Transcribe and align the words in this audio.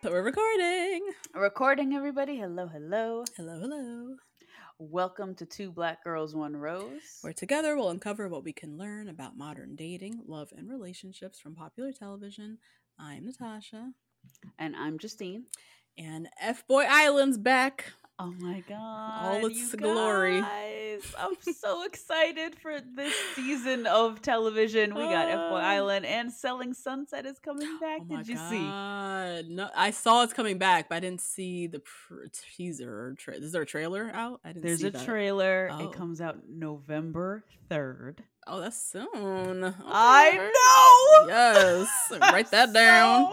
So 0.00 0.12
we're 0.12 0.22
recording. 0.22 1.10
Recording, 1.34 1.94
everybody. 1.94 2.36
Hello, 2.36 2.68
hello. 2.68 3.24
Hello, 3.36 3.58
hello. 3.58 4.14
Welcome 4.78 5.34
to 5.34 5.44
Two 5.44 5.72
Black 5.72 6.04
Girls, 6.04 6.36
One 6.36 6.56
Rose. 6.56 7.18
Where 7.22 7.32
together 7.32 7.76
we'll 7.76 7.90
uncover 7.90 8.28
what 8.28 8.44
we 8.44 8.52
can 8.52 8.78
learn 8.78 9.08
about 9.08 9.36
modern 9.36 9.74
dating, 9.74 10.22
love, 10.28 10.52
and 10.56 10.70
relationships 10.70 11.40
from 11.40 11.56
popular 11.56 11.90
television. 11.90 12.58
I'm 12.96 13.26
Natasha. 13.26 13.90
And 14.56 14.76
I'm 14.76 15.00
Justine. 15.00 15.46
And 15.98 16.28
F 16.40 16.64
Boy 16.68 16.86
Island's 16.88 17.36
back. 17.36 17.86
Oh 18.20 18.34
my 18.40 18.64
god. 18.68 19.22
All 19.42 19.46
its 19.46 19.72
glory. 19.76 20.40
guys. 20.40 21.14
I'm 21.16 21.36
so 21.54 21.84
excited 21.84 22.56
for 22.56 22.80
this 22.80 23.14
season 23.36 23.86
of 23.86 24.20
television. 24.22 24.92
We 24.94 25.02
got 25.02 25.28
F 25.28 25.36
Boy 25.50 25.58
Ah. 25.60 25.68
Island 25.70 26.04
and 26.04 26.32
Selling 26.32 26.74
Sunset 26.74 27.26
is 27.26 27.38
coming 27.38 27.78
back. 27.78 28.00
Oh 28.10 28.16
Did 28.16 28.26
you 28.26 28.36
see? 28.36 28.58
No, 28.58 29.70
I 29.76 29.92
saw 29.92 30.24
it's 30.24 30.32
coming 30.32 30.58
back, 30.58 30.88
but 30.88 30.96
I 30.96 31.00
didn't 31.00 31.20
see 31.20 31.68
the 31.68 31.78
pr- 31.78 32.24
teaser. 32.56 32.90
Or 32.92 33.14
tra- 33.16 33.34
is 33.34 33.52
there 33.52 33.62
a 33.62 33.66
trailer 33.66 34.10
out? 34.12 34.40
I 34.44 34.48
didn't 34.48 34.62
There's 34.64 34.82
a 34.82 34.90
that. 34.90 35.04
trailer. 35.04 35.68
Oh. 35.70 35.84
It 35.84 35.92
comes 35.92 36.20
out 36.20 36.38
November 36.48 37.44
3rd. 37.70 38.18
Oh, 38.48 38.60
that's 38.60 38.82
soon. 38.82 39.06
Okay. 39.64 39.74
I 39.86 40.50
know. 41.22 41.28
Yes. 41.28 41.88
Write 42.20 42.50
that 42.50 42.68
I'm 42.74 42.74
down. 42.74 43.32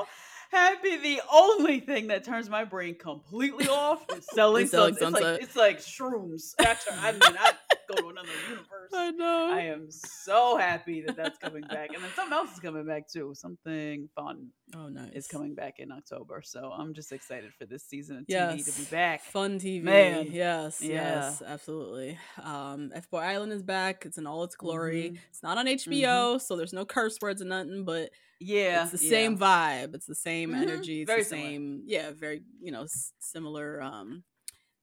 So 0.52 0.58
happy. 0.58 0.98
The 0.98 1.22
only 1.32 1.80
thing 1.80 2.08
that 2.08 2.24
turns 2.24 2.50
my 2.50 2.64
brain 2.64 2.96
completely 2.96 3.68
off 3.68 4.06
is 4.16 4.26
selling, 4.34 4.66
Is 4.66 4.72
Selling 4.72 4.96
Sunset. 4.96 5.22
Sunset. 5.22 5.42
It's 5.42 5.56
like, 5.56 5.76
it's 5.78 5.88
like 5.98 6.12
shrooms. 6.12 6.54
That's, 6.58 6.86
I 6.92 7.12
mean, 7.12 7.22
I 7.24 7.54
go 7.88 7.96
to 7.96 8.10
another 8.10 8.30
universe. 8.50 8.92
I 8.94 9.12
know. 9.12 9.50
I 9.52 9.62
am 9.62 9.90
so 9.90 10.58
happy 10.58 11.02
that 11.06 11.16
that's 11.16 11.38
coming 11.38 11.62
back, 11.64 11.90
and 11.94 12.04
then 12.04 12.10
something 12.16 12.34
else 12.34 12.54
is 12.54 12.60
coming 12.60 12.86
back 12.86 13.08
too. 13.08 13.34
Something 13.36 14.10
fun 14.16 14.48
oh, 14.76 14.88
nice. 14.90 15.12
is 15.14 15.28
coming 15.28 15.56
back 15.56 15.80
in 15.80 15.92
October, 15.92 16.42
so 16.44 16.72
I'm 16.72 16.94
just 16.94 17.12
excited 17.12 17.54
for 17.54 17.66
this 17.66 17.84
season 17.84 18.18
of 18.18 18.24
TV 18.24 18.30
yes. 18.58 18.66
to 18.66 18.80
be 18.82 18.86
back. 18.90 19.22
Fun 19.24 19.60
TV. 19.60 19.84
Man. 19.84 20.28
Yes, 20.32 20.82
Yeah. 20.82 20.94
yes, 20.94 21.42
absolutely. 21.46 22.18
Um, 22.42 22.92
F 22.94 23.10
Boy 23.10 23.20
Island 23.20 23.52
is 23.54 23.64
back. 23.64 24.06
It's 24.06 24.18
in 24.18 24.28
all 24.28 24.44
its 24.44 24.56
glory. 24.56 25.12
Mhm. 25.12 25.18
It's 25.30 25.44
not 25.44 25.58
on 25.58 25.68
HBO, 25.68 26.38
so 26.42 26.56
there's 26.56 26.74
no 26.74 26.86
curse 26.86 27.18
words 27.22 27.42
and 27.42 27.50
nothing, 27.50 27.86
but 27.86 28.10
Yeah, 28.40 28.84
it's 28.84 29.00
the 29.00 29.04
yeah. 29.06 29.10
same 29.10 29.38
vibe. 29.38 29.96
It's 29.96 30.06
the 30.06 30.16
same 30.16 30.52
Mhm. 30.52 30.62
energy. 30.62 31.02
It's 31.02 31.08
Very 31.10 31.22
the 31.24 31.30
similar. 31.30 31.48
same, 31.50 31.84
yeah, 31.86 32.12
very, 32.12 32.44
you 32.62 32.72
know, 32.72 32.84
s- 32.84 33.14
similar, 33.20 33.82
um, 33.82 34.24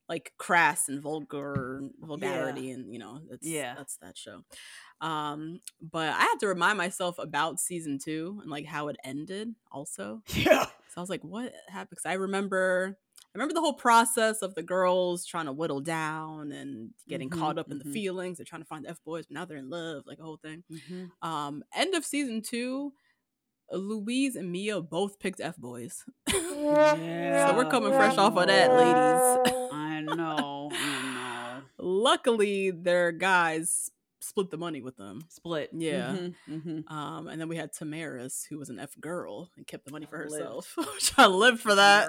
like 0.09 0.33
crass 0.39 0.89
and 0.89 1.01
vulgar 1.03 1.81
vulgarity 2.01 2.71
and 2.71 2.93
you 2.93 2.99
know 2.99 3.21
that's 3.31 3.47
Yeah. 3.47 3.75
that's 3.77 3.97
that 3.99 4.19
show 4.19 4.43
um 5.01 5.61
but 5.81 6.09
i 6.11 6.21
had 6.21 6.37
to 6.41 6.47
remind 6.49 6.77
myself 6.79 7.19
about 7.19 7.61
season 7.61 7.99
two 7.99 8.39
and 8.43 8.51
like 8.51 8.67
how 8.67 8.89
it 8.89 8.97
ended 9.05 9.55
also 9.71 10.23
Yeah, 10.35 10.65
so 10.67 10.99
I 10.99 11.01
was 11.01 11.09
like, 11.11 11.23
what 11.23 11.53
happened? 11.69 11.91
Because 11.91 12.07
I 12.07 12.15
remember 12.15 12.99
I 13.19 13.39
remember 13.39 13.55
the 13.55 13.61
whole 13.63 13.73
process 13.73 14.43
of 14.43 14.55
the 14.55 14.63
girls 14.63 15.25
trying 15.25 15.47
to 15.47 15.53
whittle 15.53 15.81
down 15.81 16.53
and 16.53 16.91
getting 17.09 17.31
Mhm, 17.31 17.39
caught 17.41 17.57
up 17.59 17.71
in 17.71 17.79
the 17.79 17.85
mhm. 17.85 17.93
feelings. 17.95 18.37
They're 18.37 18.45
trying 18.45 18.61
to 18.61 18.67
find 18.69 18.85
the 18.85 18.91
F 18.91 18.99
boys, 19.05 19.25
but 19.27 19.33
now 19.35 19.47
they're 19.47 19.57
in 19.57 19.71
love, 19.71 20.03
like 20.07 20.19
a 20.19 20.23
whole 20.23 20.37
thing. 20.37 20.65
Mhm. 20.71 21.11
Um, 21.23 21.65
end 21.75 21.95
of 21.95 22.05
season 22.05 22.43
two, 22.43 22.93
Louise 23.71 24.37
and 24.37 24.53
Mia 24.53 24.83
both 24.83 25.19
picked 25.19 25.41
F 25.41 25.57
boys. 25.57 26.05
yeah. 26.29 27.47
So 27.49 27.57
we're 27.57 27.71
coming 27.71 27.93
fresh 27.93 28.19
off 28.19 28.37
of 28.37 28.47
that, 28.49 28.71
ladies. 28.73 29.55
I 30.13 30.17
know. 30.17 31.63
Luckily, 31.79 32.71
their 32.71 33.13
guys 33.13 33.91
split 34.21 34.51
the 34.51 34.57
money 34.57 34.81
with 34.83 34.97
them. 34.97 35.25
Split. 35.29 35.71
Yeah. 35.73 36.13
Mhm, 36.17 36.35
mhm. 36.49 36.91
Um, 36.93 37.27
and 37.29 37.41
then 37.41 37.49
we 37.49 37.57
had 37.57 37.73
Tamaris, 37.73 38.47
who 38.49 38.59
was 38.59 38.69
an 38.69 38.79
F 38.79 38.99
girl 39.01 39.51
and 39.57 39.67
kept 39.67 39.85
the 39.85 39.91
money 39.93 40.07
for 40.09 40.17
herself. 40.17 40.75
Which 40.95 41.13
I 41.19 41.27
lived 41.27 41.61
for 41.61 41.75
that. 41.75 42.09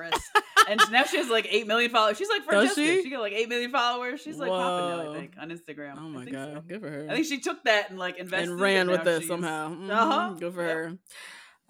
And 0.69 0.79
now 0.91 1.03
she 1.03 1.17
has 1.17 1.27
like 1.29 1.47
eight 1.49 1.65
million 1.67 1.89
followers. 1.91 2.17
She's 2.17 2.29
like 2.29 2.41
Does 2.47 2.73
Francesca. 2.73 2.81
she? 2.81 3.03
She? 3.03 3.09
got 3.09 3.21
like 3.21 3.33
eight 3.33 3.49
million 3.49 3.71
followers. 3.71 4.21
She's 4.21 4.37
like 4.37 4.49
popping 4.49 5.05
now, 5.05 5.11
I 5.11 5.15
think, 5.15 5.33
on 5.39 5.49
Instagram. 5.49 5.97
Oh 5.97 6.07
my 6.07 6.23
god, 6.25 6.53
so. 6.53 6.61
good 6.67 6.81
for 6.81 6.89
her. 6.89 7.07
I 7.09 7.15
think 7.15 7.25
she 7.25 7.39
took 7.39 7.63
that 7.65 7.89
and 7.89 7.97
like 7.99 8.17
invested 8.17 8.49
and 8.51 8.61
ran 8.61 8.89
with 8.89 9.05
it 9.07 9.23
somehow. 9.25 9.73
Uh-huh. 9.89 10.33
Good 10.39 10.53
for 10.53 10.65
Yep. 10.65 10.75
her. 10.75 10.97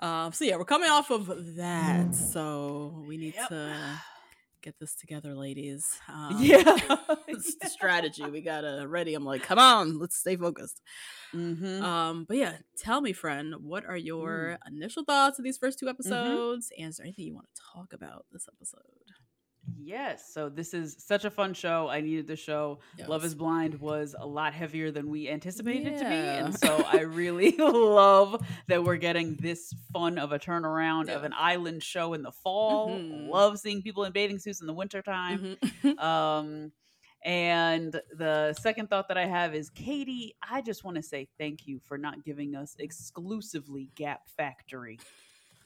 Um, 0.07 0.33
so 0.33 0.43
yeah, 0.45 0.57
we're 0.57 0.65
coming 0.65 0.89
off 0.89 1.09
of 1.09 1.55
that, 1.55 2.13
so 2.13 3.03
we 3.07 3.15
need 3.17 3.33
Yep. 3.35 3.47
to 3.49 4.01
get 4.63 4.79
this 4.79 4.95
together, 4.95 5.35
ladies. 5.35 5.85
Um, 6.09 6.37
Yeah. 6.39 6.63
it's 7.27 7.55
the 7.61 7.69
strategy. 7.69 8.23
We 8.23 8.41
gotta 8.41 8.85
ready. 8.87 9.13
I'm 9.13 9.25
like, 9.25 9.43
come 9.43 9.59
on, 9.59 9.99
let's 9.99 10.15
stay 10.15 10.35
focused. 10.35 10.81
Mhm. 11.33 11.81
Um, 11.81 12.25
but 12.27 12.37
yeah, 12.37 12.57
tell 12.77 13.01
me, 13.01 13.13
friend, 13.13 13.55
what 13.61 13.85
are 13.85 13.97
your 13.97 14.57
initial 14.67 15.03
thoughts 15.03 15.37
of 15.39 15.43
these 15.45 15.57
first 15.57 15.79
two 15.79 15.89
episodes? 15.89 16.69
And 16.77 16.89
is 16.89 16.97
there 16.97 17.05
anything 17.05 17.25
you 17.25 17.35
want 17.35 17.47
to 17.53 17.61
talk 17.73 17.93
about 17.93 18.25
this 18.31 18.47
episode? 18.55 18.81
Yes. 19.81 20.33
So 20.33 20.49
this 20.49 20.73
is 20.73 20.95
such 20.99 21.25
a 21.25 21.29
fun 21.29 21.53
show. 21.53 21.87
I 21.89 22.01
needed 22.01 22.27
the 22.27 22.35
show. 22.35 22.79
Love 23.07 23.23
is 23.25 23.35
Blind 23.35 23.79
was 23.79 24.15
a 24.17 24.25
lot 24.25 24.53
heavier 24.53 24.91
than 24.91 25.09
we 25.09 25.29
anticipated 25.29 25.87
it 25.93 25.97
to 25.99 26.05
be. 26.05 26.11
And 26.13 26.57
so 26.59 26.83
I 26.91 27.01
really 27.01 27.51
love 27.57 28.41
that 28.67 28.83
we're 28.83 28.97
getting 28.97 29.35
this 29.35 29.73
fun 29.91 30.17
of 30.17 30.31
a 30.31 30.39
turnaround 30.39 31.09
of 31.09 31.23
an 31.23 31.33
island 31.37 31.83
show 31.83 32.13
in 32.13 32.23
the 32.23 32.31
fall. 32.31 32.89
Mhm. 32.91 33.29
Love 33.29 33.59
seeing 33.59 33.81
people 33.81 34.03
in 34.05 34.11
bathing 34.13 34.39
suits 34.39 34.61
in 34.61 34.67
the 34.67 34.73
wintertime. 34.73 35.57
Mhm. 35.83 35.97
Um, 36.03 36.71
and 37.25 38.01
the 38.17 38.53
second 38.59 38.89
thought 38.89 39.07
that 39.07 39.17
I 39.17 39.25
have 39.25 39.55
is 39.55 39.69
Katie, 39.69 40.35
I 40.41 40.61
just 40.61 40.83
want 40.83 40.97
to 40.97 41.03
say 41.03 41.29
thank 41.37 41.67
you 41.67 41.79
for 41.79 41.97
not 41.97 42.23
giving 42.25 42.53
us 42.55 42.75
exclusively 42.79 43.89
Gap 43.95 44.27
Factory 44.35 44.99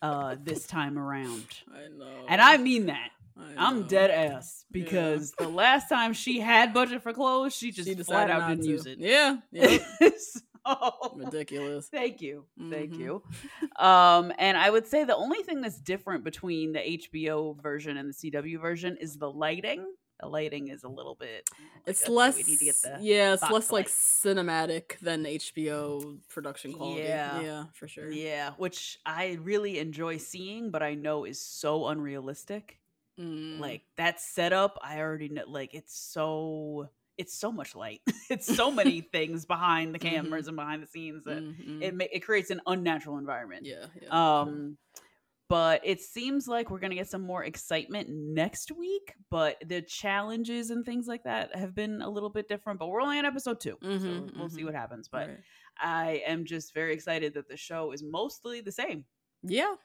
uh 0.03 0.35
this 0.43 0.67
time 0.67 0.99
around. 0.99 1.45
I 1.73 1.87
know, 1.97 2.25
And 2.29 2.39
I 2.39 2.57
mean 2.57 2.85
that. 2.85 3.09
I'm 3.57 3.83
dead 3.87 4.09
ass 4.11 4.65
Yeah. 4.71 4.83
because 4.83 5.31
the 5.33 5.47
last 5.47 5.89
time 5.89 6.13
she 6.13 6.39
had 6.39 6.73
budget 6.73 7.01
for 7.03 7.13
clothes, 7.13 7.55
she 7.55 7.71
just 7.71 7.87
She 7.87 7.93
flat 7.95 8.27
decided 8.27 8.31
out 8.33 8.49
didn't 8.49 8.63
to. 8.63 8.69
use 8.69 8.85
it. 8.85 8.97
Yeah, 8.99 9.37
yeah. 9.51 9.77
so, 10.17 11.13
ridiculous. 11.15 11.87
Thank 11.87 12.21
you. 12.21 12.45
Thank 12.69 12.91
Mhm. 12.93 12.99
you. 12.99 13.23
Um, 13.77 14.31
and 14.37 14.57
I 14.57 14.69
would 14.69 14.87
say 14.87 15.03
the 15.03 15.15
only 15.15 15.43
thing 15.43 15.61
that's 15.61 15.79
different 15.79 16.23
between 16.23 16.73
the 16.73 16.79
HBO 16.79 17.53
version 17.61 17.97
and 17.97 18.09
the 18.09 18.13
CW 18.13 18.59
version 18.59 18.97
is 18.97 19.17
the 19.17 19.29
lighting. 19.31 19.85
The 20.19 20.27
lighting 20.27 20.69
is 20.69 20.83
a 20.83 20.87
little 20.89 21.13
bit. 21.13 21.47
like, 21.51 21.59
It's 21.85 22.07
less, 22.09 22.35
We 22.37 22.43
need 22.43 22.57
to 22.59 22.65
get 22.65 22.75
the. 22.83 22.97
yeah, 23.01 23.33
it's 23.33 23.51
less 23.51 23.71
like 23.71 23.87
cinematic 23.87 24.97
than 24.99 25.25
HBO 25.25 26.17
production 26.27 26.73
quality. 26.73 27.03
Yeah. 27.03 27.39
yeah, 27.41 27.63
for 27.73 27.87
sure. 27.87 28.11
Yeah, 28.11 28.53
which 28.57 28.99
I 29.05 29.37
really 29.41 29.77
enjoy 29.77 30.17
seeing, 30.17 30.71
but 30.71 30.81
I 30.81 30.95
know 30.95 31.23
is 31.23 31.39
so 31.39 31.87
unrealistic. 31.87 32.79
Mm. 33.19 33.59
Like 33.59 33.81
that 33.97 34.19
setup, 34.21 34.77
I 34.83 34.99
already 34.99 35.29
know. 35.29 35.43
Like 35.47 35.73
it's 35.73 35.97
so, 35.97 36.89
it's 37.17 37.33
so 37.33 37.51
much 37.51 37.75
light. 37.75 38.01
it's 38.29 38.45
so 38.53 38.69
many 38.71 39.01
things 39.11 39.45
behind 39.45 39.95
the 39.95 39.99
cameras 39.99 40.47
and 40.47 40.55
behind 40.55 40.83
the 40.83 40.87
scenes 40.87 41.23
that 41.25 41.41
Mhm. 41.43 41.81
it 41.81 41.95
ma- 41.95 42.05
it 42.11 42.19
creates 42.19 42.49
an 42.51 42.61
unnatural 42.67 43.17
environment. 43.17 43.65
yeah, 43.65 43.85
yeah, 43.95 43.99
for 43.99 43.99
sure. 44.05 44.13
Um, 44.13 44.77
but 45.49 45.79
it 45.85 46.01
seems 46.01 46.45
like 46.47 46.69
we're 46.69 46.79
going 46.79 46.89
to 46.91 46.97
get 46.97 47.07
some 47.09 47.21
more 47.21 47.43
excitement 47.45 48.09
next 48.09 48.69
week. 48.71 49.13
But 49.31 49.55
the 49.65 49.81
challenges 49.81 50.71
and 50.71 50.85
things 50.85 51.07
like 51.07 51.23
that 51.23 51.55
have 51.55 51.73
been 51.73 52.01
a 52.01 52.09
little 52.09 52.29
bit 52.29 52.49
different. 52.49 52.79
But 52.79 52.87
we're 52.89 53.01
only 53.01 53.17
on 53.17 53.25
episode 53.25 53.61
2 53.61 53.77
so 53.81 53.87
Mhm, 53.87 54.37
we'll 54.37 54.49
see 54.49 54.65
what 54.65 54.75
happens. 54.75 55.07
But 55.07 55.29
Right. 55.29 55.39
I 55.79 56.21
am 56.27 56.43
just 56.45 56.73
very 56.73 56.93
excited 56.93 57.33
that 57.35 57.47
the 57.47 57.55
show 57.55 57.93
is 57.93 58.03
mostly 58.03 58.59
the 58.61 58.71
same. 58.73 59.05
yeah, 59.43 59.75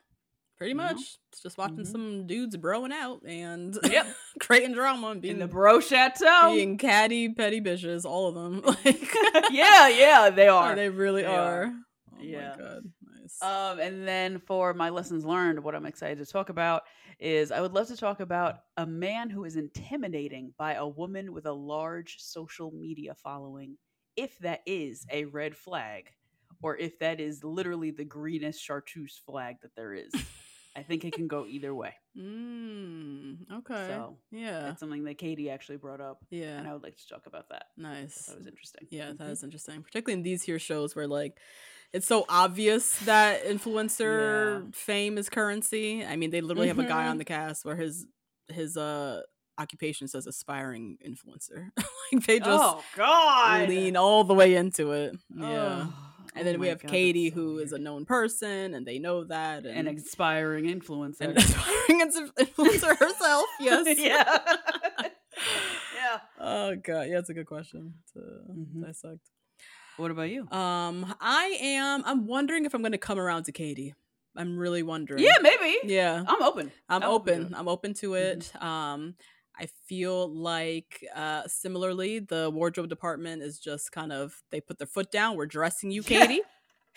pretty 0.62 0.74
know? 0.74 0.82
much. 0.84 1.18
It's 1.30 1.42
just 1.42 1.58
watching 1.58 1.78
Mhm. 1.78 1.86
some 1.86 2.26
dudes 2.26 2.56
broing 2.56 2.92
out 2.92 3.22
and 3.26 3.76
Yep. 3.82 4.06
creating 4.40 4.72
drama 4.72 5.08
and 5.08 5.20
being 5.22 5.34
In 5.34 5.40
the 5.40 5.46
Bro 5.48 5.80
Chateau. 5.80 6.52
being 6.54 6.78
catty 6.78 7.28
petty 7.32 7.60
bitches, 7.60 8.04
all 8.04 8.28
of 8.28 8.34
them. 8.34 8.62
Like 8.84 9.14
yeah, 9.50 9.88
yeah, 9.88 10.30
they 10.30 10.48
are. 10.48 10.74
they 10.74 10.88
really 10.88 11.22
They 11.22 11.28
are. 11.28 11.64
are. 11.64 11.72
Oh 12.18 12.22
Yeah. 12.22 12.50
my 12.56 12.62
god, 12.62 12.82
nice. 13.20 13.42
Um, 13.42 13.78
and 13.80 14.06
then 14.06 14.38
for 14.40 14.74
my 14.74 14.90
lessons 14.90 15.24
learned, 15.24 15.62
what 15.62 15.74
I'm 15.74 15.86
excited 15.86 16.18
to 16.24 16.30
talk 16.30 16.48
about 16.50 16.82
is 17.18 17.50
I 17.52 17.60
would 17.60 17.72
love 17.72 17.86
to 17.88 17.96
talk 17.96 18.20
about 18.20 18.60
a 18.76 18.86
man 18.86 19.30
who 19.30 19.44
is 19.44 19.56
intimidating 19.56 20.52
by 20.58 20.74
a 20.74 20.86
woman 20.86 21.32
with 21.32 21.46
a 21.46 21.52
large 21.52 22.18
social 22.20 22.72
media 22.72 23.14
following, 23.14 23.76
if 24.16 24.36
that 24.40 24.60
is 24.66 25.06
a 25.10 25.24
red 25.26 25.56
flag, 25.56 26.10
or 26.62 26.76
if 26.76 26.98
that 26.98 27.20
is 27.20 27.42
literally 27.44 27.90
the 27.90 28.04
greenest 28.04 28.60
chartreuse 28.62 29.20
flag 29.24 29.56
that 29.62 29.74
there 29.76 29.94
is. 29.94 30.12
I 30.74 30.82
think 30.82 31.04
it 31.04 31.12
can 31.12 31.28
go 31.28 31.44
either 31.46 31.74
way. 31.74 31.94
Mm, 32.16 33.50
okay. 33.58 33.86
So, 33.88 34.16
yeah, 34.30 34.60
That's 34.62 34.80
something 34.80 35.04
that 35.04 35.18
Katie 35.18 35.50
actually 35.50 35.76
brought 35.76 36.00
up, 36.00 36.24
Yeah, 36.30 36.58
and 36.58 36.66
I 36.66 36.72
would 36.72 36.82
like 36.82 36.96
to 36.96 37.08
talk 37.08 37.26
about 37.26 37.48
that. 37.50 37.66
nice. 37.76 38.26
That 38.26 38.38
was 38.38 38.46
interesting. 38.46 38.86
Yeah, 38.90 39.08
that 39.12 39.18
Mhm. 39.28 39.30
is 39.30 39.42
interesting, 39.44 39.82
particularly 39.82 40.18
in 40.18 40.22
these 40.22 40.42
here 40.42 40.58
shows 40.58 40.96
where 40.96 41.06
like 41.06 41.38
it's 41.92 42.06
so 42.06 42.24
obvious 42.28 42.98
that 43.00 43.44
influencer 43.44 44.62
Yeah. 44.64 44.70
fame 44.72 45.18
is 45.18 45.28
currency. 45.28 46.04
I 46.04 46.16
mean, 46.16 46.30
they 46.30 46.40
literally 46.40 46.68
have 46.68 46.78
a 46.78 46.84
guy 46.84 47.06
on 47.06 47.16
Mhm. 47.16 47.18
the 47.18 47.24
cast 47.26 47.64
where 47.64 47.76
his 47.76 48.06
his 48.48 48.76
uh 48.76 49.22
occupation 49.58 50.08
says 50.08 50.26
aspiring 50.26 50.96
influencer. 51.06 51.70
like 52.12 52.26
they 52.26 52.38
just 52.38 52.48
oh 52.50 52.82
God! 52.96 53.68
lean 53.68 53.96
all 53.96 54.24
the 54.24 54.34
way 54.34 54.54
into 54.56 54.92
it. 54.92 55.14
Yeah. 55.36 55.86
And 56.34 56.46
then 56.46 56.56
oh 56.56 56.58
we 56.60 56.68
have 56.68 56.80
God, 56.80 56.90
Katie, 56.90 57.28
so 57.30 57.34
who 57.34 57.58
is 57.58 57.72
a 57.72 57.78
known 57.78 58.04
person, 58.06 58.74
and 58.74 58.86
they 58.86 58.98
know 58.98 59.24
that, 59.24 59.66
and, 59.66 59.86
an 59.86 59.88
inspiring 59.88 60.64
influencer. 60.64 61.20
an 61.22 61.36
aspiring 61.36 62.00
inf- 62.00 62.34
influencer 62.36 62.96
herself. 62.96 63.44
Yes. 63.60 63.98
yeah. 63.98 64.38
yeah. 65.94 66.18
Oh 66.40 66.74
god, 66.76 67.08
yeah, 67.08 67.18
it's 67.18 67.28
a 67.30 67.34
good 67.34 67.46
question 67.46 67.94
to 68.14 68.18
Mhm. 68.50 68.84
dissect. 68.86 69.20
What 69.98 70.10
about 70.10 70.30
you? 70.30 70.48
Um, 70.50 71.14
I 71.20 71.58
am. 71.60 72.02
I'm 72.06 72.26
wondering 72.26 72.64
if 72.64 72.74
I'm 72.74 72.80
going 72.80 72.92
to 72.92 72.98
come 72.98 73.18
around 73.18 73.44
to 73.44 73.52
Katie. 73.52 73.94
I'm 74.34 74.56
really 74.56 74.82
wondering. 74.82 75.22
yeah, 75.22 75.34
maybe. 75.42 75.76
Yeah. 75.84 76.24
I'm 76.26 76.42
open. 76.42 76.72
I'm 76.88 77.02
I'm 77.02 77.08
open 77.10 77.42
open. 77.42 77.54
I'm 77.54 77.68
open 77.68 77.92
to 77.94 78.14
it. 78.14 78.50
Um, 78.62 79.14
I 79.58 79.66
feel 79.86 80.32
like 80.32 81.04
uh 81.14 81.42
similarly, 81.46 82.18
the 82.20 82.50
wardrobe 82.50 82.88
department 82.88 83.42
is 83.42 83.58
just 83.58 83.92
kind 83.92 84.12
of 84.12 84.42
they 84.50 84.60
put 84.60 84.78
their 84.78 84.86
foot 84.86 85.10
down. 85.10 85.36
We're 85.36 85.46
dressing 85.46 85.90
you, 85.90 86.02
Katie. 86.02 86.42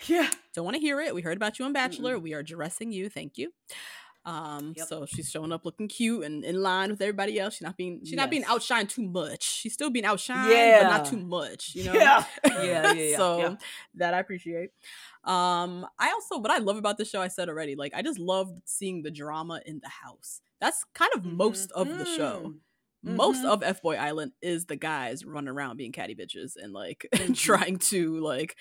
Yeah. 0.08 0.28
Don't 0.54 0.66
want 0.66 0.74
to 0.74 0.80
hear 0.80 1.00
it. 1.00 1.14
We 1.14 1.22
heard 1.22 1.38
about 1.38 1.58
you 1.58 1.64
on 1.64 1.72
Bachelor. 1.72 2.18
We 2.18 2.34
are 2.34 2.42
dressing 2.42 2.92
you. 2.92 3.08
Thank 3.08 3.38
you. 3.38 3.52
Um, 4.26 4.74
Yep. 4.76 4.88
so 4.88 5.06
she's 5.06 5.30
showing 5.30 5.52
up 5.52 5.64
looking 5.64 5.86
cute 5.86 6.24
and 6.24 6.44
in 6.44 6.60
line 6.60 6.90
with 6.90 7.00
everybody 7.00 7.38
else. 7.38 7.54
She's 7.54 7.62
not 7.62 7.76
being 7.76 8.00
she's 8.04 8.16
not 8.16 8.28
being 8.28 8.42
outshined 8.42 8.88
too 8.88 9.02
much. 9.08 9.42
She's 9.44 9.72
still 9.72 9.88
being 9.88 10.04
outshined, 10.04 10.50
yeah. 10.50 10.82
but 10.82 10.98
not 10.98 11.06
too 11.06 11.16
much. 11.16 11.74
You 11.74 11.84
know. 11.84 11.94
Yeah. 11.94 12.24
Yeah, 12.44 12.62
yeah, 12.62 12.92
yeah, 12.92 13.16
so 13.16 13.38
yeah. 13.38 13.56
that 13.94 14.14
I 14.14 14.18
appreciate. 14.18 14.70
Um, 15.24 15.86
I 15.98 16.10
also 16.12 16.38
what 16.38 16.50
I 16.50 16.58
love 16.58 16.76
about 16.76 16.98
this 16.98 17.08
show, 17.08 17.20
I 17.22 17.28
said 17.28 17.48
already, 17.48 17.76
like 17.76 17.94
I 17.94 18.02
just 18.02 18.18
love 18.18 18.50
seeing 18.64 19.02
the 19.02 19.10
drama 19.10 19.60
in 19.64 19.80
the 19.80 19.88
house. 19.88 20.40
That's 20.60 20.84
kind 20.94 21.12
of 21.14 21.24
most 21.24 21.70
of 21.72 21.88
the 21.88 22.04
show. 22.04 22.54
Mhm. 23.04 23.14
Most 23.16 23.42
Mhm. 23.44 23.48
of 23.52 23.62
F 23.62 23.82
Boy 23.82 23.96
Island 23.96 24.32
is 24.42 24.66
the 24.66 24.76
guys 24.76 25.24
running 25.24 25.48
around 25.48 25.76
being 25.76 25.92
catty 25.92 26.14
bitches 26.14 26.56
and 26.56 26.72
like 26.72 27.06
Mhm. 27.12 27.36
trying 27.36 27.78
to 27.78 28.18
like 28.20 28.56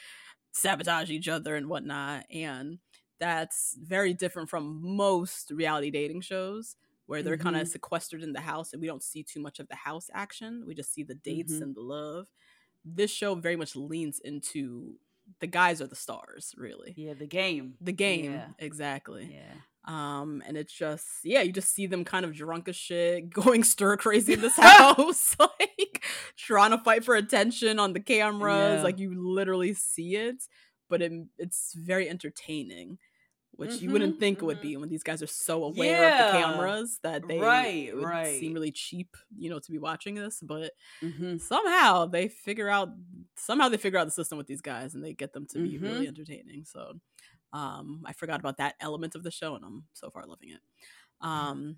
sabotage 0.52 1.10
each 1.10 1.28
other 1.28 1.56
and 1.56 1.68
whatnot. 1.68 2.26
And 2.30 2.80
that's 3.20 3.76
very 3.82 4.14
different 4.14 4.50
from 4.50 4.82
most 4.96 5.52
reality 5.52 5.90
dating 5.90 6.22
shows 6.22 6.76
where 7.08 7.22
they're 7.24 7.38
kind 7.38 7.56
of 7.56 7.68
sequestered 7.68 8.24
in 8.24 8.34
the 8.34 8.42
house 8.42 8.74
and 8.74 8.82
we 8.82 8.88
don't 8.88 9.04
see 9.04 9.24
too 9.24 9.40
much 9.40 9.60
of 9.60 9.68
the 9.68 9.76
house 9.76 10.10
action. 10.14 10.64
We 10.68 10.74
just 10.76 10.94
see 10.94 11.04
the 11.04 11.16
dates 11.16 11.54
and 11.54 11.76
the 11.76 11.82
love. 11.82 12.28
This 12.84 13.12
show 13.12 13.36
very 13.36 13.56
much 13.56 13.76
leans 13.76 14.20
into 14.20 15.00
the 15.40 15.48
guys 15.48 15.82
are 15.82 15.88
the 15.88 15.96
stars, 15.96 16.54
really. 16.58 16.94
Yeah, 16.98 17.14
the 17.14 17.26
game. 17.28 17.78
The 17.82 17.92
game, 17.94 18.34
Yeah. 18.34 18.50
exactly. 18.60 19.30
Yeah. 19.34 19.54
Um, 19.86 20.42
and 20.48 20.58
it's 20.58 20.74
just 20.74 21.06
yeah, 21.24 21.42
you 21.42 21.52
just 21.52 21.74
see 21.74 21.86
them 21.86 22.04
kind 22.06 22.26
of 22.26 22.34
drunk 22.34 22.68
as 22.68 22.76
shit, 22.76 23.30
going 23.34 23.64
stir 23.64 23.98
crazy 23.98 24.34
in 24.34 24.42
this 24.42 24.58
house, 24.58 25.36
like 25.40 26.04
trying 26.38 26.72
to 26.72 26.78
fight 26.80 27.04
for 27.06 27.16
attention 27.16 27.80
on 27.80 27.94
the 27.94 28.00
cameras. 28.00 28.80
Yeah. 28.80 28.84
Like 28.84 29.00
you 29.00 29.14
literally 29.16 29.74
see 29.74 30.16
it, 30.16 30.44
but 30.90 31.02
it, 31.02 31.12
it's 31.38 31.74
very 31.76 32.10
entertaining, 32.10 32.98
which 33.52 33.80
you 33.82 33.92
wouldn't 33.92 34.16
Mhm, 34.16 34.20
think 34.20 34.42
it 34.42 34.46
would 34.46 34.58
mhm. 34.58 34.62
be 34.62 34.78
when 34.78 34.90
these 34.90 35.04
guys 35.04 35.22
are 35.22 35.28
so 35.28 35.64
aware 35.64 36.04
of 36.06 36.18
the 36.18 36.24
cameras 36.26 37.00
that 37.04 37.28
they 37.28 37.38
Right, 37.40 37.92
right. 37.96 38.40
seem 38.40 38.54
really 38.54 38.72
cheap, 38.72 39.16
you 39.38 39.50
know, 39.50 39.60
to 39.60 39.72
be 39.72 39.78
watching 39.80 40.16
this. 40.16 40.40
But 40.42 40.72
Mm-hmm. 41.04 41.38
somehow 41.38 42.06
they 42.08 42.28
figure 42.28 42.70
out 42.70 42.90
somehow 43.36 43.70
they 43.70 43.78
figure 43.78 44.00
out 44.00 44.06
the 44.06 44.12
system 44.12 44.38
with 44.38 44.48
these 44.48 44.62
guys 44.62 44.96
and 44.96 45.04
they 45.04 45.14
get 45.14 45.34
them 45.34 45.46
to 45.48 45.60
be 45.60 45.78
really 45.78 46.08
entertaining 46.08 46.64
so 46.66 46.94
um 47.56 48.02
i 48.06 48.14
forgot 48.14 48.40
about 48.40 48.58
that 48.58 48.76
element 48.80 49.16
of 49.16 49.24
the 49.24 49.32
show 49.32 49.56
and 49.56 49.64
i'm 49.66 49.84
so 49.94 50.10
far 50.10 50.26
loving 50.26 50.50
it 50.50 50.60
um 51.22 51.78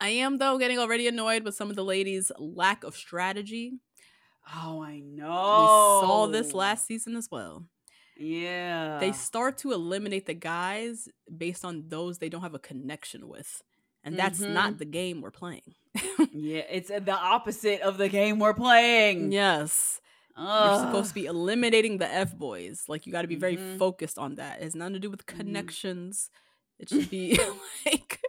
i 0.00 0.08
am 0.08 0.38
though 0.38 0.58
getting 0.58 0.78
already 0.78 1.06
annoyed 1.08 1.42
with 1.44 1.54
some 1.54 1.70
of 1.70 1.76
the 1.76 1.84
ladies 1.84 2.30
lack 2.38 2.84
of 2.84 2.94
strategy 2.96 3.66
Oh, 4.56 4.82
I 4.82 5.00
know. 5.00 5.60
we 5.60 5.66
saw 6.06 6.26
this 6.26 6.54
last 6.54 6.86
season 6.86 7.14
as 7.14 7.28
well 7.30 7.64
Yeah. 8.16 8.98
they 8.98 9.12
start 9.12 9.58
to 9.58 9.72
eliminate 9.72 10.26
the 10.26 10.34
guys 10.34 11.08
based 11.44 11.64
on 11.64 11.84
those 11.88 12.18
they 12.18 12.28
don't 12.28 12.42
have 12.42 12.54
a 12.54 12.58
connection 12.70 13.28
with 13.28 13.62
and 14.02 14.18
that's 14.18 14.40
Mhm. 14.40 14.54
not 14.54 14.78
the 14.78 14.86
game 14.86 15.20
we're 15.20 15.30
playing 15.30 15.74
yeah, 16.32 16.62
it's 16.70 16.90
uh, 16.90 17.00
the 17.00 17.12
opposite 17.34 17.80
of 17.82 17.98
the 17.98 18.08
game 18.08 18.38
we're 18.38 18.54
playing. 18.54 19.30
yes 19.32 20.00
You're 20.40 20.78
supposed 20.86 21.08
to 21.08 21.14
be 21.14 21.26
eliminating 21.26 21.98
the 21.98 22.10
F 22.12 22.36
boys. 22.36 22.84
Like 22.88 23.06
you 23.06 23.12
got 23.12 23.22
to 23.22 23.28
be 23.28 23.36
very 23.36 23.56
Mhm. 23.56 23.78
focused 23.78 24.18
on 24.18 24.36
that. 24.36 24.60
It 24.60 24.64
has 24.64 24.74
nothing 24.74 24.94
to 24.94 25.00
do 25.00 25.10
with 25.10 25.26
Mhm. 25.26 25.36
connections. 25.38 26.30
It 26.78 26.88
should 26.88 27.10
be 27.10 27.38
like 27.86 28.20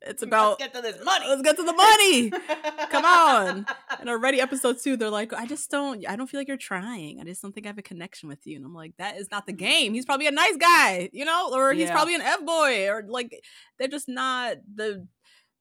it's 0.00 0.22
about 0.22 0.58
Let's 0.58 0.72
get 0.72 0.74
to 0.74 0.80
this 0.80 1.04
money. 1.04 1.26
Let's 1.28 1.42
get 1.42 1.56
to 1.56 1.62
the 1.62 1.74
money. 1.74 2.30
Come 2.90 3.04
on. 3.04 3.66
And 3.98 4.08
already 4.08 4.40
episode 4.40 4.78
two, 4.80 4.96
they're 4.96 5.10
like, 5.10 5.34
I 5.34 5.44
just 5.44 5.70
don't. 5.70 6.08
I 6.08 6.16
don't 6.16 6.26
feel 6.26 6.40
like 6.40 6.48
you're 6.48 6.56
trying. 6.56 7.20
I 7.20 7.24
just 7.24 7.42
don't 7.42 7.52
think 7.52 7.66
I 7.66 7.68
have 7.68 7.76
a 7.78 7.82
connection 7.82 8.28
with 8.30 8.46
you. 8.46 8.56
And 8.56 8.64
I'm 8.64 8.74
like, 8.74 8.94
that 8.96 9.18
is 9.18 9.30
not 9.30 9.46
the 9.46 9.52
game. 9.52 9.92
He's 9.92 10.06
probably 10.06 10.26
a 10.26 10.30
nice 10.30 10.56
guy, 10.56 11.10
you 11.12 11.26
know, 11.26 11.50
or 11.52 11.72
he's 11.74 11.88
Yeah. 11.88 11.92
probably 11.92 12.14
an 12.14 12.22
F 12.22 12.42
boy, 12.46 12.88
or 12.88 13.02
like 13.06 13.38
they're 13.78 13.88
just 13.88 14.08
not 14.08 14.56
the 14.74 15.06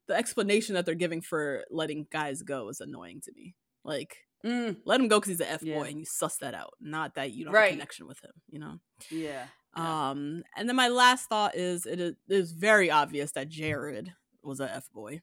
the 0.07 0.15
explanation 0.15 0.75
that 0.75 0.85
they're 0.85 0.95
giving 0.95 1.21
for 1.21 1.65
letting 1.69 2.07
guys 2.09 2.41
go 2.41 2.69
is 2.69 2.79
annoying 2.79 3.19
to 3.25 3.31
me. 3.35 3.53
Like 3.83 4.15
Mm, 4.45 4.77
let 4.85 5.01
him 5.01 5.07
go 5.09 5.19
because 5.19 5.31
he's 5.31 5.41
an 5.41 5.47
F 5.47 5.61
Yeah. 5.63 5.75
boy 5.75 5.83
and 5.89 5.99
you 5.99 6.05
suss 6.05 6.37
that 6.37 6.53
out, 6.53 6.73
not 6.79 7.15
that 7.15 7.31
you 7.33 7.43
don't 7.45 7.53
have 7.53 7.63
a 7.65 7.69
connection 7.71 8.07
with 8.07 8.23
him, 8.23 8.31
you 8.49 8.59
know? 8.59 8.79
yeah. 9.09 9.45
Yeah. 9.75 10.09
Um, 10.09 10.43
and 10.57 10.67
then 10.67 10.75
my 10.75 10.87
last 10.87 11.29
thought 11.29 11.55
is 11.55 11.85
it 11.85 11.99
is, 11.99 12.15
it 12.27 12.33
is 12.35 12.51
very 12.53 12.89
obvious 12.89 13.31
that 13.33 13.49
Jared 13.49 14.13
was 14.43 14.59
a 14.59 14.71
F 14.73 14.89
boy. 14.91 15.21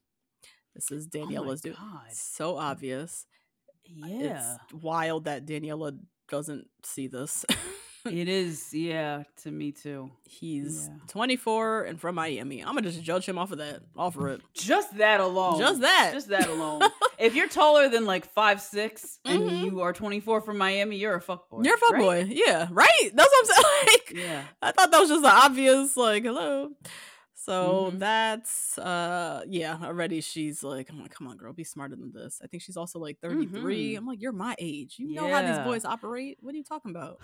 This 0.75 0.91
is 0.93 1.09
Daniela's 1.09 1.63
dude. 1.63 1.75
Oh 1.81 1.91
God. 1.95 2.13
So 2.13 2.57
obvious. 2.57 3.27
Yeah. 3.87 4.57
It's 4.65 4.75
wild 4.75 5.25
that 5.25 5.47
Daniela 5.47 5.99
doesn't 6.29 6.69
see 6.83 7.07
this. 7.07 7.45
it 8.05 8.29
is. 8.29 8.73
Yeah. 8.73 9.25
To 9.43 9.51
me 9.51 9.73
too. 9.73 10.11
He's 10.25 10.89
Yeah. 10.89 10.99
24 11.09 11.83
and 11.83 12.01
from 12.01 12.15
Miami. 12.15 12.61
I'm 12.61 12.75
gonna 12.75 12.83
just 12.83 13.03
judge 13.03 13.27
him 13.29 13.39
off 13.39 13.53
of 13.53 13.59
that, 13.59 13.81
off 13.97 14.17
of 14.17 14.27
it. 14.27 14.41
Just 14.55 14.97
that 14.99 15.21
alone. 15.21 15.59
Just 15.59 15.81
that. 15.81 16.11
Just 16.15 16.29
that 16.29 16.49
alone. 16.49 16.83
if 17.19 17.35
you're 17.35 17.49
taller 17.49 17.89
than 17.89 18.05
like 18.07 18.27
five 18.33 18.61
six 18.61 19.19
and 19.25 19.43
Mhm. 19.51 19.65
you 19.65 19.81
are 19.81 19.93
24 19.93 20.41
from 20.43 20.59
Miami, 20.59 20.97
you're 20.97 21.17
a 21.17 21.21
fuckboy. 21.21 21.65
You're 21.65 21.75
a 21.75 21.79
fuck 21.79 21.93
right? 21.93 22.01
boy. 22.01 22.27
Yeah, 22.29 22.69
right? 22.71 23.11
That's 23.15 23.29
what 23.31 23.49
I'm 23.49 23.65
saying. 23.65 23.87
Like, 23.87 24.13
Yeah. 24.25 24.43
I 24.63 24.73
thought 24.73 24.91
that 24.91 25.01
was 25.01 25.09
just 25.09 25.25
an 25.25 25.31
obvious, 25.33 25.97
like, 25.97 26.23
hello. 26.25 26.71
So 27.47 27.93
Mhm. 27.93 27.99
that's 28.01 28.77
uh 28.79 29.43
yeah, 29.49 29.79
already 29.83 30.21
she's 30.21 30.63
like, 30.65 30.91
I'm 30.91 31.01
like, 31.01 31.13
come 31.13 31.29
on, 31.29 31.37
girl, 31.37 31.53
be 31.53 31.65
smarter 31.65 31.97
than 31.97 32.13
this. 32.13 32.41
I 32.43 32.49
think 32.49 32.63
she's 32.63 32.77
also 32.77 32.99
like 32.99 33.19
33. 33.21 33.95
Mhm. 33.95 33.99
I'm 33.99 34.07
like, 34.07 34.21
you're 34.21 34.33
my 34.33 34.55
age. 34.59 34.97
You 34.99 35.09
know 35.15 35.29
how 35.29 35.43
these 35.43 35.59
boys 35.59 35.85
operate. 35.85 36.39
What 36.41 36.55
are 36.55 36.59
you 36.59 36.65
talking 36.65 36.91
about? 36.91 37.19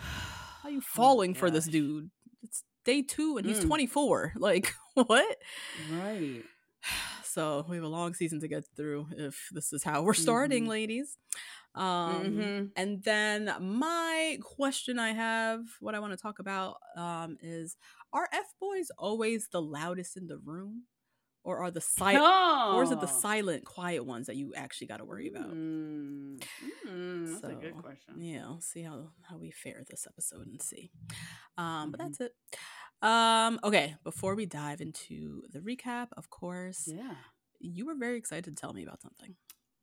How 0.63 0.69
are 0.69 0.71
you 0.73 0.81
Oh 0.95 0.95
falling 0.97 1.35
for 1.35 1.51
this 1.51 1.67
dude? 1.67 2.11
It's 2.43 2.65
day 2.85 3.03
two 3.03 3.37
and 3.37 3.47
he's 3.47 3.59
Mm. 3.59 3.67
24. 3.69 4.33
Like, 4.37 4.75
what? 4.95 5.37
Right. 5.75 6.45
So 7.25 7.65
we 7.69 7.77
have 7.77 7.85
a 7.85 7.89
long 7.89 8.13
season 8.15 8.41
to 8.41 8.49
get 8.49 8.65
through 8.77 9.07
if 9.17 9.49
this 9.53 9.73
is 9.73 9.83
how 9.83 10.03
we're 10.03 10.13
starting, 10.15 10.67
Mhm. 10.67 10.69
ladies. 10.69 11.17
Um 11.75 12.53
Mhm. 12.55 12.73
and 12.77 13.03
then 13.05 13.51
my 13.61 14.39
question 14.43 14.99
I 14.99 15.13
have, 15.13 15.61
what 15.81 15.95
I 15.95 16.01
want 16.01 16.13
to 16.13 16.17
talk 16.19 16.39
about, 16.41 16.77
um, 16.97 17.39
is 17.41 17.77
are 18.13 18.29
F 18.33 18.55
boys 18.61 18.91
always 18.99 19.49
the 19.49 19.63
loudest 19.63 20.17
in 20.17 20.27
the 20.27 20.39
room? 20.39 20.85
Or 21.45 21.59
are 21.59 21.73
the 21.73 21.81
silent 21.81 22.23
or 22.77 22.85
is 22.85 22.93
it 22.93 23.01
the 23.01 23.09
Oh. 23.11 23.21
silent, 23.21 23.65
quiet 23.65 24.05
ones 24.07 24.29
that 24.29 24.37
you 24.37 24.55
actually 24.55 24.87
gotta 24.87 25.05
worry 25.05 25.27
about? 25.27 25.51
Mm, 25.53 26.41
mm, 26.87 27.27
that's 27.33 27.43
a 27.43 27.57
good 27.57 27.75
So, 27.75 27.81
question. 27.83 28.21
Yeah, 28.21 28.47
we'll 28.47 28.61
see 28.61 28.83
how 28.83 29.11
how 29.23 29.39
we 29.39 29.51
fare 29.51 29.83
this 29.91 30.07
episode 30.07 30.47
and 30.47 30.63
see. 30.63 30.93
Um, 31.59 31.91
but 31.91 31.99
Mhm. 31.99 32.05
that's 32.05 32.21
it. 32.21 32.37
Um, 33.03 33.59
okay, 33.65 33.97
before 34.05 34.37
we 34.37 34.47
dive 34.47 34.81
into 34.81 35.43
the 35.51 35.59
recap, 35.59 36.13
of 36.17 36.31
course, 36.31 36.87
Yeah. 36.87 37.17
you 37.59 37.87
were 37.87 37.97
very 37.97 38.19
excited 38.19 38.45
to 38.57 38.61
tell 38.61 38.73
me 38.73 38.85
about 38.85 39.01
something. 39.01 39.35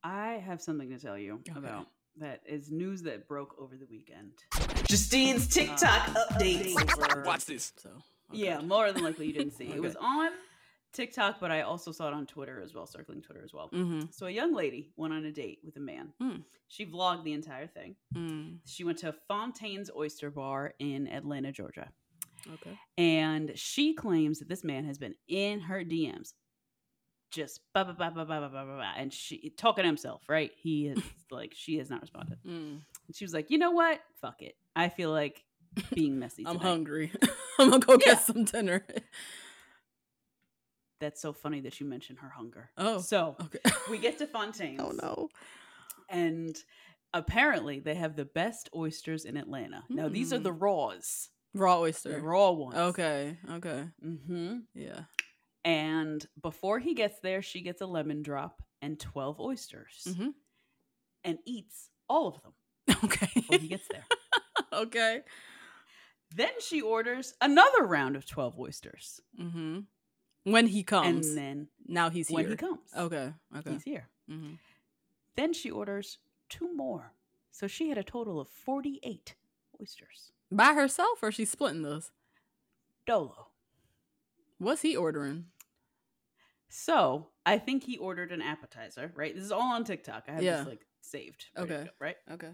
I 0.02 0.38
have 0.38 0.62
something 0.62 0.88
to 0.88 0.98
tell 0.98 1.18
you 1.18 1.34
Okay. 1.46 1.52
about 1.58 1.88
that 2.16 2.40
is 2.46 2.70
news 2.70 3.02
that 3.02 3.28
broke 3.28 3.54
over 3.58 3.76
the 3.76 3.84
weekend. 3.86 4.32
Justine's 4.84 5.46
TikTok 5.46 6.08
Uh, 6.08 6.26
updates. 6.30 6.74
over- 6.98 7.22
Watch 7.24 7.44
this. 7.44 7.74
So 7.76 8.02
Yeah, 8.32 8.58
okay. 8.58 8.66
more 8.66 8.92
than 8.92 9.02
likely 9.04 9.26
you 9.26 9.32
didn't 9.32 9.52
see. 9.52 9.64
It 9.74 9.80
was 9.80 9.96
Okay. 9.96 10.04
on 10.04 10.30
TikTok, 10.92 11.38
but 11.40 11.50
I 11.50 11.62
also 11.62 11.92
saw 11.92 12.08
it 12.08 12.14
on 12.14 12.26
Twitter 12.26 12.60
as 12.60 12.74
well, 12.74 12.86
circling 12.86 13.22
Twitter 13.22 13.42
as 13.44 13.52
well. 13.54 13.70
Mm-hmm. 13.72 14.06
So 14.10 14.26
a 14.26 14.30
young 14.30 14.52
lady 14.54 14.90
went 14.96 15.14
on 15.14 15.24
a 15.24 15.30
date 15.32 15.60
with 15.64 15.76
a 15.76 15.80
man. 15.80 16.12
Mm. 16.20 16.42
She 16.68 16.84
vlogged 16.86 17.24
the 17.24 17.32
entire 17.32 17.66
thing. 17.68 17.94
Mm. 18.14 18.58
She 18.64 18.82
went 18.84 18.98
to 18.98 19.14
Fontaine's 19.28 19.90
Oyster 19.96 20.30
Bar 20.30 20.74
in 20.80 21.06
Atlanta, 21.08 21.52
Georgia. 21.52 21.88
Okay. 22.54 22.76
And 22.98 23.52
she 23.54 23.94
claims 23.94 24.38
that 24.38 24.48
this 24.48 24.64
man 24.64 24.84
has 24.84 24.98
been 24.98 25.14
in 25.28 25.60
her 25.60 25.84
DMs. 25.84 26.32
Just 27.30 27.60
ba 27.72 27.84
ba 27.84 27.92
ba 27.92 28.10
ba 28.10 28.24
ba 28.24 28.40
ba 28.40 28.48
ba 28.48 28.64
ba 28.66 28.76
ba. 28.78 28.92
And 28.96 29.12
she 29.12 29.50
talking 29.56 29.82
to 29.82 29.86
himself, 29.86 30.22
right? 30.28 30.50
He 30.56 30.88
is 30.88 30.98
like, 31.30 31.52
she 31.54 31.78
has 31.78 31.88
not 31.88 32.00
responded. 32.00 32.38
Mm. 32.44 32.80
And 33.06 33.14
she 33.14 33.24
was 33.24 33.32
like, 33.32 33.50
you 33.50 33.58
know 33.58 33.70
what? 33.70 34.00
Fuck 34.20 34.42
it. 34.42 34.56
I 34.74 34.88
feel 34.88 35.10
like 35.12 35.44
being 35.94 36.18
messy. 36.18 36.44
I'm 36.46 36.58
tonight." 36.58 36.68
hungry. 36.68 37.12
I'm 37.58 37.70
gonna 37.70 37.84
go 37.84 37.92
Yeah. 37.94 38.14
get 38.14 38.22
some 38.22 38.44
dinner. 38.44 38.86
That's 41.00 41.20
so 41.20 41.32
funny 41.32 41.60
that 41.62 41.80
you 41.80 41.86
mentioned 41.86 42.18
her 42.18 42.28
hunger. 42.28 42.70
Oh, 42.76 43.00
So 43.00 43.36
okay. 43.40 43.58
we 43.90 43.98
get 43.98 44.18
to 44.18 44.26
Fontaine's. 44.26 44.80
oh 44.82 44.90
no. 44.90 45.28
And 46.10 46.56
apparently 47.14 47.80
they 47.80 47.94
have 47.94 48.16
the 48.16 48.26
best 48.26 48.68
oysters 48.74 49.24
in 49.24 49.36
Atlanta. 49.38 49.84
Now 49.88 50.08
these 50.08 50.32
are 50.32 50.38
Mm. 50.38 50.42
the 50.44 50.52
raws. 50.52 51.28
Raw 51.54 51.76
The 51.76 51.80
oyster. 51.82 52.20
raw 52.20 52.50
ones. 52.50 52.76
Okay. 52.76 53.38
Okay. 53.50 53.84
Mm-hmm. 54.04 54.58
Yeah. 54.74 55.00
And 55.64 56.24
before 56.40 56.78
he 56.78 56.94
gets 56.94 57.18
there, 57.20 57.42
she 57.42 57.62
gets 57.62 57.80
a 57.80 57.86
lemon 57.86 58.22
drop 58.22 58.62
and 58.82 58.98
12 59.00 59.40
oysters 59.40 60.06
Mhm. 60.08 60.34
and 61.24 61.38
eats 61.46 61.88
all 62.08 62.28
of 62.28 62.42
them 62.42 62.52
Okay. 63.04 63.28
before 63.34 63.58
he 63.58 63.68
gets 63.68 63.88
there. 63.88 64.06
okay. 64.72 65.22
Then 66.34 66.50
she 66.60 66.80
orders 66.80 67.34
another 67.40 67.82
round 67.84 68.16
of 68.16 68.26
12 68.26 68.58
oysters. 68.58 69.20
Mm-hmm. 69.40 69.80
When 70.44 70.66
he 70.68 70.82
comes, 70.82 71.28
And 71.28 71.36
then 71.38 71.68
now 71.86 72.08
he's 72.08 72.28
here. 72.28 72.36
when 72.36 72.48
he 72.48 72.56
comes, 72.56 72.78
Okay. 72.96 73.32
Okay. 73.58 73.72
he's 73.72 73.82
here. 73.82 74.08
Mm-hmm. 74.30 74.54
Then 75.36 75.52
she 75.52 75.70
orders 75.70 76.18
two 76.48 76.74
more. 76.74 77.12
So 77.50 77.66
she 77.66 77.88
had 77.90 77.98
a 77.98 78.02
total 78.02 78.40
of 78.40 78.48
48 78.48 79.34
oysters. 79.80 80.32
By 80.50 80.72
herself, 80.72 81.22
or 81.22 81.30
she's 81.30 81.50
splitting 81.50 81.82
those? 81.82 82.10
Dolo. 83.06 83.48
What's 84.58 84.82
he 84.82 84.96
ordering? 84.96 85.46
So 86.68 87.28
I 87.44 87.58
think 87.58 87.84
he 87.84 87.96
ordered 87.98 88.32
an 88.32 88.42
appetizer, 88.42 89.12
right? 89.14 89.34
This 89.34 89.44
is 89.44 89.52
all 89.52 89.72
on 89.72 89.84
TikTok. 89.84 90.24
I 90.28 90.32
have 90.32 90.42
Yeah. 90.42 90.58
this 90.58 90.66
like 90.68 90.86
saved. 91.00 91.46
Okay. 91.56 91.84
go, 91.84 91.90
right? 91.98 92.16
Okay. 92.30 92.50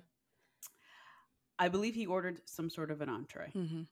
I 1.58 1.68
believe 1.68 1.94
he 1.94 2.06
ordered 2.06 2.40
some 2.46 2.70
sort 2.70 2.90
of 2.90 3.00
an 3.00 3.08
entree. 3.08 3.50
Mm-hmm. 3.54 3.82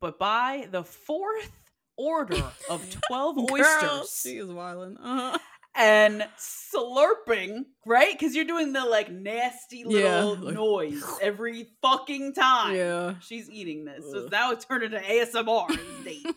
But 0.00 0.18
by 0.18 0.68
the 0.70 0.84
fourth 0.84 1.52
order 1.96 2.42
of 2.70 2.96
12 3.08 3.36
Girl, 3.36 3.46
oysters 3.52 4.20
she 4.22 4.36
is 4.38 4.48
wilding. 4.50 4.96
Uh-huh. 4.96 5.38
and 5.74 6.26
slurping, 6.38 7.64
right? 7.86 8.12
Because 8.18 8.34
you're 8.34 8.44
doing 8.44 8.72
the 8.72 8.84
like 8.84 9.10
nasty 9.10 9.84
Yeah, 9.86 10.24
little 10.24 10.36
like- 10.44 10.54
noise 10.54 11.04
every 11.20 11.68
fucking 11.82 12.34
time. 12.34 12.76
Yeah. 12.76 13.14
She's 13.20 13.50
eating 13.50 13.84
this. 13.84 14.04
So 14.10 14.24
Ugh. 14.24 14.32
now 14.32 14.52
it's 14.52 14.64
turned 14.64 14.84
into 14.84 14.98
ASMR. 14.98 15.78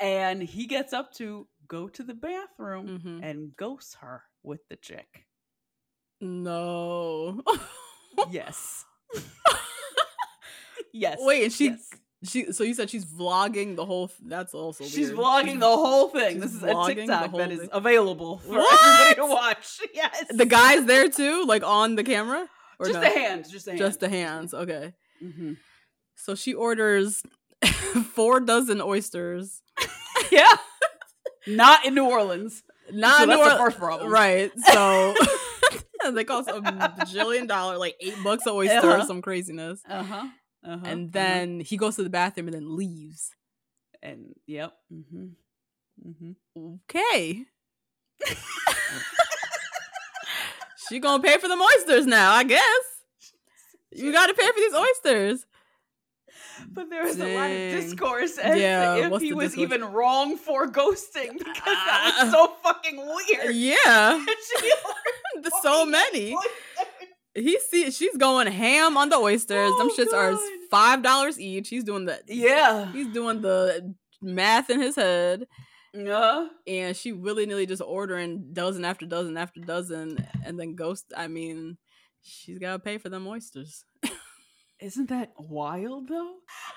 and 0.00 0.42
he 0.42 0.66
gets 0.66 0.92
up 0.92 1.12
to 1.14 1.46
go 1.66 1.88
to 1.88 2.02
the 2.02 2.14
bathroom 2.14 3.00
Mhm. 3.04 3.20
and 3.22 3.56
ghosts 3.56 3.94
her 4.00 4.24
with 4.42 4.60
the 4.68 4.76
chick. 4.76 5.26
No. 6.20 7.40
Yes. 8.30 8.84
yes. 10.92 11.18
Wait, 11.20 11.44
and 11.44 11.52
she 11.52 11.66
yes. 11.68 11.90
she 12.24 12.52
so 12.52 12.64
you 12.64 12.74
said 12.74 12.90
she's 12.90 13.04
vlogging 13.04 13.76
the 13.76 13.84
whole 13.86 14.10
that's 14.24 14.54
also 14.54 14.84
She's 14.84 15.08
weird. 15.08 15.18
vlogging 15.20 15.60
the 15.60 15.66
whole 15.66 16.08
thing. 16.08 16.40
This 16.40 16.52
is 16.54 16.62
a 16.62 16.74
TikTok 16.86 17.32
that 17.36 17.50
is 17.52 17.60
thing. 17.60 17.68
available 17.72 18.38
for 18.38 18.56
What? 18.58 18.84
everybody 19.08 19.28
to 19.28 19.34
watch. 19.34 19.78
Yes. 19.94 20.24
the 20.30 20.46
guy's 20.46 20.84
there 20.86 21.08
too, 21.08 21.44
like 21.46 21.62
on 21.62 21.94
the 21.96 22.04
camera? 22.04 22.46
Or 22.78 22.86
just 22.86 22.94
no? 22.94 23.00
the 23.00 23.08
hands. 23.10 23.50
Just 23.50 23.64
the 23.66 23.70
hands. 23.72 23.80
Just 23.80 24.00
the 24.00 24.08
hands. 24.08 24.54
Okay. 24.54 24.94
hmm 25.20 25.52
So 26.16 26.34
she 26.34 26.54
orders 26.54 27.22
four 28.14 28.40
dozen 28.40 28.80
oysters. 28.80 29.62
Yeah. 30.30 30.56
Not 31.46 31.84
in 31.86 31.94
New 31.94 32.04
Orleans. 32.06 32.62
Not 32.92 33.18
So 33.20 33.24
New 33.26 33.32
the 33.32 33.38
Orleans- 33.38 33.58
first 33.60 33.78
problem. 33.78 34.10
Right. 34.10 34.50
So 34.72 35.14
they 36.12 36.24
cost 36.24 36.48
a 36.48 36.60
bajillion 36.60 37.46
dollar, 37.48 37.76
like 37.78 37.96
eight 38.00 38.16
bucks 38.24 38.46
always 38.46 38.70
oyster 38.70 38.90
Uh-huh. 38.90 39.06
some 39.06 39.22
craziness. 39.22 39.80
Uh 39.88 40.02
huh. 40.02 40.26
Uh-huh. 40.64 40.84
And 40.86 41.12
then 41.12 41.60
he 41.60 41.76
goes 41.76 41.96
to 41.96 42.02
the 42.02 42.10
bathroom 42.10 42.48
and 42.48 42.54
then 42.54 42.76
leaves. 42.76 43.34
and 44.02 44.34
yep. 44.46 44.72
Mm-hmm. 44.92 45.26
Mm-hmm. 46.08 46.74
Okay. 46.84 47.44
she 50.88 50.98
gonna 50.98 51.22
pay 51.22 51.36
for 51.38 51.48
the 51.48 51.54
oysters 51.78 52.06
now, 52.06 52.32
I 52.32 52.44
guess. 52.44 52.62
You 53.92 54.12
gotta 54.12 54.34
pay 54.34 54.46
for 54.46 54.54
these 54.54 54.72
oysters. 54.74 55.44
But 56.72 56.90
there 56.90 57.04
was 57.04 57.18
a 57.18 57.34
lot 57.36 57.50
of 57.50 57.56
discourse 57.72 58.38
as 58.38 58.58
Yeah, 58.58 58.96
if 58.96 59.20
he 59.22 59.32
was 59.32 59.48
discourse? 59.52 59.62
even 59.62 59.84
wrong 59.84 60.36
for 60.36 60.66
ghosting 60.68 61.38
because 61.38 61.62
that 61.64 62.12
Ah. 62.16 62.20
was 62.24 62.32
so 62.32 62.52
fucking 62.62 62.96
weird. 62.96 63.54
Yeah. 63.54 64.24
So 65.62 65.86
many. 65.86 66.36
He 67.32 67.58
see 67.60 67.92
she's 67.92 68.16
going 68.16 68.48
ham 68.48 68.96
on 68.96 69.08
the 69.08 69.16
oysters. 69.16 69.70
Them 69.78 69.88
Oh, 69.90 69.94
shits 69.96 70.12
are 70.12 70.36
five 70.68 71.00
dollars 71.02 71.38
each. 71.38 71.68
He's 71.68 71.84
doing 71.84 72.04
the 72.04 72.20
Yeah. 72.26 72.90
he's 72.92 73.06
doing 73.06 73.40
the 73.40 73.94
math 74.20 74.68
in 74.68 74.80
his 74.80 74.96
head. 74.96 75.46
Uh, 75.96 76.48
And 76.66 76.96
she 76.96 77.12
willy 77.12 77.46
nilly 77.46 77.66
just 77.66 77.82
ordering 77.86 78.52
dozen 78.52 78.84
after 78.84 79.06
dozen 79.06 79.36
after 79.36 79.60
dozen 79.60 80.18
and 80.44 80.58
then 80.58 80.74
ghost 80.74 81.12
I 81.16 81.28
mean, 81.28 81.78
she's 82.20 82.58
gotta 82.58 82.80
pay 82.80 82.98
for 82.98 83.08
them 83.08 83.28
oysters. 83.28 83.84
Isn't 84.82 85.08
that 85.10 85.32
wild 85.38 86.08
though? 86.08 86.34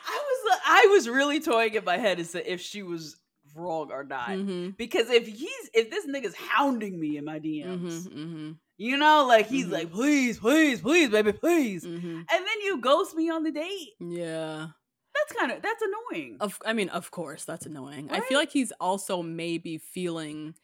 I 0.08 0.24
was 0.26 0.60
I 0.66 0.88
was 0.92 1.10
really 1.10 1.40
toying 1.40 1.74
in 1.76 1.84
my 1.86 1.98
head 1.98 2.20
as 2.20 2.32
to 2.32 2.52
if 2.52 2.62
she 2.62 2.84
was 2.84 3.16
wrong 3.56 3.92
or 3.92 4.04
not. 4.04 4.30
Mm-hmm. 4.30 4.72
Because 4.78 5.10
if 5.10 5.28
he's 5.28 5.70
if 5.74 5.90
this 5.92 6.06
nigga's 6.08 6.36
hounding 6.36 7.00
me 7.00 7.18
in 7.18 7.26
my 7.26 7.40
DMs, 7.40 8.08
Mm-hmm. 8.08 8.20
Mm-hmm. 8.20 8.52
you 8.78 8.98
know, 8.98 9.26
like 9.28 9.48
he's 9.48 9.68
Mhm. 9.68 9.72
like, 9.72 9.92
please, 9.92 10.40
please, 10.40 10.82
please, 10.82 11.10
baby, 11.10 11.34
please. 11.34 11.84
Mm-hmm. 11.86 12.08
And 12.18 12.28
then 12.30 12.62
you 12.64 12.80
ghost 12.82 13.16
me 13.16 13.30
on 13.30 13.44
the 13.44 13.52
date. 13.52 13.90
Yeah. 14.00 14.68
That's 15.16 15.34
kind 15.40 15.52
of 15.52 15.62
that's 15.62 15.84
annoying. 15.84 16.38
Of 16.40 16.60
I 16.66 16.74
mean, 16.74 16.90
of 16.90 17.12
course, 17.12 17.46
that's 17.46 17.66
annoying. 17.68 18.10
I 18.12 18.20
feel 18.22 18.40
like 18.40 18.52
he's 18.52 18.72
also 18.80 19.22
maybe 19.22 19.78
feeling 19.78 20.56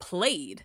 played 0.00 0.64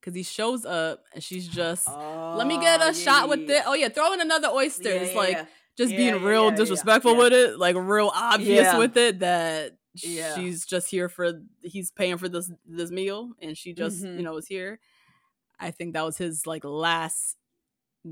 because 0.00 0.14
he 0.14 0.22
shows 0.22 0.64
up 0.64 1.02
and 1.12 1.22
she's 1.22 1.46
just, 1.46 1.86
let 1.86 2.46
me 2.46 2.58
get 2.58 2.80
a 2.80 2.84
Oh, 2.84 2.86
yeah, 2.86 2.92
shot 2.92 3.22
yeah, 3.22 3.24
with 3.26 3.40
yeah. 3.50 3.56
it. 3.58 3.62
Oh 3.66 3.74
yeah, 3.74 3.88
throw 3.90 4.12
in 4.14 4.20
another 4.22 4.48
oyster. 4.48 4.88
It's 4.90 5.14
like. 5.14 5.46
Just 5.80 5.92
Yeah, 5.92 5.96
being 5.96 6.14
yeah, 6.22 6.28
real 6.28 6.50
yeah, 6.50 6.56
disrespectful 6.56 7.16
with 7.16 7.32
it, 7.32 7.58
like 7.58 7.74
real 7.76 8.10
obvious 8.14 8.74
with 8.76 8.96
it 8.96 9.20
that 9.20 9.76
she's 9.96 10.64
just 10.66 10.88
here 10.90 11.08
for 11.08 11.32
he's 11.62 11.90
paying 11.90 12.18
for 12.18 12.28
this 12.28 12.50
this 12.66 12.90
meal 12.90 13.32
and 13.40 13.56
she 13.56 13.72
just 13.72 14.02
Mhm. 14.04 14.16
you 14.18 14.22
know 14.22 14.36
is 14.36 14.46
here. 14.46 14.78
I 15.58 15.70
think 15.70 15.94
that 15.94 16.04
was 16.04 16.16
his 16.16 16.46
like 16.46 16.64
last 16.64 17.36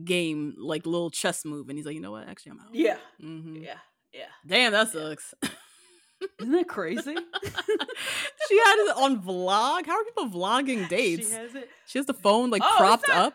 game, 0.04 0.54
like 0.58 0.84
little 0.86 1.10
chess 1.10 1.44
move, 1.44 1.68
and 1.68 1.78
he's 1.78 1.86
like, 1.86 1.94
you 1.94 2.00
know 2.00 2.10
what? 2.12 2.28
Actually, 2.28 2.52
I'm 2.52 2.60
out. 2.60 2.74
Yeah, 2.74 2.96
hmm 3.20 3.56
yeah, 3.56 3.78
yeah. 4.12 4.26
Damn, 4.46 4.72
that 4.72 4.90
sucks. 4.90 5.34
Isn't 6.40 6.52
that 6.52 6.68
crazy? 6.68 7.14
she 8.48 8.58
had 8.58 8.76
it 8.76 8.96
on 8.96 9.22
vlog. 9.22 9.86
How 9.86 9.92
are 10.00 10.04
people 10.04 10.28
vlogging 10.28 10.88
dates? 10.96 11.28
She 11.28 11.34
has 11.34 11.54
it. 11.54 11.68
She 11.86 11.98
has 11.98 12.06
the 12.06 12.14
phone 12.14 12.50
like 12.50 12.62
Oh, 12.64 12.74
propped 12.76 13.08
not- 13.08 13.16
up. 13.16 13.34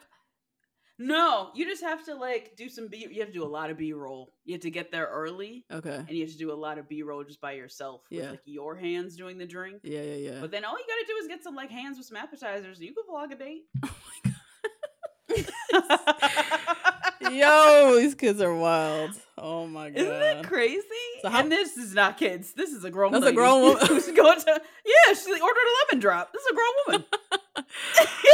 No, 1.00 1.50
you 1.56 1.66
just 1.66 1.82
have 1.84 2.06
to 2.06 2.14
like 2.16 2.56
do 2.56 2.70
some 2.70 2.88
B. 2.88 3.08
You 3.10 3.20
have 3.22 3.30
to 3.30 3.34
do 3.34 3.44
a 3.44 3.48
lot 3.48 3.70
of 3.72 3.78
B 3.78 3.94
roll. 3.94 4.32
You 4.46 4.54
have 4.54 4.62
to 4.62 4.70
get 4.72 4.92
there 4.92 5.08
early, 5.08 5.66
Okay. 5.72 5.96
and 5.96 6.10
you 6.12 6.22
have 6.22 6.32
to 6.32 6.38
do 6.38 6.52
a 6.52 6.54
lot 6.54 6.78
of 6.78 6.88
B 6.88 7.02
roll 7.02 7.24
just 7.24 7.42
by 7.42 7.54
yourself 7.54 8.02
with 8.12 8.20
Yeah. 8.24 8.30
like 8.32 8.42
your 8.46 8.76
hands 8.76 9.16
doing 9.18 9.38
the 9.40 9.46
drink. 9.48 9.82
Yeah, 9.84 10.02
yeah, 10.04 10.16
yeah. 10.32 10.40
But 10.40 10.52
then 10.52 10.64
all 10.66 10.78
you 10.78 10.86
gotta 10.88 11.06
do 11.08 11.16
is 11.22 11.28
get 11.28 11.44
some 11.44 11.56
like 11.56 11.72
hands 11.72 11.98
with 11.98 12.06
some 12.06 12.18
appetizers. 12.18 12.78
and 12.78 12.88
You 12.88 12.94
can 12.94 13.04
vlog 13.10 13.32
a 13.32 13.36
date. 13.36 13.64
Oh 13.84 13.90
my 13.90 14.32
god. 14.32 14.34
Yo, 17.32 17.96
these 18.00 18.14
kids 18.14 18.40
are 18.42 18.54
wild. 18.54 19.12
Oh 19.38 19.66
my 19.66 19.90
god. 19.90 19.98
Isn't 20.00 20.20
that 20.20 20.44
crazy? 20.48 20.84
So 21.22 21.30
how- 21.30 21.40
and 21.40 21.52
this 21.52 21.78
is 21.78 21.94
not 21.96 22.18
kids. 22.18 22.54
This 22.54 22.70
is 22.72 22.84
a 22.84 22.92
grown. 22.92 23.12
Woman. 23.14 23.22
That's 23.22 23.36
a 23.36 23.36
lady 23.36 23.36
grown 23.38 23.62
woman. 23.74 23.88
who's 23.88 24.12
going 24.12 24.40
to. 24.42 24.62
Yeah, 24.86 25.14
she 25.16 25.32
ordered 25.32 25.42
a 25.42 25.74
lemon 25.92 26.00
drop. 26.02 26.34
This 26.34 26.42
is 26.44 26.48
a 26.52 26.56
grown 26.56 26.74
woman. 26.88 27.06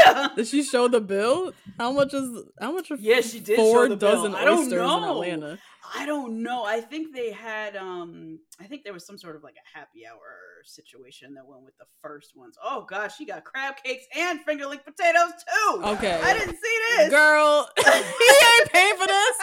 Yeah. 0.05 0.29
Did 0.35 0.47
she 0.47 0.63
show 0.63 0.87
the 0.87 1.01
bill? 1.01 1.53
How 1.77 1.91
much 1.91 2.13
is 2.13 2.43
how 2.59 2.71
much 2.71 2.91
are 2.91 2.97
Yeah, 2.99 3.21
she 3.21 3.39
did 3.39 3.55
four 3.57 3.85
show 3.85 3.89
the 3.89 3.97
bill. 3.97 4.15
dozen 4.15 4.35
I 4.35 4.45
don't 4.45 4.59
oysters 4.59 4.73
in 4.73 4.79
know. 4.79 5.11
Atlanta? 5.21 5.59
I 5.95 6.05
don't 6.05 6.43
know. 6.43 6.65
I 6.65 6.81
think 6.81 7.15
they 7.15 7.31
had 7.31 7.75
um 7.75 8.39
I 8.59 8.65
think 8.65 8.83
there 8.83 8.93
was 8.93 9.05
some 9.05 9.17
sort 9.17 9.35
of 9.35 9.43
like 9.43 9.55
a 9.55 9.77
happy 9.77 10.05
hour 10.05 10.19
situation 10.63 11.33
that 11.35 11.47
went 11.47 11.63
with 11.63 11.77
the 11.77 11.85
first 12.01 12.33
ones. 12.35 12.55
Oh 12.63 12.85
gosh, 12.87 13.15
she 13.17 13.25
got 13.25 13.43
crab 13.43 13.75
cakes 13.83 14.05
and 14.15 14.39
fingerling 14.45 14.83
potatoes 14.83 15.31
too. 15.47 15.81
Okay. 15.85 16.19
I 16.21 16.33
didn't 16.33 16.57
see 16.57 16.79
this. 16.97 17.09
Girl, 17.09 17.69
he 17.77 17.85
ain't 17.89 18.71
paying 18.71 18.95
for 18.97 19.07
this. 19.07 19.37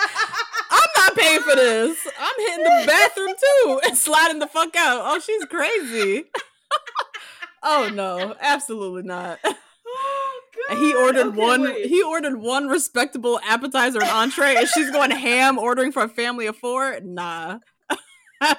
I'm 0.71 0.89
not 0.99 1.17
paying 1.17 1.41
for 1.41 1.57
this. 1.57 1.99
I'm 2.21 2.35
hitting 2.39 2.65
the 2.65 2.85
bathroom 2.87 3.35
too 3.35 3.81
and 3.87 3.97
sliding 3.99 4.39
the 4.39 4.47
fuck 4.47 4.77
out. 4.77 5.01
Oh, 5.05 5.19
she's 5.19 5.45
crazy. 5.47 6.25
oh 7.63 7.91
no, 7.93 8.37
absolutely 8.41 9.03
not. 9.03 9.39
And 10.69 10.79
he 10.79 10.95
ordered 10.95 11.27
Okay, 11.29 11.37
one. 11.39 11.63
wait. 11.63 11.87
He 11.87 12.03
ordered 12.03 12.37
one 12.41 12.69
respectable 12.69 13.41
appetizer 13.45 14.01
and 14.01 14.11
entree, 14.11 14.57
and 14.57 14.69
she's 14.69 14.91
going 14.91 15.11
ham 15.27 15.59
ordering 15.59 15.93
for 15.93 16.03
a 16.03 16.09
family 16.09 16.47
of 16.47 16.57
four. 16.57 16.99
Nah. 17.03 17.59
I'm 18.41 18.57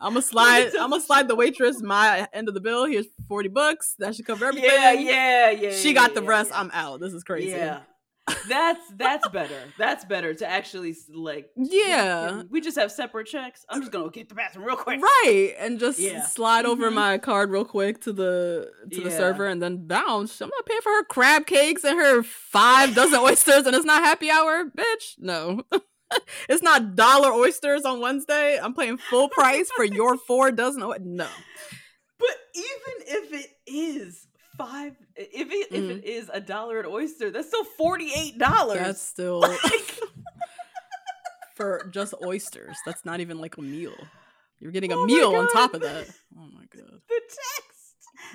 gonna 0.00 0.22
slide. 0.22 0.74
I'm 0.74 0.90
gonna 0.90 1.00
slide 1.00 1.28
the 1.28 1.36
waitress 1.36 1.80
my 1.80 2.26
end 2.32 2.48
of 2.48 2.54
the 2.54 2.60
bill. 2.60 2.86
Here's 2.86 3.06
forty 3.28 3.48
bucks. 3.48 3.94
That 3.98 4.16
should 4.16 4.26
cover 4.26 4.46
everything. 4.46 4.68
Yeah, 4.68 4.92
yeah, 4.92 5.50
yeah. 5.50 5.70
She 5.70 5.88
yeah, 5.90 5.94
got 5.94 6.14
the 6.14 6.22
yeah, 6.22 6.28
rest. 6.28 6.50
yeah. 6.50 6.60
I'm 6.60 6.70
out. 6.72 7.00
This 7.00 7.12
is 7.12 7.22
crazy. 7.22 7.50
Yeah. 7.50 7.80
That's 8.48 8.80
that's 8.96 9.28
better. 9.28 9.58
That's 9.78 10.04
better 10.04 10.32
to 10.34 10.46
actually 10.46 10.94
like. 11.12 11.50
Yeah. 11.56 12.42
We 12.50 12.60
just 12.60 12.78
have 12.78 12.92
separate 12.92 13.26
checks. 13.26 13.64
I'm 13.68 13.80
just 13.80 13.90
gonna 13.92 14.10
get 14.10 14.28
the 14.28 14.34
bathroom 14.36 14.64
real 14.66 14.76
quick. 14.76 15.00
Right, 15.02 15.54
and 15.58 15.80
just 15.80 15.98
Yeah. 15.98 16.24
slide 16.26 16.64
over 16.64 16.90
Mhm. 16.90 16.94
my 16.94 17.18
card 17.18 17.50
real 17.50 17.64
quick 17.64 18.00
to 18.02 18.12
the 18.12 18.70
to 18.92 19.00
the 19.00 19.10
server, 19.10 19.46
and 19.46 19.60
then 19.60 19.86
bounce. 19.86 20.40
I'm 20.40 20.50
not 20.50 20.66
paying 20.66 20.80
for 20.82 20.90
her 20.92 21.04
crab 21.04 21.46
cakes 21.46 21.82
and 21.84 21.98
her 21.98 22.22
five 22.22 22.94
dozen 22.94 23.18
oysters, 23.22 23.66
and 23.66 23.74
it's 23.74 23.84
not 23.86 24.04
happy 24.04 24.30
hour, 24.30 24.64
bitch. 24.66 25.14
No, 25.18 25.62
it's 26.48 26.62
not 26.62 26.94
dollar 26.94 27.32
oysters 27.32 27.84
on 27.84 28.00
Wednesday. 28.00 28.58
I'm 28.60 28.74
paying 28.74 28.98
full 28.98 29.28
price 29.30 29.68
for 29.74 29.84
your 29.84 30.16
four 30.28 30.52
dozen. 30.52 30.82
O- 30.84 30.94
no, 31.00 31.28
But 32.18 32.36
even 32.54 33.18
if 33.22 33.32
it 33.32 33.50
is 33.66 34.28
five, 34.58 34.94
if 35.16 35.50
it 35.50 35.68
if 35.72 35.84
Mhm. 35.84 35.98
it 35.98 36.04
is 36.04 36.30
a 36.32 36.40
dollar 36.40 36.80
an 36.80 36.86
oyster, 36.86 37.30
that's 37.30 37.48
still 37.48 37.64
forty 37.64 38.10
eight 38.14 38.38
dollars. 38.38 38.78
that's 38.78 39.00
still 39.14 39.40
like, 39.40 39.62
for 41.54 41.88
just 41.90 42.14
oysters. 42.24 42.76
That's 42.86 43.04
not 43.04 43.20
even 43.20 43.38
like 43.38 43.56
a 43.56 43.62
meal. 43.62 43.96
You're 44.60 44.72
getting 44.72 44.92
a 44.92 44.96
Oh 44.96 45.04
meal 45.06 45.34
on 45.34 45.48
top 45.48 45.74
of 45.74 45.80
that. 45.82 46.06
Oh 46.38 46.46
my 46.54 46.64
god. 46.74 47.00
the 47.08 47.20
text. 47.28 47.68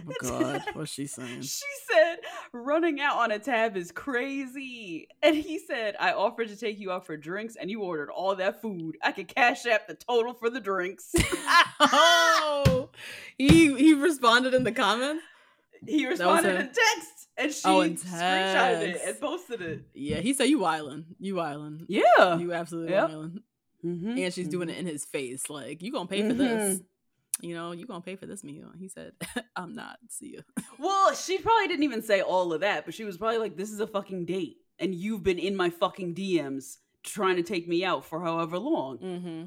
Oh 0.07 0.13
god, 0.21 0.63
what's 0.73 0.91
she 0.91 1.07
saying? 1.07 1.41
She 1.41 1.65
said 1.91 2.17
running 2.53 2.99
out 3.01 3.17
on 3.17 3.31
a 3.31 3.39
tab 3.39 3.75
is 3.77 3.91
crazy. 3.91 5.07
And 5.23 5.35
he 5.35 5.57
said, 5.59 5.95
I 5.99 6.11
offered 6.11 6.49
to 6.49 6.55
take 6.57 6.77
you 6.79 6.91
out 6.91 7.05
for 7.07 7.17
drinks 7.17 7.55
and 7.55 7.71
you 7.71 7.81
ordered 7.81 8.11
all 8.11 8.35
that 8.35 8.61
food. 8.61 8.97
I 9.03 9.11
could 9.13 9.27
cash 9.27 9.65
app 9.65 9.87
the 9.87 9.95
total 9.95 10.33
for 10.33 10.49
the 10.51 10.59
drinks. 10.59 11.11
oh, 11.79 12.89
he 13.37 13.73
he 13.75 13.93
responded 13.93 14.53
in 14.53 14.63
the 14.63 14.71
comments. 14.71 15.23
He 15.85 16.07
responded 16.07 16.55
her. 16.55 16.61
in 16.61 16.67
text 16.67 17.27
and 17.37 17.51
she 17.53 17.61
Oh, 17.65 17.81
in 17.81 17.95
screenshotted 17.95 18.81
it 18.95 19.01
and 19.05 19.19
posted 19.19 19.61
it. 19.61 19.81
Yeah, 19.93 20.17
he 20.19 20.33
said 20.33 20.45
you 20.45 20.59
wildin', 20.59 21.05
you 21.19 21.35
wildin', 21.35 21.85
Yeah. 21.87 22.37
you 22.37 22.53
absolutely 22.53 22.93
Yep. 22.93 23.09
wildin'. 23.09 23.39
Mhm. 23.85 24.19
And 24.25 24.33
she's 24.33 24.47
doing 24.47 24.69
it 24.69 24.77
in 24.77 24.85
his 24.87 25.05
face, 25.05 25.49
like 25.49 25.81
you 25.83 25.91
gonna 25.91 26.07
pay 26.07 26.27
for 26.27 26.33
this. 26.33 26.81
You 27.41 27.53
know, 27.53 27.71
you 27.71 27.85
gonna 27.85 28.01
pay 28.01 28.15
for 28.15 28.25
this 28.25 28.43
meal. 28.43 28.71
He 28.79 28.87
said, 28.89 29.13
"I'm 29.55 29.75
not." 29.75 29.99
See 30.09 30.29
you. 30.29 30.41
Well, 30.79 31.13
she 31.13 31.37
probably 31.37 31.67
didn't 31.67 31.83
even 31.83 32.01
say 32.01 32.21
all 32.21 32.51
of 32.53 32.61
that, 32.61 32.85
but 32.85 32.93
she 32.95 33.03
was 33.03 33.17
probably 33.17 33.37
like, 33.37 33.55
"This 33.55 33.71
is 33.71 33.79
a 33.79 33.85
fucking 33.87 34.25
date, 34.25 34.57
and 34.79 34.95
you've 34.95 35.21
been 35.23 35.37
in 35.39 35.55
my 35.55 35.69
fucking 35.69 36.15
DMs 36.15 36.77
trying 37.03 37.35
to 37.35 37.43
take 37.43 37.67
me 37.67 37.83
out 37.85 38.03
for 38.05 38.19
however 38.21 38.57
long. 38.57 38.97
Mm-hmm. 38.97 39.43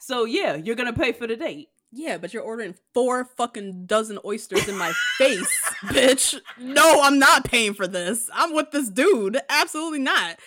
So 0.00 0.24
yeah, 0.24 0.54
you're 0.54 0.76
gonna 0.76 0.92
pay 0.92 1.10
for 1.12 1.26
the 1.26 1.34
date." 1.36 1.68
Yeah, 1.92 2.18
but 2.18 2.34
you're 2.34 2.42
ordering 2.42 2.74
four 2.92 3.24
fucking 3.24 3.86
dozen 3.86 4.18
oysters 4.24 4.68
in 4.68 4.76
my 4.76 4.92
face, 5.18 5.60
bitch. 5.84 6.38
No, 6.58 7.00
I'm 7.02 7.18
not 7.18 7.44
paying 7.44 7.74
for 7.74 7.86
this. 7.86 8.28
I'm 8.34 8.54
with 8.54 8.70
this 8.70 8.90
dude. 8.90 9.38
Absolutely 9.48 10.00
not. 10.00 10.38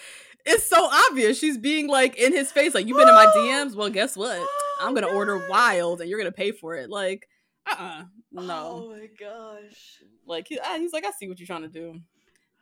It's 0.46 0.68
so 0.68 0.90
obvious. 1.10 1.40
She's 1.40 1.58
being 1.58 1.88
like 1.88 2.16
in 2.18 2.34
his 2.34 2.52
face, 2.52 2.74
like, 2.76 2.88
you've 2.88 2.98
been 2.98 3.08
in 3.10 3.16
my 3.16 3.26
DMs. 3.36 3.76
Well, 3.76 3.90
guess 3.90 4.16
what? 4.16 4.46
I'm 4.82 4.94
gonna 4.94 5.08
order 5.08 5.48
wild 5.50 6.02
and 6.02 6.10
you're 6.10 6.20
gonna 6.20 6.32
pay 6.32 6.52
for 6.52 6.76
it. 6.76 6.90
Like, 6.90 7.28
uh 7.66 7.76
uh 7.80 8.04
Oh 8.38 8.42
No. 8.42 8.84
Oh 8.86 8.90
my 8.92 9.08
gosh. 9.20 10.02
Like 10.26 10.48
he, 10.48 10.60
he's 10.78 10.94
like, 10.94 11.06
I 11.06 11.12
see 11.12 11.28
what 11.28 11.40
you're 11.40 11.48
trying 11.48 11.64
to 11.64 11.68
do. 11.70 12.00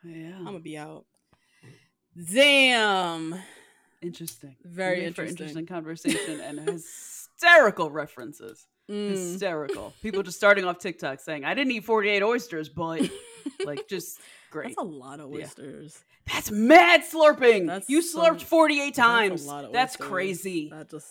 Yeah. 0.04 0.36
I'm 0.36 0.44
gonna 0.44 0.60
be 0.60 0.78
out. 0.78 1.04
Damn. 2.32 3.38
interesting. 4.02 4.56
Very 4.64 5.04
interesting. 5.04 5.36
interesting 5.36 5.66
conversation 5.66 6.40
and 6.40 6.58
hysterical 7.40 7.90
references. 7.90 8.66
Mm. 8.90 9.10
Hysterical. 9.10 9.92
People 10.02 10.22
just 10.22 10.36
starting 10.36 10.64
off 10.64 10.78
TikTok 10.78 11.20
saying, 11.20 11.44
"I 11.44 11.54
didn't 11.54 11.72
eat 11.72 11.84
48 11.84 12.22
oysters, 12.22 12.68
but 12.68 13.08
like 13.64 13.86
just 13.88 14.18
great." 14.50 14.68
That's 14.68 14.78
a 14.78 14.82
lot 14.82 15.20
of 15.20 15.30
Yeah. 15.32 15.44
oysters. 15.44 16.02
That's 16.26 16.50
mad 16.50 17.02
slurping. 17.02 17.66
That's 17.66 17.88
you 17.88 18.00
slurped 18.02 18.42
48 18.42 18.94
That's 18.94 18.98
a 18.98 19.02
times. 19.02 19.48
of 19.48 19.72
That's 19.72 19.96
crazy. 19.96 20.70
That 20.70 20.90
just 20.90 21.06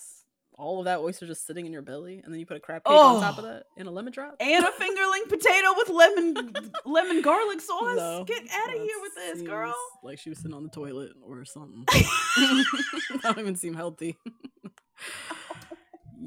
all 0.58 0.80
of 0.80 0.86
that 0.86 1.00
oyster 1.02 1.28
just 1.28 1.46
sitting 1.46 1.68
in 1.68 1.72
your 1.72 1.84
belly, 1.84 2.20
and 2.24 2.34
then 2.34 2.40
you 2.40 2.46
put 2.48 2.58
a 2.58 2.60
crab 2.60 2.84
cake 2.84 2.92
on 2.92 3.22
top 3.22 3.38
of 3.38 3.46
Oh. 3.46 3.48
that 3.48 3.66
in 3.78 3.86
a 3.86 3.92
lemon 3.92 4.12
drop. 4.12 4.36
and 4.40 4.66
a 4.66 4.70
fingerling 4.70 5.24
potato 5.30 5.68
with 5.78 5.90
lemon 5.90 6.54
lemon 6.84 7.22
garlic 7.22 7.62
sauce. 7.62 7.96
No, 7.96 8.24
Get 8.26 8.42
out 8.52 8.70
of 8.76 8.82
here 8.82 8.96
with 9.02 9.14
this, 9.16 9.42
girl. 9.44 9.76
Like 10.02 10.18
she 10.18 10.30
was 10.30 10.40
sitting 10.40 10.56
on 10.56 10.64
the 10.64 10.70
toilet 10.70 11.12
or 11.22 11.46
something. 11.46 11.84
that 11.88 13.20
don't 13.22 13.38
even 13.40 13.56
seem 13.56 13.76
healthy. 13.76 14.18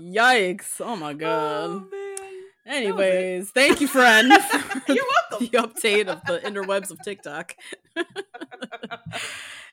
Yikes! 0.00 0.80
Oh 0.80 0.96
my 0.96 1.10
oh, 1.10 1.14
god. 1.14 1.70
Oh. 1.70 1.86
Anyways, 2.66 3.50
thank 3.50 3.80
you, 3.80 3.88
friend. 3.88 4.28
You're 4.88 5.04
welcome. 5.30 5.38
The 5.40 5.58
update 5.58 6.06
of 6.06 6.22
the 6.24 6.38
interwebs 6.38 6.90
of 6.90 7.02
TikTok. 7.02 7.56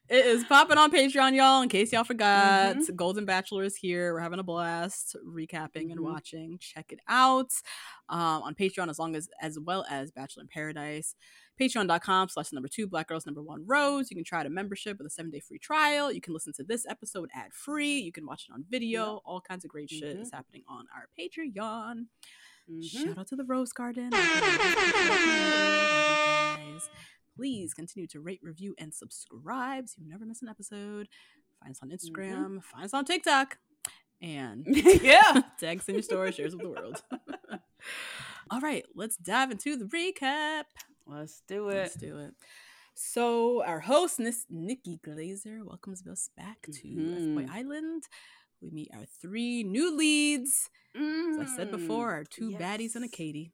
it 0.10 0.26
is 0.26 0.44
popping 0.46 0.78
on 0.78 0.92
Patreon, 0.92 1.36
y'all. 1.36 1.62
In 1.62 1.70
case 1.70 1.92
y'all 1.92 2.04
forgot, 2.04 2.76
Mm-hmm. 2.78 2.96
Golden 2.96 3.26
Bachelor 3.26 3.64
is 3.64 3.76
here. 3.76 4.14
We're 4.14 4.20
having 4.22 4.40
a 4.40 4.44
blast 4.44 5.16
recapping 5.26 5.92
and 5.92 6.00
Mhm. 6.00 6.04
watching. 6.04 6.58
Check 6.60 6.92
it 6.92 7.00
out 7.08 7.52
um, 8.10 8.44
on 8.44 8.56
Patreon, 8.56 8.90
as 8.90 9.00
long 9.00 9.16
as 9.16 9.28
as 9.42 9.60
well 9.60 9.86
as 9.90 10.12
Bachelor 10.12 10.44
in 10.44 10.48
Paradise. 10.50 11.16
Patreon.com 11.60 12.30
slash 12.30 12.54
number 12.54 12.70
two 12.70 12.88
Black 12.88 13.08
Girls 13.08 13.26
Number 13.26 13.42
One 13.42 13.66
Rose. 13.66 14.10
You 14.12 14.16
can 14.16 14.24
try 14.24 14.40
out 14.42 14.46
a 14.46 14.50
membership 14.50 14.98
with 15.00 15.08
a 15.08 15.10
seven 15.10 15.32
day 15.32 15.40
free 15.40 15.58
trial. 15.60 16.12
You 16.12 16.22
can 16.22 16.34
listen 16.34 16.54
to 16.54 16.64
this 16.64 16.86
episode 16.88 17.30
ad 17.34 17.52
free. 17.54 17.98
You 18.00 18.12
can 18.12 18.26
watch 18.26 18.46
it 18.48 18.54
on 18.54 18.64
video. 18.70 19.22
All 19.26 19.42
kinds 19.42 19.66
of 19.66 19.72
great 19.72 19.90
shit 19.90 20.18
Mhm. 20.18 20.22
is 20.22 20.32
happening 20.32 20.64
on 20.68 20.86
our 20.96 21.08
Patreon. 21.20 22.06
Mhm. 22.70 22.84
Shout 22.84 23.18
out 23.18 23.28
to 23.28 23.36
the 23.36 23.44
Rose 23.46 23.72
Garden. 23.74 24.12
Please 27.38 27.74
continue 27.74 28.08
to 28.08 28.20
rate, 28.20 28.40
review, 28.42 28.74
and 28.80 28.92
subscribe 28.94 29.88
so 29.88 29.96
you 30.02 30.10
never 30.10 30.26
miss 30.26 30.42
an 30.42 30.50
episode. 30.50 31.08
Find 31.62 31.72
us 31.72 31.80
on 31.84 31.90
Instagram, 31.90 32.64
find 32.64 32.84
us 32.86 32.94
on 32.94 33.06
TikTok, 33.06 33.58
and 34.22 34.66
yeah. 34.68 35.42
tag 35.60 35.80
us 35.80 35.88
in 35.88 35.96
your 35.96 36.02
story, 36.04 36.32
shares 36.32 36.56
with 36.56 36.64
the 36.64 36.70
world. 36.70 37.02
All 38.50 38.60
right, 38.62 38.84
let's 38.96 39.18
dive 39.18 39.52
into 39.52 39.76
the 39.76 39.86
recap. 39.86 40.64
Let's 41.06 41.42
do 41.48 41.70
it. 41.70 41.76
Let's 41.76 41.96
do 41.96 42.18
it. 42.18 42.34
So, 42.96 43.64
our 43.64 43.80
host, 43.80 44.20
Miss 44.20 44.46
Nikki 44.50 45.00
Glazer, 45.06 45.64
welcomes 45.64 46.06
us 46.08 46.30
back 46.36 46.64
to 46.64 46.88
Mhm. 46.88 47.40
F-Boy 47.40 47.54
Island. 47.54 48.04
We 48.62 48.72
meet 48.72 48.90
our 48.94 49.06
three 49.22 49.64
new 49.64 49.96
leads. 49.96 50.70
As 50.96 51.38
I 51.38 51.46
said 51.56 51.70
before, 51.70 52.08
Mm, 52.10 52.14
our 52.14 52.24
two 52.24 52.50
baddies 52.52 52.96
and 52.96 53.06
a. 53.06 53.08
Katie. 53.08 53.52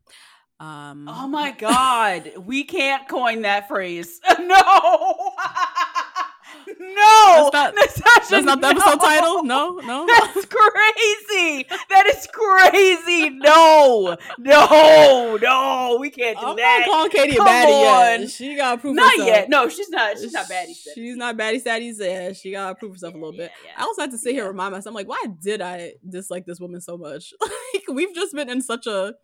Um, 0.59 1.07
Oh 1.09 1.27
my 1.27 1.51
god, 1.51 2.31
we 2.45 2.63
can't 2.63 3.07
coin 3.07 3.41
that 3.43 3.67
phrase. 3.67 4.19
No. 4.39 5.31
no. 6.79 7.49
That's 7.51 7.53
not- 7.53 7.75
Natasha, 7.75 8.31
That's 8.31 8.45
not 8.45 8.61
the 8.61 8.67
episode 8.67 8.89
no. 8.91 8.97
title? 8.97 9.43
No, 9.43 9.75
no. 9.83 10.05
That's 10.07 10.45
crazy. 10.45 11.65
That 11.89 12.05
is 12.07 12.27
crazy. 12.31 13.29
No. 13.31 14.15
No. 14.37 15.37
No. 15.41 15.97
We 15.99 16.09
can't 16.09 16.39
do 16.39 16.45
I'm 16.45 16.55
that. 16.57 16.83
not 16.85 16.91
calling 16.93 17.09
Katie 17.11 17.35
Come 17.37 17.47
a 17.47 17.49
baddie 17.49 18.13
on. 18.15 18.21
yet. 18.21 18.29
She 18.29 18.55
got 18.55 18.75
to 18.75 18.81
prove 18.81 18.95
Not 18.95 19.11
herself. 19.11 19.27
yet. 19.27 19.49
No, 19.49 19.67
she's 19.69 19.89
not. 19.89 20.17
She's 20.19 20.31
not 20.33 20.45
baddie. 20.45 20.73
status. 20.73 20.93
She's 20.95 21.15
not 21.17 21.37
baddie 21.37 21.59
status. 21.59 21.97
Yeah, 21.99 22.33
she 22.33 22.51
got 22.51 22.69
to 22.69 22.75
prove 22.75 22.93
herself 22.93 23.13
a 23.13 23.17
little 23.17 23.31
bit. 23.33 23.51
Yeah, 23.63 23.71
yeah. 23.75 23.81
I 23.83 23.83
also 23.83 24.01
had 24.01 24.11
to 24.11 24.17
sit 24.17 24.33
here 24.33 24.43
and 24.43 24.51
remind 24.51 24.71
myself, 24.73 24.91
I'm 24.91 24.95
like, 24.95 25.07
why 25.07 25.23
did 25.41 25.61
I 25.61 25.93
dislike 26.07 26.45
this 26.45 26.59
woman 26.59 26.81
so 26.81 26.97
much? 26.97 27.33
like, 27.41 27.83
we've 27.89 28.13
just 28.13 28.33
been 28.33 28.49
in 28.49 28.61
such 28.61 28.87
a 28.87 29.15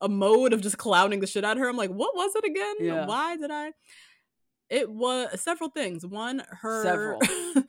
a 0.00 0.08
mode 0.08 0.52
of 0.52 0.60
just 0.60 0.78
clowning 0.78 1.20
the 1.20 1.26
shit 1.26 1.44
out 1.44 1.56
of 1.56 1.62
her. 1.62 1.68
I'm 1.68 1.76
like, 1.76 1.90
what 1.90 2.14
was 2.14 2.34
it 2.36 2.44
again? 2.44 2.74
Yeah. 2.80 3.06
Why 3.06 3.36
did 3.36 3.50
I? 3.50 3.72
It 4.68 4.90
was 4.90 5.40
several 5.40 5.70
things. 5.70 6.04
One, 6.04 6.42
her 6.62 6.82
Several. 6.82 7.20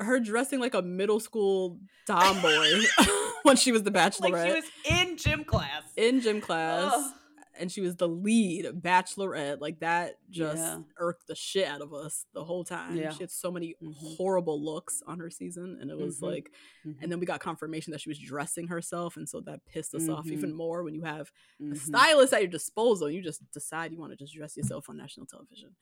her 0.00 0.18
dressing 0.18 0.58
like 0.58 0.74
a 0.74 0.82
middle 0.82 1.20
school 1.20 1.78
tomboy 2.06 2.80
when 3.44 3.56
she 3.56 3.70
was 3.72 3.84
the 3.84 3.90
bachelorette 3.90 4.32
like 4.32 4.46
she 4.48 4.52
was 4.54 4.64
in 4.90 5.16
gym 5.16 5.44
class. 5.44 5.82
in 5.96 6.20
gym 6.20 6.40
class 6.40 6.92
Ugh. 6.92 7.12
And 7.58 7.70
she 7.70 7.80
was 7.80 7.96
the 7.96 8.08
lead 8.08 8.66
bachelorette 8.82 9.60
like 9.60 9.80
that 9.80 10.16
just 10.30 10.56
Yeah. 10.62 10.80
irked 10.98 11.26
the 11.26 11.34
shit 11.34 11.66
out 11.66 11.80
of 11.82 11.92
us 11.94 12.26
the 12.34 12.44
whole 12.44 12.64
time 12.64 12.96
Yeah. 12.96 13.10
she 13.12 13.22
had 13.22 13.30
so 13.30 13.50
many 13.50 13.74
Mhm. 13.82 13.94
horrible 14.16 14.60
looks 14.62 15.02
on 15.06 15.18
her 15.20 15.30
season 15.30 15.78
and 15.80 15.90
it 15.90 15.96
was 15.96 16.18
Mhm. 16.18 16.22
like 16.22 16.52
and 17.00 17.10
then 17.12 17.20
we 17.20 17.26
got 17.26 17.40
confirmation 17.40 17.90
that 17.92 18.00
she 18.00 18.08
was 18.08 18.18
dressing 18.18 18.66
herself 18.68 19.16
and 19.16 19.28
so 19.28 19.40
that 19.42 19.64
pissed 19.66 19.94
us 19.94 20.08
off 20.08 20.26
even 20.26 20.52
Mhm. 20.52 20.56
more 20.56 20.82
when 20.82 20.94
you 20.94 21.02
have 21.02 21.30
a 21.60 21.62
Mhm. 21.64 21.76
stylist 21.76 22.32
at 22.32 22.42
your 22.42 22.50
disposal 22.50 23.10
you 23.10 23.22
just 23.22 23.48
decide 23.52 23.92
you 23.92 23.98
want 23.98 24.12
to 24.12 24.16
just 24.16 24.34
dress 24.34 24.56
yourself 24.56 24.88
on 24.88 24.96
national 24.96 25.26
television 25.26 25.76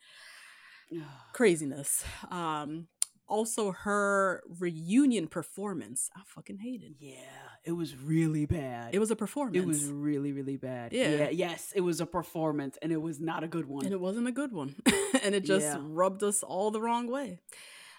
craziness 1.33 2.03
um 2.29 2.87
also 3.27 3.71
her 3.71 4.43
reunion 4.59 5.27
performance 5.27 6.09
i 6.15 6.21
fucking 6.25 6.57
hated 6.57 6.95
Yeah, 6.99 7.15
it 7.63 7.71
was 7.71 7.95
really 7.95 8.45
bad. 8.45 8.93
it 8.93 8.99
was 8.99 9.11
a 9.11 9.15
performance 9.15 9.57
It 9.63 9.65
was 9.65 9.85
really, 9.85 10.31
really 10.33 10.57
bad. 10.57 10.91
Yeah. 10.93 11.29
Yes, 11.29 11.71
it 11.75 11.81
was 11.81 12.01
a 12.01 12.05
performance, 12.05 12.77
and 12.81 12.91
it 12.91 13.01
was 13.01 13.19
not 13.19 13.43
a 13.43 13.47
good 13.47 13.67
one. 13.67 13.85
and 13.85 13.93
it 13.93 13.99
wasn't 14.01 14.27
a 14.27 14.31
good 14.31 14.51
one 14.51 14.75
and 15.23 15.33
it 15.35 15.43
just 15.43 15.65
Yeah. 15.65 15.77
rubbed 15.81 16.23
us 16.23 16.43
all 16.43 16.71
the 16.71 16.81
wrong 16.81 17.07
way 17.07 17.39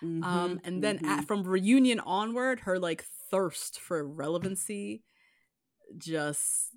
um 0.03 0.21
Mhm, 0.23 0.61
and 0.65 0.83
then 0.85 0.99
mhm. 0.99 1.09
at, 1.09 1.27
from 1.27 1.43
reunion 1.45 1.99
onward 2.01 2.61
her 2.61 2.79
like 2.79 3.05
thirst 3.31 3.81
for 3.81 4.07
relevancy 4.07 5.03
just 5.97 6.71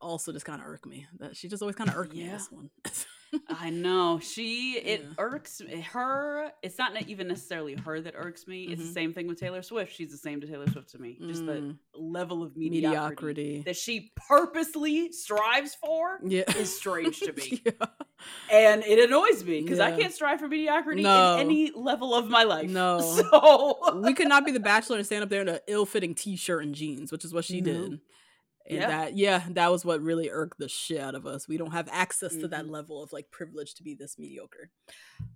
also 0.00 0.32
just 0.32 0.44
kind 0.44 0.60
of 0.60 0.66
irked 0.66 0.86
me 0.86 1.06
that 1.18 1.36
she 1.36 1.48
just 1.48 1.62
always 1.62 1.76
kind 1.76 1.88
of 1.90 1.96
irked 1.96 2.12
me 2.14 2.20
in 2.22 2.26
Yeah. 2.26 2.32
this 2.36 2.50
one 2.52 2.70
I 3.48 3.70
know 3.70 4.18
she. 4.20 4.72
It 4.78 5.00
Yeah. 5.02 5.14
irks 5.18 5.62
her. 5.92 6.52
It's 6.62 6.78
not 6.78 7.00
even 7.08 7.28
necessarily 7.28 7.74
her 7.74 8.00
that 8.00 8.14
irks 8.16 8.46
me. 8.46 8.64
It's 8.64 8.82
Mhm. 8.82 8.86
the 8.86 8.92
same 8.92 9.12
thing 9.12 9.26
with 9.26 9.40
Taylor 9.40 9.62
Swift. 9.62 9.94
She's 9.94 10.10
the 10.10 10.18
same 10.18 10.40
to 10.42 10.46
Taylor 10.46 10.68
Swift 10.70 10.90
to 10.90 10.98
me. 10.98 11.16
Just 11.26 11.46
the 11.46 11.52
Mm. 11.52 11.78
level 11.94 12.42
of 12.42 12.56
mediocrity, 12.56 12.88
mediocrity 12.88 13.62
that 13.66 13.76
she 13.76 14.12
purposely 14.28 15.12
strives 15.12 15.74
for 15.74 16.20
yeah 16.24 16.44
is 16.58 16.76
strange 16.76 17.20
to 17.20 17.32
me, 17.36 17.62
yeah. 17.64 17.86
and 18.50 18.84
it 18.84 18.98
annoys 18.98 19.44
me 19.44 19.62
because 19.62 19.80
I 19.80 19.98
can't 19.98 20.12
strive 20.12 20.38
for 20.40 20.48
mediocrity 20.48 21.02
No. 21.02 21.34
in 21.34 21.40
any 21.40 21.70
level 21.70 22.14
of 22.14 22.28
my 22.28 22.42
life. 22.44 22.68
No. 22.70 23.00
so 23.30 24.00
we 24.02 24.12
could 24.14 24.28
not 24.28 24.44
be 24.44 24.52
the 24.52 24.60
bachelor 24.60 24.96
and 24.98 25.06
stand 25.06 25.22
up 25.22 25.30
there 25.30 25.42
in 25.42 25.48
an 25.48 25.60
ill-fitting 25.68 26.14
t-shirt 26.14 26.62
and 26.62 26.74
jeans 26.74 27.10
which 27.12 27.24
is 27.24 27.32
what 27.32 27.44
she 27.44 27.60
No. 27.60 27.72
did 27.88 28.00
and 28.66 28.78
Yeah. 28.78 28.86
that 28.88 29.16
yeah 29.16 29.44
that 29.50 29.70
was 29.70 29.84
what 29.84 30.00
really 30.02 30.30
irked 30.30 30.58
the 30.58 30.68
shit 30.68 31.00
out 31.00 31.14
of 31.14 31.26
us 31.26 31.48
we 31.48 31.56
don't 31.56 31.72
have 31.72 31.88
access 31.90 32.36
to 32.36 32.48
that 32.48 32.64
Mhm. 32.66 32.70
level 32.70 33.02
of 33.02 33.12
like 33.12 33.30
privilege 33.30 33.74
to 33.74 33.82
be 33.82 33.94
this 33.94 34.18
mediocre 34.18 34.70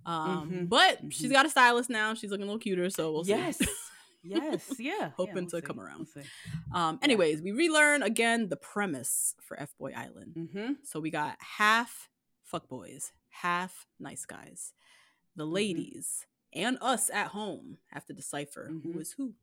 um 0.05 0.51
Mhm. 0.51 0.69
but 0.69 1.01
she's 1.11 1.29
Mhm. 1.31 1.33
got 1.33 1.47
a 1.47 1.51
stylist 1.51 1.91
now 1.91 2.15
she's 2.15 2.31
looking 2.31 2.45
a 2.45 2.47
little 2.47 2.59
cuter 2.61 2.89
so 2.91 3.13
we'll 3.13 3.25
see 3.25 3.31
yes, 3.31 3.59
yes, 4.23 4.73
yeah. 4.79 5.11
Hoping 5.17 5.35
yeah, 5.37 5.41
we'll 5.43 5.51
to 5.51 5.57
see, 5.57 5.61
come 5.63 5.81
around. 5.81 6.09
We'll 6.15 6.25
um 6.73 6.99
anyways 7.03 7.43
we 7.43 7.53
relearn 7.53 8.03
again 8.03 8.49
the 8.49 8.57
premise 8.57 9.35
for 9.41 9.59
f-boy 9.61 9.93
island 9.97 10.35
Mm-hmm. 10.37 10.73
so 10.85 11.01
we 11.01 11.11
got 11.11 11.37
half 11.41 12.11
fuck 12.43 12.69
boys 12.69 13.13
half 13.31 13.87
nice 13.99 14.25
guys 14.25 14.73
the 15.35 15.45
Mm-hmm. 15.45 15.53
ladies 15.55 16.27
and 16.53 16.79
us 16.81 17.11
at 17.11 17.29
home 17.29 17.79
have 17.89 18.07
to 18.07 18.15
decipher 18.15 18.71
who 18.83 18.99
is 18.99 19.13
who 19.13 19.35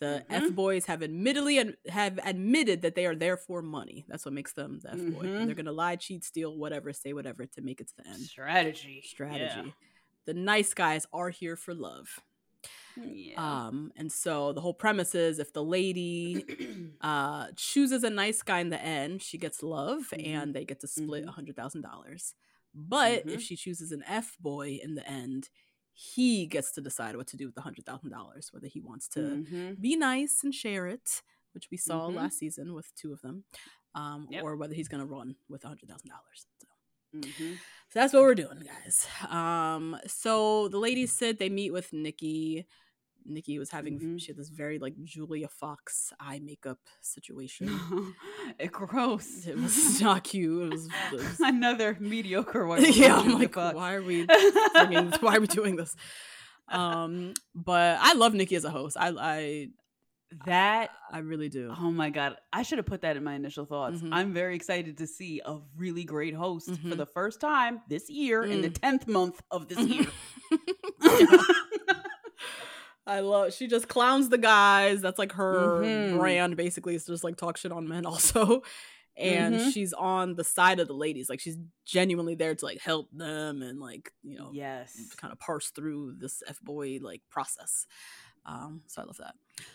the 0.00 0.24
Mhm. 0.28 0.48
F 0.48 0.52
boys 0.54 0.86
have 0.86 1.02
admittedly 1.02 1.58
ad- 1.58 1.76
have 1.88 2.18
admitted 2.24 2.82
that 2.82 2.94
they 2.94 3.06
are 3.06 3.14
there 3.14 3.36
for 3.36 3.62
money. 3.62 4.04
That's 4.08 4.24
what 4.24 4.34
makes 4.34 4.52
them 4.52 4.80
the 4.80 4.90
F 4.90 4.98
boy. 4.98 5.24
Mhm. 5.26 5.36
And 5.40 5.48
they're 5.48 5.54
gonna 5.54 5.72
lie, 5.72 5.96
cheat, 5.96 6.24
steal, 6.24 6.56
whatever, 6.58 6.92
say 6.92 7.12
whatever 7.12 7.46
to 7.46 7.60
make 7.62 7.80
it 7.80 7.88
to 7.88 7.96
the 7.98 8.06
end. 8.08 8.20
Strategy. 8.20 9.02
Strategy. 9.06 9.72
The 10.24 10.34
nice 10.34 10.74
guys 10.74 11.06
are 11.12 11.30
here 11.30 11.56
for 11.56 11.74
love. 11.74 12.18
Yeah. 12.96 13.04
yeah. 13.06 13.66
Um, 13.66 13.92
and 13.96 14.10
so 14.10 14.52
the 14.52 14.60
whole 14.60 14.74
premise 14.74 15.14
is 15.14 15.38
if 15.38 15.52
the 15.52 15.62
lady 15.64 16.44
uh 17.00 17.48
chooses 17.56 18.02
a 18.04 18.10
nice 18.10 18.42
guy 18.42 18.58
in 18.60 18.70
the 18.70 18.82
end, 18.82 19.22
she 19.22 19.38
gets 19.38 19.62
love 19.62 20.08
Mhm. 20.10 20.26
and 20.26 20.54
they 20.54 20.64
get 20.64 20.80
to 20.80 20.88
split 20.88 21.24
Mhm. 21.24 21.28
a 21.28 21.32
hundred 21.32 21.56
thousand 21.56 21.82
dollars. 21.82 22.34
But 22.74 23.26
if 23.28 23.42
she 23.42 23.56
chooses 23.56 23.90
an 23.92 24.02
F 24.06 24.36
boy 24.38 24.78
in 24.82 24.94
the 24.94 25.06
end, 25.08 25.48
he 25.92 26.46
gets 26.46 26.72
to 26.72 26.80
decide 26.80 27.16
what 27.16 27.26
to 27.28 27.36
do 27.36 27.46
with 27.46 27.54
the 27.54 27.60
hundred 27.60 27.84
thousand 27.86 28.10
dollars, 28.10 28.52
whether 28.52 28.66
he 28.68 28.80
wants 28.80 29.08
to 29.08 29.20
Mhm. 29.20 29.80
be 29.80 29.96
nice 29.96 30.42
and 30.44 30.54
share 30.54 30.86
it, 30.86 31.22
which 31.52 31.70
we 31.70 31.76
saw 31.76 32.08
Mhm. 32.08 32.14
last 32.14 32.38
season 32.38 32.72
with 32.74 32.94
two 32.94 33.12
of 33.12 33.20
them, 33.22 33.44
um, 33.94 34.26
Yep. 34.30 34.44
or 34.44 34.56
whether 34.56 34.74
he's 34.74 34.88
going 34.88 35.00
to 35.00 35.06
run 35.06 35.36
with 35.48 35.64
a 35.64 35.68
hundred 35.68 35.88
thousand 35.88 36.08
dollars. 36.10 36.46
So. 36.60 36.66
Mhm. 37.18 37.56
so 37.56 37.98
that's 37.98 38.12
what 38.12 38.22
we're 38.22 38.34
doing, 38.36 38.60
guys. 38.60 39.06
Um, 39.28 39.98
so 40.06 40.68
the 40.68 40.78
ladies 40.78 41.12
said 41.12 41.38
they 41.38 41.48
meet 41.48 41.72
with 41.72 41.92
Nikki. 41.92 42.66
Nikki 43.24 43.58
was 43.58 43.70
having 43.70 43.98
Mhm. 44.00 44.20
she 44.20 44.28
had 44.28 44.36
this 44.36 44.48
very 44.50 44.78
like 44.78 44.94
Julia 45.04 45.48
Fox 45.48 46.12
eye 46.20 46.40
makeup 46.42 46.78
situation. 47.00 47.68
it 48.58 48.72
gross. 48.72 49.46
it 49.46 49.56
was 49.56 50.00
not 50.00 50.24
cute. 50.24 50.64
It 50.66 50.72
was, 50.72 50.86
it 50.86 50.92
was 51.12 51.40
another 51.40 51.96
mediocre 52.00 52.66
one. 52.66 52.84
yeah. 52.92 53.16
I'm 53.16 53.38
like, 53.38 53.54
Fox. 53.54 53.74
why 53.74 53.94
are 53.94 54.02
we 54.02 54.26
bringing 54.74 55.10
why 55.20 55.36
are 55.36 55.40
we 55.40 55.46
doing 55.46 55.76
this? 55.76 55.94
Um, 56.68 57.34
but 57.54 57.98
I 58.00 58.14
love 58.14 58.32
Nikki 58.34 58.56
as 58.56 58.64
a 58.64 58.70
host. 58.70 58.96
I 58.98 59.08
I 59.18 59.68
that? 60.46 60.90
I 61.10 61.18
really 61.18 61.48
do. 61.48 61.74
Oh 61.76 61.90
my 61.90 62.08
god! 62.10 62.36
I 62.52 62.62
should 62.62 62.78
have 62.78 62.86
put 62.86 63.00
that 63.02 63.16
in 63.16 63.24
my 63.24 63.34
initial 63.34 63.64
thoughts. 63.66 64.00
Mhm. 64.00 64.10
I'm 64.12 64.32
very 64.32 64.54
excited 64.54 64.98
to 64.98 65.06
see 65.08 65.40
a 65.44 65.58
really 65.76 66.04
great 66.04 66.34
host 66.34 66.68
for 66.70 66.76
Mhm. 66.76 66.96
the 66.96 67.06
first 67.06 67.40
time 67.40 67.80
this 67.88 68.08
year 68.08 68.44
in 68.44 68.62
the 68.62 68.70
Mm. 68.70 68.80
tenth 68.80 69.08
month 69.08 69.42
of 69.50 69.66
this 69.66 69.80
year. 69.80 70.06
I 73.06 73.20
love 73.20 73.52
she 73.54 73.66
just 73.66 73.88
clowns 73.88 74.28
the 74.28 74.38
guys. 74.38 75.00
That's 75.00 75.18
like 75.18 75.32
her 75.32 75.82
Mhm. 75.82 76.16
brand 76.18 76.56
basically. 76.56 76.94
It's 76.94 77.06
just 77.06 77.24
like 77.24 77.36
talk 77.36 77.56
shit 77.56 77.72
on 77.72 77.88
men 77.88 78.06
also. 78.12 78.62
And 79.16 79.56
Mhm. 79.56 79.72
she's 79.72 79.92
on 79.92 80.36
the 80.36 80.44
side 80.44 80.78
of 80.80 80.86
the 80.86 80.94
ladies. 80.94 81.28
Like 81.28 81.40
she's 81.40 81.56
genuinely 81.84 82.34
there 82.36 82.54
to 82.54 82.64
like 82.64 82.78
help 82.80 83.08
them 83.12 83.60
and 83.62 83.80
like, 83.80 84.12
you 84.22 84.38
know, 84.38 84.50
yes. 84.52 84.96
kind 85.16 85.32
of 85.32 85.38
parse 85.40 85.70
through 85.70 86.14
this 86.18 86.42
F 86.46 86.60
boy 86.62 86.98
like 87.02 87.22
process. 87.28 87.86
Um, 88.46 88.82
so 88.86 89.02
I 89.02 89.04
love 89.04 89.18
that. 89.18 89.34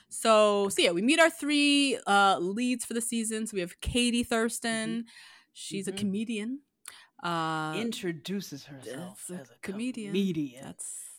So 0.10 0.70
so 0.70 0.82
yeah, 0.82 0.92
we 0.92 1.02
meet 1.02 1.20
our 1.20 1.30
three 1.30 2.00
uh 2.08 2.38
leads 2.40 2.86
for 2.86 2.94
the 2.94 3.02
season. 3.02 3.46
So 3.46 3.56
we 3.56 3.62
have 3.62 3.80
Katie 3.82 4.24
Thurston. 4.24 5.06
She's 5.54 5.88
a 5.88 5.92
Mhm. 5.92 5.98
comedian. 5.98 6.60
Uh 7.22 7.74
Introduces 7.78 8.66
herself 8.66 9.30
as 9.32 9.50
a 9.50 9.56
comedian. 9.62 10.10
comedian. 10.12 10.64
That's 10.64 11.15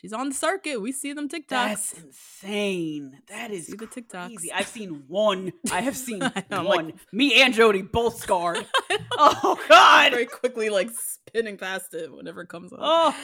she's 0.00 0.12
on 0.12 0.28
the 0.30 0.34
circuit. 0.34 0.80
We 0.80 0.92
see 0.92 1.12
them 1.12 1.28
TikToks. 1.28 1.48
That's 1.48 1.92
insane. 1.94 3.20
That 3.28 3.50
is 3.50 3.66
See 3.66 3.72
the 3.76 3.86
crazy. 3.86 4.02
TikToks. 4.08 4.46
I've 4.54 4.66
seen 4.68 5.04
one. 5.08 5.52
I 5.72 5.80
have 5.80 5.96
seen 5.96 6.22
I 6.22 6.44
know, 6.50 6.64
one. 6.64 6.86
like- 6.86 6.94
Me 7.12 7.40
and 7.42 7.52
Jody 7.54 7.82
both 7.82 8.18
scarred. 8.20 8.66
oh 9.18 9.58
God. 9.68 10.12
very 10.12 10.26
quickly 10.26 10.70
like 10.70 10.90
spinning 10.90 11.56
past 11.56 11.94
it 11.94 12.12
whenever 12.12 12.42
it 12.42 12.48
comes 12.48 12.72
up. 12.72 12.78
Oh. 12.82 13.16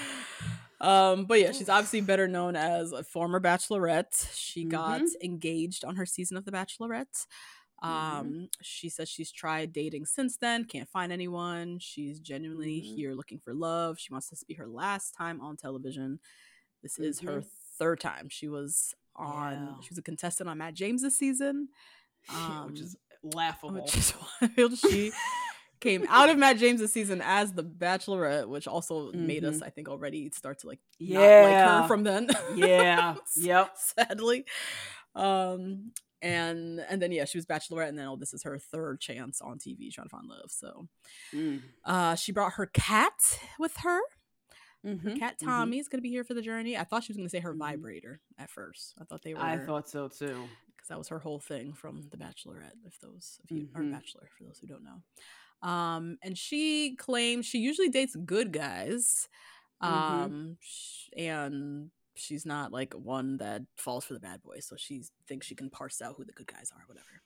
Um, 0.80 1.24
but 1.24 1.40
yeah, 1.40 1.52
she's 1.52 1.68
obviously 1.68 2.00
better 2.02 2.28
known 2.28 2.56
as 2.56 2.92
a 2.92 3.02
former 3.04 3.40
bachelorette. 3.40 4.30
She 4.34 4.64
got 4.64 5.00
Mhm. 5.00 5.06
engaged 5.22 5.84
on 5.84 5.96
her 5.96 6.04
season 6.04 6.37
of 6.37 6.44
The 6.44 6.52
Bachelorette. 6.52 7.26
Um, 7.82 7.90
Mhm. 7.90 8.48
she 8.62 8.88
says 8.88 9.08
she's 9.08 9.30
tried 9.32 9.72
dating 9.72 10.06
since 10.06 10.37
then, 10.37 10.64
can't 10.64 10.88
find 10.88 11.12
anyone. 11.12 11.78
She's 11.78 12.18
genuinely 12.20 12.80
Mhm. 12.82 12.96
here 12.96 13.14
looking 13.14 13.38
for 13.38 13.54
love. 13.54 13.98
She 13.98 14.12
wants 14.12 14.28
this 14.28 14.40
to 14.40 14.46
be 14.46 14.54
her 14.54 14.66
last 14.68 15.12
time 15.14 15.40
on 15.40 15.56
television. 15.56 16.18
This 16.85 16.99
is 17.01 17.18
her 17.20 17.40
Mhm. 17.40 17.47
third 17.79 17.99
time. 18.01 18.29
She 18.29 18.47
was 18.49 18.94
on 19.16 19.53
Yeah. 19.53 19.81
she 19.83 19.88
was 19.90 19.99
a 19.99 20.03
contestant 20.03 20.49
on 20.49 20.59
Matt 20.59 20.75
James 20.75 21.03
this 21.03 21.18
season. 21.18 21.68
which 22.68 22.81
is 22.81 22.97
Um, 23.25 23.31
laughable. 23.35 23.83
which 23.83 23.97
is 23.97 24.12
wild. 24.59 24.79
She 24.79 25.11
came 25.81 26.07
out 26.09 26.31
of 26.31 26.38
Matt 26.38 26.57
James' 26.59 26.92
season 26.92 27.20
as 27.23 27.53
the 27.53 27.64
Bachelorette, 27.64 28.49
which 28.49 28.66
also 28.68 29.12
made 29.12 29.44
us, 29.44 29.61
I 29.61 29.68
think, 29.70 29.88
already 29.88 30.31
start 30.31 30.59
to 30.61 30.66
like 30.68 30.81
not 31.01 31.20
like 31.20 31.23
Mm-hmm. 31.23 31.51
Yeah. 31.51 31.83
her 31.83 31.88
from 31.88 32.03
then. 32.05 32.29
yeah. 32.55 33.16
Yep. 33.37 33.77
Sadly. 33.77 34.44
Um 35.14 35.92
and 36.23 36.81
and 36.88 37.03
then 37.03 37.12
yeah, 37.12 37.27
she 37.27 37.37
was 37.37 37.44
Bachelorette, 37.44 37.88
and 37.90 37.99
then 37.99 38.07
oh, 38.09 38.16
this 38.16 38.33
is 38.33 38.42
her 38.44 38.59
third 38.59 38.99
chance 39.01 39.42
on 39.42 39.59
TV 39.59 39.92
trying 39.92 40.07
to 40.07 40.11
find 40.11 40.27
love. 40.27 40.51
So 40.51 40.88
Mm. 41.33 41.62
uh 41.85 42.14
she 42.14 42.33
brought 42.33 42.55
her 42.55 42.66
cat 42.66 43.38
with 43.59 43.77
her. 43.79 44.01
Mhm. 44.85 45.18
Cat 45.18 45.38
Mhm. 45.38 45.44
Tommy 45.47 45.79
is 45.79 45.88
gonna 45.88 46.03
be 46.03 46.11
here 46.11 46.25
for 46.25 46.35
the 46.35 46.42
journey. 46.42 46.77
I 46.77 46.85
thought 46.85 47.05
she 47.05 47.12
was 47.12 47.16
gonna 47.16 47.29
say 47.29 47.40
her 47.40 47.55
Mhm. 47.55 47.59
vibrator 47.59 48.20
at 48.38 48.51
first. 48.51 48.94
I 48.99 49.05
thought 49.05 49.23
they 49.23 49.35
were 49.35 49.40
I 49.40 49.59
thought 49.64 49.88
so 49.88 50.09
too. 50.09 50.49
because 50.77 50.88
that 50.88 50.99
was 50.99 51.09
her 51.09 51.18
whole 51.20 51.40
thing 51.40 51.73
from 51.73 52.03
The 52.11 52.16
Bachelorette. 52.18 52.77
If 52.85 52.99
those, 53.01 53.40
if 53.44 53.51
you 53.51 53.70
are 53.75 53.83
Mhm. 53.83 53.92
Bachelor, 53.92 54.29
for 54.37 54.44
those 54.44 54.59
who 54.59 54.66
don't 54.66 54.85
know, 54.85 55.03
um, 55.66 56.18
and 56.23 56.37
she 56.37 56.94
claims 56.97 57.47
she 57.47 57.59
usually 57.59 57.88
dates 57.88 58.14
good 58.16 58.53
guys, 58.53 59.29
um, 59.81 60.59
and 61.16 61.90
she's 62.14 62.44
not 62.47 62.70
like 62.73 62.92
one 62.94 63.38
that 63.38 63.62
falls 63.77 64.05
for 64.05 64.14
the 64.14 64.20
bad 64.20 64.42
boys. 64.42 64.66
So 64.66 64.77
she 64.77 65.05
thinks 65.27 65.47
she 65.47 65.55
can 65.55 65.70
parse 65.70 66.01
out 66.03 66.16
who 66.16 66.25
the 66.25 66.33
good 66.33 66.47
guys 66.47 66.70
are, 66.70 66.85
whatever. 66.87 67.23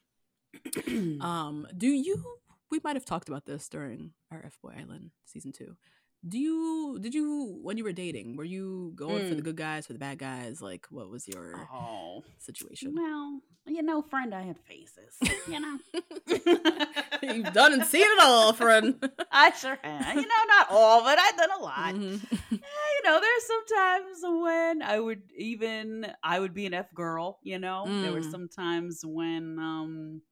Um, 1.23 1.67
do 1.77 1.89
you? 1.89 2.41
We 2.71 2.81
might 2.85 2.97
have 2.97 3.05
talked 3.05 3.29
about 3.29 3.45
this 3.47 3.69
during 3.69 4.15
our 4.31 4.45
F 4.45 4.59
Boy 4.63 4.75
Island 4.79 5.11
season 5.25 5.53
two. 5.53 5.77
Do 6.27 6.39
you 6.39 6.99
did 7.01 7.15
you 7.15 7.59
when 7.63 7.77
you 7.77 7.85
were 7.85 7.93
dating 7.93 8.37
were 8.37 8.45
you 8.45 8.93
going 8.95 9.25
for 9.25 9.35
the 9.35 9.43
Mm. 9.43 9.45
good 9.45 9.57
guys 9.57 9.87
for 9.87 9.93
the 9.93 9.99
bad 9.99 10.19
guys 10.19 10.61
like 10.61 10.87
what 10.91 11.09
was 11.11 11.27
your 11.29 11.69
Oh, 11.73 12.25
situation 12.39 12.93
well, 12.95 13.41
you 13.67 13.83
know, 13.83 14.03
friend, 14.03 14.35
I 14.35 14.43
had 14.43 14.59
phases. 14.67 15.17
You 15.47 15.61
know, 15.61 15.79
you've 17.23 17.53
done 17.53 17.73
and 17.73 17.85
seen 17.85 18.03
it 18.05 18.19
all 18.21 18.53
friend 18.53 18.97
I 19.33 19.51
sure 19.53 19.79
have. 19.83 20.17
You 20.17 20.23
know, 20.27 20.43
not 20.57 20.67
all, 20.71 21.03
but 21.03 21.19
I've 21.19 21.37
done 21.37 21.51
a 21.59 21.63
lot. 21.63 21.95
Mhm. 22.05 22.23
Eh, 22.63 22.91
you 22.97 23.11
know, 23.11 23.21
there's 23.21 23.47
sometimes 23.47 24.19
when 24.43 24.83
I 24.83 24.99
would 24.99 25.23
even 25.37 26.07
I 26.23 26.39
would 26.41 26.55
be 26.55 26.67
an 26.67 26.75
F 26.75 26.93
girl. 26.95 27.39
You 27.43 27.59
know, 27.59 27.95
there 28.01 28.13
were 28.13 28.23
Mm. 28.23 28.31
some 28.31 28.49
times 28.49 29.01
when 29.05 29.59
um, 29.59 30.23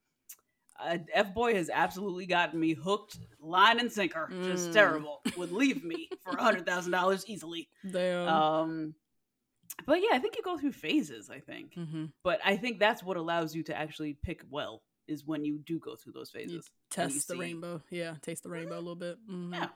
a 0.81 1.01
F 1.13 1.33
boy 1.35 1.55
has 1.55 1.71
absolutely 1.73 2.27
gotten 2.27 2.59
me 2.61 2.75
hooked, 2.75 3.19
line 3.41 3.79
and 3.81 3.91
sinker. 3.91 4.29
Just 4.45 4.71
Mm. 4.71 4.73
terrible. 4.73 5.21
Would 5.37 5.53
leave 5.63 5.85
me 5.85 6.09
for 6.23 6.33
a 6.37 6.43
hundred 6.43 6.67
thousand 6.67 6.93
dollars 6.93 7.25
easily. 7.29 7.69
Damn. 7.91 8.29
Um, 8.29 8.95
but 9.87 10.01
yeah, 10.01 10.11
I 10.13 10.19
think 10.19 10.37
you 10.37 10.43
go 10.43 10.57
through 10.59 10.73
phases. 10.73 11.29
I 11.31 11.41
think, 11.41 11.75
Mhm. 11.75 12.13
but 12.23 12.41
I 12.45 12.57
think 12.57 12.79
that's 12.79 13.03
what 13.03 13.17
allows 13.17 13.55
you 13.55 13.63
to 13.65 13.77
actually 13.77 14.15
pick 14.15 14.43
well 14.51 14.83
is 15.07 15.25
when 15.25 15.45
you 15.45 15.59
do 15.59 15.79
go 15.79 15.95
through 15.97 16.13
those 16.13 16.31
phases. 16.31 16.53
you 16.53 16.63
test 16.91 17.29
the 17.29 17.35
see- 17.35 17.39
rainbow 17.41 17.81
yeah 17.91 18.15
taste 18.23 18.43
the 18.43 18.49
rainbow 18.49 18.75
a 18.77 18.81
little 18.81 18.97
bit 18.97 19.17
Mhm. 19.31 19.53
Yeah. 19.55 19.69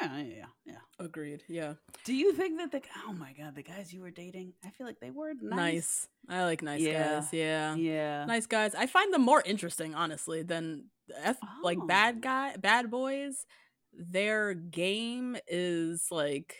Yeah, 0.00 0.18
yeah, 0.22 0.44
yeah. 0.64 0.74
agreed 0.98 1.42
yeah 1.48 1.74
Do 2.04 2.14
you 2.14 2.32
think 2.32 2.58
that 2.58 2.70
the 2.72 2.82
oh 3.08 3.12
my 3.12 3.32
god, 3.32 3.54
the 3.54 3.62
guys 3.62 3.92
you 3.92 4.00
were 4.00 4.10
dating, 4.10 4.52
I 4.64 4.70
feel 4.70 4.86
like 4.86 5.00
they 5.00 5.10
were 5.10 5.32
nice. 5.40 5.56
nice, 5.56 6.08
i 6.28 6.44
like 6.44 6.62
nice 6.62 6.80
Yeah. 6.80 7.14
guys 7.20 7.32
yeah 7.32 7.74
Yeah. 7.76 8.24
nice 8.26 8.46
guys 8.46 8.74
i 8.74 8.86
find 8.86 9.12
them 9.12 9.22
more 9.22 9.42
interesting 9.44 9.94
honestly 9.94 10.42
than 10.42 10.86
f 11.22 11.36
like 11.62 11.78
bad 11.86 12.16
Oh. 12.18 12.20
guy 12.20 12.56
bad 12.56 12.90
boys 12.90 13.46
their 13.92 14.52
game 14.54 15.36
is 15.48 16.08
like 16.10 16.54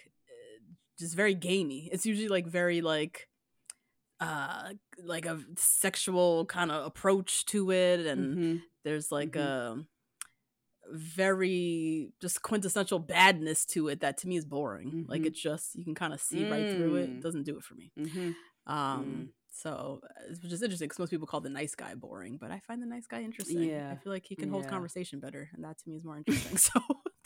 just 0.98 1.14
very 1.14 1.34
gamey 1.34 1.88
it's 1.92 2.06
usually 2.06 2.28
like 2.28 2.46
very 2.46 2.80
like 2.80 3.28
uh 4.20 4.72
like 5.02 5.26
a 5.26 5.38
sexual 5.58 6.46
kind 6.46 6.70
of 6.70 6.86
approach 6.86 7.44
to 7.46 7.70
it 7.70 8.00
and 8.06 8.36
Mhm. 8.38 8.62
there's 8.84 9.12
like 9.12 9.32
Mhm. 9.32 9.40
a 9.42 9.84
very 10.92 12.12
just 12.20 12.42
quintessential 12.42 12.98
badness 12.98 13.64
to 13.66 13.88
it 13.88 14.00
that 14.00 14.16
to 14.18 14.28
me 14.28 14.36
is 14.36 14.44
boring 14.44 15.04
like 15.08 15.22
Mhm. 15.22 15.26
it's 15.26 15.40
just 15.40 15.74
you 15.74 15.84
can 15.84 15.94
kind 15.94 16.12
of 16.14 16.20
see 16.20 16.44
right 16.44 16.68
through 16.70 16.96
it 16.96 17.10
Mm. 17.10 17.16
it 17.16 17.20
doesn't 17.22 17.42
do 17.44 17.56
it 17.56 17.64
for 17.64 17.74
me 17.74 17.92
Mhm. 17.98 18.34
um 18.66 19.30
so 19.50 20.00
uh, 20.04 20.08
it's 20.30 20.42
which 20.42 20.52
is 20.52 20.62
interesting 20.62 20.86
because 20.86 20.98
most 20.98 21.10
people 21.10 21.26
call 21.26 21.40
the 21.40 21.48
nice 21.48 21.74
guy 21.74 21.94
boring 21.94 22.36
but 22.38 22.50
i 22.50 22.58
find 22.60 22.80
the 22.82 22.86
nice 22.86 23.06
guy 23.06 23.22
interesting 23.22 23.62
Yeah. 23.62 23.92
i 23.92 23.96
feel 23.96 24.12
like 24.12 24.24
he 24.26 24.36
can 24.36 24.48
hold 24.50 24.64
Yeah. 24.64 24.70
conversation 24.70 25.18
better 25.20 25.50
and 25.54 25.64
that 25.64 25.78
to 25.78 25.88
me 25.88 25.96
is 25.96 26.04
more 26.04 26.16
interesting 26.18 26.56
so 26.68 26.80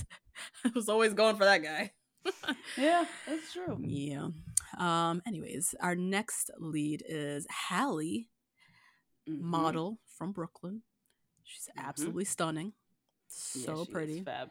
i 0.64 0.70
was 0.74 0.88
always 0.88 1.12
going 1.14 1.36
for 1.36 1.44
that 1.44 1.62
guy 1.62 1.92
Yeah, 2.76 3.04
that's 3.26 3.52
true. 3.52 3.78
yeah 3.82 4.28
um 4.78 5.20
anyways 5.26 5.74
our 5.80 5.94
next 5.94 6.50
lead 6.58 7.02
is 7.06 7.46
hallie 7.50 8.28
Mhm. 9.28 9.40
model 9.42 9.98
from 10.16 10.32
brooklyn 10.32 10.82
she's 11.44 11.68
Mhm. 11.76 11.84
absolutely 11.86 12.24
stunning 12.24 12.72
so 13.32 13.82
is 13.82 13.88
pretty 13.88 14.20
fab. 14.22 14.50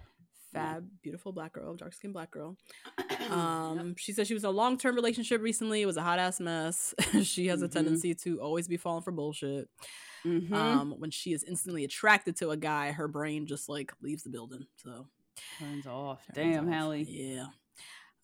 fab 0.54 0.88
beautiful 1.04 1.32
black 1.32 1.54
girl 1.54 1.76
dark 1.76 1.94
skinned 1.94 2.14
black 2.14 2.32
girl 2.32 2.58
um 3.30 3.96
she 3.98 4.12
said 4.14 4.26
she 4.26 4.34
was 4.34 4.44
in 4.44 4.50
a 4.50 4.52
long-term 4.52 4.96
relationship 4.96 5.42
recently 5.42 5.82
it 5.82 5.86
was 5.86 5.98
a 5.98 6.02
hot 6.02 6.18
ass 6.20 6.40
mess 6.40 6.94
she 7.24 7.48
has 7.48 7.62
a 7.62 7.68
Mhm. 7.68 7.72
tendency 7.72 8.16
to 8.16 8.40
always 8.42 8.68
be 8.68 8.78
falling 8.78 9.04
for 9.04 9.12
bullshit 9.12 9.70
Mhm. 10.26 10.52
um 10.54 10.96
when 10.98 11.12
she 11.12 11.34
is 11.34 11.44
instantly 11.44 11.84
attracted 11.84 12.36
to 12.38 12.50
a 12.50 12.58
guy 12.58 12.92
her 12.92 13.08
brain 13.08 13.46
just 13.46 13.70
like 13.70 13.92
leaves 14.02 14.24
the 14.24 14.30
building 14.30 14.66
so 14.78 15.08
turns 15.60 15.86
off. 15.88 16.20
turns 16.34 16.36
Damn, 16.56 16.68
off. 16.68 16.74
Hallie. 16.74 17.06
yeah 17.10 17.46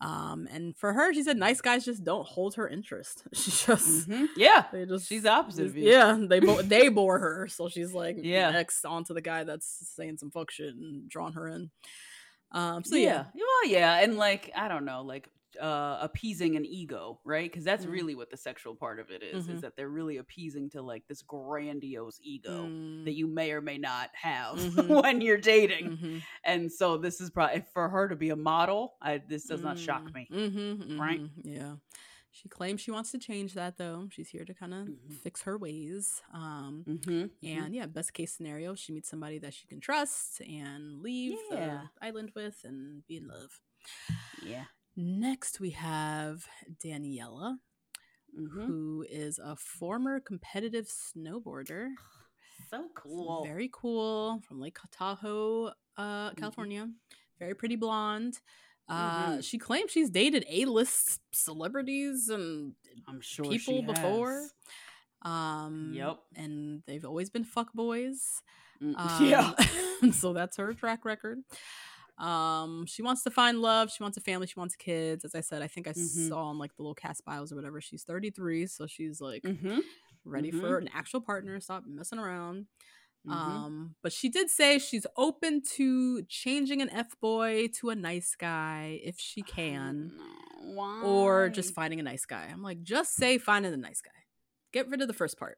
um 0.01 0.47
and 0.51 0.75
for 0.75 0.91
her 0.91 1.13
she 1.13 1.23
said 1.23 1.37
nice 1.37 1.61
guys 1.61 1.85
just 1.85 2.03
don't 2.03 2.27
hold 2.27 2.55
her 2.55 2.67
interest 2.67 3.23
she 3.33 3.49
just 3.51 4.09
Mhm. 4.09 4.27
Yeah. 4.35 4.65
they 4.71 4.85
just 4.85 5.07
She's 5.07 5.23
the 5.23 5.31
opposite 5.31 5.67
of 5.67 5.73
just- 5.73 5.77
you. 5.85 5.89
yeah 5.89 6.17
they 6.29 6.39
bo- 6.41 6.61
they 6.61 6.89
bore 6.89 7.17
her 7.19 7.47
so 7.47 7.69
she's 7.69 7.93
like 7.93 8.17
Yeah. 8.19 8.51
next 8.51 8.83
onto 8.85 9.13
the 9.13 9.21
guy 9.21 9.45
that's 9.45 9.93
saying 9.95 10.17
some 10.17 10.31
fuck 10.31 10.51
shit 10.51 10.75
and 10.75 11.09
drawing 11.09 11.33
her 11.33 11.47
in 11.47 11.71
um 12.51 12.83
so 12.83 12.95
yeah. 12.97 13.25
yeah 13.33 13.43
Well, 13.63 13.71
yeah, 13.71 14.03
and 14.03 14.17
like 14.17 14.51
I 14.55 14.67
don't 14.67 14.85
know, 14.85 15.01
like 15.01 15.29
uh 15.61 15.97
appeasing 16.01 16.55
an 16.55 16.65
ego, 16.65 17.19
right? 17.23 17.49
Because 17.51 17.63
that's 17.63 17.85
Mhm. 17.85 17.91
really 17.91 18.15
what 18.15 18.29
the 18.29 18.37
sexual 18.37 18.75
part 18.75 18.99
of 18.99 19.09
it 19.11 19.23
is, 19.23 19.47
Mhm. 19.47 19.55
is 19.55 19.61
that 19.61 19.75
they're 19.75 19.89
really 19.89 20.17
appeasing 20.17 20.69
to 20.71 20.81
like 20.81 21.07
this 21.07 21.21
grandiose 21.21 22.19
ego 22.21 22.65
Mm, 22.67 23.05
that 23.05 23.13
you 23.13 23.27
may 23.27 23.51
or 23.51 23.61
may 23.61 23.77
not 23.77 24.09
have 24.13 24.55
Mhm. 24.89 25.01
when 25.03 25.21
you're 25.21 25.37
dating. 25.37 25.97
mhm. 25.97 26.21
And 26.43 26.71
so 26.71 26.97
this 26.97 27.21
is 27.21 27.29
probably 27.29 27.61
for 27.73 27.89
her 27.89 28.07
to 28.07 28.15
be 28.15 28.29
a 28.29 28.35
model. 28.35 28.95
I 29.01 29.17
this 29.19 29.45
does 29.45 29.61
not 29.61 29.77
shock 29.79 30.03
Mm, 30.11 30.13
me. 30.13 30.27
mhm, 30.31 30.99
right? 30.99 31.21
Yeah. 31.43 31.75
She 32.31 32.49
claims 32.49 32.81
she 32.81 32.91
wants 32.91 33.11
to 33.11 33.17
change 33.17 33.53
that 33.53 33.77
though. 33.77 34.09
She's 34.11 34.27
here 34.27 34.43
to 34.43 34.53
kind 34.53 34.73
of 34.73 34.87
Mhm. 34.89 35.13
fix 35.23 35.43
her 35.43 35.57
ways. 35.57 36.21
Um, 36.33 36.83
Mm-hmm. 36.85 37.27
and 37.47 37.73
yeah, 37.73 37.85
best 37.85 38.13
case 38.13 38.33
scenario, 38.33 38.75
she 38.75 38.91
meets 38.91 39.07
somebody 39.07 39.37
that 39.39 39.53
she 39.53 39.67
can 39.67 39.79
trust 39.79 40.41
and 40.41 41.01
leave 41.01 41.37
Yeah. 41.49 41.87
the 41.99 42.05
island 42.05 42.31
with 42.35 42.61
and 42.65 43.07
be 43.07 43.15
in 43.17 43.27
love. 43.27 43.61
yeah. 44.43 44.65
Next, 44.95 45.59
we 45.59 45.71
have 45.71 46.45
Daniela, 46.83 47.57
Mm-hmm. 48.37 48.65
who 48.65 49.05
is 49.09 49.39
a 49.39 49.55
former 49.55 50.19
competitive 50.19 50.87
snowboarder. 50.87 51.87
So 52.69 52.85
cool. 52.95 53.43
Very 53.45 53.69
cool 53.71 54.41
from 54.47 54.59
Lake 54.59 54.77
Tahoe, 54.91 55.71
uh, 55.97 56.29
Mm-hmm. 56.29 56.35
California. 56.39 56.89
Very 57.37 57.53
pretty 57.53 57.75
blonde. 57.75 58.39
Uh, 58.89 59.35
Mhm. 59.37 59.43
She 59.43 59.57
claims 59.57 59.91
she's 59.91 60.09
dated 60.09 60.45
A-list 60.49 61.19
celebrities 61.31 62.29
and 62.29 62.73
I'm 63.07 63.19
sure 63.21 63.45
people 63.45 63.83
before. 63.83 64.47
Um, 65.21 65.91
Yep. 65.93 66.17
And 66.35 66.81
they've 66.87 67.05
always 67.05 67.29
been 67.29 67.43
fuck 67.43 67.71
boys. 67.73 68.41
Mm, 68.81 68.95
Um, 68.97 69.25
yeah. 69.25 70.11
so 70.11 70.33
that's 70.33 70.57
her 70.57 70.73
track 70.73 71.05
record. 71.05 71.39
Um, 72.17 72.85
she 72.85 73.01
wants 73.01 73.23
to 73.23 73.29
find 73.29 73.61
love. 73.61 73.91
She 73.91 74.01
wants 74.03 74.17
a 74.17 74.21
family. 74.21 74.47
She 74.47 74.57
wants 74.59 74.75
kids. 74.75 75.25
As 75.25 75.35
I 75.35 75.41
said, 75.41 75.61
I 75.61 75.67
think 75.67 75.87
I 75.87 75.91
Mhm. 75.91 76.29
saw 76.29 76.45
on 76.45 76.57
like 76.57 76.75
the 76.75 76.81
little 76.83 76.95
cast 76.95 77.25
bios 77.25 77.51
or 77.51 77.55
whatever. 77.55 77.81
She's 77.81 78.03
33, 78.03 78.67
so 78.67 78.87
she's 78.87 79.19
like 79.19 79.43
Mm-hmm. 79.43 79.79
ready 80.23 80.51
Mhm. 80.51 80.61
for 80.61 80.77
an 80.77 80.89
actual 80.93 81.19
partner. 81.21 81.59
Stop 81.59 81.83
messing 81.85 82.19
around. 82.19 82.67
Mhm. 83.27 83.31
Um, 83.33 83.95
but 84.03 84.13
she 84.13 84.29
did 84.29 84.49
say 84.49 84.77
she's 84.79 85.05
open 85.17 85.61
to 85.75 86.23
changing 86.29 86.81
an 86.81 86.89
F 86.91 87.19
boy 87.19 87.67
to 87.79 87.89
a 87.89 87.95
nice 87.95 88.35
guy 88.35 88.99
if 89.03 89.19
she 89.19 89.41
can, 89.41 90.11
or 91.03 91.49
just 91.49 91.73
finding 91.73 91.99
a 91.99 92.03
nice 92.03 92.25
guy. 92.25 92.45
I'm 92.45 92.61
like, 92.61 92.81
just 92.83 93.15
say 93.15 93.37
finding 93.39 93.73
a 93.73 93.77
nice 93.77 93.99
guy. 94.01 94.11
Get 94.71 94.87
rid 94.89 95.01
of 95.01 95.07
the 95.07 95.13
first 95.13 95.37
part. 95.39 95.57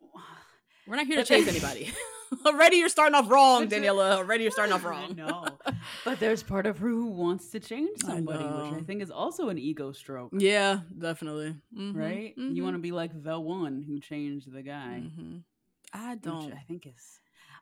We're 0.88 0.96
not 0.96 1.08
here 1.08 1.18
to 1.18 1.26
chase 1.26 1.48
anybody. 1.48 1.92
Already 2.46 2.78
you're 2.78 2.90
starting 2.90 3.16
off 3.16 3.30
wrong, 3.30 3.68
Daniela. 3.68 4.14
Already 4.18 4.44
you're 4.44 4.52
starting 4.52 4.74
off 4.74 4.84
wrong. 4.86 5.16
no, 5.16 5.58
But 6.06 6.20
there's 6.20 6.44
part 6.44 6.66
of 6.66 6.78
her 6.80 6.88
who 6.88 7.08
wants 7.08 7.50
to 7.52 7.60
change 7.60 8.00
I 8.04 8.08
somebody, 8.08 8.44
which 8.44 8.82
I 8.82 8.84
think 8.86 9.02
is 9.02 9.12
also 9.12 9.50
an 9.50 9.58
ego 9.58 9.92
stroke. 9.92 10.32
Yeah, 10.38 10.80
definitely. 10.98 11.56
Mhm, 11.76 11.96
Right? 11.96 12.34
You 12.38 12.62
mhm, 12.62 12.64
want 12.64 12.76
to 12.76 12.82
be 12.82 12.92
like 12.92 13.12
the 13.24 13.40
one 13.40 13.84
who 13.86 14.00
changed 14.00 14.52
the 14.52 14.62
guy. 14.62 15.04
mhm. 15.06 15.44
I 15.94 16.16
don't. 16.16 16.54
I 16.54 16.64
think 16.68 16.86
is 16.86 17.20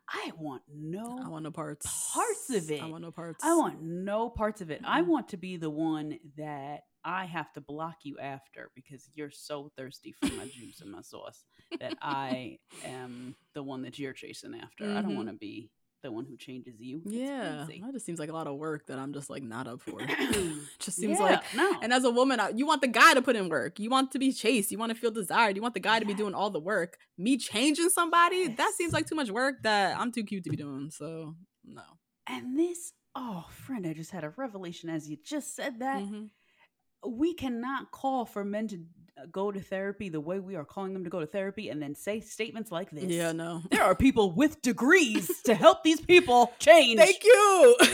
I 0.09 0.31
want 0.37 0.61
no 0.73 1.19
I 1.23 1.29
want 1.29 1.43
no 1.43 1.51
parts. 1.51 1.85
parts 2.13 2.49
of 2.49 2.69
it. 2.69 2.81
I 2.81 2.85
want 2.87 3.03
no 3.03 3.11
parts. 3.11 3.43
I 3.43 3.55
want 3.55 3.81
no 3.81 4.29
parts 4.29 4.61
of 4.61 4.69
it. 4.71 4.81
I 4.83 5.01
Mhm. 5.01 5.07
want 5.07 5.27
to 5.29 5.37
be 5.37 5.57
the 5.57 5.69
one 5.69 6.17
that 6.37 6.81
I 7.05 7.25
have 7.25 7.53
to 7.53 7.61
block 7.61 7.97
you 8.03 8.17
after 8.19 8.71
because 8.75 9.07
you're 9.13 9.29
so 9.31 9.71
thirsty 9.77 10.11
for 10.19 10.33
my 10.33 10.45
juice 10.47 10.81
and 10.81 10.91
my 10.91 11.01
sauce 11.01 11.45
that 11.79 11.95
I 12.01 12.57
am 12.83 13.35
the 13.53 13.61
one 13.63 13.83
that 13.83 13.99
you're 13.99 14.11
chasing 14.13 14.55
after. 14.55 14.85
I 14.85 15.01
don't 15.01 15.11
Mhm. 15.11 15.15
want 15.15 15.27
to 15.29 15.35
be 15.35 15.69
the 16.01 16.11
one 16.11 16.25
who 16.25 16.35
changes 16.37 16.79
you. 16.81 17.01
Yeah, 17.05 17.65
that 17.67 17.91
just 17.93 18.05
seems 18.05 18.19
like 18.19 18.29
a 18.29 18.33
lot 18.33 18.47
of 18.47 18.57
work 18.57 18.87
that 18.87 18.99
I'm 18.99 19.13
just 19.13 19.29
like 19.29 19.43
not 19.43 19.67
up 19.67 19.81
for. 19.81 19.99
just 20.79 20.97
seems 20.97 21.17
Yeah, 21.19 21.25
like 21.25 21.55
no. 21.55 21.79
And 21.81 21.93
as 21.93 22.03
a 22.03 22.09
woman, 22.11 22.39
you 22.57 22.65
want 22.65 22.81
the 22.81 22.87
guy 22.87 23.13
to 23.13 23.21
put 23.21 23.35
in 23.35 23.49
work. 23.49 23.79
You 23.79 23.89
want 23.89 24.11
to 24.11 24.19
be 24.19 24.31
chased. 24.31 24.71
You 24.71 24.77
want 24.77 24.91
to 24.91 24.95
feel 24.97 25.11
desired. 25.11 25.55
You 25.55 25.61
want 25.61 25.73
the 25.75 25.79
guy 25.79 25.99
to 25.99 26.05
be 26.05 26.13
doing 26.15 26.33
all 26.35 26.49
the 26.49 26.59
work. 26.59 26.97
Me 27.17 27.37
changing 27.37 27.89
somebody, 27.89 28.47
that 28.47 28.73
seems 28.75 28.93
like 28.93 29.07
too 29.07 29.15
much 29.15 29.29
work 29.31 29.61
that 29.63 29.97
I'm 29.99 30.11
too 30.11 30.23
cute 30.23 30.43
to 30.45 30.49
be 30.49 30.57
doing. 30.57 30.89
So, 30.91 31.35
no. 31.63 31.83
And 32.27 32.57
this, 32.57 32.93
oh, 33.15 33.45
friend, 33.49 33.85
I 33.87 33.93
just 33.93 34.11
had 34.11 34.23
a 34.23 34.29
revelation 34.37 34.89
as 34.89 35.07
you 35.09 35.17
just 35.23 35.55
said 35.55 35.79
that. 35.79 36.03
Mhm. 36.03 36.29
We 37.07 37.33
cannot 37.33 37.91
call 37.91 38.25
for 38.25 38.43
men 38.43 38.67
to 38.69 38.79
uh, 39.17 39.25
go 39.31 39.51
to 39.51 39.61
therapy 39.61 40.09
the 40.09 40.19
way 40.19 40.39
we 40.39 40.55
are 40.55 40.65
calling 40.65 40.93
them 40.93 41.03
to 41.03 41.09
go 41.09 41.19
to 41.19 41.25
therapy 41.25 41.69
and 41.69 41.81
then 41.81 41.95
say 41.95 42.19
statements 42.19 42.71
like 42.71 42.91
this. 42.91 43.05
Yeah, 43.05 43.31
no. 43.31 43.61
There 43.71 43.83
are 43.83 43.95
people 43.95 44.31
with 44.31 44.61
degrees 44.61 45.41
to 45.43 45.55
help 45.55 45.83
these 45.83 46.01
people 46.01 46.51
change. 46.59 46.99
Thank 46.99 47.23
you. 47.23 47.77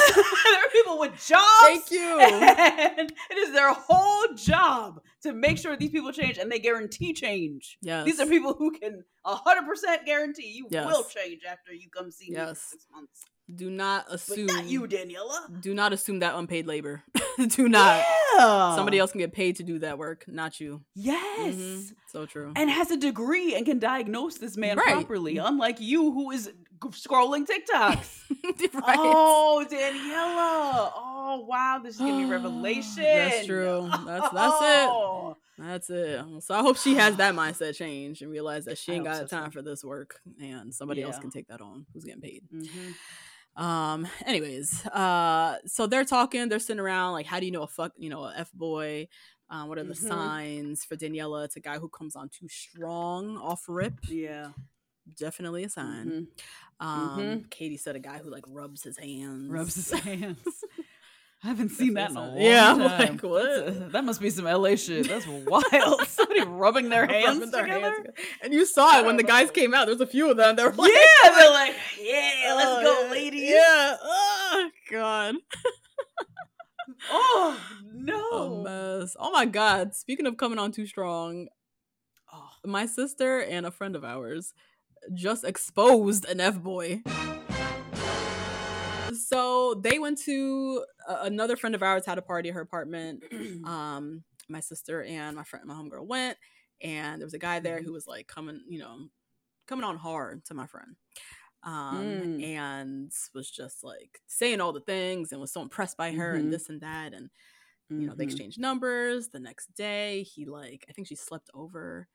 there 0.14 0.24
are 0.24 0.70
people 0.72 0.98
with 0.98 1.12
jobs. 1.26 1.42
Thank 1.62 1.90
you. 1.90 2.20
And 2.20 3.12
it 3.30 3.38
is 3.38 3.52
their 3.52 3.72
whole 3.72 4.34
job 4.34 5.00
to 5.22 5.32
make 5.32 5.58
sure 5.58 5.76
these 5.76 5.90
people 5.90 6.12
change 6.12 6.38
and 6.38 6.50
they 6.50 6.58
guarantee 6.58 7.12
change. 7.12 7.78
Yes. 7.82 8.04
These 8.04 8.20
are 8.20 8.26
people 8.26 8.54
who 8.54 8.70
can 8.70 9.04
100% 9.26 10.06
guarantee 10.06 10.52
you 10.52 10.66
will 10.70 11.04
change 11.04 11.42
after 11.48 11.72
you 11.72 11.88
come 11.90 12.10
see 12.10 12.30
me 12.30 12.36
in 12.36 12.54
six 12.54 12.86
months. 12.92 13.24
Do 13.56 13.70
not 13.70 14.06
But 14.08 14.14
assume. 14.16 14.46
not 14.46 14.64
you, 14.66 14.82
Daniela. 14.82 15.60
Do 15.60 15.74
not 15.74 15.92
assume 15.92 16.20
that 16.20 16.34
unpaid 16.34 16.66
labor. 16.66 17.02
do 17.48 17.68
not. 17.68 18.04
Yeah. 18.36 18.76
Somebody 18.76 18.98
else 18.98 19.12
can 19.12 19.18
get 19.20 19.32
paid 19.32 19.56
to 19.56 19.62
do 19.62 19.78
that 19.80 19.98
work, 19.98 20.24
not 20.28 20.60
you. 20.60 20.82
Yes. 20.94 21.54
Mhm. 21.54 21.92
So 22.08 22.26
true. 22.26 22.52
And 22.56 22.70
has 22.70 22.90
a 22.90 22.96
degree 22.96 23.54
and 23.54 23.66
can 23.66 23.78
diagnose 23.78 24.38
this 24.38 24.56
man 24.56 24.76
Right. 24.76 24.92
properly, 24.92 25.38
unlike 25.38 25.80
you 25.80 26.12
who 26.12 26.30
is 26.30 26.50
scrolling 26.90 27.46
TikToks. 27.46 28.20
right. 28.74 28.96
Oh, 28.98 29.66
Daniela. 29.70 30.92
Oh, 30.94 31.44
wow. 31.48 31.80
This 31.82 31.94
is 31.96 32.00
giving 32.00 32.24
me 32.24 32.24
revelation. 32.30 33.02
That's 33.02 33.46
true. 33.46 33.88
That's- 34.06 34.30
that's 34.32 34.62
it. 34.62 34.88
Oh. 34.90 35.36
That's 35.58 35.90
it. 35.90 36.24
So 36.42 36.54
I 36.54 36.60
hope 36.62 36.78
she 36.78 36.94
has 36.94 37.16
that 37.16 37.34
mindset 37.34 37.74
change 37.76 38.22
and 38.22 38.30
realize 38.30 38.64
that 38.64 38.78
she 38.78 38.92
ain't 38.92 39.04
got 39.04 39.16
so, 39.18 39.26
time 39.26 39.50
for 39.50 39.60
this 39.60 39.84
work 39.84 40.18
and 40.40 40.72
somebody 40.74 41.02
else 41.02 41.18
can 41.18 41.30
take 41.30 41.48
that 41.48 41.60
on 41.60 41.84
who's 41.92 42.04
getting 42.04 42.22
paid. 42.22 42.44
Mhm. 42.54 42.94
Um, 43.64 44.08
anyways, 44.24 44.86
uh, 44.86 45.58
so 45.66 45.86
they're 45.86 46.04
talking, 46.06 46.48
they're 46.48 46.58
sitting 46.58 46.80
around 46.80 47.12
like, 47.12 47.26
how 47.26 47.38
do 47.40 47.46
you 47.46 47.52
know 47.52 47.62
a 47.62 47.66
fuck, 47.66 47.92
you 47.98 48.08
know, 48.08 48.24
a 48.24 48.32
F 48.36 48.50
boy? 48.52 49.06
Um, 49.50 49.68
what 49.68 49.76
are 49.78 49.84
the 49.84 49.94
Mhm. 49.94 50.08
signs 50.08 50.84
for 50.84 50.96
Daniela? 50.96 51.44
It's 51.44 51.56
a 51.56 51.60
guy 51.60 51.78
who 51.78 51.88
comes 51.90 52.16
on 52.16 52.30
too 52.30 52.48
strong 52.48 53.36
off 53.36 53.64
rip. 53.68 53.94
Yeah. 54.08 54.52
Definitely 55.18 55.64
a 55.64 55.68
sign. 55.68 56.28
Mhm. 56.80 56.86
Um, 56.86 57.18
Mhm. 57.18 57.50
Katie 57.50 57.76
said 57.76 57.96
a 57.96 58.00
guy 58.00 58.18
who 58.18 58.30
like 58.30 58.44
rubs 58.46 58.82
his 58.84 58.96
hands. 58.96 59.50
Rubs 59.50 59.74
his 59.74 59.90
hands. 60.00 60.64
I 61.42 61.48
haven't 61.48 61.70
seen 61.70 61.94
that 61.94 62.10
in 62.10 62.16
a 62.16 62.20
long 62.20 62.36
a- 62.36 62.40
yeah, 62.42 62.74
time. 62.74 62.78
like, 62.78 63.22
what? 63.22 63.46
A- 63.68 63.70
that 63.92 64.04
must 64.04 64.20
be 64.20 64.28
some 64.28 64.44
LA 64.44 64.76
shit. 64.76 65.08
That's 65.08 65.26
wild. 65.26 66.02
Somebody 66.08 66.42
rubbing 66.42 66.90
their 66.90 67.06
hands 67.06 67.38
Rubbing 67.38 67.50
their 67.50 67.62
together. 67.64 67.80
hands. 67.92 68.06
And 68.42 68.52
you 68.52 68.66
saw 68.66 68.98
it 68.98 69.06
when 69.06 69.16
the 69.16 69.22
guys 69.22 69.50
came 69.50 69.72
out. 69.72 69.86
There's 69.86 70.02
a 70.02 70.06
few 70.06 70.30
of 70.30 70.36
them. 70.36 70.56
They 70.56 70.64
were 70.64 70.72
like, 70.72 70.92
Yeah, 70.92 71.30
they're 71.30 71.50
like, 71.50 71.74
yeah, 71.98 72.54
let's 72.56 72.68
"Oh, 72.68 72.80
go, 72.82 73.04
yeah, 73.06 73.10
ladies. 73.10 73.48
Yeah. 73.48 73.96
Oh 74.02 74.70
God. 74.90 75.34
Oh 77.10 77.58
A 77.58 77.96
no. 77.96 78.62
mess. 78.62 79.16
Oh 79.18 79.30
my 79.30 79.46
God. 79.46 79.94
Speaking 79.94 80.26
of 80.26 80.36
coming 80.36 80.58
on 80.58 80.72
too 80.72 80.86
strong, 80.86 81.48
Oh, 82.32 82.48
my 82.64 82.84
sister 82.86 83.40
and 83.40 83.64
a 83.66 83.70
friend 83.70 83.96
of 83.96 84.04
ours 84.04 84.52
just 85.14 85.42
exposed 85.44 86.26
an 86.28 86.40
F 86.40 86.60
boy. 86.60 87.02
So 89.30 89.74
they 89.74 89.98
went 89.98 90.18
to 90.24 90.84
uh, 91.08 91.20
another 91.22 91.56
friend 91.56 91.74
of 91.74 91.82
ours 91.82 92.04
had 92.06 92.18
a 92.18 92.22
party 92.22 92.48
at 92.48 92.54
her 92.54 92.60
apartment. 92.62 93.22
Um, 93.64 94.24
my 94.48 94.60
sister 94.60 95.02
and 95.04 95.36
my 95.36 95.44
friend, 95.44 95.66
my 95.66 95.74
homegirl 95.74 96.06
went, 96.06 96.38
and 96.82 97.20
there 97.20 97.26
was 97.26 97.34
a 97.34 97.38
guy 97.38 97.60
there 97.60 97.82
who 97.82 97.92
was 97.92 98.06
like 98.06 98.26
coming, 98.26 98.62
you 98.68 98.78
know, 98.78 99.08
coming 99.66 99.84
on 99.84 99.96
hard 99.96 100.44
to 100.46 100.54
my 100.54 100.66
friend. 100.66 100.96
Um, 101.62 102.22
Mm. 102.22 102.42
and 102.42 103.12
was 103.34 103.50
just 103.50 103.84
like 103.84 104.20
saying 104.26 104.60
all 104.60 104.72
the 104.72 104.80
things 104.80 105.32
and 105.32 105.40
was 105.40 105.52
so 105.52 105.62
impressed 105.62 105.96
by 105.98 106.12
her 106.12 106.36
Mhm. 106.36 106.36
and 106.36 106.52
this 106.52 106.68
and 106.70 106.80
that. 106.82 107.14
And 107.14 107.30
you 107.96 108.06
know 108.06 108.14
they 108.14 108.24
Mhm. 108.24 108.24
exchanged 108.24 108.58
numbers 108.58 109.28
the 109.28 109.40
next 109.40 109.74
day 109.74 110.22
he 110.22 110.46
like 110.46 110.84
i 110.88 110.92
think 110.92 111.06
she 111.08 111.14
slept 111.14 111.50
over 111.54 112.08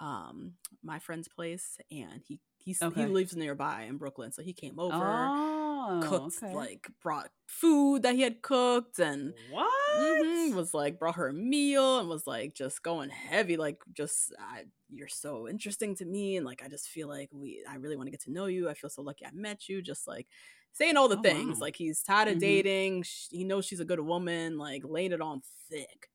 um 0.00 0.54
my 0.82 0.98
friend's 0.98 1.28
place 1.28 1.78
and 1.90 2.22
he 2.26 2.40
he's, 2.58 2.82
Okay. 2.82 2.92
he 2.94 3.06
lives 3.06 3.36
nearby 3.36 3.82
in 3.82 3.98
brooklyn 3.98 4.32
so 4.32 4.42
he 4.42 4.52
came 4.52 4.78
over 4.78 5.32
Oh, 5.32 5.61
cooked 6.02 6.36
okay. 6.42 6.54
like 6.54 6.88
brought 7.02 7.30
food 7.46 8.02
that 8.02 8.14
he 8.14 8.22
had 8.22 8.42
cooked 8.42 8.98
and 8.98 9.34
what? 9.50 9.70
mhm, 10.00 10.54
was 10.54 10.72
like 10.74 10.98
brought 10.98 11.16
her 11.16 11.28
a 11.28 11.32
meal 11.32 11.98
and 11.98 12.08
was 12.08 12.26
like 12.26 12.54
just 12.54 12.82
going 12.82 13.10
heavy 13.10 13.56
like 13.56 13.78
just 13.92 14.32
I, 14.38 14.64
you're 14.90 15.08
so 15.08 15.48
interesting 15.48 15.94
to 15.96 16.04
me 16.04 16.36
and 16.36 16.46
like 16.46 16.62
i 16.64 16.68
just 16.68 16.88
feel 16.88 17.08
like 17.08 17.28
we 17.32 17.62
i 17.68 17.76
really 17.76 17.96
want 17.96 18.06
to 18.06 18.10
get 18.10 18.22
to 18.22 18.32
know 18.32 18.46
you 18.46 18.68
i 18.70 18.74
feel 18.74 18.90
so 18.90 19.02
lucky 19.02 19.24
i 19.26 19.30
met 19.32 19.68
you 19.68 19.82
just 19.82 20.06
like 20.08 20.26
saying 20.72 20.96
all 20.96 21.08
the 21.08 21.18
Oh, 21.18 21.22
things 21.22 21.56
wow. 21.58 21.66
like 21.66 21.76
he's 21.76 22.02
tired 22.02 22.28
of 22.28 22.36
Mhm. 22.36 22.40
dating 22.40 23.02
sh- 23.02 23.28
he 23.30 23.44
knows 23.44 23.66
she's 23.66 23.80
a 23.80 23.84
good 23.84 24.00
woman 24.00 24.56
like 24.58 24.82
laying 24.84 25.12
it 25.12 25.20
on 25.20 25.42
thick 25.70 26.08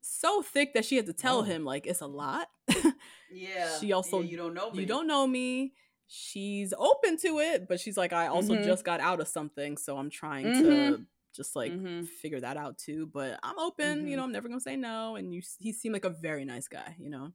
so 0.00 0.40
thick 0.40 0.72
that 0.74 0.84
she 0.84 0.96
had 0.96 1.06
to 1.06 1.12
tell 1.12 1.38
Oh. 1.40 1.42
him 1.42 1.64
like 1.64 1.86
it's 1.86 2.00
a 2.00 2.06
lot 2.06 2.48
Yeah. 3.30 3.76
She 3.80 3.92
also- 3.92 4.20
yeah, 4.20 4.30
you 4.30 4.36
don't 4.36 4.54
know 4.54 4.70
me. 4.70 4.80
you 4.80 4.86
don't 4.86 5.06
know 5.08 5.26
me 5.26 5.72
she's 6.08 6.72
open 6.78 7.16
to 7.18 7.40
it 7.40 7.66
but 7.68 7.80
she's 7.80 7.96
like 7.96 8.12
i 8.12 8.26
also 8.28 8.54
Mhm. 8.54 8.64
just 8.64 8.84
got 8.84 9.00
out 9.00 9.20
of 9.20 9.28
something 9.28 9.76
so 9.76 9.96
i'm 9.98 10.10
trying 10.10 10.46
Mhm. 10.46 10.62
to 10.62 11.06
just 11.34 11.56
like 11.56 11.72
Mhm. 11.72 12.06
figure 12.06 12.40
that 12.40 12.56
out 12.56 12.78
too 12.78 13.06
but 13.06 13.38
i'm 13.42 13.58
open 13.58 14.06
you 14.06 14.14
Mhm. 14.14 14.16
know 14.18 14.24
i'm 14.24 14.32
never 14.32 14.48
gonna 14.48 14.60
say 14.60 14.76
no 14.76 15.16
and 15.16 15.34
you 15.34 15.42
he 15.58 15.72
seemed 15.72 15.92
like 15.92 16.04
a 16.04 16.10
very 16.10 16.44
nice 16.44 16.68
guy 16.68 16.94
you 16.98 17.10
know 17.10 17.32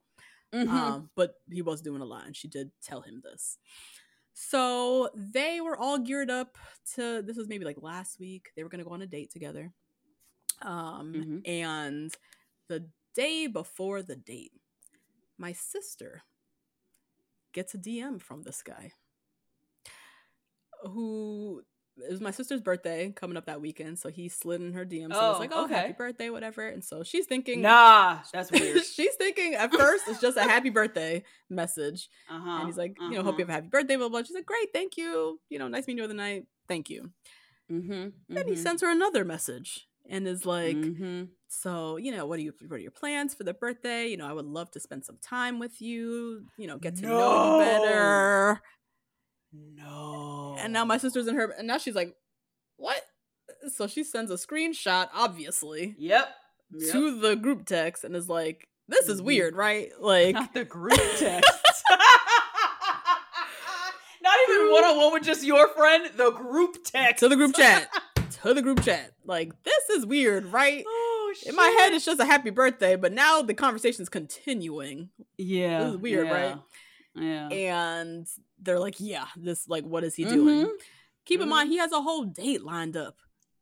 Mhm. 0.53 0.67
um 0.69 1.09
but 1.15 1.35
he 1.49 1.61
was 1.61 1.81
doing 1.81 2.01
a 2.01 2.05
lot 2.05 2.25
and 2.25 2.35
she 2.35 2.47
did 2.47 2.71
tell 2.81 3.01
him 3.01 3.21
this 3.21 3.57
so 4.33 5.09
they 5.13 5.59
were 5.61 5.77
all 5.77 5.97
geared 5.99 6.29
up 6.31 6.57
to 6.95 7.21
this 7.21 7.35
was 7.37 7.47
maybe 7.49 7.65
like 7.65 7.81
last 7.81 8.19
week 8.19 8.51
they 8.55 8.63
were 8.63 8.69
gonna 8.69 8.83
go 8.85 8.91
on 8.91 9.01
a 9.01 9.07
date 9.07 9.29
together 9.31 9.73
um 10.61 11.13
Mhm. 11.13 11.41
and 11.47 12.15
the 12.67 12.89
day 13.13 13.47
before 13.47 14.01
the 14.01 14.15
date 14.15 14.53
my 15.37 15.51
sister 15.51 16.23
gets 17.53 17.73
a 17.73 17.77
dm 17.77 18.21
from 18.21 18.43
this 18.43 18.61
guy 18.61 18.91
who 20.83 21.61
it 21.97 22.09
was 22.09 22.21
my 22.21 22.31
sister's 22.31 22.61
birthday 22.61 23.11
coming 23.15 23.37
up 23.37 23.45
that 23.45 23.61
weekend 23.61 23.99
so 23.99 24.09
he 24.09 24.29
slid 24.29 24.61
in 24.61 24.73
her 24.73 24.85
dm 24.85 25.13
so 25.13 25.19
Oh, 25.19 25.31
it's 25.31 25.39
like 25.39 25.51
oh 25.53 25.67
happy 25.67 25.93
birthday 25.93 26.29
whatever 26.29 26.67
and 26.67 26.83
so 26.83 27.03
she's 27.03 27.27
thinking 27.27 27.61
Nah, 27.61 28.19
that's 28.33 28.51
weird. 28.51 28.83
she's 28.83 29.13
thinking 29.15 29.53
at 29.55 29.71
first 29.71 30.05
it's 30.07 30.21
just 30.21 30.37
a 30.37 30.43
happy 30.43 30.69
birthday 30.69 31.23
message. 31.49 32.09
Uh-huh. 32.29 32.49
And 32.59 32.65
he's 32.67 32.77
like, 32.77 32.95
you 32.99 33.11
know, 33.11 33.23
hope 33.23 33.37
you 33.37 33.43
have 33.45 33.49
a 33.49 33.53
happy 33.53 33.67
birthday, 33.67 33.97
blah, 33.97 34.09
blah. 34.09 34.23
She's 34.23 34.33
like, 34.35 34.45
great, 34.45 34.69
thank 34.73 34.97
you. 34.97 35.39
You 35.49 35.59
know, 35.59 35.67
nice 35.67 35.85
meeting 35.85 36.01
you 36.01 36.07
the 36.07 36.13
night. 36.13 36.45
Thank 36.67 36.89
you. 36.89 37.11
Mm-hmm. 37.71 38.09
Then 38.29 38.47
he 38.47 38.55
sends 38.55 38.81
her 38.81 38.89
another 38.89 39.23
message 39.25 39.87
and 40.09 40.27
is 40.27 40.45
like, 40.45 40.75
mm-hmm. 40.75 41.23
so, 41.47 41.97
you 41.97 42.11
know, 42.11 42.25
what 42.25 42.39
are 42.39 42.41
you 42.41 42.53
what 42.67 42.77
are 42.77 42.79
your 42.79 42.91
plans 42.91 43.33
for 43.33 43.43
the 43.43 43.53
birthday? 43.53 44.07
You 44.07 44.17
know, 44.17 44.27
I 44.27 44.33
would 44.33 44.45
love 44.45 44.71
to 44.71 44.79
spend 44.79 45.05
some 45.05 45.17
time 45.21 45.59
with 45.59 45.81
you, 45.81 46.45
you 46.57 46.67
know, 46.67 46.77
get 46.77 46.95
to 46.97 47.03
know 47.03 47.59
you 47.59 47.65
better. 47.65 48.61
no. 49.53 50.55
And 50.59 50.73
now 50.73 50.85
my 50.85 50.97
sister's 50.97 51.27
in 51.27 51.35
her 51.35 51.51
and 51.57 51.67
now 51.67 51.77
she's 51.77 51.95
like, 51.95 52.15
what? 52.77 53.01
So 53.69 53.87
she 53.87 54.03
sends 54.03 54.31
a 54.31 54.35
screenshot, 54.35 55.09
obviously, 55.13 55.95
Yep. 55.97 56.29
yep. 56.71 56.91
to 56.91 57.19
the 57.19 57.35
group 57.35 57.65
text 57.65 58.03
and 58.03 58.15
is 58.15 58.29
like, 58.29 58.67
this 58.87 59.07
is 59.07 59.21
Mhm. 59.21 59.25
weird, 59.25 59.55
right? 59.55 59.91
Like 59.99 60.35
Not 60.35 60.53
the 60.53 60.65
group 60.65 60.99
text. 61.17 61.49
Not 64.23 64.37
even 64.49 64.71
one 64.71 64.83
on 64.83 64.97
one 64.97 65.13
with 65.13 65.23
just 65.23 65.43
your 65.43 65.67
friend. 65.69 66.09
The 66.15 66.31
group 66.31 66.77
text 66.83 67.21
to 67.21 67.29
the 67.29 67.35
group 67.35 67.55
chat. 67.55 67.89
To 68.43 68.53
the 68.53 68.61
group 68.61 68.81
chat. 68.83 69.11
Like, 69.25 69.51
this 69.63 69.89
is 69.97 70.05
weird, 70.05 70.45
right? 70.45 70.83
Oh 70.87 71.33
shit. 71.37 71.49
In 71.49 71.55
my 71.55 71.67
head, 71.79 71.93
it's 71.93 72.05
just 72.05 72.19
a 72.19 72.25
happy 72.25 72.49
birthday, 72.49 72.95
but 72.95 73.13
now 73.13 73.41
the 73.41 73.53
conversation's 73.53 74.09
continuing. 74.09 75.09
yeah, 75.37 75.83
This 75.83 75.93
is 75.93 75.97
weird, 75.97 76.29
right? 76.29 76.57
Yeah. 77.15 77.47
And 77.49 78.27
they're 78.61 78.79
like, 78.79 78.95
yeah, 78.99 79.25
this, 79.35 79.67
like, 79.67 79.83
what 79.83 80.03
is 80.03 80.15
he 80.15 80.23
doing? 80.25 80.65
Mhm. 80.65 80.71
Keep 81.25 81.41
in 81.41 81.47
Mhm. 81.47 81.51
mind, 81.51 81.69
he 81.69 81.77
has 81.77 81.91
a 81.91 82.01
whole 82.01 82.23
date 82.25 82.63
lined 82.63 82.95
up 82.97 83.17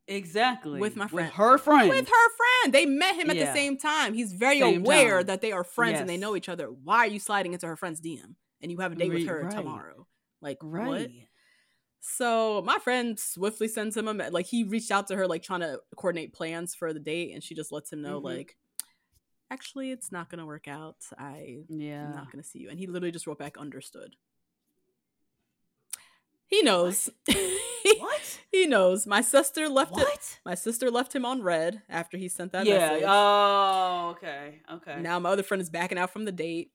Exactly. 0.08 0.80
With 0.80 0.96
my 0.96 1.06
friend. 1.06 1.28
With 1.28 1.34
her 1.36 1.56
friend. 1.58 1.88
with 1.88 2.08
her 2.08 2.30
friend. 2.36 2.74
They 2.74 2.84
met 2.84 3.14
him 3.14 3.30
at 3.30 3.36
the 3.36 3.52
same 3.52 3.76
time. 3.78 4.12
He's 4.14 4.32
very 4.32 4.58
Same 4.58 4.80
aware 4.84 5.18
time. 5.18 5.26
that 5.26 5.40
they 5.40 5.52
are 5.52 5.62
friends 5.62 6.00
and 6.00 6.08
they 6.10 6.16
know 6.16 6.34
each 6.34 6.48
other. 6.48 6.66
Why 6.66 6.98
are 6.98 7.06
you 7.06 7.20
sliding 7.20 7.52
into 7.52 7.66
her 7.68 7.76
friend's 7.76 8.00
DM? 8.00 8.34
And 8.60 8.72
you 8.72 8.78
have 8.78 8.90
a 8.92 8.94
date 8.96 9.12
with 9.12 9.26
her 9.28 9.42
right. 9.42 9.50
tomorrow. 9.52 10.06
Like, 10.40 10.58
Right. 10.62 10.86
what? 10.88 11.10
So 12.00 12.62
my 12.64 12.78
friend 12.78 13.18
swiftly 13.18 13.68
sends 13.68 13.96
him 13.96 14.08
a 14.08 14.14
me- 14.14 14.30
like 14.30 14.46
he 14.46 14.64
reached 14.64 14.90
out 14.90 15.06
to 15.08 15.16
her 15.16 15.26
like 15.26 15.42
trying 15.42 15.60
to 15.60 15.80
coordinate 15.96 16.32
plans 16.32 16.74
for 16.74 16.92
the 16.92 17.00
date, 17.00 17.32
and 17.34 17.42
she 17.44 17.54
just 17.54 17.72
lets 17.72 17.92
him 17.92 18.00
know 18.02 18.20
Mhm. 18.20 18.24
like, 18.24 18.56
actually, 19.50 19.90
it's 19.90 20.10
not 20.10 20.30
gonna 20.30 20.46
work 20.46 20.66
out. 20.66 20.96
I 21.18 21.64
Yeah. 21.68 22.06
am 22.08 22.14
not 22.16 22.32
gonna 22.32 22.42
see 22.42 22.60
you. 22.60 22.70
And 22.70 22.78
he 22.78 22.86
literally 22.86 23.12
just 23.12 23.26
wrote 23.26 23.38
back, 23.38 23.58
understood. 23.58 24.16
He 26.46 26.62
knows. 26.62 27.08
What? 27.26 28.40
he 28.50 28.66
knows. 28.66 29.06
My 29.06 29.20
sister 29.20 29.68
left 29.68 29.92
it. 29.92 29.98
What? 29.98 30.40
My 30.44 30.54
sister 30.56 30.90
left 30.90 31.14
him 31.14 31.24
on 31.24 31.42
red 31.42 31.82
after 31.88 32.16
he 32.16 32.28
sent 32.28 32.52
that 32.52 32.66
yeah. 32.66 32.78
message. 32.78 33.04
Oh, 33.06 34.08
okay. 34.16 34.62
Okay. 34.72 35.00
Now 35.00 35.18
my 35.20 35.30
other 35.30 35.44
friend 35.44 35.60
is 35.60 35.70
backing 35.70 35.96
out 35.98 36.10
from 36.10 36.24
the 36.24 36.32
date, 36.32 36.72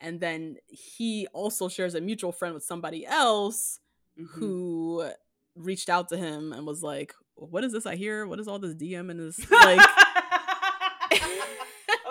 and 0.00 0.18
then 0.18 0.56
he 0.68 1.26
also 1.34 1.68
shares 1.68 1.94
a 1.94 2.00
mutual 2.00 2.32
friend 2.32 2.54
with 2.54 2.64
somebody 2.64 3.04
else 3.04 3.80
Mhm. 4.18 4.26
who 4.30 5.08
reached 5.54 5.88
out 5.88 6.08
to 6.10 6.16
him 6.16 6.52
and 6.52 6.66
was 6.66 6.82
like, 6.82 7.14
"What 7.34 7.64
is 7.64 7.72
this 7.72 7.86
I 7.86 7.96
hear? 7.96 8.26
What 8.26 8.40
is 8.40 8.48
all 8.48 8.58
this 8.58 8.74
DM 8.74 9.10
and 9.10 9.20
this 9.20 9.50
like?" 9.50 9.80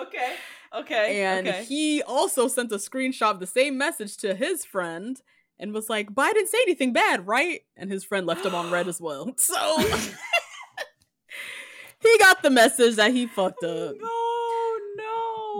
okay. 0.02 0.34
Okay. 0.74 1.24
and 1.24 1.48
okay. 1.48 1.64
he 1.64 2.02
also 2.02 2.48
sent 2.48 2.72
a 2.72 2.76
screenshot 2.76 3.32
of 3.32 3.40
the 3.40 3.46
same 3.46 3.78
message 3.78 4.16
to 4.18 4.34
his 4.34 4.64
friend 4.64 5.20
and 5.58 5.72
was 5.72 5.88
like, 5.88 6.14
"But 6.14 6.26
I 6.26 6.32
didn't 6.32 6.50
say 6.50 6.58
anything 6.62 6.92
bad, 6.92 7.26
right?" 7.26 7.62
And 7.76 7.90
his 7.90 8.04
friend 8.04 8.26
left 8.26 8.44
him 8.44 8.54
on 8.54 8.70
red 8.70 8.88
as 8.88 9.00
well. 9.00 9.32
So 9.38 9.78
he 12.00 12.18
got 12.18 12.42
the 12.42 12.50
message 12.50 12.96
that 12.96 13.12
he 13.12 13.26
fucked 13.26 13.64
up. 13.64 13.94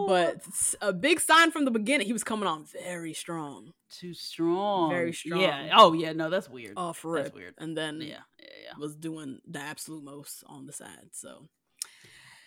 But 0.06 0.42
a 0.80 0.92
big 0.92 1.20
sign 1.20 1.50
from 1.50 1.64
the 1.64 1.70
beginning, 1.70 2.06
he 2.06 2.12
was 2.12 2.24
coming 2.24 2.46
on 2.46 2.64
very 2.84 3.12
strong, 3.14 3.72
too 3.90 4.14
strong. 4.14 4.90
Very 4.90 5.12
strong. 5.12 5.40
Yeah. 5.40 5.70
Oh 5.76 5.92
yeah. 5.92 6.12
No, 6.12 6.30
that's 6.30 6.48
weird. 6.48 6.74
Oh, 6.76 6.88
off 6.88 6.96
That's 7.02 7.04
rip, 7.04 7.34
weird. 7.34 7.54
and 7.58 7.76
then 7.76 8.00
Yeah. 8.00 8.06
Yeah. 8.38 8.46
Yeah. 8.64 8.72
was 8.78 8.94
doing 8.96 9.40
the 9.46 9.58
absolute 9.60 10.04
most 10.04 10.44
on 10.46 10.66
the 10.66 10.72
side. 10.72 11.10
So 11.12 11.48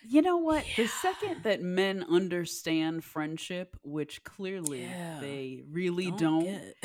You 0.04 0.22
know 0.22 0.38
what? 0.38 0.66
The 0.78 0.88
second 0.88 1.44
that 1.44 1.62
men 1.62 2.04
understand 2.10 3.04
friendship, 3.04 3.76
which 3.84 4.24
clearly 4.24 4.82
Yeah. 4.84 5.20
they 5.22 5.62
really 5.70 6.10
don't, 6.12 6.44
get. 6.46 6.76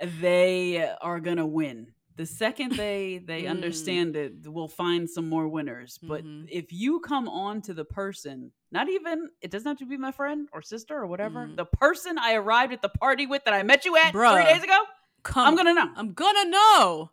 they 0.20 0.88
are 1.00 1.20
gonna 1.20 1.46
win. 1.46 1.92
The 2.16 2.26
second 2.26 2.72
they 2.76 3.18
they 3.24 3.42
Mm. 3.42 3.50
understand 3.50 4.14
it, 4.16 4.32
we'll 4.46 4.68
find 4.68 5.10
some 5.10 5.28
more 5.28 5.48
winners. 5.48 5.98
But 6.00 6.24
Mhm. 6.24 6.46
if 6.48 6.72
you 6.72 7.00
come 7.00 7.28
on 7.28 7.60
to 7.62 7.74
the 7.74 7.84
person, 7.84 8.52
not 8.70 8.88
even 8.88 9.30
it 9.40 9.50
doesn't 9.50 9.66
have 9.68 9.78
to 9.78 9.86
be 9.86 9.96
my 9.96 10.12
friend 10.12 10.48
or 10.52 10.62
sister 10.62 10.96
or 10.96 11.06
whatever, 11.08 11.46
Mhm. 11.46 11.56
the 11.56 11.64
person 11.66 12.16
I 12.18 12.34
arrived 12.34 12.72
at 12.72 12.82
the 12.82 12.88
party 12.88 13.26
with 13.26 13.42
that 13.44 13.54
I 13.54 13.62
met 13.64 13.84
you 13.84 13.96
at 13.96 14.12
Bruh. 14.14 14.34
three 14.34 14.44
days 14.54 14.62
ago, 14.62 14.78
Come, 15.24 15.46
I'm 15.48 15.56
gonna 15.56 15.74
know. 15.74 15.90
I'm 15.96 16.12
gonna 16.12 16.50
know. 16.50 17.10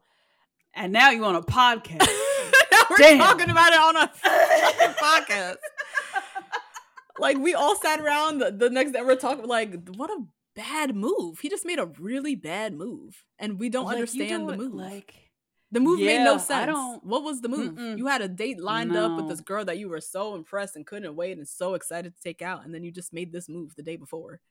And 0.73 0.93
now 0.93 1.09
you 1.09 1.25
on 1.25 1.35
a 1.35 1.41
podcast. 1.41 1.99
now 2.71 2.83
we're 2.89 2.97
Damn. 2.97 3.17
talking 3.19 3.49
about 3.49 3.73
it 3.73 3.79
on 3.79 3.95
a 3.97 4.07
podcast. 5.01 5.57
like 7.19 7.37
we 7.37 7.53
all 7.53 7.75
sat 7.75 7.99
around 7.99 8.37
the, 8.39 8.51
the 8.51 8.69
next 8.69 8.91
day 8.91 9.01
we're 9.01 9.15
talking 9.15 9.45
like 9.47 9.87
what 9.95 10.09
a 10.09 10.17
bad 10.55 10.95
move. 10.95 11.39
He 11.39 11.49
just 11.49 11.65
made 11.65 11.79
a 11.79 11.85
really 11.85 12.35
bad 12.35 12.73
move. 12.73 13.23
And 13.39 13.59
we 13.59 13.69
don't 13.69 13.85
Like, 13.85 13.95
understand 13.95 14.47
the 14.47 14.55
don't- 14.55 14.57
move. 14.71 14.73
Like 14.73 15.13
the 15.71 15.79
move 15.79 15.99
made 15.99 16.15
Yeah, 16.15 16.23
no 16.25 16.33
I 16.35 16.37
sense. 16.37 16.65
don't- 16.67 17.03
What 17.03 17.23
was 17.23 17.41
the 17.41 17.47
move? 17.49 17.73
Mm-mm. 17.75 17.97
You 17.97 18.07
had 18.07 18.21
a 18.21 18.27
date 18.27 18.59
lined 18.59 18.95
up 18.95 19.15
with 19.15 19.29
this 19.29 19.39
girl 19.41 19.63
that 19.65 19.77
you 19.77 19.87
were 19.89 20.01
so 20.01 20.35
impressed 20.35 20.75
and 20.75 20.85
couldn't 20.85 21.15
wait 21.15 21.37
and 21.37 21.47
so 21.47 21.73
excited 21.75 22.13
to 22.15 22.21
take 22.21 22.41
out, 22.41 22.65
and 22.65 22.73
then 22.75 22.83
you 22.83 22.91
just 22.91 23.13
made 23.13 23.31
this 23.31 23.47
move 23.47 23.75
the 23.75 23.83
day 23.83 23.95
before. 23.95 24.41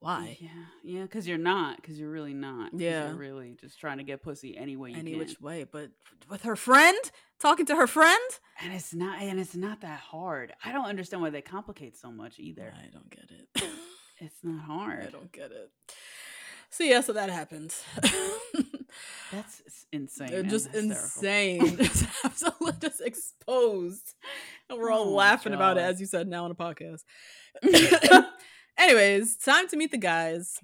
Why? 0.00 0.36
Yeah, 0.40 0.48
yeah, 0.84 1.02
because 1.02 1.26
you're 1.26 1.38
not, 1.38 1.76
because 1.76 1.98
you're 1.98 2.10
really 2.10 2.34
not. 2.34 2.70
Yeah. 2.72 3.08
you're 3.08 3.16
really 3.16 3.56
just 3.60 3.80
trying 3.80 3.98
to 3.98 4.04
get 4.04 4.22
pussy 4.22 4.56
any 4.56 4.76
way 4.76 4.90
you 4.90 4.96
Any 4.96 5.10
can. 5.12 5.18
which 5.18 5.40
way, 5.40 5.64
but 5.64 5.90
with 6.30 6.42
her 6.42 6.54
friend, 6.54 6.96
talking 7.40 7.66
to 7.66 7.74
her 7.74 7.88
friend. 7.88 8.20
and 8.60 8.72
it's 8.72 8.94
not, 8.94 9.20
and 9.20 9.40
it's 9.40 9.56
not 9.56 9.80
that 9.80 9.98
hard. 9.98 10.52
I 10.64 10.70
don't 10.70 10.84
understand 10.86 11.22
why 11.22 11.30
they 11.30 11.40
complicate 11.42 11.96
so 11.96 12.12
much 12.12 12.38
either. 12.38 12.72
I 12.76 12.88
don't 12.92 13.10
get 13.10 13.28
it. 13.30 13.64
It's 14.20 14.38
not 14.42 14.64
hard. 14.64 15.06
I 15.06 15.10
don't 15.10 15.32
get 15.32 15.50
it. 15.52 15.70
So 16.70 16.84
yeah, 16.84 17.00
so 17.00 17.12
that 17.14 17.30
happened. 17.30 17.74
That's 19.32 19.62
insane. 19.92 20.30
They're 20.30 20.42
just 20.42 20.74
insane. 20.74 21.76
Just 21.78 22.04
absolutely 22.24 22.72
just 22.80 23.00
exposed. 23.00 24.14
And 24.68 24.78
we're 24.78 24.90
all 24.90 25.04
Oh 25.08 25.14
laughing 25.14 25.52
about 25.54 25.76
it, 25.78 25.82
as 25.82 26.00
you 26.00 26.06
said 26.06 26.26
now 26.28 26.44
on 26.44 26.50
a 26.50 26.54
podcast. 26.54 27.02
Anyways, 28.78 29.36
time 29.36 29.68
to 29.68 29.76
meet 29.76 29.90
the 29.90 29.98
guys. 29.98 30.58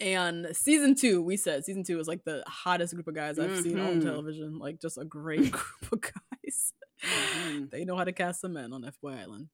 And 0.00 0.48
season 0.52 0.94
two, 0.94 1.22
we 1.22 1.36
said 1.36 1.64
season 1.64 1.82
two 1.82 1.96
was 1.96 2.08
like 2.08 2.24
the 2.24 2.42
hottest 2.46 2.94
group 2.94 3.08
of 3.08 3.14
guys 3.14 3.38
I've 3.38 3.60
seen 3.62 3.78
on 3.80 4.00
Mhm. 4.00 4.04
television. 4.04 4.58
Like 4.58 4.80
just 4.80 4.98
a 4.98 5.04
great 5.04 5.50
group 5.52 5.92
of 5.92 6.00
guys. 6.00 6.72
Mhm. 7.02 7.70
They 7.70 7.84
know 7.84 7.96
how 7.96 8.04
to 8.04 8.12
cast 8.12 8.40
some 8.42 8.52
men 8.54 8.72
on 8.72 8.82
FBoy 8.82 9.18
Island. 9.18 9.48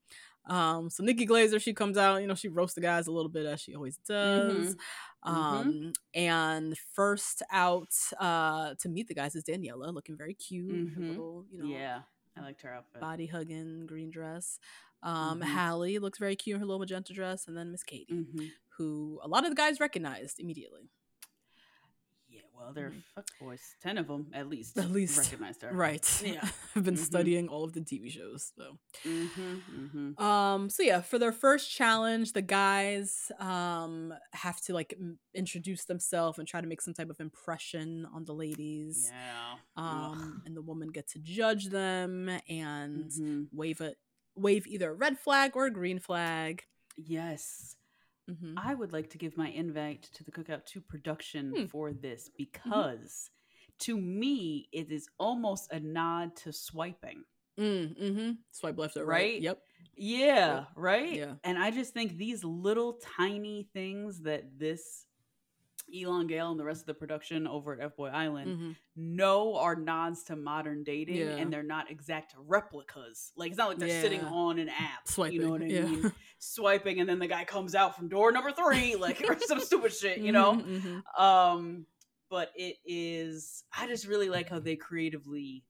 Um, 0.47 0.91
so 0.91 1.03
Nikki 1.05 1.27
Glazer, 1.27 1.61
she 1.61 1.73
comes 1.73 1.97
out, 1.97 2.21
you 2.21 2.27
know, 2.27 2.35
she 2.35 2.49
roasts 2.49 2.75
the 2.75 2.81
guys 2.81 3.07
a 3.07 3.13
little 3.13 3.29
bit 3.31 3.47
as 3.47 3.61
she 3.61 3.75
always 3.75 3.97
does. 3.99 4.75
Mhm. 4.75 4.79
Um, 5.25 5.93
and 6.15 6.77
first 6.95 7.43
out 7.53 7.95
uh 8.19 8.75
to 8.81 8.89
meet 8.89 9.07
the 9.07 9.15
guys 9.15 9.37
is 9.37 9.45
Daniela, 9.45 9.95
looking 9.95 10.17
very 10.17 10.35
cute, 10.35 10.69
her 10.95 11.01
Mhm. 11.01 11.09
little, 11.11 11.47
you 11.51 11.59
know, 11.59 11.67
yeah, 11.67 12.03
I 12.37 12.41
liked 12.41 12.63
her 12.63 12.75
outfit. 12.75 13.01
body 13.01 13.27
hugging 13.27 13.87
green 13.87 14.11
dress. 14.11 14.59
Um, 15.05 15.41
Mhm. 15.41 15.45
Hallie 15.45 15.99
looks 16.01 16.19
very 16.19 16.35
cute 16.37 16.55
in 16.57 16.61
her 16.61 16.67
little 16.67 16.81
magenta 16.81 17.13
dress, 17.13 17.47
and 17.47 17.57
then 17.57 17.71
Miss 17.71 17.83
Katie, 17.85 18.13
Mhm. 18.13 18.51
who 18.79 19.21
a 19.23 19.29
lot 19.29 19.45
of 19.45 19.51
the 19.51 19.57
guys 19.57 19.79
recognized 19.81 20.41
immediately. 20.41 20.91
Well, 22.57 22.73
they're 22.73 22.93
fuck 23.15 23.27
boys. 23.41 23.61
Ten 23.83 23.99
of 23.99 24.07
them 24.07 24.29
at 24.33 24.49
least. 24.49 24.79
At 24.79 24.91
least, 24.93 25.19
recognized 25.19 25.63
her. 25.63 25.73
Right. 25.73 26.07
Yeah. 26.25 26.47
I've 26.77 26.85
been 26.85 26.95
Mhm. 26.95 26.99
studying 26.99 27.49
all 27.49 27.65
of 27.65 27.73
the 27.73 27.81
TV 27.81 28.11
shows, 28.11 28.53
so. 28.57 28.79
Mm-hmm, 29.05 29.55
mm-hmm. 29.81 30.23
Um, 30.23 30.71
so 30.71 30.83
yeah, 30.83 31.01
for 31.01 31.19
their 31.19 31.33
first 31.33 31.71
challenge, 31.71 32.33
the 32.35 32.43
guys 32.43 33.33
um 33.41 34.15
have 34.33 34.61
to 34.63 34.75
like 34.75 34.95
m- 34.99 35.19
introduce 35.35 35.85
themselves 35.87 36.39
and 36.39 36.47
try 36.47 36.61
to 36.61 36.67
make 36.67 36.81
some 36.83 36.95
type 36.95 37.11
of 37.11 37.19
impression 37.21 38.07
on 38.15 38.25
the 38.25 38.35
ladies. 38.35 39.11
Yeah. 39.13 39.55
Um, 39.77 40.43
and 40.47 40.57
the 40.57 40.63
woman 40.63 40.89
gets 40.89 41.15
to 41.15 41.19
judge 41.19 41.67
them 41.71 42.29
and 42.49 43.11
Mhm. 43.11 43.49
wave 43.53 43.81
a 43.81 43.95
wave 44.37 44.67
either 44.67 44.91
a 44.91 44.95
red 44.95 45.19
flag 45.19 45.53
or 45.57 45.67
a 45.67 45.71
green 45.71 45.99
flag. 45.99 46.63
Yes. 46.97 47.77
Mhm. 48.29 48.55
I 48.57 48.75
would 48.75 48.93
like 48.93 49.11
to 49.11 49.19
give 49.19 49.37
my 49.37 49.49
invite 49.49 50.03
to 50.15 50.25
the 50.25 50.33
Cookout 50.33 50.67
2 50.67 50.81
production 50.81 51.55
Hmm. 51.55 51.65
for 51.67 51.93
this 51.93 52.29
because 52.37 53.31
to 53.81 53.99
me, 53.99 54.69
it 54.73 54.91
is 54.93 55.09
almost 55.19 55.73
a 55.73 55.81
nod 55.81 56.37
to 56.37 56.53
swiping. 56.53 57.25
Mm, 57.59 57.99
mm-hmm. 57.99 58.31
Swipe 58.53 58.79
left 58.79 58.97
or 58.97 59.05
right. 59.07 59.35
Right? 59.35 59.43
Yep. 59.43 59.59
Yeah, 59.97 60.67
right? 60.77 61.13
Yeah. 61.13 61.35
And 61.45 61.59
I 61.59 61.71
just 61.71 61.93
think 61.93 62.17
these 62.17 62.45
little 62.45 62.95
tiny 62.95 63.69
things 63.75 64.21
that 64.23 64.59
this 64.59 65.07
Elan 65.95 66.27
Gale 66.27 66.51
and 66.51 66.59
the 66.61 66.65
rest 66.65 66.81
of 66.83 66.87
the 66.87 66.95
production 66.95 67.47
over 67.47 67.73
at 67.75 67.81
F 67.81 67.97
Boy 67.97 68.09
Island 68.09 68.49
Mhm. 68.59 68.77
know 68.97 69.57
are 69.57 69.75
nods 69.77 70.25
to 70.25 70.37
modern 70.37 70.85
dating 70.85 71.17
Yeah. 71.17 71.37
and 71.37 71.53
they're 71.53 71.63
not 71.63 71.91
exact 71.91 72.35
replicas. 72.39 73.33
Like 73.37 73.51
it's 73.51 73.59
not 73.59 73.69
like 73.69 73.79
they're 73.79 74.03
sitting 74.03 74.21
on 74.21 74.59
an 74.59 74.69
app. 74.69 75.07
Swiping. 75.07 75.35
You 75.41 75.47
know 75.47 75.51
what 75.53 75.63
I 75.63 75.67
yeah. 75.67 75.83
mean? 75.85 76.13
Swiping 76.39 77.01
and 77.01 77.09
then 77.09 77.19
the 77.19 77.27
guy 77.27 77.45
comes 77.45 77.75
out 77.75 77.97
from 77.97 78.09
door 78.09 78.33
number 78.33 78.53
three, 78.53 78.95
like 78.97 79.23
or 79.29 79.39
some 79.41 79.61
stupid 79.61 79.93
shit, 79.93 80.19
you 80.19 80.33
know? 80.33 80.55
Mhm, 80.55 81.03
mhm. 81.15 81.21
Um, 81.21 81.87
but 82.31 82.51
it 82.57 82.77
is 82.87 83.65
I 83.77 83.87
just 83.87 84.07
really 84.07 84.29
like 84.31 84.49
how 84.49 84.59
they 84.59 84.77
creatively 84.77 85.65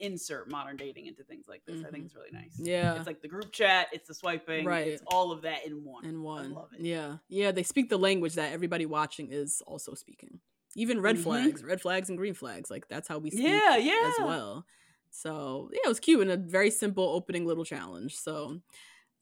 insert 0.00 0.50
modern 0.50 0.76
dating 0.76 1.06
into 1.06 1.22
things 1.24 1.46
like 1.48 1.64
this. 1.66 1.84
I 1.84 1.90
think 1.90 2.04
Mhm. 2.04 2.06
it's 2.06 2.14
really 2.14 2.30
nice. 2.32 2.58
Yeah. 2.58 2.94
It's 2.96 3.06
like 3.06 3.20
the 3.20 3.28
group 3.28 3.50
chat, 3.52 3.88
it's 3.92 4.08
the 4.08 4.14
swiping, 4.14 4.64
Right. 4.64 4.86
it's 4.88 5.02
all 5.06 5.32
of 5.32 5.42
that 5.42 5.66
in 5.66 5.84
one. 5.84 6.04
in 6.04 6.22
one. 6.22 6.52
I 6.52 6.54
love 6.54 6.72
it. 6.72 6.80
Yeah. 6.80 7.18
Yeah, 7.28 7.50
they 7.52 7.62
speak 7.62 7.88
the 7.88 7.98
language 7.98 8.34
that 8.34 8.52
everybody 8.52 8.86
watching 8.86 9.32
is 9.32 9.60
also 9.66 9.94
speaking. 9.94 10.40
Even 10.76 11.00
red 11.00 11.16
Mhm. 11.16 11.22
flags, 11.22 11.64
red 11.64 11.80
flags 11.80 12.08
and 12.08 12.16
green 12.18 12.34
flags. 12.34 12.70
Like 12.70 12.86
that's 12.88 13.08
how 13.08 13.18
we 13.18 13.30
speak 13.30 13.42
Yeah, 13.44 13.76
yeah. 13.76 14.12
as 14.18 14.24
well. 14.24 14.66
So 15.10 15.70
yeah, 15.72 15.80
it 15.84 15.88
was 15.88 15.98
cute 16.00 16.20
and 16.20 16.30
a 16.30 16.36
very 16.36 16.70
simple 16.70 17.04
opening 17.04 17.46
little 17.46 17.64
challenge. 17.64 18.16
So 18.16 18.60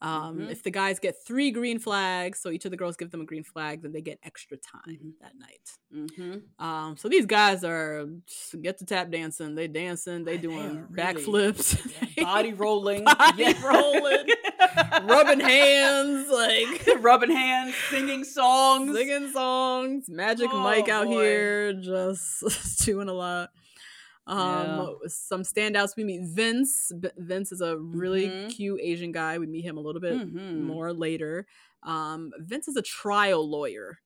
um 0.03 0.39
Mhm. 0.39 0.51
if 0.51 0.63
the 0.63 0.71
guys 0.71 0.99
get 0.99 1.15
three 1.27 1.51
green 1.51 1.79
flags, 1.79 2.39
so 2.41 2.51
each 2.51 2.65
of 2.67 2.71
the 2.71 2.77
girls 2.77 2.97
give 2.97 3.11
them 3.11 3.23
a 3.23 3.25
green 3.25 3.45
flag, 3.45 3.81
then 3.83 3.93
they 3.93 4.03
get 4.03 4.19
extra 4.23 4.57
time 4.59 4.99
Mhm. 5.03 5.13
that 5.21 5.33
night. 5.39 5.71
Mm-hmm. 5.95 6.65
Um 6.65 6.97
so 6.97 7.09
these 7.09 7.25
guys 7.27 7.65
are 7.65 8.07
get 8.61 8.79
to 8.79 8.85
tap 8.85 9.11
dancing, 9.11 9.55
they 9.55 9.69
dancing, 9.69 10.25
they 10.25 10.37
they 10.37 10.43
doing 10.43 10.59
are 10.79 10.87
really- 10.91 10.95
backflips, 10.95 12.17
Body 12.23 12.53
rolling. 12.53 13.05
Body 13.19 13.43
Yeah. 13.43 13.67
rolling. 13.67 14.27
rubbing 15.05 15.41
hands, 15.41 16.29
like 16.29 16.87
rubbing 17.01 17.31
hands, 17.31 17.75
singing 17.91 18.25
songs. 18.25 18.95
singing 18.95 19.33
songs. 19.33 20.09
Magic 20.09 20.51
Oh, 20.53 20.61
Mike 20.61 20.89
out 20.89 21.07
boy. 21.07 21.13
here 21.23 21.73
just 21.73 22.85
doing 22.85 23.09
a 23.09 23.13
lot. 23.15 23.51
Um, 24.27 24.97
some 25.07 25.43
standouts. 25.43 25.97
We 25.97 26.05
meet 26.05 26.23
Vince. 26.25 26.91
B- 26.99 27.11
Vince 27.17 27.53
is 27.53 27.61
a 27.61 27.77
really 27.79 28.29
Mhm. 28.29 28.51
cute 28.51 28.81
Asian 28.83 29.13
guy. 29.13 29.39
We 29.39 29.47
meet 29.47 29.65
him 29.65 29.77
a 29.77 29.81
little 29.81 30.01
bit 30.01 30.15
Mhm. 30.15 30.63
more 30.63 30.93
later. 30.93 31.47
Um, 31.85 32.33
Vince 32.39 32.67
is 32.69 32.77
a 32.77 32.83
trial 32.83 33.49
lawyer. 33.49 33.99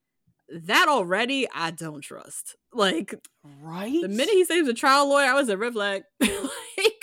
That 0.48 0.88
already 0.88 1.48
I 1.54 1.70
don't 1.70 2.00
trust. 2.02 2.56
Like 2.72 3.14
Right? 3.62 4.02
the 4.02 4.08
minute 4.08 4.30
he 4.34 4.44
said 4.44 4.54
he 4.56 4.60
was 4.62 4.70
a 4.70 4.74
trial 4.74 5.08
lawyer, 5.08 5.26
I 5.26 5.34
was 5.34 5.48
a 5.48 5.56
red 5.56 5.72
flag. 5.72 6.02
like, 6.20 7.02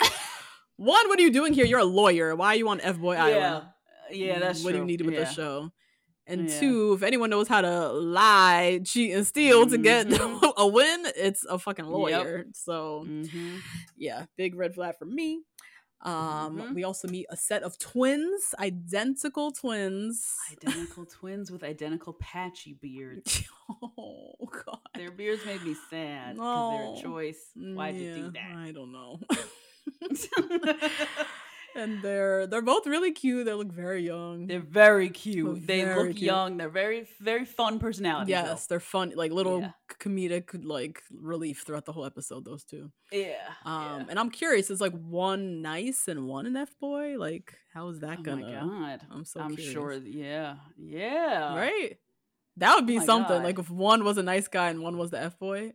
one, 0.76 1.08
what 1.08 1.18
are 1.18 1.22
you 1.24 1.32
doing 1.32 1.54
here? 1.54 1.66
You're 1.66 1.80
a 1.80 1.86
lawyer. 1.86 2.36
Why 2.36 2.48
are 2.54 2.56
you 2.56 2.70
on 2.70 2.82
F 2.82 3.00
Boy 3.00 3.14
yeah. 3.14 3.24
Island? 3.24 3.66
Yeah, 4.12 4.40
that's 4.40 4.64
what 4.64 4.74
do 4.74 4.78
you 4.78 4.86
need 4.86 5.02
with 5.02 5.14
yeah. 5.16 5.22
this 5.22 5.34
show? 5.34 5.72
And 6.30 6.50
Yeah. 6.50 6.60
two, 6.60 6.94
if 6.94 7.04
anyone 7.04 7.30
knows 7.30 7.48
how 7.48 7.62
to 7.62 7.88
lie, 7.94 8.82
cheat, 8.84 9.14
and 9.14 9.26
steal 9.26 9.66
to 9.68 9.78
get 9.78 10.08
Mhm. 10.10 10.54
a 10.58 10.68
win, 10.68 11.06
it's 11.16 11.46
a 11.46 11.58
fucking 11.58 11.86
lawyer. 11.86 12.46
So 12.54 13.06
Mhm. 13.08 13.62
yeah, 13.96 14.26
big 14.36 14.56
red 14.56 14.76
flag 14.76 14.96
for 15.00 15.06
me. 15.06 15.44
Um, 16.02 16.58
Mhm. 16.58 16.74
we 16.76 16.84
also 16.84 17.08
meet 17.08 17.26
a 17.30 17.38
set 17.38 17.64
of 17.64 17.80
twins, 17.80 18.54
identical 18.60 19.52
twins. 19.52 20.36
Identical 20.52 21.06
twins 21.08 21.50
with 21.50 21.64
identical 21.64 22.14
patchy 22.20 22.74
beards. 22.80 23.44
oh 23.70 24.36
god. 24.66 24.80
Their 24.96 25.12
beards 25.12 25.44
made 25.46 25.64
me 25.64 25.76
sad 25.90 26.36
No. 26.38 26.70
their 26.70 27.02
choice. 27.02 27.42
Why'd 27.56 27.96
you 27.96 28.14
do 28.14 28.32
that? 28.32 28.56
I 28.56 28.72
don't 28.74 28.92
know. 28.92 29.20
and 31.78 32.02
they're 32.02 32.48
they're 32.48 32.62
both 32.62 32.86
really 32.88 33.12
cute. 33.12 33.46
They 33.46 33.54
look 33.54 33.72
very 33.72 34.04
young. 34.04 34.48
They're 34.48 34.60
very 34.60 35.10
cute. 35.10 35.66
they 35.68 35.84
very 35.84 35.96
look 36.10 36.18
cute. 36.18 36.22
young. 36.28 36.58
They're 36.58 36.70
very 36.70 37.08
very 37.22 37.46
fun 37.46 37.80
personalities. 37.80 38.28
though. 38.34 38.42
yes, 38.42 38.68
they're 38.68 38.80
fun, 38.80 39.14
like 39.16 39.32
little 39.32 39.62
Yeah. 39.62 39.72
comedic 40.00 40.60
like 40.66 41.02
relief 41.12 41.64
throughout 41.66 41.86
the 41.86 41.92
whole 41.94 42.06
episode. 42.06 42.44
Those 42.46 42.64
two. 42.64 42.92
Yeah. 43.12 43.36
Um, 43.64 43.82
yeah. 44.02 44.06
and 44.10 44.20
I'm 44.20 44.30
curious, 44.30 44.70
is 44.70 44.82
like 44.82 44.94
one 44.94 45.62
nice 45.62 46.08
and 46.08 46.28
one 46.28 46.46
an 46.46 46.56
F 46.58 46.70
boy? 46.80 47.16
Like, 47.18 47.54
how 47.74 47.88
is 47.90 48.00
that 48.00 48.18
oh 48.20 48.24
gonna? 48.24 48.42
my 48.42 48.52
god. 48.98 49.02
I'm 49.12 49.24
so 49.26 49.40
I'm 49.40 49.56
curious. 49.56 49.72
sure. 49.74 49.94
Yeah. 49.94 50.56
Yeah. 50.78 51.56
right? 51.56 51.98
That 52.58 52.76
would 52.76 52.88
be 52.88 52.98
my 52.98 53.06
something. 53.06 53.38
God. 53.38 53.44
Like 53.44 53.60
if 53.60 53.70
one 53.70 54.04
was 54.04 54.18
a 54.18 54.24
nice 54.24 54.48
guy 54.48 54.70
and 54.70 54.82
one 54.82 54.98
was 54.98 55.12
the 55.12 55.22
F 55.22 55.38
boy. 55.38 55.74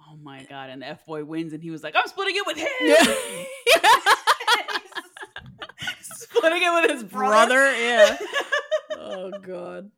Oh 0.00 0.16
my 0.16 0.46
god. 0.48 0.70
And 0.70 0.80
the 0.80 0.86
F 0.86 1.04
boy 1.04 1.24
wins, 1.24 1.52
and 1.52 1.60
he 1.62 1.70
was 1.70 1.82
like, 1.82 1.94
"I'm 1.96 2.06
splitting 2.06 2.36
it 2.36 2.46
with 2.46 2.56
him." 2.58 4.06
splitting 6.38 6.62
it 6.62 6.72
with 6.82 6.90
his 6.90 7.04
brother. 7.04 7.54
brother. 7.54 7.76
Yeah. 7.76 8.16
oh 8.98 9.30
god. 9.42 9.90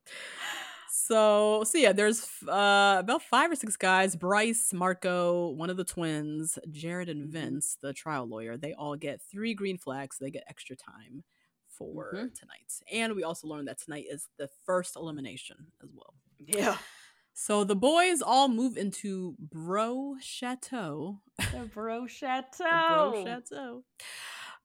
So 0.93 1.65
so 1.65 1.79
yeah, 1.79 1.93
there's 1.93 2.27
uh 2.49 2.97
about 3.01 3.23
five 3.23 3.51
or 3.51 3.57
six 3.57 3.77
guys. 3.77 4.17
Bryce, 4.17 4.73
Marco, 4.73 5.49
one 5.51 5.71
of 5.71 5.77
the 5.77 5.85
twins, 5.85 6.59
Jared 6.71 7.09
and 7.09 7.29
Mhm. 7.29 7.33
Vince, 7.33 7.77
the 7.81 7.93
trial 7.93 8.27
lawyer. 8.27 8.57
They 8.57 8.73
all 8.75 8.97
get 8.97 9.21
three 9.23 9.55
green 9.55 9.79
flags. 9.79 10.19
So 10.19 10.25
they 10.25 10.31
get 10.31 10.45
extra 10.49 10.77
time 10.77 11.25
for 11.69 12.13
Mhm. 12.15 12.35
tonight. 12.39 12.73
And 12.93 13.15
we 13.15 13.23
also 13.25 13.49
learned 13.49 13.69
that 13.69 13.79
tonight 13.79 14.07
is 14.09 14.29
the 14.37 14.49
first 14.67 14.97
elimination 14.97 15.73
as 15.83 15.91
well. 15.95 16.15
Yeah. 16.39 16.77
So 17.33 17.65
the 17.65 17.77
boys 17.77 18.21
all 18.21 18.49
move 18.49 18.77
into 18.77 19.35
Bro 19.39 20.17
Chateau. 20.21 21.23
The 21.53 21.71
bro 21.73 22.07
chateau. 22.07 22.43
The 22.59 22.85
Bro 22.89 23.25
Chateau. 23.25 23.85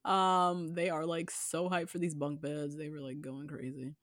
Um, 0.05 0.73
they 0.73 0.89
are 0.89 1.05
like 1.05 1.31
so 1.31 1.69
hyped 1.69 1.89
for 1.89 1.97
these 1.97 2.15
bunk 2.15 2.41
beds. 2.41 2.77
They 2.77 2.89
were 2.89 3.01
like 3.01 3.21
going 3.21 3.47
crazy. 3.47 3.93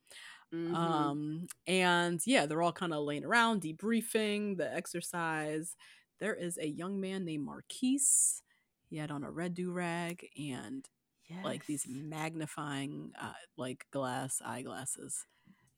Mhm. 0.53 0.75
Um, 0.75 1.47
and 1.67 2.21
yeah, 2.27 2.45
they're 2.47 2.61
all 2.63 2.73
kind 2.73 2.93
of 2.93 3.05
laying 3.05 3.25
around, 3.25 3.63
debriefing 3.63 4.57
the 4.59 4.73
exercise. 4.75 5.77
There 6.21 6.35
is 6.35 6.59
a 6.59 6.69
young 6.69 7.01
man 7.01 7.25
named 7.25 7.45
Marquise. 7.47 8.43
He 8.91 8.99
had 8.99 9.11
on 9.11 9.25
a 9.25 9.31
red 9.31 9.55
do 9.55 9.73
rag 9.73 10.27
and 10.39 10.87
like 11.45 11.65
these 11.67 11.87
magnifying, 11.89 13.13
uh, 13.19 13.33
like 13.57 13.87
glass 13.91 14.43
eyeglasses. 14.45 15.25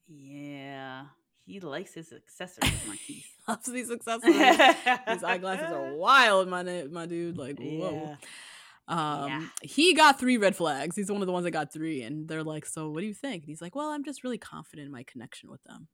Yeah. 0.09 1.05
He 1.47 1.61
likes 1.61 1.95
his 1.95 2.13
accessories, 2.13 2.73
Marquise. 2.87 3.27
Loves 3.47 3.67
these 3.67 3.91
accessories. 3.91 4.35
these 4.37 5.23
eyeglasses 5.23 5.71
are 5.71 5.95
wild, 5.97 6.49
my 6.49 6.63
my 6.91 7.07
dude. 7.07 7.37
Like, 7.39 7.59
whoa. 7.61 7.93
Yeah. 7.93 8.17
Um, 8.87 9.29
Yeah. 9.31 9.47
he 9.63 9.95
got 9.95 10.19
three 10.21 10.37
red 10.37 10.55
flags. 10.57 10.95
He's 10.97 11.11
one 11.11 11.23
of 11.23 11.27
the 11.27 11.33
ones 11.33 11.45
that 11.45 11.53
got 11.53 11.73
three, 11.73 12.03
and 12.03 12.29
they're 12.29 12.43
like, 12.45 12.67
"So, 12.67 12.91
what 12.91 13.01
do 13.01 13.07
you 13.07 13.15
think?" 13.15 13.45
And 13.45 13.49
he's 13.49 13.63
like, 13.63 13.75
"Well, 13.75 13.89
I'm 13.91 14.05
just 14.05 14.23
really 14.25 14.39
confident 14.39 14.87
in 14.87 14.93
my 14.93 15.05
connection 15.05 15.51
with 15.51 15.63
them." 15.65 15.89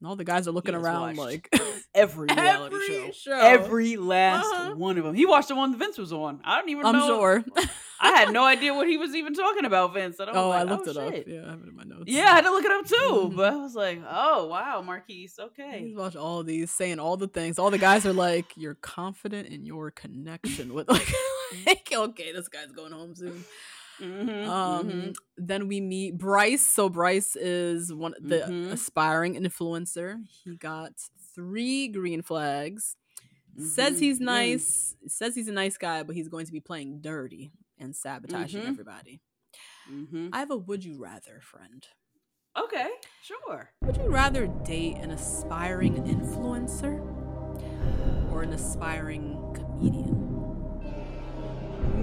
And 0.00 0.08
all 0.08 0.16
the 0.16 0.24
guys 0.24 0.48
are 0.48 0.50
looking 0.50 0.74
around 0.74 1.16
like, 1.16 1.48
Every 1.94 2.26
reality 2.36 2.74
Every 2.74 3.06
show. 3.12 3.30
show. 3.30 3.38
Every 3.38 3.96
last 3.96 4.46
Uh-huh. 4.46 4.74
one 4.74 4.98
of 4.98 5.04
them. 5.04 5.14
He 5.14 5.26
watched 5.26 5.46
the 5.48 5.54
one 5.54 5.70
that 5.70 5.76
Vince 5.78 5.96
was 5.96 6.12
on. 6.12 6.40
I 6.44 6.58
don't 6.58 6.70
even 6.70 6.86
"I'm 6.86 6.96
know. 6.98 7.06
sure." 7.06 7.44
I 8.00 8.10
had 8.18 8.32
no 8.32 8.44
idea 8.44 8.74
what 8.74 8.88
he 8.88 8.96
was 8.96 9.14
even 9.14 9.32
talking 9.32 9.64
about, 9.64 9.94
Vince. 9.94 10.18
I 10.18 10.24
oh, 10.32 10.50
I 10.50 10.64
looked 10.64 10.88
oh, 10.88 10.90
it 10.90 10.96
up. 10.96 11.24
Yeah, 11.28 11.46
I 11.46 11.50
have 11.50 11.60
it 11.62 11.68
in 11.68 11.76
my 11.76 11.84
notes. 11.84 12.06
Yeah, 12.08 12.22
I 12.24 12.34
had 12.34 12.40
to 12.40 12.50
look 12.50 12.64
it 12.64 12.72
up 12.72 12.84
too. 12.84 13.30
Mhm. 13.30 13.36
But 13.36 13.52
I 13.52 13.56
was 13.56 13.76
like, 13.76 14.00
oh 14.10 14.48
wow, 14.48 14.82
Marquise, 14.82 15.38
Okay, 15.38 15.84
He's 15.86 15.96
watched 15.96 16.16
all 16.16 16.42
these, 16.42 16.72
saying 16.72 16.98
all 16.98 17.16
the 17.16 17.28
things. 17.28 17.60
All 17.60 17.70
the 17.70 17.78
guys 17.78 18.04
are 18.04 18.12
like, 18.12 18.46
"You're 18.56 18.74
confident 18.74 19.50
in 19.50 19.64
your 19.64 19.92
connection 19.92 20.74
with." 20.74 20.88
Like, 20.92 21.06
like, 21.66 21.88
okay, 21.92 22.32
this 22.32 22.48
guy's 22.48 22.72
going 22.72 22.92
home 22.92 23.14
soon. 23.14 23.44
Mhm, 24.00 24.46
Um, 24.46 24.86
mhm. 24.88 25.14
then 25.36 25.68
we 25.68 25.80
meet 25.80 26.18
Bryce. 26.18 26.66
So 26.66 26.88
Bryce 26.88 27.36
is 27.36 27.92
one 27.92 28.14
the 28.20 28.40
Mhm. 28.48 28.72
aspiring 28.72 29.34
influencer. 29.36 30.24
He 30.44 30.56
got 30.56 30.92
three 31.34 31.88
green 31.88 32.22
flags. 32.22 32.96
Says 33.58 33.96
Mhm. 33.96 34.00
he's 34.00 34.20
nice. 34.20 34.96
Says 35.06 35.34
he's 35.34 35.48
a 35.48 35.52
nice 35.52 35.76
guy, 35.76 36.02
but 36.02 36.16
he's 36.16 36.28
going 36.28 36.46
to 36.46 36.52
be 36.52 36.60
playing 36.60 37.00
dirty 37.00 37.52
and 37.78 37.94
sabotaging 37.94 38.62
Mhm. 38.62 38.68
everybody. 38.68 39.20
Mhm. 39.90 40.30
I 40.32 40.38
have 40.38 40.50
a 40.50 40.56
would 40.56 40.84
you 40.84 40.98
rather 40.98 41.40
friend. 41.40 41.86
Okay, 42.56 42.88
sure. 43.22 43.72
Would 43.82 43.96
you 43.98 44.08
rather 44.08 44.46
date 44.46 44.96
an 44.98 45.10
aspiring 45.10 45.94
influencer 46.04 47.00
or 48.32 48.42
an 48.42 48.52
aspiring 48.52 49.38
comedian? 49.54 50.21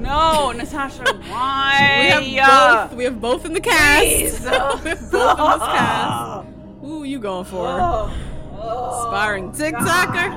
No, 0.02 0.52
Natasha, 0.52 1.04
why? 1.28 2.16
We 2.20 2.34
have 2.36 2.90
both. 2.90 2.98
We 2.98 3.04
have 3.04 3.22
both 3.22 3.46
in 3.46 3.54
the 3.54 3.62
cast. 3.62 4.06
Please. 4.06 4.40
we 4.44 4.50
have 4.50 4.52
both 4.52 4.86
in 4.86 4.92
this 4.92 5.10
cast. 5.12 6.48
Who 6.82 7.04
you 7.04 7.20
going 7.20 7.46
for? 7.46 7.68
Oh, 7.68 8.12
oh, 8.54 9.06
Aspiring 9.08 9.52
TikToker 9.52 10.30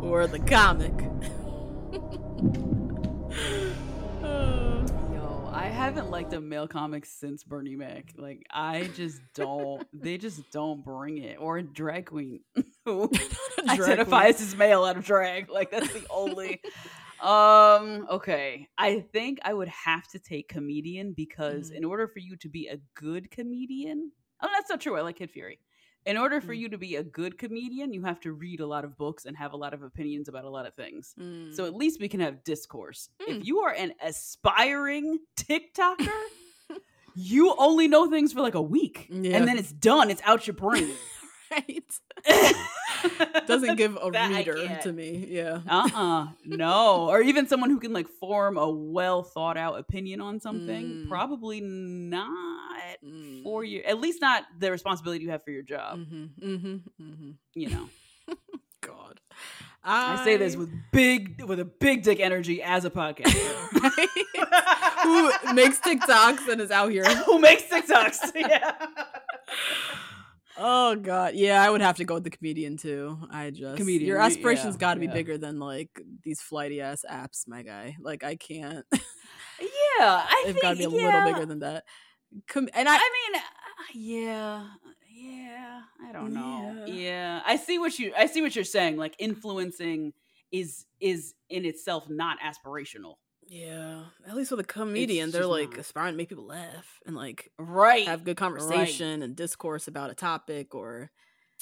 God. 0.00 0.04
or 0.04 0.26
the 0.26 0.38
comic? 0.38 0.92
Uh, 4.22 4.86
Yo, 5.12 5.50
I 5.52 5.66
haven't 5.66 6.10
liked 6.10 6.32
a 6.32 6.40
male 6.40 6.68
comic 6.68 7.04
since 7.04 7.42
Bernie 7.42 7.76
Mac. 7.76 8.12
Like, 8.16 8.46
I 8.50 8.84
just 8.94 9.20
don't. 9.34 9.84
they 9.92 10.16
just 10.18 10.50
don't 10.52 10.84
bring 10.84 11.18
it. 11.18 11.36
Or 11.40 11.58
a 11.58 11.62
drag 11.62 12.06
queen 12.06 12.40
who 12.84 13.10
Drag 13.66 13.80
identifies 13.80 14.40
as 14.40 14.56
male 14.56 14.84
out 14.84 14.96
of 14.96 15.04
drag. 15.04 15.50
Like, 15.50 15.70
that's 15.70 15.92
the 15.92 16.06
only. 16.08 16.60
Um. 17.22 18.06
Okay, 18.10 18.68
I 18.76 19.00
think 19.12 19.38
I 19.44 19.54
would 19.54 19.68
have 19.68 20.06
to 20.08 20.18
take 20.18 20.48
comedian 20.48 21.12
because 21.12 21.70
Mhm. 21.70 21.76
in 21.76 21.84
order 21.84 22.06
for 22.08 22.18
you 22.18 22.36
to 22.36 22.48
be 22.48 22.66
a 22.68 22.78
good 22.94 23.30
comedian, 23.30 24.12
oh, 24.42 24.48
that's 24.52 24.68
not 24.70 24.80
true. 24.80 24.96
I 24.96 25.02
like 25.02 25.16
Kid 25.16 25.30
Fury. 25.30 25.58
In 26.04 26.16
order 26.16 26.40
for 26.40 26.52
Mm. 26.52 26.58
you 26.58 26.68
to 26.70 26.78
be 26.78 26.96
a 26.96 27.04
good 27.04 27.38
comedian, 27.38 27.92
you 27.92 28.02
have 28.02 28.18
to 28.22 28.32
read 28.32 28.58
a 28.58 28.66
lot 28.66 28.84
of 28.84 28.96
books 28.98 29.24
and 29.24 29.36
have 29.36 29.52
a 29.52 29.56
lot 29.56 29.72
of 29.72 29.84
opinions 29.84 30.28
about 30.28 30.44
a 30.44 30.50
lot 30.50 30.66
of 30.66 30.74
things. 30.74 31.14
mm. 31.16 31.54
So 31.54 31.64
at 31.64 31.76
least 31.76 32.00
we 32.00 32.08
can 32.08 32.18
have 32.18 32.42
discourse. 32.42 33.08
Mm. 33.20 33.36
If 33.38 33.46
you 33.46 33.60
are 33.60 33.72
an 33.72 33.94
aspiring 34.02 35.20
TikToker, 35.36 36.10
you 37.14 37.54
only 37.56 37.86
know 37.86 38.10
things 38.10 38.32
for 38.32 38.40
like 38.40 38.54
a 38.56 38.62
week. 38.62 39.06
Yeah. 39.10 39.36
And 39.36 39.46
then 39.46 39.58
it's 39.58 39.72
done. 39.72 40.10
It's 40.10 40.22
out 40.24 40.46
your 40.48 40.54
brain. 40.56 40.92
Right. 41.52 41.84
Doesn't 43.46 43.76
give 43.76 43.98
a 44.00 44.10
reader 44.10 44.78
to 44.82 44.92
me. 44.92 45.26
Yeah. 45.28 45.60
Uh-uh. 45.68 46.28
No. 46.44 47.08
Or 47.08 47.20
even 47.20 47.48
someone 47.48 47.70
who 47.70 47.78
can 47.80 47.92
like 47.92 48.08
form 48.08 48.56
a 48.56 48.68
well 48.70 49.22
thought 49.22 49.56
out 49.56 49.78
opinion 49.78 50.20
on 50.20 50.40
something. 50.40 50.86
Mm. 50.86 51.08
Probably 51.08 51.60
not 51.60 52.28
Mm. 53.04 53.42
for 53.42 53.64
you. 53.64 53.80
At 53.82 54.00
least 54.00 54.20
not 54.20 54.44
the 54.58 54.70
responsibility 54.70 55.24
you 55.24 55.30
have 55.30 55.42
for 55.42 55.50
your 55.50 55.62
job. 55.62 55.98
Mhm, 55.98 56.28
mhm, 56.40 56.80
mhm. 57.00 57.34
You 57.54 57.70
know. 57.70 57.88
God. 58.80 59.18
I 59.82 60.22
say 60.24 60.36
this 60.36 60.54
with 60.56 60.70
big 60.92 61.42
with 61.42 61.58
a 61.58 61.64
big 61.64 62.02
dick 62.04 62.20
energy 62.20 62.62
as 62.62 62.84
a 62.84 62.90
podcaster. 62.90 63.32
who 65.02 65.52
makes 65.54 65.80
TikToks 65.80 66.46
and 66.48 66.60
is 66.60 66.70
out 66.70 66.90
here. 66.92 67.04
who 67.24 67.40
makes 67.40 67.62
TikToks. 67.64 68.32
Yeah. 68.36 68.72
Oh 70.56 70.96
god, 70.96 71.34
yeah, 71.34 71.62
I 71.62 71.70
would 71.70 71.80
have 71.80 71.96
to 71.96 72.04
go 72.04 72.14
with 72.14 72.24
the 72.24 72.30
comedian 72.30 72.76
too. 72.76 73.18
I 73.30 73.50
just 73.50 73.76
Comedian, 73.78 74.06
Your 74.06 74.20
aspirations 74.20 74.74
yeah, 74.74 74.80
got 74.80 74.94
to 74.94 75.00
be 75.00 75.06
yeah. 75.06 75.12
bigger 75.12 75.38
than 75.38 75.58
like 75.58 76.00
these 76.22 76.40
flighty 76.40 76.80
ass 76.80 77.04
apps, 77.10 77.48
my 77.48 77.62
guy. 77.62 77.96
Like 78.00 78.24
I 78.24 78.36
can't. 78.36 78.84
Yeah, 79.98 80.24
I 80.26 80.42
think 80.44 80.56
They've 80.56 80.62
got 80.62 80.70
to 80.70 80.76
be 80.76 80.84
a 80.84 80.88
yeah. 80.88 81.04
little 81.04 81.32
bigger 81.32 81.46
than 81.46 81.60
that. 81.60 81.84
Com- 82.48 82.68
and 82.74 82.88
I, 82.88 82.96
I 82.96 83.10
mean, 83.30 83.36
uh, 83.36 83.84
yeah, 83.94 84.66
yeah. 85.08 85.80
I 86.04 86.12
don't 86.12 86.32
know. 86.32 86.84
Yeah. 86.86 86.94
Yeah. 86.94 87.40
I 87.46 87.56
see 87.56 87.78
what 87.78 87.98
you. 87.98 88.12
I 88.16 88.26
see 88.26 88.42
what 88.42 88.56
you're 88.56 88.64
saying. 88.64 88.96
Like 88.96 89.14
influencing 89.18 90.14
is 90.50 90.86
is 91.00 91.34
in 91.48 91.64
itself 91.64 92.08
not 92.08 92.38
aspirational. 92.40 93.14
Yeah, 93.52 94.04
at 94.26 94.34
least 94.34 94.50
with 94.50 94.60
a 94.60 94.64
comedian, 94.64 95.30
they're 95.30 95.46
like 95.46 95.70
not. 95.72 95.80
aspiring 95.80 96.14
to 96.14 96.16
make 96.16 96.30
people 96.30 96.46
laugh 96.46 97.00
and 97.06 97.14
like 97.14 97.50
Right. 97.58 98.06
have 98.06 98.24
good 98.24 98.38
conversation 98.38 99.22
and 99.22 99.36
discourse 99.36 99.88
about 99.88 100.10
a 100.10 100.14
topic 100.14 100.74
or 100.74 101.10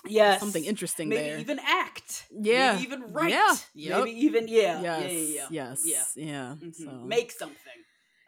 yes. 0.07 0.39
something 0.39 0.65
interesting 0.65 1.09
Maybe 1.09 1.23
there. 1.23 1.39
even 1.39 1.59
act. 1.59 2.27
Yeah. 2.31 2.75
Maybe 2.75 2.85
even 2.85 3.13
write. 3.13 3.31
Yeah. 3.31 3.57
Yep. 3.75 4.05
Maybe 4.05 4.21
even 4.25 4.47
yeah. 4.49 4.81
yes, 4.81 5.03
Yeah. 5.03 5.09
Yeah. 5.11 5.47
yeah. 5.51 5.75
yes, 5.85 6.13
yeah. 6.17 6.55
Mhm. 6.63 6.75
So 6.77 6.91
Make 7.05 7.33
something. 7.33 7.57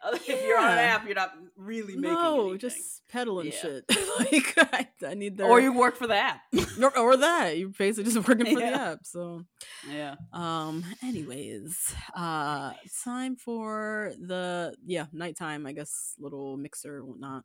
If 0.13 0.43
you're 0.45 0.59
on 0.59 0.71
an 0.73 0.79
app, 0.79 1.05
you're 1.05 1.15
not 1.15 1.33
really 1.55 1.95
making 1.95 2.13
no, 2.13 2.41
anything. 2.51 2.59
just 2.59 3.01
peddling 3.09 3.47
Yeah. 3.47 3.61
shit. 3.61 3.85
like 4.19 4.53
I, 4.73 4.87
I 5.07 5.13
need 5.13 5.37
their 5.37 5.47
or 5.47 5.59
you 5.61 5.73
work 5.73 5.95
for 5.95 6.07
the 6.07 6.15
app. 6.15 6.41
or, 6.81 6.97
or 6.97 7.17
that 7.17 7.57
you 7.57 7.69
basically 7.77 8.11
just 8.11 8.27
working 8.27 8.45
for 8.53 8.59
the 8.59 8.65
app. 8.65 8.99
So 9.03 9.43
yeah. 9.89 10.15
um, 10.31 10.83
anyways, 11.03 11.93
uh, 12.15 12.73
time 13.03 13.35
for 13.35 14.13
the 14.19 14.75
yeah 14.85 15.05
nighttime. 15.13 15.65
I 15.65 15.73
guess 15.73 16.15
little 16.19 16.57
mixer 16.57 16.97
and 16.97 17.07
whatnot. 17.07 17.43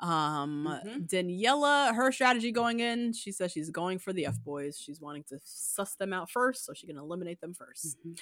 Um, 0.00 0.66
Mhm. 0.84 1.08
Daniela, 1.08 1.94
her 1.94 2.10
strategy 2.10 2.50
going 2.50 2.80
in, 2.80 3.12
she 3.12 3.30
says 3.30 3.52
she's 3.52 3.70
going 3.70 3.98
for 4.00 4.12
the 4.12 4.26
F 4.26 4.42
boys. 4.42 4.76
She's 4.76 5.00
wanting 5.00 5.22
to 5.28 5.38
suss 5.44 5.94
them 5.94 6.12
out 6.12 6.28
first, 6.28 6.66
so 6.66 6.72
she 6.74 6.86
can 6.88 6.98
eliminate 6.98 7.40
them 7.40 7.54
1st 7.54 7.96
Mhm. 8.04 8.18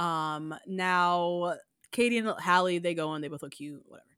Um, 0.00 0.54
now 0.68 1.54
Katie 1.92 2.18
and 2.18 2.28
Hallie, 2.28 2.78
they 2.78 2.94
go 2.94 3.08
on, 3.08 3.20
they 3.20 3.28
both 3.28 3.42
look 3.42 3.52
cute, 3.52 3.82
whatever. 3.86 4.08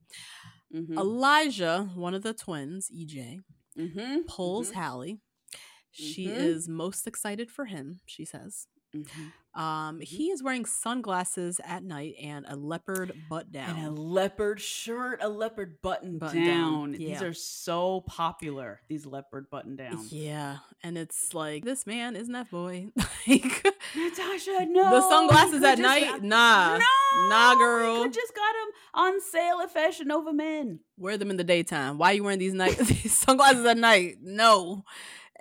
Mhm. 0.74 0.98
Elijah, 0.98 1.90
one 1.94 2.14
of 2.14 2.22
the 2.22 2.34
twins, 2.34 2.90
EJ, 2.90 3.40
Mhm. 3.76 4.26
pulls 4.26 4.70
Mhm. 4.70 4.74
Hallie. 4.74 5.20
She 5.92 6.26
Mhm. 6.26 6.36
is 6.36 6.68
most 6.68 7.06
excited 7.06 7.50
for 7.50 7.66
him, 7.66 8.00
she 8.06 8.24
says. 8.24 8.66
Um, 9.52 10.00
he 10.00 10.30
is 10.30 10.42
wearing 10.42 10.64
sunglasses 10.64 11.60
at 11.64 11.82
night 11.82 12.14
and 12.22 12.44
a 12.48 12.54
leopard 12.54 13.12
butt 13.28 13.50
down. 13.50 13.76
And 13.76 13.86
a 13.86 13.90
leopard 13.90 14.60
shirt, 14.60 15.18
a 15.22 15.28
leopard 15.28 15.82
button, 15.82 16.18
Button 16.18 16.44
down. 16.44 16.92
down, 16.92 16.92
These 16.92 17.20
are 17.20 17.32
so 17.34 18.02
popular. 18.06 18.80
These 18.88 19.06
leopard 19.06 19.50
button 19.50 19.74
downs. 19.74 20.12
Yeah, 20.12 20.58
and 20.84 20.96
it's 20.96 21.34
like 21.34 21.64
this 21.64 21.84
man 21.86 22.14
isn't 22.14 22.32
that 22.32 22.48
boy. 22.50 22.88
like 23.26 23.66
Natasha, 23.96 24.66
no. 24.68 24.90
the 24.90 25.08
sunglasses 25.08 25.62
at 25.64 25.78
night, 25.80 26.04
just- 26.04 26.22
nah, 26.22 26.78
no, 26.78 27.28
nah, 27.28 27.54
girl. 27.56 28.02
could 28.04 28.12
just 28.12 28.34
got 28.34 28.52
them 28.52 28.68
on 28.94 29.20
sale 29.20 29.60
at 29.60 29.72
Fashion 29.72 30.06
Nova 30.08 30.32
Men. 30.32 30.78
Wear 30.96 31.18
them 31.18 31.30
in 31.30 31.36
the 31.36 31.44
daytime. 31.44 31.98
Why 31.98 32.12
are 32.12 32.14
you 32.14 32.22
wearing 32.22 32.38
these 32.38 32.54
night 32.54 32.76
these 32.78 33.16
sunglasses 33.18 33.66
at 33.66 33.78
night? 33.78 34.18
No, 34.22 34.84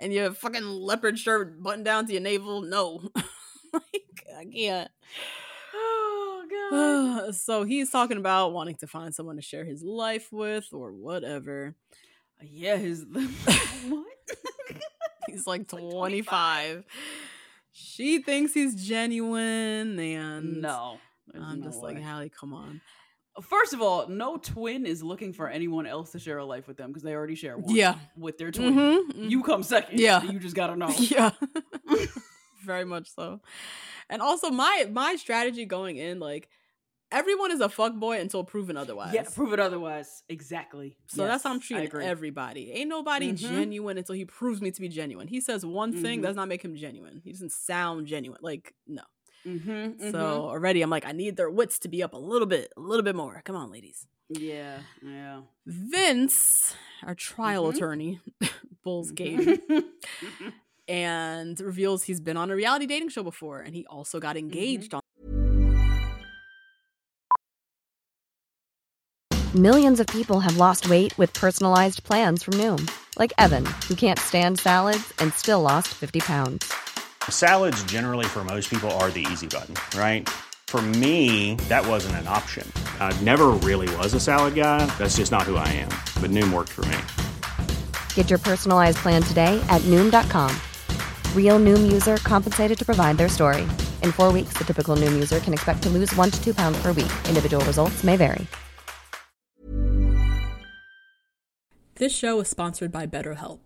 and 0.00 0.12
your 0.12 0.32
fucking 0.32 0.64
leopard 0.64 1.16
shirt 1.18 1.62
buttoned 1.62 1.84
down 1.84 2.06
to 2.06 2.12
your 2.12 2.22
navel. 2.22 2.62
No, 2.62 3.08
like 3.72 4.26
I 4.38 4.44
can't. 4.44 4.90
Oh 5.74 6.44
god. 7.26 7.34
so 7.34 7.64
he's 7.64 7.90
talking 7.90 8.16
about 8.16 8.52
wanting 8.52 8.76
to 8.76 8.86
find 8.86 9.14
someone 9.14 9.36
to 9.36 9.42
share 9.42 9.64
his 9.64 9.82
life 9.82 10.28
with 10.32 10.68
or 10.72 10.92
whatever. 10.92 11.74
yeah, 12.42 12.76
his 12.76 13.04
what? 13.88 14.06
He's 15.28 15.46
like 15.46 15.70
He's 15.70 15.72
like 15.72 15.90
25. 15.92 16.84
She 17.72 18.20
thinks 18.22 18.52
he's 18.52 18.74
genuine 18.86 19.98
and 19.98 20.60
no. 20.60 20.98
I'm 21.34 21.60
no 21.60 21.66
just 21.66 21.80
like, 21.82 21.96
way. 21.96 22.02
Hallie, 22.02 22.28
come 22.30 22.52
on. 22.52 22.80
First 23.42 23.72
of 23.72 23.80
all, 23.80 24.08
no 24.08 24.36
twin 24.36 24.84
is 24.84 25.02
looking 25.04 25.32
for 25.32 25.48
anyone 25.48 25.86
else 25.86 26.10
to 26.12 26.18
share 26.18 26.38
a 26.38 26.44
life 26.44 26.66
with 26.66 26.76
them 26.76 26.88
because 26.90 27.04
they 27.04 27.14
already 27.14 27.36
share 27.36 27.56
one. 27.56 27.74
Yeah. 27.74 27.94
with 28.16 28.38
their 28.38 28.50
twin. 28.50 28.74
Mhm, 28.74 29.12
mhm. 29.12 29.30
You 29.30 29.42
come 29.44 29.62
second. 29.62 30.00
Yeah. 30.00 30.22
you 30.24 30.40
just 30.40 30.56
gotta 30.56 30.74
know. 30.76 30.90
Yeah. 30.98 31.30
Very 32.64 32.84
much 32.84 33.08
so. 33.14 33.40
And 34.08 34.20
also 34.22 34.50
my 34.50 34.86
my 34.90 35.16
strategy 35.16 35.64
going 35.64 35.96
in, 35.96 36.18
like 36.20 36.48
everyone 37.12 37.50
is 37.52 37.60
a 37.60 37.68
fuck 37.68 37.94
boy 37.94 38.20
until 38.20 38.44
proven 38.44 38.76
otherwise. 38.76 39.12
Yeah, 39.14 39.22
prove 39.34 39.52
it 39.52 39.60
otherwise. 39.60 40.22
Exactly. 40.28 40.96
So 41.08 41.24
that's 41.26 41.42
how 41.44 41.50
I'm 41.50 41.60
treating 41.60 41.90
everybody. 42.02 42.70
Ain't 42.72 42.88
nobody 42.88 43.32
Mhm. 43.32 43.36
genuine 43.36 43.98
until 43.98 44.14
he 44.14 44.24
proves 44.24 44.60
me 44.60 44.70
to 44.70 44.80
be 44.80 44.88
genuine. 44.88 45.26
He 45.28 45.40
says 45.40 45.64
one 45.66 45.92
thing 45.92 46.20
Mhm. 46.20 46.22
does 46.22 46.36
not 46.36 46.48
make 46.48 46.62
him 46.64 46.76
genuine. 46.76 47.20
He 47.24 47.32
doesn't 47.32 47.52
sound 47.52 48.06
genuine. 48.06 48.40
Like 48.42 48.74
no. 48.86 49.02
Mhm, 49.46 49.98
So 50.12 50.18
mhm. 50.18 50.20
already 50.52 50.82
I'm 50.82 50.90
like, 50.90 51.06
I 51.06 51.12
need 51.12 51.36
their 51.36 51.50
wits 51.50 51.78
to 51.80 51.88
be 51.88 52.02
up 52.02 52.12
a 52.14 52.18
little 52.18 52.46
bit, 52.46 52.72
a 52.76 52.80
little 52.80 53.02
bit 53.02 53.16
more. 53.16 53.40
Come 53.44 53.56
on, 53.56 53.70
ladies. 53.72 54.06
yeah, 54.28 54.82
yeah. 55.02 55.40
Vince, 55.66 56.76
our 57.02 57.14
trial 57.16 57.64
Mhm. 57.64 57.74
attorney, 57.74 58.20
bulls 58.84 59.10
Mhm. 59.12 59.60
and 60.90 61.60
reveals 61.60 62.02
he's 62.02 62.20
been 62.20 62.36
on 62.36 62.50
a 62.50 62.56
reality 62.56 62.84
dating 62.84 63.08
show 63.08 63.22
before, 63.22 63.60
and 63.60 63.76
he 63.76 63.86
also 63.86 64.18
got 64.18 64.36
mm-hmm. 64.36 64.46
engaged 64.46 64.92
on. 64.92 65.00
Millions 69.54 69.98
of 69.98 70.06
people 70.08 70.40
have 70.40 70.56
lost 70.56 70.88
weight 70.88 71.16
with 71.18 71.32
personalized 71.34 72.04
plans 72.04 72.42
from 72.42 72.54
Noom, 72.54 72.90
like 73.18 73.32
Evan, 73.38 73.66
who 73.88 73.94
can't 73.94 74.18
stand 74.18 74.60
salads 74.60 75.12
and 75.18 75.32
still 75.34 75.60
lost 75.60 75.88
50 75.88 76.20
pounds. 76.20 76.72
Salads, 77.28 77.82
generally, 77.84 78.26
for 78.26 78.44
most 78.44 78.70
people, 78.70 78.90
are 78.92 79.10
the 79.10 79.26
easy 79.32 79.48
button, 79.48 79.74
right? 79.98 80.28
For 80.68 80.80
me, 80.82 81.56
that 81.68 81.84
wasn't 81.84 82.16
an 82.16 82.28
option. 82.28 82.70
I 83.00 83.12
never 83.22 83.48
really 83.48 83.92
was 83.96 84.14
a 84.14 84.20
salad 84.20 84.54
guy. 84.54 84.86
That's 84.98 85.16
just 85.16 85.32
not 85.32 85.42
who 85.42 85.56
I 85.56 85.66
am. 85.66 85.90
But 86.22 86.30
Noom 86.30 86.52
worked 86.52 86.70
for 86.70 86.84
me. 86.86 86.98
Get 88.14 88.30
your 88.30 88.38
personalized 88.38 88.98
plan 88.98 89.22
today 89.22 89.60
at 89.68 89.82
Noom.com. 89.82 90.54
Real 91.34 91.58
Noom 91.58 91.90
user 91.90 92.18
compensated 92.18 92.78
to 92.78 92.84
provide 92.84 93.18
their 93.18 93.28
story. 93.28 93.62
In 94.04 94.12
four 94.12 94.32
weeks, 94.32 94.56
the 94.56 94.64
typical 94.64 94.94
Noom 94.94 95.12
user 95.12 95.40
can 95.40 95.52
expect 95.52 95.82
to 95.82 95.88
lose 95.88 96.14
one 96.14 96.30
to 96.30 96.40
two 96.44 96.54
pounds 96.54 96.80
per 96.80 96.92
week. 96.92 97.10
Individual 97.28 97.64
results 97.64 98.04
may 98.04 98.16
vary. 98.16 98.46
This 101.96 102.14
show 102.14 102.40
is 102.40 102.48
sponsored 102.48 102.92
by 102.92 103.06
BetterHelp. 103.06 103.58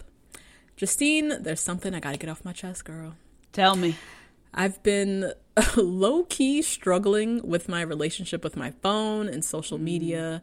Justine, 0.76 1.40
there's 1.40 1.60
something 1.60 1.94
I 1.94 2.00
gotta 2.00 2.16
get 2.16 2.28
off 2.28 2.44
my 2.44 2.52
chest, 2.52 2.84
girl. 2.84 3.14
Tell 3.52 3.76
me. 3.76 3.94
I've 4.52 4.82
been 4.82 5.32
low 5.76 6.24
key 6.24 6.62
struggling 6.62 7.46
with 7.46 7.68
my 7.68 7.80
relationship 7.82 8.42
with 8.42 8.56
my 8.56 8.72
phone 8.82 9.28
and 9.28 9.44
social 9.44 9.78
media. 9.78 10.42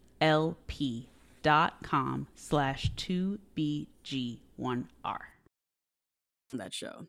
dot 1.41 1.81
com 1.83 2.27
slash 2.35 2.91
2BG1R. 2.95 4.87
on 5.03 6.57
that 6.59 6.73
show. 6.73 7.07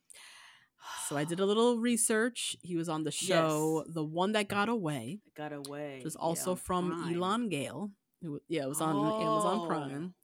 So 1.09 1.17
I 1.17 1.25
did 1.25 1.39
a 1.39 1.47
little 1.47 1.79
research. 1.79 2.57
He 2.63 2.75
was 2.77 2.89
on 2.89 3.05
the 3.05 3.11
show, 3.13 3.85
The 3.87 4.03
One 4.05 4.33
That 4.33 4.49
Got 4.49 4.69
Away, 4.69 5.21
Got 5.37 5.53
away. 5.53 5.97
which 5.97 6.05
was 6.05 6.17
also 6.17 6.55
from 6.57 7.09
Elan 7.15 7.49
Gale. 7.49 7.91
It 8.21 8.31
yeah, 8.49 8.63
it 8.65 8.69
was 8.69 8.81
on 8.81 8.97
Amazon 8.97 9.59
Oh, 9.63 9.67
Prime. 9.67 10.15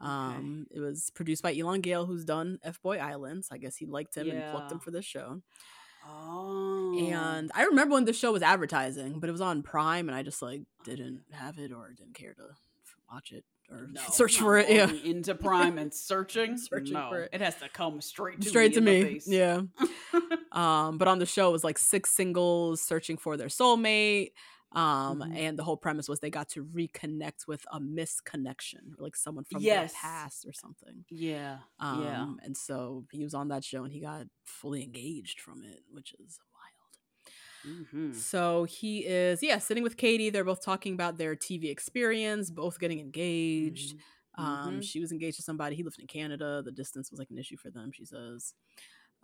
Um, 0.00 0.66
it 0.70 0.80
was 0.80 1.10
produced 1.14 1.42
by 1.42 1.52
Elan 1.54 1.80
Gale, 1.80 2.04
who's 2.04 2.24
done 2.24 2.58
F 2.62 2.82
Boy 2.82 2.98
Island. 2.98 3.44
So 3.46 3.54
I 3.54 3.58
guess 3.58 3.76
he 3.76 3.86
liked 3.86 4.14
him 4.16 4.28
and 4.30 4.50
plucked 4.50 4.72
him 4.72 4.80
for 4.80 4.90
this 4.90 5.04
show. 5.06 5.40
Oh. 6.06 6.98
And 6.98 7.50
I 7.54 7.64
remember 7.64 7.94
when 7.94 8.04
the 8.04 8.12
show 8.12 8.32
was 8.32 8.42
advertising, 8.42 9.20
but 9.20 9.28
it 9.28 9.32
was 9.32 9.40
on 9.40 9.62
Prime, 9.62 10.08
and 10.08 10.16
I 10.16 10.22
just 10.22 10.42
like 10.42 10.62
didn't 10.84 11.22
have 11.32 11.58
it 11.58 11.72
or 11.72 11.92
didn't 11.96 12.14
care 12.14 12.34
to 12.34 12.42
watch 13.12 13.32
it 13.32 13.44
or 13.70 13.88
No, 13.92 14.00
search 14.10 14.38
for 14.38 14.58
it. 14.58 14.70
Yeah, 14.70 14.90
into 15.04 15.34
Prime 15.34 15.78
and 15.78 15.92
searching. 15.92 16.56
Searching 16.58 16.94
no, 16.94 17.08
for 17.10 17.20
it. 17.22 17.30
It 17.32 17.40
has 17.40 17.56
to 17.56 17.68
come 17.68 18.00
straight 18.00 18.40
to 18.40 18.48
straight 18.48 18.74
to 18.74 18.80
me. 18.80 19.20
Yeah. 19.26 19.62
um, 20.52 20.98
but 20.98 21.08
on 21.08 21.18
the 21.18 21.26
show 21.26 21.48
it 21.48 21.52
was 21.52 21.64
like 21.64 21.78
six 21.78 22.10
singles 22.10 22.80
searching 22.80 23.16
for 23.16 23.36
their 23.36 23.48
soulmate. 23.48 24.30
Um, 24.74 25.20
Mhm. 25.20 25.36
and 25.36 25.58
the 25.58 25.62
whole 25.64 25.76
premise 25.76 26.08
was 26.08 26.20
they 26.20 26.30
got 26.30 26.48
to 26.50 26.64
reconnect 26.64 27.46
with 27.46 27.64
a 27.72 27.80
misconnection, 27.80 28.94
like 28.98 29.16
someone 29.16 29.44
from 29.44 29.62
Yes. 29.62 29.92
their 29.92 30.00
past 30.00 30.46
or 30.46 30.52
something. 30.52 31.04
yeah. 31.10 31.58
Um, 31.78 32.02
yeah. 32.02 32.34
and 32.44 32.56
so 32.56 33.06
he 33.12 33.22
was 33.22 33.34
on 33.34 33.48
that 33.48 33.64
show 33.64 33.84
and 33.84 33.92
he 33.92 34.00
got 34.00 34.26
fully 34.44 34.82
engaged 34.82 35.40
from 35.40 35.62
it, 35.64 35.84
which 35.90 36.14
is 36.18 36.38
wild. 37.64 37.76
Mhm. 37.92 38.14
So 38.14 38.64
he 38.64 39.06
is, 39.06 39.42
yeah, 39.42 39.58
sitting 39.58 39.82
with 39.82 39.96
Katie. 39.96 40.30
They're 40.30 40.44
both 40.44 40.62
talking 40.64 40.94
about 40.94 41.16
their 41.18 41.34
TV 41.36 41.70
experience, 41.70 42.50
both 42.50 42.78
getting 42.78 43.00
engaged. 43.00 43.96
Um, 44.36 44.80
Mhm. 44.80 44.82
she 44.82 45.00
was 45.00 45.12
engaged 45.12 45.36
to 45.36 45.42
somebody. 45.42 45.76
He 45.76 45.82
lived 45.84 46.00
in 46.00 46.06
Canada. 46.08 46.62
The 46.62 46.72
distance 46.72 47.10
was 47.10 47.18
like 47.20 47.30
an 47.30 47.38
issue 47.38 47.56
for 47.56 47.70
them. 47.70 47.92
She 47.92 48.04
says. 48.04 48.54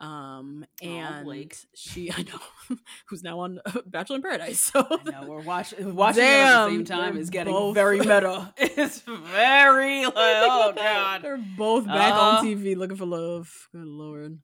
Um, 0.01 0.65
Aw, 0.83 0.87
and 0.87 1.25
Blake. 1.27 1.57
she, 1.75 2.11
I 2.17 2.23
know, 2.23 2.77
who's 3.07 3.23
now 3.23 3.41
on 3.41 3.61
Bachelor 3.87 4.17
in 4.17 4.23
Paradise. 4.23 4.73
So 4.75 4.87
I 4.91 5.11
know 5.11 5.29
we're 5.29 5.43
watching 5.43 5.95
watching 5.95 6.23
at 6.25 6.65
the 6.65 6.71
same 6.71 6.85
time 6.85 7.17
is 7.19 7.29
getting 7.29 7.53
both- 7.53 7.75
very 7.75 7.99
meta. 7.99 8.55
It's 8.57 9.01
very 9.01 10.05
like 10.07 10.15
oh 10.17 10.73
god. 10.75 11.23
They're 11.23 11.37
both 11.37 11.87
back 11.87 12.15
Uh-huh. 12.15 12.39
on 12.39 12.45
TV 12.47 12.77
looking 12.77 12.97
for 12.97 13.05
love. 13.07 13.69
Good 13.73 13.87
lord. 13.87 14.39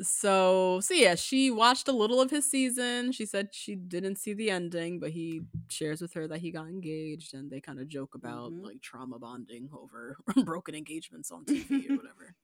So, 0.00 0.80
so 0.80 0.92
yeah, 0.92 1.14
she 1.14 1.52
watched 1.52 1.86
a 1.86 1.92
little 1.92 2.20
of 2.20 2.28
his 2.30 2.50
season. 2.50 3.12
She 3.12 3.26
said 3.26 3.50
she 3.52 3.76
didn't 3.76 4.16
see 4.16 4.32
the 4.34 4.50
ending, 4.50 4.98
but 4.98 5.10
he 5.10 5.42
shares 5.68 6.00
with 6.00 6.14
her 6.14 6.26
that 6.26 6.40
he 6.40 6.50
got 6.50 6.66
engaged, 6.66 7.32
and 7.34 7.48
they 7.48 7.60
kind 7.60 7.78
of 7.78 7.86
joke 7.88 8.14
about 8.16 8.50
Mhm. 8.52 8.64
like 8.64 8.80
trauma 8.80 9.20
bonding 9.20 9.68
over 9.72 10.16
broken 10.44 10.74
engagements 10.74 11.30
on 11.30 11.44
TV 11.44 11.88
or 11.90 11.96
whatever. 11.96 12.34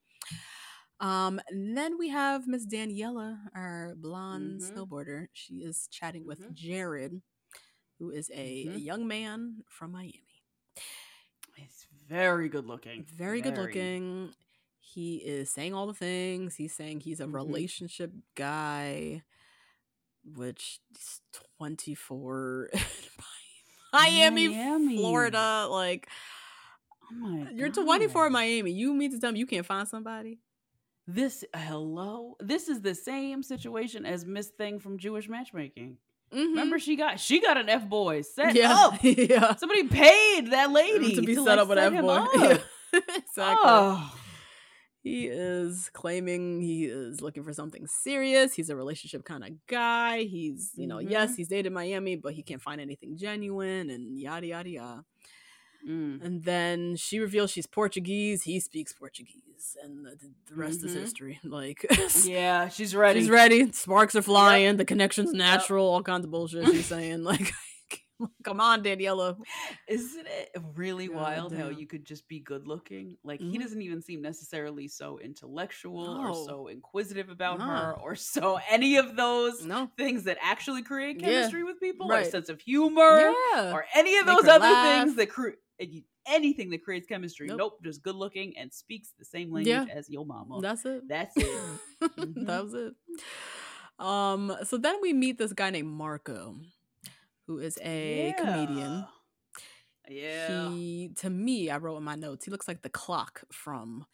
Um, 1.01 1.41
and 1.49 1.77
then 1.77 1.99
we 1.99 2.09
have 2.11 2.47
Miss 2.47 2.67
Daniela, 2.67 3.39
our 3.55 3.95
blonde 3.97 4.61
Mhm. 4.61 4.73
snowboarder. 4.77 5.29
She 5.33 5.57
is 5.65 5.89
chatting 5.91 6.27
with 6.27 6.41
Mhm. 6.41 6.55
Jared, 6.55 7.23
who 7.99 8.11
is 8.11 8.31
a, 8.35 8.65
Mhm. 8.65 8.79
young 8.81 9.07
man 9.09 9.65
from 9.69 9.93
Miami. 9.93 10.45
He's 11.57 11.87
very 12.09 12.49
good 12.49 12.67
looking. 12.67 13.05
very 13.17 13.41
good 13.41 13.57
looking. 13.57 14.35
He 14.81 15.17
is 15.17 15.51
saying 15.51 15.75
all 15.75 15.87
the 15.87 15.95
things. 15.95 16.57
He's 16.57 16.75
saying 16.75 17.01
he's 17.01 17.21
a 17.21 17.27
Mhm. 17.27 17.33
relationship 17.35 18.13
guy, 18.35 19.23
which 20.25 20.81
is 20.97 21.21
24 21.59 22.71
Miami, 23.93 24.49
Miami. 24.49 24.97
Florida. 24.97 25.67
Like, 25.71 26.09
Oh 27.11 27.15
my 27.15 27.47
you're 27.53 27.71
24 27.71 28.27
in 28.27 28.33
Miami. 28.33 28.73
You 28.73 28.95
mean 28.95 29.11
to 29.13 29.19
tell 29.21 29.33
me 29.33 29.39
you 29.39 29.47
can't 29.47 29.67
find 29.67 29.89
somebody? 29.89 30.39
This 31.15 31.45
hello. 31.55 32.37
This 32.41 32.69
is 32.69 32.83
the 32.83 32.95
same 32.95 33.43
situation 33.43 34.05
as 34.07 34.25
Miss 34.25 34.49
Thing 34.49 34.79
from 34.79 34.99
Jewish 34.99 35.29
Matchmaking. 35.29 35.97
Remember 36.33 36.79
she 36.79 36.95
got 36.95 37.19
she 37.19 37.41
got 37.41 37.57
an 37.57 37.69
F 37.69 37.89
boy 37.89 38.23
set 38.23 38.55
Mm-hmm. 38.55 38.57
yeah. 38.57 38.75
up. 38.75 38.95
yeah. 39.03 39.57
Somebody 39.57 39.89
paid 39.89 40.53
that 40.53 40.71
lady 40.71 41.17
to 41.17 41.23
be 41.23 41.35
set 41.35 41.45
like, 41.45 41.59
up 41.63 41.69
with 41.69 41.79
F 41.79 42.01
boy. 42.01 42.59
exactly. 42.93 43.35
Oh. 43.37 44.15
He 45.03 45.27
is 45.27 45.89
claiming 45.95 46.61
he 46.61 46.85
is 46.85 47.23
looking 47.23 47.43
for 47.43 47.55
something 47.55 47.87
serious. 47.87 48.53
He's 48.53 48.69
a 48.69 48.77
relationship 48.77 49.25
kind 49.25 49.43
of 49.43 49.51
guy. 49.67 50.25
He's, 50.25 50.73
you 50.77 50.87
know, 50.87 50.99
yes, 50.99 51.33
Mhm. 51.33 51.37
he's 51.39 51.49
dated 51.49 51.73
Miami, 51.73 52.17
but 52.17 52.35
he 52.35 52.43
can't 52.43 52.61
find 52.61 52.83
anything 52.83 53.17
genuine 53.17 53.89
and 53.89 54.17
yada, 54.19 54.47
yada, 54.47 54.69
yada. 54.69 55.05
Mm. 55.89 56.25
And 56.25 56.45
then 56.45 56.97
she 56.97 57.19
reveals 57.19 57.51
she's 57.51 57.67
Portuguese. 57.67 58.43
He 58.43 58.61
speaks 58.61 58.93
Portuguese. 58.93 59.77
And 59.83 60.05
the, 60.05 60.17
the 60.49 60.55
rest 60.57 60.85
is 60.85 60.95
Mhm. 60.95 61.01
history. 61.01 61.41
Like, 61.45 61.85
Yeah, 62.25 62.69
she's 62.69 62.95
ready. 62.95 63.21
she's 63.21 63.31
ready. 63.31 63.73
Sparks 63.73 64.15
are 64.15 64.23
flying. 64.23 64.77
The 64.77 64.85
connection's 64.85 65.33
natural. 65.33 65.87
All 65.89 66.03
kinds 66.03 66.25
of 66.25 66.31
bullshit 66.31 66.67
she's 66.67 66.87
saying. 66.87 67.23
Like, 67.31 67.53
come 68.45 68.61
on, 68.61 68.83
Daniela. 68.83 69.37
Isn't 69.89 70.27
it 70.27 70.51
really 70.75 71.09
God 71.09 71.17
wild 71.17 71.55
how 71.57 71.69
you 71.69 71.87
could 71.87 72.05
just 72.05 72.27
be 72.29 72.41
good 72.41 72.67
looking? 72.67 73.17
Like 73.25 73.41
he 73.41 73.57
Mhm. 73.59 73.63
doesn't 73.63 73.83
even 73.83 74.03
seem 74.03 74.23
necessarily 74.23 74.89
so 74.89 75.19
intellectual 75.19 76.07
or 76.19 76.35
so 76.35 76.69
inquisitive 76.69 77.29
about 77.31 77.59
Nah. 77.59 77.67
her 77.87 77.93
or 78.01 78.15
so 78.17 78.59
any 78.69 78.97
of 78.97 79.17
those 79.17 79.65
No. 79.65 79.91
things 79.97 80.25
that 80.25 80.39
actually 80.41 80.83
create 80.83 81.21
Yeah. 81.21 81.29
chemistry 81.29 81.65
with 81.65 81.81
people 81.81 82.07
or 82.07 82.15
Right. 82.17 82.27
sense 82.31 82.49
of 82.49 82.61
humor 82.61 83.33
Yeah. 83.55 83.73
or 83.73 83.87
any 83.95 84.17
of 84.19 84.27
Make 84.27 84.37
those 84.37 84.49
other 84.49 84.65
laugh. 84.65 85.05
things 85.05 85.17
that 85.17 85.29
create 85.31 85.59
anything 86.27 86.69
that 86.71 86.85
creates 86.85 87.07
chemistry. 87.07 87.47
Nope. 87.49 87.59
Nope, 87.59 87.83
just 87.85 88.03
good 88.03 88.15
looking 88.15 88.57
and 88.59 88.73
speaks 88.73 89.13
the 89.19 89.25
same 89.25 89.51
language 89.51 89.67
Yeah. 89.69 89.87
as 89.93 90.09
your 90.11 90.27
mama. 90.27 90.61
That's 90.61 90.85
it. 90.85 91.09
That's 91.09 91.35
it. 91.37 91.47
Mhm. 92.03 92.47
that 92.47 92.63
was 92.65 92.75
it. 92.75 92.95
Um, 93.99 94.55
so 94.65 94.77
then 94.79 95.01
we 95.03 95.13
meet 95.13 95.39
this 95.39 95.53
guy 95.53 95.71
named 95.71 95.89
Marco, 95.89 96.57
who 97.51 97.59
is 97.59 97.77
a 97.83 98.33
comedian. 98.39 99.05
Yeah. 100.09 100.71
He 100.71 101.11
to 101.17 101.29
me, 101.29 101.69
I 101.69 101.79
wrote 101.79 101.97
in 101.97 102.05
my 102.05 102.15
notes, 102.15 102.45
he 102.45 102.53
looks 102.53 102.69
like 102.69 102.83
the 102.83 102.89
clock 102.89 103.43
from 103.51 104.07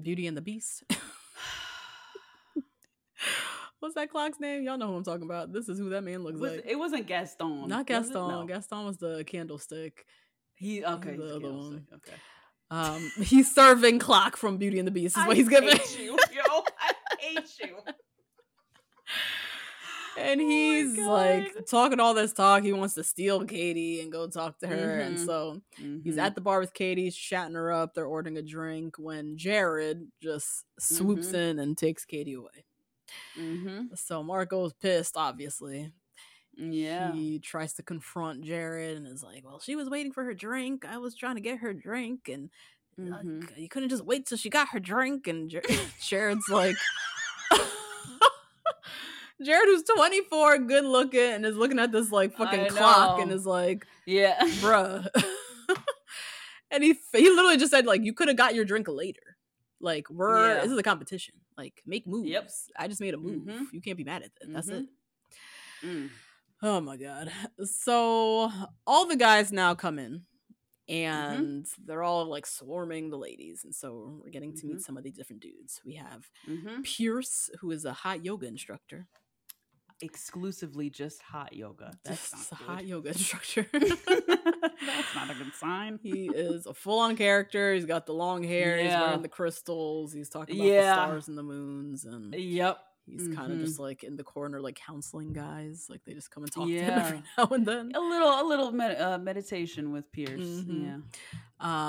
Beauty 0.00 0.26
and 0.26 0.36
the 0.36 0.42
Beast. 0.42 0.84
What's 3.80 3.94
that 3.94 4.10
clock's 4.10 4.38
name? 4.38 4.64
Y'all 4.64 4.76
know 4.76 4.88
who 4.88 4.96
I'm 4.96 5.04
talking 5.04 5.24
about. 5.24 5.50
This 5.50 5.70
is 5.70 5.78
who 5.78 5.88
that 5.90 6.04
man 6.04 6.22
looks 6.22 6.38
Was- 6.38 6.56
like. 6.56 6.64
it 6.66 6.76
wasn't 6.76 7.06
Gaston. 7.06 7.68
Not 7.68 7.78
was? 7.78 7.86
Gaston. 7.86 8.28
No. 8.28 8.44
Gaston 8.44 8.84
was 8.84 8.98
the 8.98 9.24
candlestick. 9.26 10.04
He 10.52 10.84
okay. 10.84 11.16
the 11.16 11.36
other 11.36 11.52
one. 11.52 11.86
Okay. 11.94 12.16
Um, 12.70 13.10
he's 13.22 13.54
serving 13.54 13.98
clock 13.98 14.36
from 14.36 14.58
Beauty 14.58 14.78
and 14.78 14.86
the 14.86 14.92
Beast. 14.92 15.16
Is 15.16 15.22
I 15.22 15.26
what 15.26 15.38
he's 15.38 15.48
giving. 15.48 15.70
hate 15.70 15.98
you, 15.98 16.18
yo. 16.32 16.64
I 16.78 16.92
hate 17.18 17.50
you. 17.62 17.76
and 20.18 20.40
Oh 20.40 20.48
he's 20.48 20.96
God. 20.96 21.06
like 21.08 21.66
talking 21.66 22.00
all 22.00 22.14
this 22.14 22.32
talk. 22.32 22.62
He 22.62 22.72
wants 22.72 22.94
to 22.94 23.04
steal 23.04 23.44
Katie 23.44 24.00
and 24.00 24.10
go 24.12 24.28
talk 24.28 24.58
to 24.60 24.66
her. 24.66 25.00
And 25.00 25.16
Mhm. 25.16 25.26
so 25.26 25.60
he's 25.76 26.16
Mhm. 26.16 26.22
at 26.22 26.34
the 26.34 26.40
bar 26.40 26.60
with 26.60 26.72
Katie, 26.74 27.04
he's 27.04 27.16
chatting 27.16 27.54
her 27.54 27.72
up. 27.72 27.94
They're 27.94 28.06
ordering 28.06 28.36
a 28.38 28.42
drink 28.42 28.96
when 28.98 29.36
Jared 29.36 30.10
just 30.22 30.64
swoops 30.78 31.28
Mhm. 31.28 31.34
in 31.34 31.58
and 31.58 31.76
takes 31.78 32.04
Katie 32.04 32.34
away. 32.34 32.64
Mhm. 33.36 33.96
So 33.98 34.22
Marco's 34.22 34.72
pissed, 34.72 35.16
obviously. 35.16 35.92
Yeah. 36.56 37.12
He 37.12 37.40
tries 37.40 37.74
to 37.74 37.82
confront 37.82 38.44
Jared 38.44 38.96
and 38.96 39.06
is 39.08 39.22
like, 39.22 39.44
Well, 39.44 39.58
she 39.60 39.74
was 39.76 39.88
waiting 39.90 40.12
for 40.12 40.24
her 40.24 40.34
drink. 40.34 40.84
I 40.84 40.98
was 40.98 41.14
trying 41.16 41.34
to 41.34 41.40
get 41.40 41.58
her 41.58 41.74
drink. 41.74 42.28
And 42.28 42.50
uh, 42.96 43.18
Mhm. 43.22 43.58
you 43.58 43.68
couldn't 43.68 43.88
just 43.88 44.04
wait 44.04 44.24
till 44.26 44.38
she 44.38 44.48
got 44.50 44.68
her 44.68 44.78
drink. 44.78 45.26
And 45.26 45.50
Jar- 45.50 45.62
Jared's 46.08 46.48
like, 46.48 46.76
Jared, 49.42 49.66
who's 49.66 49.82
24, 49.82 50.58
good 50.58 50.84
looking, 50.84 51.20
and 51.20 51.44
is 51.46 51.56
looking 51.56 51.78
at 51.78 51.90
this 51.92 52.12
like 52.12 52.36
fucking 52.36 52.68
clock 52.68 53.20
and 53.20 53.30
is 53.32 53.44
like, 53.46 53.86
Yeah. 54.06 54.36
bruh. 54.60 55.06
and 56.70 56.82
he 56.84 56.94
he 57.12 57.28
literally 57.30 57.56
just 57.56 57.70
said, 57.72 57.86
like, 57.86 58.04
you 58.04 58.12
could 58.12 58.28
have 58.28 58.36
got 58.36 58.54
your 58.54 58.64
drink 58.64 58.86
later. 58.88 59.36
Like, 59.80 60.08
we're 60.08 60.48
Yeah. 60.56 60.62
this 60.62 60.72
is 60.72 60.78
a 60.78 60.82
competition. 60.82 61.34
Like, 61.58 61.82
make 61.86 62.06
moves. 62.06 62.28
Yep. 62.28 62.50
I 62.78 62.88
just 62.88 63.00
made 63.00 63.14
a 63.14 63.18
move. 63.18 63.42
Mhm. 63.44 63.66
You 63.72 63.80
can't 63.80 63.96
be 63.96 64.04
mad 64.04 64.22
at 64.22 64.30
that. 64.40 64.52
That's 64.52 64.70
Mhm. 64.70 64.82
it. 64.82 65.86
Mm. 65.86 66.10
Oh 66.62 66.80
my 66.80 66.96
god. 66.96 67.30
So 67.64 68.50
all 68.86 69.06
the 69.06 69.16
guys 69.16 69.52
now 69.52 69.74
come 69.74 69.98
in 69.98 70.24
Mm-hmm. 70.88 70.94
and 71.42 71.66
they're 71.86 72.02
all 72.02 72.26
like 72.26 72.46
swarming 72.46 73.10
the 73.10 73.18
ladies. 73.18 73.64
And 73.64 73.74
so 73.74 74.20
we're 74.22 74.30
getting 74.30 74.54
to 74.56 74.66
meet 74.66 74.76
Mhm. 74.78 74.82
some 74.82 74.96
of 74.96 75.02
the 75.02 75.10
different 75.10 75.42
dudes. 75.42 75.80
We 75.84 75.94
have. 75.94 76.30
Pierce, 76.82 77.50
who 77.60 77.70
is 77.70 77.84
a 77.84 77.92
hot 77.92 78.24
yoga 78.24 78.46
instructor. 78.46 79.08
Exclusively 80.00 80.90
just 80.90 81.22
hot 81.22 81.52
yoga. 81.54 81.92
That's 82.04 82.30
Just 82.30 82.52
not 82.52 82.60
a 82.60 82.64
hot 82.64 82.86
yoga 82.86 83.08
instructor. 83.12 83.66
That's 83.72 85.14
not 85.14 85.30
a 85.30 85.34
good 85.34 85.54
sign. 85.58 85.98
he 86.02 86.26
is 86.28 86.66
a 86.66 86.74
full 86.74 86.98
on 86.98 87.16
character. 87.16 87.74
He's 87.74 87.86
got 87.86 88.06
the 88.06 88.12
long 88.14 88.42
hair. 88.42 88.76
He's 88.78 88.92
wearing 88.92 89.22
the 89.22 89.28
crystals. 89.28 90.12
He's 90.12 90.28
talking 90.28 90.56
about 90.56 90.66
Yeah. 90.68 90.82
the 90.96 91.02
stars 91.06 91.28
and 91.28 91.38
the 91.38 91.42
moons. 91.42 92.04
And 92.04 92.34
Yep. 92.34 92.78
he's 93.06 93.28
kind 93.34 93.52
of 93.52 93.60
just 93.60 93.78
like 93.78 94.02
in 94.04 94.16
the 94.16 94.24
corner, 94.24 94.60
like 94.60 94.74
counseling 94.76 95.32
guys. 95.32 95.86
Like 95.88 96.04
they 96.04 96.12
just 96.12 96.30
come 96.30 96.42
and 96.42 96.52
talk 96.52 96.66
to 96.66 96.72
him 96.72 96.90
every 96.98 97.22
now 97.38 97.46
and 97.52 97.64
then. 97.66 97.92
A 97.94 98.00
little, 98.00 98.40
a 98.40 98.44
little 98.46 98.72
med- 98.72 99.00
uh, 99.00 99.18
meditation 99.18 99.92
with 99.92 100.10
Pierce. 100.12 100.40
Mhm. 100.40 100.84
Yeah. 100.84 100.98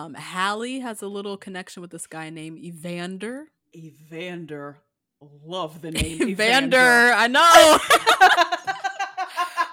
Um, 0.03 0.13
Hallie 0.13 0.79
has 0.79 1.01
a 1.01 1.07
little 1.07 1.37
connection 1.37 1.81
with 1.81 1.91
this 1.91 2.07
guy 2.07 2.29
named 2.29 2.59
Evander. 2.59 3.47
Evander. 3.75 4.77
Love 5.21 5.81
the 5.81 5.91
name 5.91 6.21
Evander, 6.29 6.77
I 7.15 7.27
know. 7.27 7.77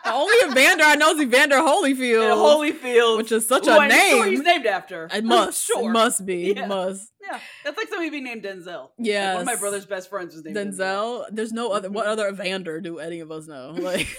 The 0.04 0.12
only 0.18 0.34
Evander 0.50 0.84
I 0.84 0.94
know 0.96 1.12
is 1.12 1.20
Evander 1.22 1.56
Holyfield. 1.56 2.32
And 2.32 2.74
Holyfield, 2.76 3.16
which 3.18 3.32
is 3.32 3.48
such 3.48 3.64
who 3.64 3.70
a 3.70 3.78
I'm 3.78 3.90
sure 3.90 4.24
name. 4.24 4.30
he's 4.32 4.42
named 4.42 4.66
after. 4.66 5.08
It 5.14 5.24
must. 5.24 5.64
sure. 5.64 5.88
It 5.88 5.92
must 5.92 6.26
be. 6.26 6.52
Yeah. 6.54 6.66
Must. 6.66 7.08
Yeah, 7.22 7.38
that's 7.64 7.78
like 7.78 7.88
somebody 7.88 8.10
being 8.10 8.24
named 8.24 8.42
Denzel. 8.42 8.90
Like, 8.98 9.32
one 9.32 9.40
of 9.40 9.46
my 9.46 9.54
brother's 9.56 9.86
best 9.86 10.10
friends 10.10 10.34
was 10.34 10.44
named 10.44 10.56
Denzel. 10.56 10.74
Denzel. 10.76 11.26
There's 11.30 11.52
no 11.52 11.70
other. 11.72 11.88
What 11.88 12.04
Mhm. 12.06 12.10
other 12.10 12.28
Evander 12.28 12.80
do 12.82 12.98
any 12.98 13.20
of 13.20 13.30
us 13.30 13.46
know? 13.46 13.70
Like. 13.78 14.06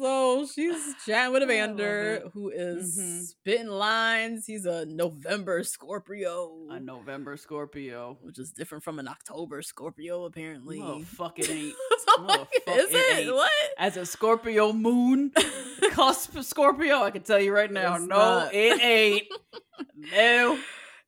So 0.00 0.46
she's 0.46 0.94
chatting 1.04 1.32
with 1.34 1.42
Evander, 1.42 2.22
it. 2.24 2.30
who 2.32 2.48
is 2.48 2.98
Mhm. 2.98 3.22
spitting 3.26 3.66
lines. 3.68 4.46
He's 4.46 4.64
a 4.64 4.86
November 4.86 5.62
Scorpio, 5.62 6.68
A 6.70 6.80
November 6.80 7.36
Scorpio. 7.36 8.16
which 8.22 8.38
is 8.38 8.50
different 8.52 8.82
from 8.82 8.98
an 8.98 9.06
October 9.08 9.60
Scorpio, 9.60 10.24
apparently. 10.24 10.80
Oh, 10.82 11.02
fuck 11.02 11.38
it 11.38 11.50
ain't. 11.50 11.74
No, 12.18 12.26
fuck 12.66 12.76
is 12.78 12.86
it 12.90 13.26
it? 13.28 13.32
What? 13.34 13.50
As 13.78 13.96
a 13.96 14.04
Scorpio 14.04 14.72
moon, 14.72 15.32
cusp 15.92 16.34
of 16.34 16.44
Scorpio, 16.44 17.02
I 17.02 17.10
can 17.10 17.22
tell 17.22 17.38
you 17.40 17.52
right 17.52 17.70
now, 17.70 17.94
It's 17.96 18.06
no, 18.06 18.16
not. 18.16 18.54
it 18.54 18.80
ain't. 18.82 19.26
No. 19.96 20.58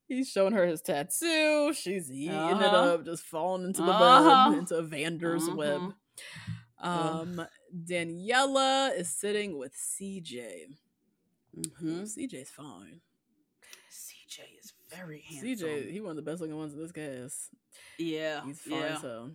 He's 0.07 0.29
showing 0.29 0.53
her 0.53 0.65
his 0.67 0.81
tattoo. 0.81 1.73
She's 1.73 2.11
eating 2.11 2.31
it 2.35 2.63
Uh-huh. 2.63 2.93
up, 2.95 3.05
just 3.05 3.23
falling 3.23 3.65
into 3.65 3.81
the 3.81 3.91
Uh-huh. 3.91 4.49
web, 4.51 4.59
into 4.59 4.75
Evander's 4.77 5.47
Uh-huh. 5.47 5.55
web. 5.57 5.93
Um, 6.79 7.45
Daniela 7.73 8.95
is 8.95 9.09
sitting 9.09 9.57
with 9.57 9.73
CJ. 9.75 10.67
Mhm. 11.55 12.03
CJ's 12.07 12.49
fine. 12.49 13.01
CJ 13.91 14.41
is 14.63 14.73
very 14.89 15.21
handsome. 15.21 15.47
CJ, 15.47 15.91
he 15.91 16.01
one 16.01 16.11
of 16.11 16.15
the 16.17 16.21
best 16.21 16.41
looking 16.41 16.57
ones 16.57 16.73
in 16.73 16.79
this 16.79 16.91
cast. 16.91 17.49
yeah, 17.97 18.43
He's 18.45 18.61
fine 18.61 18.79
yeah. 18.79 18.99
hell. 18.99 19.31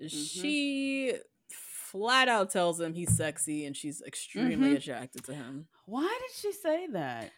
Mhm. 0.00 0.10
She 0.10 1.14
flat 1.50 2.28
out 2.28 2.50
tells 2.50 2.80
him 2.80 2.94
he's 2.94 3.14
sexy 3.16 3.66
and 3.66 3.76
she's 3.76 4.00
extremely 4.02 4.70
Mhm. 4.70 4.76
attracted 4.76 5.24
to 5.24 5.34
him. 5.34 5.68
Why 5.86 6.18
did 6.22 6.34
she 6.36 6.52
say 6.52 6.86
that? 6.88 7.32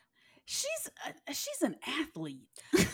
She's 0.44 0.90
a, 1.26 1.34
she's 1.34 1.62
an 1.62 1.76
athlete. 1.86 2.48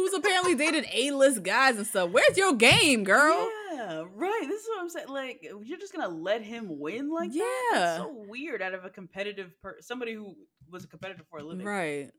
Who's 0.00 0.14
apparently 0.14 0.54
dated 0.54 0.86
A 0.94 1.10
list 1.10 1.42
guys 1.42 1.76
and 1.76 1.86
stuff. 1.86 2.08
Where's 2.08 2.34
your 2.34 2.54
game, 2.54 3.04
girl? 3.04 3.50
Yeah, 3.70 4.04
right. 4.14 4.44
This 4.48 4.62
is 4.62 4.68
what 4.68 4.80
I'm 4.80 4.88
saying. 4.88 5.08
Like, 5.08 5.46
you're 5.62 5.78
just 5.78 5.92
gonna 5.92 6.08
let 6.08 6.40
him 6.40 6.78
win 6.80 7.10
like 7.10 7.32
that? 7.32 7.70
Yeah. 7.72 7.78
That's 7.78 7.98
so 7.98 8.24
weird. 8.26 8.62
Out 8.62 8.72
of 8.72 8.86
a 8.86 8.88
competitive 8.88 9.52
per 9.60 9.76
somebody 9.80 10.14
who 10.14 10.34
was 10.70 10.84
a 10.84 10.86
competitor 10.86 11.22
for 11.28 11.40
a 11.40 11.42
living. 11.42 11.66
Right. 11.66 12.10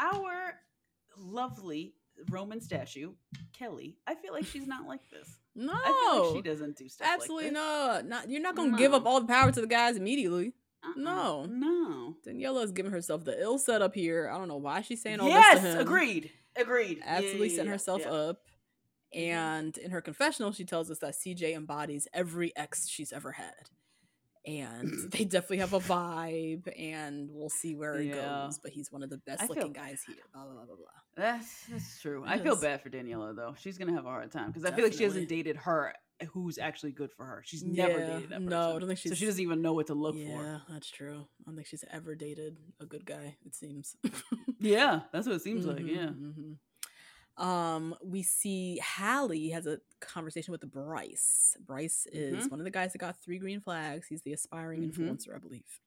Our 0.00 0.54
lovely 1.18 1.94
Roman 2.30 2.60
statue, 2.60 3.14
Kelly. 3.52 3.96
I 4.06 4.14
feel 4.14 4.32
like 4.32 4.46
she's 4.46 4.68
not 4.68 4.86
like 4.86 5.10
this. 5.10 5.28
No. 5.56 5.72
I 5.74 6.10
feel 6.12 6.24
like 6.24 6.36
she 6.36 6.48
doesn't 6.48 6.76
do 6.76 6.88
stuff. 6.88 7.08
Absolutely 7.14 7.50
like 7.50 7.54
this. 7.54 7.62
not. 7.62 8.06
Not 8.06 8.30
you're 8.30 8.42
not 8.42 8.54
gonna 8.54 8.78
give 8.78 8.94
up 8.94 9.06
all 9.06 9.20
the 9.20 9.26
power 9.26 9.50
to 9.50 9.60
the 9.60 9.66
guys 9.66 9.96
immediately. 9.96 10.52
Uh-uh. 10.84 10.92
No. 10.96 11.46
no. 11.46 12.16
Daniela 12.24 12.62
is 12.62 12.70
giving 12.70 12.92
herself 12.92 13.24
the 13.24 13.40
ill 13.40 13.58
setup 13.58 13.92
here. 13.92 14.30
I 14.32 14.38
don't 14.38 14.46
know 14.46 14.56
why 14.56 14.82
she's 14.82 15.02
saying 15.02 15.18
all 15.18 15.28
yes, 15.28 15.62
this 15.62 15.74
him. 15.74 15.80
agreed. 15.80 16.30
Agreed. 16.58 17.00
Absolutely 17.04 17.48
yeah, 17.48 17.54
setting 17.54 17.66
yeah, 17.66 17.72
herself 17.72 18.02
yeah. 18.02 18.10
up. 18.12 18.36
Mhm. 19.14 19.20
And 19.20 19.78
in 19.78 19.90
her 19.92 20.00
confessional, 20.00 20.52
she 20.52 20.64
tells 20.64 20.90
us 20.90 20.98
that 20.98 21.14
CJ 21.14 21.54
embodies 21.54 22.08
every 22.12 22.54
ex 22.56 22.88
she's 22.88 23.12
ever 23.12 23.32
had. 23.32 23.54
And 24.44 24.90
they 25.12 25.24
definitely 25.24 25.58
have 25.58 25.72
a 25.72 25.80
vibe, 25.80 26.68
and 26.78 27.28
we'll 27.32 27.48
see 27.50 27.74
where 27.74 27.94
it 27.94 28.12
goes. 28.12 28.58
But 28.58 28.72
he's 28.72 28.92
one 28.92 29.02
of 29.02 29.10
the 29.10 29.18
best 29.18 29.42
I 29.42 29.46
feel- 29.46 29.56
looking 29.56 29.72
guys 29.72 30.02
here. 30.06 30.16
Blah 30.32 30.44
blah 30.44 30.54
blah 30.54 30.64
blah 30.64 30.76
blah. 30.76 30.84
That's 31.16 31.66
that's 31.70 32.00
true. 32.00 32.24
I 32.26 32.38
feel 32.38 32.56
bad 32.60 32.82
for 32.82 32.90
Daniela 32.90 33.34
though. 33.34 33.54
She's 33.58 33.78
gonna 33.78 33.94
have 33.94 34.04
a 34.04 34.10
hard 34.10 34.30
time 34.30 34.48
because 34.52 34.64
I 34.64 34.72
feel 34.74 34.84
like 34.84 34.92
she 34.92 35.04
hasn't 35.04 35.28
dated 35.28 35.56
her 35.56 35.94
who's 36.32 36.58
actually 36.58 36.92
good 36.92 37.12
for 37.12 37.24
her. 37.26 37.42
She's 37.44 37.62
never 37.62 38.00
Yeah, 38.00 38.06
dated 38.06 38.30
that 38.30 38.36
person. 38.38 38.46
no, 38.46 38.76
I 38.76 38.78
don't 38.78 38.86
think 38.88 38.98
she's. 38.98 39.12
so 39.12 39.16
she 39.16 39.26
doesn't 39.26 39.42
even 39.42 39.60
know 39.62 39.72
what 39.74 39.88
to 39.88 39.94
look 39.94 40.14
for. 40.14 40.20
yeah, 40.20 40.58
that's 40.68 40.90
true. 40.90 41.26
I 41.40 41.42
don't 41.46 41.56
think 41.56 41.66
she's 41.66 41.84
ever 41.92 42.14
dated 42.14 42.56
a 42.80 42.86
good 42.86 43.04
guy. 43.04 43.36
It 43.44 43.54
seems. 43.54 43.96
Yeah, 44.58 45.00
that's 45.12 45.26
what 45.26 45.36
it 45.36 45.42
seems 45.42 45.66
like. 45.66 45.84
Mhm, 45.84 45.94
Yeah. 45.94 46.06
mhm. 46.08 46.56
Um, 47.44 47.94
we 48.02 48.22
see 48.22 48.80
Hallie 48.82 49.50
has 49.50 49.66
a 49.66 49.78
conversation 50.00 50.52
with 50.52 50.62
Bryce. 50.72 51.54
Bryce 51.60 52.06
is 52.10 52.46
Mhm. 52.46 52.50
one 52.50 52.60
of 52.60 52.64
the 52.64 52.70
guys 52.70 52.92
that 52.92 52.98
got 52.98 53.20
three 53.22 53.38
green 53.38 53.60
flags. 53.60 54.06
He's 54.08 54.22
the 54.22 54.32
aspiring 54.32 54.80
Mhm. 54.82 54.92
influencer, 54.96 55.34
I 55.34 55.38
believe. 55.38 55.80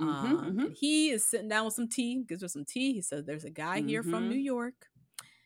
Mhm, 0.00 0.08
Um, 0.08 0.56
mhm. 0.56 0.74
he 0.74 1.10
is 1.10 1.24
sitting 1.24 1.46
down 1.48 1.66
with 1.66 1.74
some 1.74 1.86
tea, 1.88 2.24
gives 2.24 2.42
her 2.42 2.48
some 2.48 2.64
tea. 2.64 2.92
He 2.94 3.02
says, 3.02 3.24
There's 3.24 3.44
a 3.44 3.50
guy 3.50 3.80
here 3.82 4.02
from. 4.02 4.28
New 4.28 4.34
York. 4.36 4.88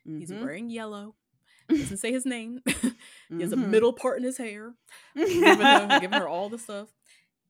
He's 0.05 0.31
wearing 0.33 0.71
yellow. 0.71 1.14
Doesn't 1.69 1.97
say 1.99 2.12
his 2.12 2.25
name. 2.27 2.62
he 3.29 3.41
has 3.43 3.53
a 3.53 3.57
Mhm. 3.57 3.69
middle 3.69 3.93
part 3.93 4.19
in 4.19 4.25
his 4.25 4.37
hair. 4.39 4.75
giving, 5.14 5.59
her, 5.59 6.01
giving 6.01 6.19
her 6.19 6.29
all 6.29 6.49
the 6.49 6.59
stuff. 6.59 6.89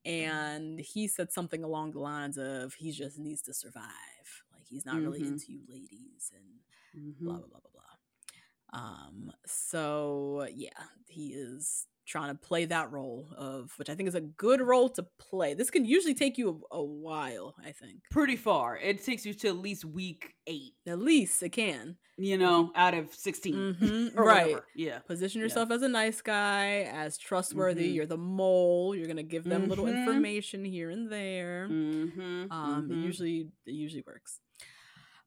And 0.05 0.79
he 0.79 1.09
said 1.09 1.33
something 1.33 1.63
along 1.65 1.93
the 1.93 1.99
lines 2.01 2.39
of, 2.39 2.75
He 2.75 2.93
just 2.93 3.19
needs 3.19 3.43
to 3.43 3.53
survive. 3.55 4.43
Like, 4.53 4.67
he's 4.69 4.87
not 4.87 5.01
really 5.01 5.21
Mhm. 5.21 5.29
into 5.33 5.53
you 5.53 5.63
ladies. 5.69 6.31
And 6.35 7.15
blah 7.21 7.39
blah 7.39 7.47
blah 7.49 7.61
blah 7.61 7.71
blah. 7.73 8.81
Um, 8.81 9.33
so 9.47 10.47
yeah, 10.53 10.71
he 11.09 11.29
is 11.35 11.87
trying 12.07 12.29
to 12.33 12.39
play 12.39 12.65
that 12.67 12.91
role 12.93 13.27
of 13.37 13.73
which 13.79 13.91
I 13.91 13.95
think 13.95 14.09
is 14.09 14.15
a 14.15 14.21
good 14.21 14.61
role 14.61 14.89
to 14.91 15.05
play. 15.19 15.55
This 15.55 15.71
can 15.71 15.85
usually 15.85 16.15
take 16.15 16.39
you 16.39 16.63
a, 16.73 16.77
a 16.77 16.83
while, 16.83 17.55
I 17.65 17.73
think. 17.73 18.01
Pretty 18.11 18.37
far. 18.37 18.77
It 18.79 19.05
takes 19.05 19.27
you 19.27 19.35
to 19.35 19.49
at 19.49 19.57
least 19.57 19.85
week 19.85 20.35
eight. 20.47 20.75
At 20.87 21.01
least 21.01 21.43
it 21.43 21.51
can. 21.51 21.97
You 22.19 22.39
know, 22.39 22.73
out 22.75 22.95
of 22.95 23.13
16 23.13 23.55
Mhm, 23.55 24.13
or 24.17 24.25
right. 24.25 24.47
whatever. 24.47 24.67
Yeah. 24.75 25.01
Position 25.01 25.41
Yeah. 25.41 25.45
yourself 25.47 25.71
as 25.71 25.83
a 25.83 25.89
nice 25.89 26.23
guy, 26.23 26.89
as 26.91 27.19
trustworthy. 27.19 27.91
Mhm. 27.91 27.95
You're 27.95 28.07
the 28.07 28.17
mole. 28.17 28.95
You're 28.95 29.07
gonna 29.09 29.23
give 29.23 29.45
them 29.45 29.69
little 29.69 29.85
Mhm. 29.85 29.99
information 29.99 30.65
here 30.65 30.89
and 30.91 31.13
there. 31.13 31.69
Mm-hmm. 31.71 32.51
Um, 32.51 32.91
it 32.91 32.97
usually 32.97 33.51
it 33.67 33.73
usually 33.73 34.03
works. 34.07 34.41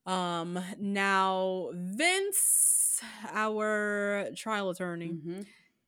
Um, 0.08 0.58
now 0.80 1.70
Vince, 1.76 3.02
our 3.34 4.30
trial 4.36 4.70
attorney, 4.72 5.14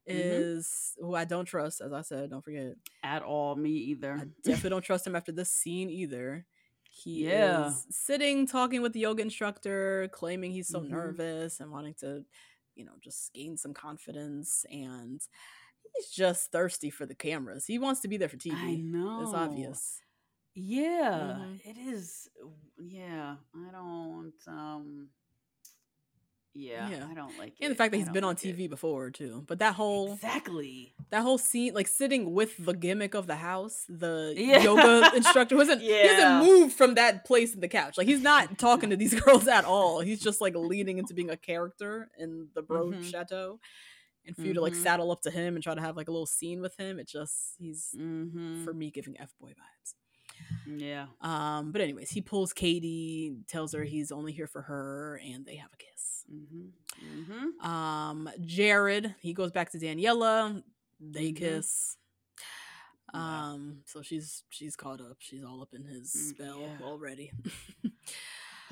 Mm-hmm. 0.10 0.41
is 0.41 0.93
who 0.99 1.14
I 1.16 1.26
don't 1.26 1.45
trust. 1.45 1.80
As 1.82 1.93
I 1.93 2.02
said, 2.02 2.30
don't 2.32 2.43
forget. 2.43 2.74
At 3.04 3.22
all, 3.24 3.56
me 3.56 3.70
either. 3.70 4.14
I 4.14 4.26
definitely 4.43 4.72
don't 4.72 4.82
trust 4.84 5.06
him 5.08 5.16
after 5.16 5.32
this 5.32 5.52
scene 5.52 5.89
either. 5.89 6.45
He 6.89 7.26
Yeah. 7.28 7.70
is 7.70 7.86
sitting 7.89 8.47
talking 8.47 8.82
with 8.82 8.93
the 8.93 8.99
yoga 9.02 9.22
instructor, 9.22 10.10
claiming 10.12 10.52
he's 10.52 10.68
so 10.68 10.82
Mhm. 10.82 10.89
nervous 10.89 11.60
and 11.60 11.72
wanting 11.72 11.93
to, 11.95 12.26
you 12.76 12.84
know, 12.84 12.93
just 12.99 13.32
gain 13.34 13.56
some 13.58 13.74
confidence. 13.74 14.66
And 14.70 15.22
he's 15.95 16.10
just 16.10 16.52
thirsty 16.52 16.89
for 16.89 17.06
the 17.06 17.16
cameras. 17.16 17.66
He 17.66 17.80
wants 17.80 18.02
to 18.02 18.08
be 18.08 18.18
there 18.18 18.28
for 18.30 18.38
TV. 18.38 18.56
I 18.58 18.76
know. 18.76 19.22
It's 19.24 19.34
obvious. 19.34 20.02
Yeah, 20.54 21.38
Mhm. 21.45 21.62
it 21.66 21.78
is. 21.78 22.28
Yeah, 22.78 23.38
I 23.56 23.72
don't. 23.72 24.34
um 24.47 25.10
Yeah, 26.54 26.89
Yeah. 26.89 27.08
I 27.10 27.14
don't 27.14 27.38
like 27.39 27.54
it. 27.60 27.64
And 27.64 27.72
the 27.72 27.76
fact 27.76 27.91
that 27.91 27.97
I 27.97 28.02
he's 28.02 28.10
been 28.10 28.24
on 28.26 28.32
like 28.36 28.43
it. 28.45 28.58
TV 28.58 28.70
before 28.70 29.10
too. 29.10 29.43
But 29.47 29.60
that 29.60 29.76
whole 29.76 30.14
Exactly. 30.14 30.93
that 31.10 31.22
whole 31.22 31.38
scene, 31.38 31.74
like 31.74 31.88
sitting 31.88 32.34
with 32.34 32.58
the 32.58 32.74
gimmick 32.74 33.14
of 33.14 33.26
the 33.28 33.38
house, 33.38 33.86
the 33.88 34.34
Yeah. 34.36 34.62
yoga 34.62 35.12
instructor 35.16 35.56
wasn't 35.56 35.82
yeah. 35.82 36.02
he 36.02 36.08
hasn't 36.10 36.45
moved 36.45 36.74
from 36.76 36.95
that 36.95 37.24
place 37.26 37.54
in 37.54 37.62
the 37.62 37.70
couch. 37.70 37.97
Like 37.97 38.08
he's 38.08 38.22
not 38.22 38.58
talking 38.58 38.89
to 38.89 38.95
these 39.02 39.14
girls 39.22 39.47
at 39.47 39.64
all. 39.64 40.02
He's 40.02 40.20
just 40.20 40.41
like 40.41 40.56
leading 40.56 40.97
into 40.97 41.14
being 41.14 41.30
a 41.30 41.38
character 41.38 42.10
in 42.18 42.49
the 42.54 42.62
Bro 42.62 42.88
Mhm. 42.91 43.10
Chateau. 43.10 43.60
And 44.26 44.36
for 44.36 44.41
you 44.43 44.54
to 44.54 44.62
like 44.62 44.74
Mhm. 44.74 44.84
saddle 44.84 45.10
up 45.12 45.22
to 45.22 45.32
him 45.32 45.56
and 45.56 45.64
try 45.64 45.74
to 45.74 45.82
have 45.82 45.95
like 45.95 46.10
a 46.10 46.12
little 46.12 46.28
scene 46.28 46.60
with 46.62 46.76
him, 46.78 46.99
it 46.99 47.08
just 47.08 47.56
he's 47.60 47.95
Mm-hmm. 47.97 48.66
for 48.66 48.74
me 48.74 48.91
giving 48.91 49.16
F 49.20 49.34
boy 49.39 49.52
vibes. 49.52 49.93
Yeah. 50.68 51.06
Um, 51.22 51.72
but 51.72 51.82
anyways, 51.82 52.10
he 52.10 52.22
pulls 52.22 52.52
Katie, 52.52 53.36
tells 53.47 53.74
her 53.74 53.84
he's 53.84 54.12
only 54.12 54.32
here 54.32 54.47
for 54.47 54.64
her, 54.64 55.20
and 55.24 55.45
they 55.45 55.56
have 55.56 55.70
a 55.74 55.78
kiss. 55.78 55.91
Mm-hmm. 56.32 57.32
Mm-hmm. 57.32 57.67
Um, 57.67 58.29
Jared, 58.41 59.15
he 59.19 59.34
goes 59.34 59.51
back 59.51 59.71
to 59.71 59.77
Daniela. 59.77 60.63
They 60.99 61.32
Mhm. 61.32 61.38
kiss. 61.38 61.97
Yeah. 63.13 63.49
Um, 63.51 63.79
so 63.86 64.01
she's 64.01 64.43
she's 64.49 64.75
caught 64.77 65.01
up. 65.01 65.17
She's 65.19 65.43
all 65.43 65.61
up 65.61 65.73
in 65.73 65.84
his 65.84 66.13
Mm, 66.15 66.29
spell 66.36 66.59
yeah. 66.61 66.86
already. 66.86 67.32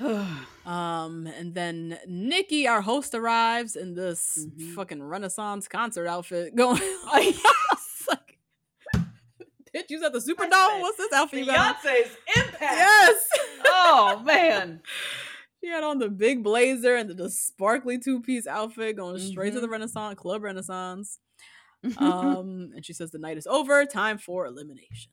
um, 0.66 1.26
and 1.26 1.54
then 1.54 1.98
Nikki, 2.06 2.66
our 2.66 2.80
host, 2.80 3.14
arrives 3.14 3.76
in 3.76 3.94
this 3.94 4.46
Mhm. 4.46 4.74
fucking 4.74 5.02
Renaissance 5.02 5.68
concert 5.68 6.06
outfit. 6.06 6.54
Going, 6.56 6.80
like, 7.06 7.34
bitch, 9.74 9.90
you 9.90 10.02
at 10.04 10.12
the 10.12 10.18
Superdome. 10.20 10.80
What's 10.80 10.96
this 10.96 11.12
outfit? 11.12 11.40
you 11.40 11.46
got 11.46 11.58
on?" 11.58 11.74
Beyonce's 11.74 12.16
impact. 12.36 12.60
Yes. 12.62 13.28
Oh 13.66 14.22
man. 14.24 14.80
She 15.62 15.68
had 15.68 15.84
on 15.84 15.98
the 15.98 16.08
big 16.08 16.42
blazer 16.42 16.94
and 16.96 17.10
the, 17.10 17.14
the 17.14 17.30
sparkly 17.30 17.98
two 17.98 18.20
piece 18.22 18.46
outfit 18.46 18.96
going 18.96 19.18
straight 19.18 19.52
to 19.54 19.60
the 19.60 19.66
Mhm. 19.66 19.72
Renaissance 19.72 20.18
Club 20.18 20.42
Renaissance. 20.42 21.18
Um, 21.96 22.72
and 22.74 22.84
she 22.84 22.92
says 22.92 23.10
the 23.10 23.18
night 23.18 23.38
is 23.38 23.46
over, 23.46 23.86
time 23.86 24.18
for 24.18 24.44
elimination. 24.46 25.12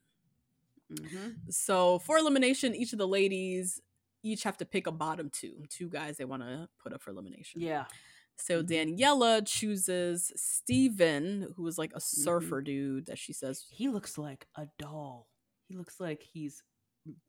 mm-hmm. 0.92 1.30
So 1.50 2.00
for 2.00 2.18
elimination, 2.18 2.76
each 2.76 2.92
of 2.94 3.00
the 3.00 3.08
ladies 3.08 3.82
each 4.24 4.44
have 4.44 4.58
to 4.58 4.66
pick 4.66 4.88
a 4.88 4.92
bottom 4.92 5.30
two, 5.30 5.64
two 5.70 5.88
guys 5.90 6.18
they 6.18 6.26
want 6.26 6.42
to 6.44 6.68
put 6.84 6.92
up 6.92 7.02
for 7.02 7.12
elimination. 7.12 7.62
Yeah. 7.62 7.86
So 8.36 8.62
Mhm. 8.62 8.98
Daniela 9.00 9.48
chooses 9.48 10.32
Steven, 10.36 11.54
who 11.56 11.66
is 11.68 11.78
like 11.78 11.92
a 11.94 12.00
Mm-hmm. 12.00 12.22
surfer 12.24 12.62
dude 12.62 13.06
that 13.06 13.18
she 13.18 13.32
says 13.34 13.66
He 13.70 13.88
looks 13.88 14.18
like 14.18 14.48
a 14.56 14.68
doll. 14.78 15.30
He 15.70 15.76
looks 15.78 16.00
like 16.00 16.22
he's 16.24 16.64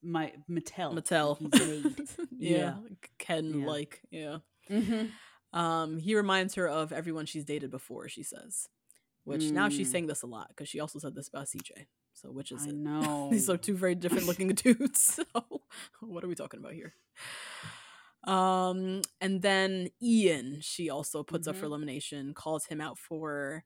my 0.03 0.33
Mattel. 0.51 0.95
Mattel. 0.95 1.39
Yeah, 2.39 2.57
Yeah. 2.59 2.75
Ken 3.19 3.65
like, 3.65 4.01
yeah. 4.11 4.39
mm-hmm. 4.71 5.59
Um, 5.59 5.99
he 5.99 6.15
reminds 6.15 6.55
her 6.55 6.69
of 6.69 6.93
everyone 6.93 7.27
she's 7.27 7.45
dated 7.45 7.71
before, 7.71 8.09
she 8.09 8.23
says. 8.23 8.69
Which 9.25 9.51
now 9.51 9.69
she's 9.69 9.89
Mm. 9.89 9.93
saying 9.93 10.07
this 10.07 10.23
a 10.23 10.27
lot 10.27 10.49
because 10.49 10.69
she 10.69 10.81
also 10.81 10.99
said 10.99 11.15
this 11.15 11.29
about 11.29 11.47
CJ. 11.49 11.87
So 12.15 12.31
which 12.31 12.51
is 12.53 12.63
I 12.67 12.71
it? 12.71 12.75
know. 12.77 13.29
These 13.33 13.49
are 13.51 13.57
two 13.57 13.77
very 13.77 13.95
different 13.95 14.27
looking 14.27 14.49
dudes. 14.55 15.01
So 15.17 15.25
what 16.01 16.25
are 16.25 16.29
we 16.29 16.35
talking 16.35 16.61
about 16.61 16.73
here? 16.73 16.95
Um, 18.25 19.03
and 19.21 19.41
then 19.43 19.89
Ian, 20.03 20.59
she 20.61 20.91
also 20.91 21.23
puts 21.23 21.47
up 21.47 21.57
for 21.57 21.63
Mhm. 21.67 21.69
elimination, 21.69 22.35
calls 22.35 22.67
him 22.67 22.81
out 22.81 22.99
for 22.99 23.65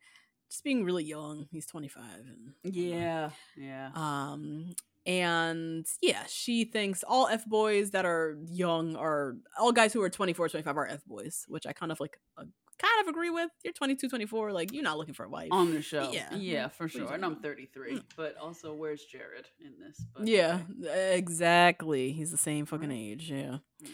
just 0.50 0.62
being 0.64 0.84
really 0.84 1.04
young. 1.04 1.46
He's 1.50 1.66
25 1.66 2.04
and 2.26 2.54
Yeah. 2.74 3.30
Yeah. 3.56 3.90
um 3.94 4.74
and 5.06 5.86
yeah, 6.00 6.22
she 6.28 6.64
thinks 6.64 7.02
all 7.06 7.28
F 7.28 7.44
boys 7.46 7.90
that 7.90 8.04
are 8.04 8.36
young 8.48 8.96
are 8.96 9.36
all 9.58 9.72
guys 9.72 9.92
who 9.92 10.02
are 10.02 10.10
24, 10.10 10.48
25 10.50 10.76
are 10.76 10.86
F 10.86 11.04
boys, 11.06 11.44
which 11.48 11.66
I 11.66 11.72
kind 11.72 11.90
of 11.92 11.98
like 12.00 12.18
uh, 12.38 12.44
kind 12.78 13.00
of 13.02 13.08
agree 13.08 13.30
with. 13.30 13.50
You're 13.64 13.72
22, 13.72 14.08
24. 14.08 14.52
Like 14.52 14.72
you're 14.72 14.82
not 14.82 14.98
looking 14.98 15.14
for 15.14 15.24
a 15.24 15.28
wife 15.28 15.48
on 15.52 15.72
the 15.72 15.82
show. 15.82 16.10
Yeah. 16.12 16.34
Yeah, 16.34 16.68
for 16.68 16.84
What 16.84 16.94
are 16.94 16.98
you 16.98 17.06
sure. 17.06 17.14
And 17.14 17.24
I'm 17.24 17.36
33, 17.36 17.94
Mm. 17.96 18.02
but 18.16 18.36
also 18.36 18.74
where's 18.74 19.04
Jared 19.04 19.46
in 19.60 19.72
this? 19.84 20.04
But 20.16 20.26
Yeah, 20.26 20.60
okay. 20.84 21.16
exactly. 21.18 22.12
He's 22.12 22.30
the 22.30 22.36
same 22.36 22.66
fucking 22.66 22.88
Right. 22.90 22.98
age. 22.98 23.30
Yeah. 23.30 23.58
Yeah. 23.80 23.88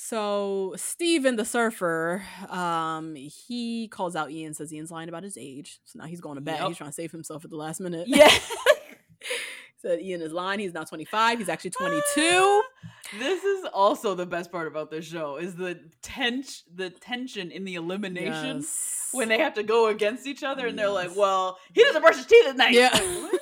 So 0.00 0.74
Steven 0.76 1.34
the 1.36 1.44
surfer, 1.44 2.22
um, 2.48 3.16
he 3.16 3.88
calls 3.88 4.14
out 4.14 4.30
Ian, 4.30 4.54
says 4.54 4.72
Ian's 4.72 4.92
lying 4.92 5.08
about 5.08 5.24
his 5.24 5.36
age. 5.36 5.80
So 5.86 5.98
now 5.98 6.06
he's 6.06 6.20
going 6.20 6.36
to 6.36 6.40
bed. 6.40 6.58
Yep. 6.60 6.68
He's 6.68 6.76
trying 6.76 6.90
to 6.90 6.94
save 6.94 7.10
himself 7.10 7.44
at 7.44 7.50
the 7.50 7.56
last 7.56 7.80
minute. 7.80 8.06
Yeah. 8.06 8.30
Said 9.80 10.00
Ian 10.02 10.22
is 10.22 10.32
lying. 10.32 10.58
He's 10.58 10.74
not 10.74 10.88
25. 10.88 11.38
He's 11.38 11.48
actually 11.48 11.70
22. 11.70 12.62
This 13.18 13.44
is 13.44 13.64
also 13.72 14.14
the 14.14 14.26
best 14.26 14.50
part 14.50 14.66
about 14.66 14.90
this 14.90 15.06
show 15.06 15.36
is 15.36 15.54
the 15.54 15.78
tension 16.02 16.66
the 16.74 16.90
tension 16.90 17.50
in 17.52 17.64
the 17.64 17.76
elimination 17.76 18.56
Yes. 18.58 19.08
when 19.12 19.28
they 19.28 19.38
have 19.38 19.54
to 19.54 19.62
go 19.62 19.86
against 19.86 20.26
each 20.26 20.42
other 20.42 20.66
and 20.66 20.78
they're 20.78 20.90
like, 20.90 21.14
"Well, 21.16 21.58
he 21.72 21.82
doesn't 21.84 22.02
brush 22.02 22.16
his 22.16 22.26
teeth 22.26 22.48
at 22.48 22.56
night." 22.56 22.72
Yeah. 22.72 22.90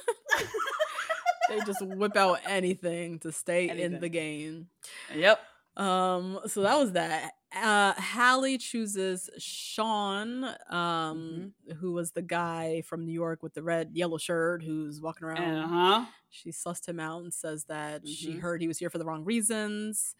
They 1.49 1.61
just 1.61 1.81
whip 1.81 2.17
out 2.17 2.41
anything 2.45 3.21
to 3.21 3.31
stay 3.31 3.69
in 3.69 4.01
the 4.01 4.09
game. 4.09 4.67
yep. 5.15 5.39
Um, 5.77 6.41
so 6.47 6.63
that 6.63 6.77
was 6.77 6.93
that. 6.93 7.35
Uh 7.57 7.95
Hallie 7.95 8.59
chooses 8.59 9.31
Sean, 9.39 10.45
um, 10.71 11.53
who 11.81 11.93
was 11.93 12.13
the 12.13 12.23
guy 12.23 12.83
from 12.83 13.05
New 13.05 13.13
York 13.13 13.43
with 13.43 13.55
the 13.55 13.63
red 13.63 13.91
yellow 13.95 14.19
shirt 14.19 14.63
who's 14.63 15.01
walking 15.01 15.27
around. 15.27 15.65
Uh-huh. 15.65 16.05
She 16.31 16.51
sussed 16.51 16.87
him 16.87 17.01
out 17.01 17.23
and 17.23 17.33
says 17.33 17.65
that 17.65 18.07
she 18.07 18.35
Mhm. 18.35 18.41
heard 18.41 18.61
he 18.61 18.69
was 18.69 18.79
here 18.79 18.91
for 18.91 18.99
the 18.99 19.05
wrong 19.07 19.25
reasons. 19.25 20.15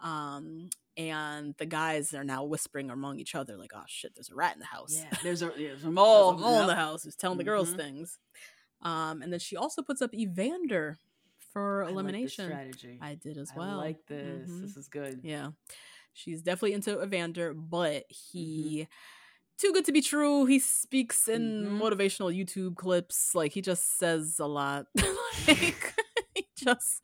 Um, 0.00 0.68
and 0.96 1.54
the 1.58 1.64
guys 1.66 2.12
are 2.12 2.24
now 2.24 2.44
whispering 2.44 2.90
among 2.90 3.18
each 3.20 3.34
other, 3.34 3.56
like, 3.56 3.70
oh 3.74 3.84
shit, 3.86 4.14
there's 4.14 4.28
a 4.30 4.34
rat 4.34 4.54
in 4.54 4.60
the 4.60 4.66
house. 4.66 4.94
Yeah, 4.94 5.16
there's 5.22 5.40
a 5.42 5.46
there's 5.56 5.56
a 5.56 5.56
There's 5.84 5.84
mole. 5.94 6.30
a 6.30 6.36
mole 6.38 6.60
in 6.62 6.66
the 6.66 6.74
house 6.74 7.04
who's 7.04 7.16
telling 7.16 7.38
the 7.38 7.44
girls 7.44 7.72
Mhm. 7.72 7.76
things. 7.76 8.18
Um, 8.82 9.22
and 9.22 9.32
then 9.32 9.40
she 9.40 9.56
also 9.56 9.80
puts 9.82 10.02
up 10.02 10.12
Evander 10.12 10.98
for 11.52 11.82
I 11.82 11.86
like 11.86 11.92
elimination. 11.92 12.46
strategy. 12.46 12.98
I 13.00 13.14
did 13.14 13.38
as 13.38 13.50
I 13.54 13.58
well. 13.58 13.76
like 13.76 14.04
this. 14.06 14.50
Mhm. 14.50 14.60
This 14.62 14.76
is 14.76 14.88
good. 14.88 15.20
Yeah. 15.22 15.52
She's 16.12 16.42
definitely 16.42 16.74
into 16.74 17.02
Evander, 17.02 17.54
but 17.54 18.04
Mm-hmm. 18.08 18.38
he 18.38 18.88
too 19.58 19.72
good 19.72 19.84
to 19.84 19.92
be 19.92 20.00
true. 20.00 20.44
He 20.46 20.58
speaks 20.58 21.28
in 21.28 21.64
Mhm. 21.66 21.80
motivational 21.80 22.34
YouTube 22.36 22.74
clips. 22.76 23.34
Like 23.34 23.52
he 23.52 23.60
just 23.62 23.98
says 23.98 24.38
a 24.40 24.46
lot. 24.46 24.86
like 25.48 25.94
he 26.34 26.46
just 26.56 27.00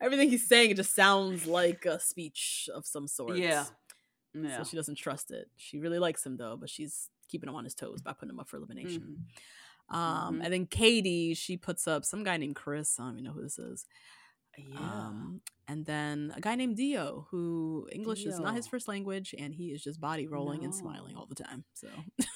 everything 0.00 0.30
he's 0.30 0.46
saying 0.48 0.70
it 0.70 0.76
just 0.76 0.94
sounds 0.94 1.46
like 1.46 1.84
a 1.86 2.00
speech 2.00 2.68
of 2.74 2.86
some 2.86 3.06
sort. 3.06 3.36
Yeah. 3.36 3.64
Yeah. 4.34 4.58
So 4.58 4.64
she 4.64 4.76
doesn't 4.76 4.96
trust 4.96 5.30
it. 5.30 5.50
She 5.56 5.78
really 5.78 5.98
likes 5.98 6.24
him 6.24 6.36
though, 6.38 6.56
but 6.56 6.70
she's 6.70 7.10
keeping 7.28 7.48
him 7.48 7.54
on 7.54 7.64
his 7.64 7.74
toes 7.74 8.00
by 8.00 8.12
putting 8.14 8.30
him 8.30 8.40
up 8.40 8.48
for 8.48 8.56
elimination. 8.56 9.26
Um, 9.90 10.38
Mhm. 10.40 10.44
and 10.44 10.52
then 10.52 10.66
Katie, 10.66 11.34
she 11.34 11.56
puts 11.58 11.86
up 11.86 12.04
some 12.06 12.24
guy 12.24 12.38
named 12.38 12.56
Chris. 12.56 12.98
I 12.98 13.04
don't 13.04 13.12
even 13.14 13.24
know 13.24 13.32
who 13.32 13.42
this 13.42 13.58
is. 13.58 13.84
Yeah. 14.58 14.78
Um, 14.78 15.40
and 15.68 15.86
then 15.86 16.32
a 16.36 16.40
guy 16.40 16.54
named 16.56 16.76
Dio, 16.76 17.26
who 17.30 17.88
English 17.92 18.24
is 18.26 18.38
not 18.38 18.54
his 18.54 18.66
first 18.66 18.88
language, 18.88 19.34
and 19.38 19.54
he 19.54 19.68
is 19.68 19.82
just 19.82 20.00
body 20.00 20.26
rolling 20.26 20.64
and 20.64 20.74
smiling 20.74 21.16
all 21.16 21.26
the 21.26 21.34
time. 21.36 21.64
So 21.74 21.88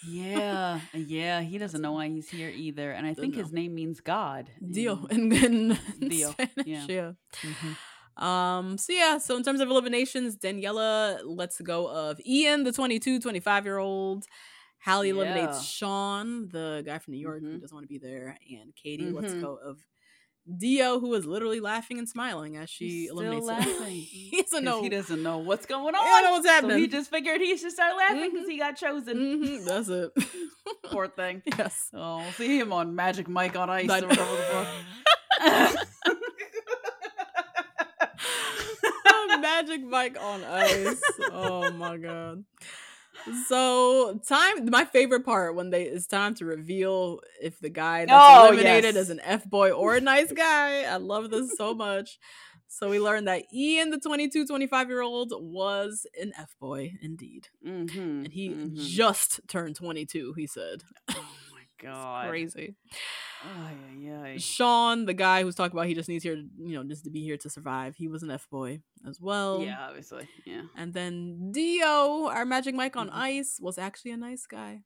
yeah. 0.09 0.81
Yeah. 0.95 1.41
He 1.43 1.59
doesn't 1.59 1.83
know 1.83 1.93
why 1.93 2.09
he's 2.09 2.29
here 2.31 2.49
either. 2.49 2.93
And 2.93 3.07
I 3.07 3.15
think 3.15 3.35
know. 3.35 3.43
his 3.43 3.53
name 3.53 3.75
means 3.75 4.01
God. 4.01 4.49
Dio 4.71 5.05
in- 5.11 5.33
in, 5.33 5.79
in 6.01 6.09
Dio, 6.09 6.31
Spanish, 6.31 6.67
yeah. 6.67 6.85
yeah. 6.89 7.13
Mhm. 7.43 7.77
Um, 8.23 8.79
so 8.79 8.93
yeah, 8.95 9.19
so 9.19 9.37
in 9.37 9.43
terms 9.43 9.61
of 9.61 9.69
eliminations, 9.69 10.37
Daniela 10.39 11.21
lets 11.25 11.61
go 11.61 11.87
of 11.89 12.19
Ian, 12.25 12.65
the 12.65 12.73
22, 12.73 13.21
25 13.21 13.65
year 13.67 13.77
old. 13.79 14.25
Hallie 14.83 15.11
eliminates 15.11 15.65
Sean, 15.65 16.49
the 16.49 16.83
guy 16.87 16.99
from 16.99 17.13
New 17.15 17.21
York 17.21 17.43
who 17.43 17.49
Mhm. 17.59 17.61
doesn't 17.61 17.75
want 17.75 17.85
to 17.85 17.89
be 17.89 17.99
there, 17.99 18.39
and 18.59 18.75
Katie 18.75 19.11
lets 19.11 19.35
Mhm. 19.35 19.41
go 19.43 19.57
of 19.57 19.81
Dio, 20.59 21.01
who 21.01 21.13
is 21.15 21.27
literally 21.27 21.59
laughing 21.61 21.99
and 21.99 22.09
smiling 22.09 22.57
as 22.57 22.71
she 22.71 22.89
He's 22.89 23.05
still 23.11 23.19
eliminates 23.21 23.49
him. 23.49 23.57
laughing. 23.81 23.91
he 24.01 24.43
doesn't 24.43 24.65
know. 24.65 24.83
He 24.83 24.89
doesn't 24.89 25.23
know 25.23 25.39
what's 25.39 25.67
going 25.67 25.95
He 25.95 25.99
on. 26.01 26.23
don't 26.23 26.45
know 26.45 26.49
what's 26.51 26.71
So 26.71 26.77
he 26.77 26.87
just 26.87 27.11
figured 27.11 27.41
he 27.41 27.57
should 27.57 27.73
start 27.73 27.97
laughing 27.97 28.31
because 28.31 28.47
Mhm. 28.47 28.51
he 28.53 28.59
got 28.59 28.77
chosen. 28.77 29.17
Mhm, 29.19 29.65
that's 29.65 29.89
it. 29.89 30.13
Poor 30.85 31.09
thing. 31.09 31.43
yes. 31.59 31.91
Oh, 31.93 32.19
we'll 32.19 32.33
see 32.33 32.59
him 32.59 32.73
on 32.73 32.95
Magic 32.95 33.29
Mike 33.29 33.57
on 33.57 33.71
Ice 33.71 33.89
or 33.91 34.07
whatever 34.07 34.37
the 34.37 34.67
fuck. 35.41 35.87
Magic 39.41 39.85
Mike 39.85 40.17
on 40.21 40.43
ice. 40.45 41.01
Oh 41.31 41.71
my 41.73 41.97
god. 41.97 42.45
So 43.47 44.21
time 44.27 44.71
my 44.71 44.85
favorite 44.85 45.25
part 45.25 45.55
when 45.55 45.71
they 45.71 45.85
it's 45.85 46.07
time 46.07 46.35
to 46.37 46.45
reveal 46.45 47.21
if 47.43 47.59
the 47.59 47.69
guy 47.71 48.05
that's 48.07 48.13
Oh, 48.17 48.47
eliminated 48.49 48.95
yes. 48.95 49.05
is 49.05 49.11
an 49.11 49.21
F 49.25 49.45
boy 49.45 49.71
or 49.73 49.97
a 49.97 50.01
nice 50.01 50.33
guy. 50.37 50.83
I 50.83 50.97
love 50.97 51.31
this 51.31 51.57
so 51.57 51.75
much. 51.75 52.19
So 52.69 52.91
we 52.91 52.99
learned 52.99 53.29
that 53.29 53.45
Ian, 53.55 53.91
the 53.91 53.99
22, 53.99 54.47
25 54.47 54.89
year 54.89 55.01
old, 55.01 55.33
was 55.37 56.07
an 56.21 56.33
F 56.39 56.55
boy 56.61 56.93
indeed. 57.01 57.49
mm-hmm. 57.67 57.99
And 57.99 58.33
he 58.33 58.51
mhm. 58.51 58.77
just 58.77 59.41
turned 59.49 59.77
22, 59.77 60.35
he 60.37 60.47
said. 60.47 60.83
Oh 61.11 61.15
my 61.53 61.63
god. 61.83 62.29
Crazy. 62.29 62.75
Ay, 63.47 63.75
ay, 64.11 64.33
ay. 64.33 64.37
Sean, 64.39 65.05
the 65.07 65.15
guy 65.15 65.43
who's 65.43 65.55
talking 65.55 65.77
about 65.79 65.87
he 65.87 65.95
just 65.95 66.09
needs 66.09 66.25
here, 66.25 66.35
you 66.37 66.75
know, 66.75 66.83
just 66.85 67.05
to 67.05 67.11
be 67.11 67.23
here 67.23 67.37
to 67.39 67.49
survive. 67.49 67.95
He 67.97 68.09
was 68.09 68.23
an 68.23 68.31
F 68.31 68.49
boy 68.51 68.81
as 69.09 69.21
well. 69.21 69.63
Yeah, 69.63 69.77
obviously. 69.89 70.29
Yeah. 70.45 70.63
And 70.77 70.93
then 70.93 71.53
Dio, 71.53 72.27
our 72.29 72.45
Magic 72.45 72.75
Mike 72.75 72.97
on 72.97 73.09
Mhm. 73.09 73.15
ice, 73.15 73.59
was 73.61 73.79
actually 73.79 74.11
a 74.13 74.17
nice 74.17 74.47
guy. 74.47 74.83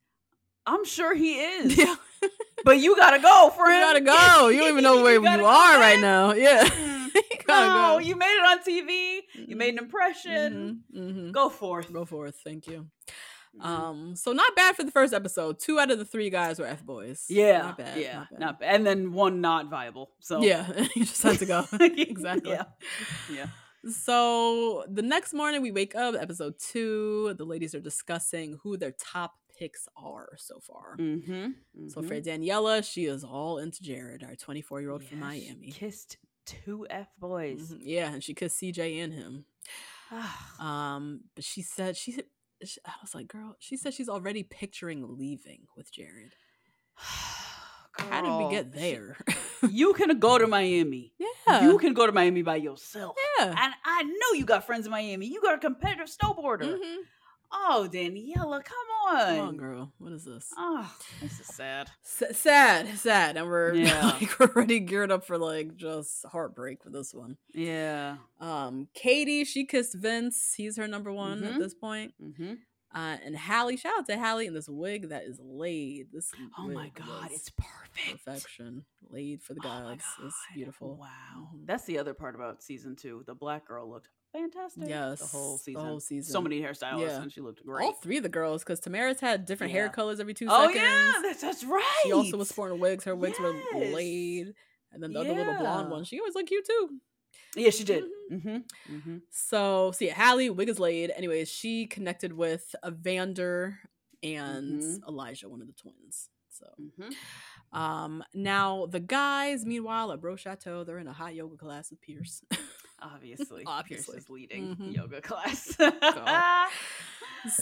I'm 0.66 0.84
sure 0.84 1.14
he 1.14 1.40
is. 1.56 1.76
Yeah, 1.78 1.96
But 2.64 2.78
you 2.78 2.94
gotta 2.96 3.18
go, 3.18 3.50
friend. 3.56 3.72
you 3.74 3.80
gotta 3.80 4.00
go. 4.02 4.48
You 4.48 4.58
don't 4.60 4.68
even 4.70 4.84
know 4.84 5.02
where 5.02 5.14
you, 5.14 5.22
go, 5.22 5.46
are 5.46 5.78
right 5.80 5.98
now. 6.00 6.32
Yeah, 6.34 6.62
you 7.14 7.38
No, 7.48 7.96
go. 7.96 7.98
you 7.98 8.14
made 8.16 8.36
it 8.36 8.44
on 8.44 8.58
TV. 8.62 9.22
You 9.48 9.56
made 9.56 9.72
an 9.74 9.78
impression. 9.78 10.82
Mhm, 10.94 11.14
mhm. 11.14 11.32
Go 11.32 11.48
forth. 11.48 11.90
Go 11.92 12.04
forth. 12.04 12.36
Thank 12.44 12.66
you. 12.66 12.86
Mhm. 13.58 13.64
Um, 13.64 14.16
so 14.16 14.32
not 14.32 14.54
bad 14.54 14.76
for 14.76 14.84
the 14.84 14.92
first 14.92 15.12
episode. 15.12 15.58
Two 15.58 15.78
out 15.80 15.90
of 15.90 15.98
the 15.98 16.04
three 16.04 16.30
guys 16.30 16.58
were 16.58 16.66
f 16.66 16.84
boys. 16.84 17.26
yeah, 17.28 17.58
not 17.62 17.78
bad. 17.78 17.98
yeah, 17.98 18.26
not 18.38 18.60
bad. 18.60 18.74
And 18.74 18.86
then 18.86 19.12
one 19.12 19.40
not 19.40 19.68
viable. 19.68 20.12
So 20.20 20.40
Yeah, 20.42 20.66
you 20.94 21.04
just 21.04 21.22
had 21.22 21.38
to 21.40 21.46
go. 21.46 21.64
exactly. 21.80 22.52
Yeah, 22.52 22.64
yeah. 23.32 23.46
So 23.90 24.84
the 24.88 25.02
next 25.02 25.32
morning 25.34 25.62
we 25.62 25.72
wake 25.72 25.94
up, 25.94 26.14
episode 26.14 26.54
two. 26.58 27.34
The 27.36 27.44
ladies 27.44 27.74
are 27.74 27.80
discussing 27.80 28.58
who 28.62 28.76
their 28.76 28.92
top 28.92 29.34
picks 29.58 29.88
are 29.96 30.28
so 30.36 30.60
far. 30.60 30.96
Mm-hmm. 30.98 31.88
So 31.88 32.02
for 32.02 32.20
Daniela, 32.20 32.84
she 32.84 33.06
is 33.06 33.24
all 33.24 33.58
into 33.58 33.82
Jared, 33.82 34.22
our 34.22 34.36
24 34.36 34.80
year 34.80 34.90
old 34.90 35.02
from 35.04 35.20
Miami. 35.20 35.70
kissed 35.72 36.18
two 36.46 36.86
f 36.88 37.08
boys. 37.18 37.72
Mhm, 37.72 37.78
Yeah, 37.82 38.12
and 38.12 38.22
she 38.22 38.32
kissed 38.34 38.58
CJ 38.60 39.02
and 39.02 39.12
him. 39.12 39.44
Um, 40.60 41.20
but 41.34 41.44
she 41.44 41.62
said 41.62 41.96
she, 41.96 42.20
said- 42.62 42.68
sh 42.68 42.78
I 42.86 42.92
was 43.02 43.14
like, 43.14 43.28
girl, 43.28 43.56
she 43.58 43.76
said 43.76 43.94
she's 43.94 44.08
already 44.08 44.42
picturing 44.42 45.16
leaving 45.18 45.66
with 45.76 45.90
Jared. 45.92 46.34
How 47.92 48.22
did 48.22 48.30
we 48.32 48.38
Girl, 48.44 48.50
get 48.50 48.66
she- 48.74 48.80
there? 48.80 49.16
you 49.70 49.92
can 49.94 50.18
go 50.18 50.38
to 50.38 50.46
Miami. 50.46 51.12
yeah, 51.18 51.64
You 51.66 51.78
can 51.78 51.92
go 51.94 52.06
to 52.06 52.12
Miami 52.12 52.42
by 52.42 52.56
yourself. 52.56 53.16
yeah. 53.38 53.48
And 53.48 53.74
I 53.84 54.02
know 54.04 54.32
you 54.34 54.44
got 54.44 54.64
friends 54.66 54.86
in 54.86 54.90
Miami. 54.92 55.26
You 55.26 55.40
got 55.42 55.54
a 55.54 55.58
competitive 55.58 56.08
snowboarder. 56.08 56.78
Mhm. 56.78 56.96
Oh, 57.52 57.88
Daniela, 57.92 58.62
come 58.64 58.88
on. 59.16 59.36
Come 59.36 59.48
on, 59.48 59.56
girl. 59.56 59.92
What 59.98 60.12
is 60.12 60.24
this? 60.24 60.48
Oh, 60.56 60.92
this 61.20 61.40
is 61.40 61.46
sad. 61.46 61.88
S- 62.04 62.36
sad, 62.36 62.88
sad, 62.98 63.36
and 63.36 63.46
we're 63.46 63.74
Yeah. 63.74 64.06
like 64.20 64.38
we're 64.38 64.46
already 64.46 64.80
geared 64.80 65.10
up 65.10 65.24
for 65.26 65.38
like 65.38 65.76
just 65.76 66.24
heartbreak 66.26 66.84
with 66.84 66.92
this 66.92 67.12
one. 67.14 67.36
Yeah. 67.54 68.16
Um, 68.40 68.88
Katie, 68.94 69.44
she 69.44 69.64
kissed 69.66 69.94
Vince. 69.94 70.54
He's 70.56 70.76
her 70.76 70.88
number 70.88 71.12
one 71.12 71.42
at 71.44 71.54
Mhm. 71.54 71.58
this 71.58 71.74
point. 71.74 72.14
Mm-hmm. 72.22 72.54
Uh, 72.92 73.16
and 73.24 73.36
Hallie, 73.38 73.76
shout 73.76 73.92
out 74.00 74.06
to 74.08 74.18
Hallie 74.18 74.46
in 74.48 74.54
this 74.54 74.68
wig 74.68 75.10
that 75.10 75.22
is 75.22 75.38
laid. 75.40 76.08
This 76.12 76.32
Oh 76.58 76.66
my 76.66 76.90
God, 76.92 77.28
it's 77.30 77.48
perfect. 77.50 78.24
perfection, 78.24 78.84
laid 79.10 79.42
for 79.42 79.54
the 79.54 79.60
Oh 79.60 79.68
gods. 79.68 80.02
It's 80.24 80.34
God, 80.48 80.54
beautiful. 80.56 80.96
Wow. 80.96 81.50
That's 81.66 81.84
the 81.84 81.98
other 81.98 82.14
part 82.14 82.34
about 82.34 82.64
season 82.64 82.96
two. 82.96 83.22
The 83.28 83.34
black 83.36 83.68
girl 83.68 83.88
looked 83.88 84.08
fantastic. 84.32 84.88
Yes, 84.88 85.20
The 85.20 85.26
whole 85.26 85.58
season, 85.58 85.74
the 85.74 85.80
season. 85.80 85.86
whole 85.88 86.00
So 86.00 86.06
season. 86.06 86.42
many 86.44 86.60
hairstylists, 86.60 87.00
Yeah. 87.00 87.22
and 87.22 87.32
she 87.32 87.40
looked 87.40 87.64
great. 87.64 87.84
All 87.84 87.92
three 87.92 88.16
of 88.18 88.22
the 88.22 88.28
girls, 88.28 88.62
because 88.62 88.80
Tamaris 88.80 89.20
had 89.20 89.44
different 89.46 89.72
hair 89.72 89.88
colors 89.88 90.20
every 90.20 90.34
two 90.34 90.46
oh, 90.48 90.66
seconds. 90.68 90.80
Oh 90.82 90.84
yeah. 90.84 91.22
That's, 91.22 91.40
that's 91.42 91.64
right. 91.64 92.00
She 92.04 92.12
also 92.12 92.36
was 92.36 92.48
sporting 92.48 92.78
wigs. 92.80 93.04
Her 93.04 93.16
wigs 93.16 93.38
were 93.40 93.54
laid. 93.74 94.54
And 94.92 95.02
then 95.02 95.12
the 95.12 95.20
other 95.20 95.34
little 95.34 95.54
blonde 95.54 95.90
one, 95.90 96.04
she 96.04 96.18
always 96.18 96.34
looked 96.34 96.48
cute 96.48 96.66
too. 96.66 96.98
Yeah, 97.56 97.70
she 97.70 97.84
did. 97.84 98.04
Mhm. 98.30 98.40
Mm-hmm. 98.42 98.94
Mm-hmm. 98.96 99.16
So, 99.30 99.92
so 99.92 100.04
yeah, 100.04 100.14
Hallie, 100.14 100.50
wig 100.50 100.68
is 100.68 100.78
laid. 100.80 101.10
Anyways, 101.10 101.48
she 101.48 101.86
connected 101.86 102.32
with 102.32 102.74
Evander 102.86 103.78
and 104.22 104.80
Mhm. 104.80 105.08
Elijah, 105.08 105.48
one 105.48 105.60
of 105.60 105.66
the 105.66 105.72
twins. 105.72 106.28
So, 106.50 106.66
Mm-hmm. 106.80 107.78
um, 107.78 108.24
now 108.34 108.86
the 108.86 109.00
guys, 109.00 109.64
meanwhile, 109.64 110.12
at 110.12 110.20
Bro 110.20 110.36
Chateau, 110.36 110.84
they're 110.84 110.98
in 110.98 111.06
a 111.08 111.12
hot 111.12 111.34
yoga 111.34 111.56
class 111.56 111.90
with 111.90 112.00
Pierce. 112.00 112.42
Obviously, 113.02 113.64
Obviously. 113.66 114.14
Pierce 114.14 114.22
is 114.24 114.30
leading 114.30 114.76
Mhm. 114.76 114.94
yoga 114.94 115.20
class. 115.20 115.76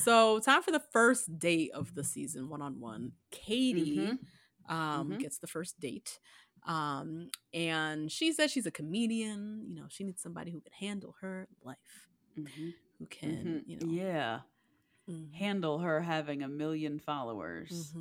So, 0.02 0.40
time 0.40 0.62
for 0.62 0.72
the 0.72 0.82
first 0.92 1.38
date 1.38 1.70
of 1.72 1.94
the 1.94 2.02
season, 2.02 2.48
one 2.48 2.60
on 2.62 2.80
one. 2.80 3.12
Katie 3.30 3.96
Mhm. 3.96 4.18
um, 4.68 5.10
Mhm. 5.12 5.18
gets 5.20 5.38
the 5.38 5.46
first 5.46 5.78
date. 5.78 6.18
Um, 6.64 7.30
and 7.54 8.10
she 8.10 8.32
says 8.32 8.50
she's 8.50 8.66
a 8.66 8.72
comedian. 8.72 9.64
You 9.68 9.76
know, 9.76 9.86
she 9.88 10.02
needs 10.04 10.20
somebody 10.20 10.50
who 10.50 10.60
can 10.60 10.72
handle 10.72 11.14
her 11.20 11.46
life, 11.62 12.08
Mhm. 12.36 12.74
who 12.98 13.06
can, 13.06 13.62
Mhm. 13.64 13.68
you 13.68 13.76
know, 13.76 13.86
yeah, 13.92 14.40
mhm, 15.08 15.32
handle 15.34 15.78
her 15.78 16.00
having 16.00 16.42
a 16.42 16.48
million 16.48 16.98
followers. 16.98 17.94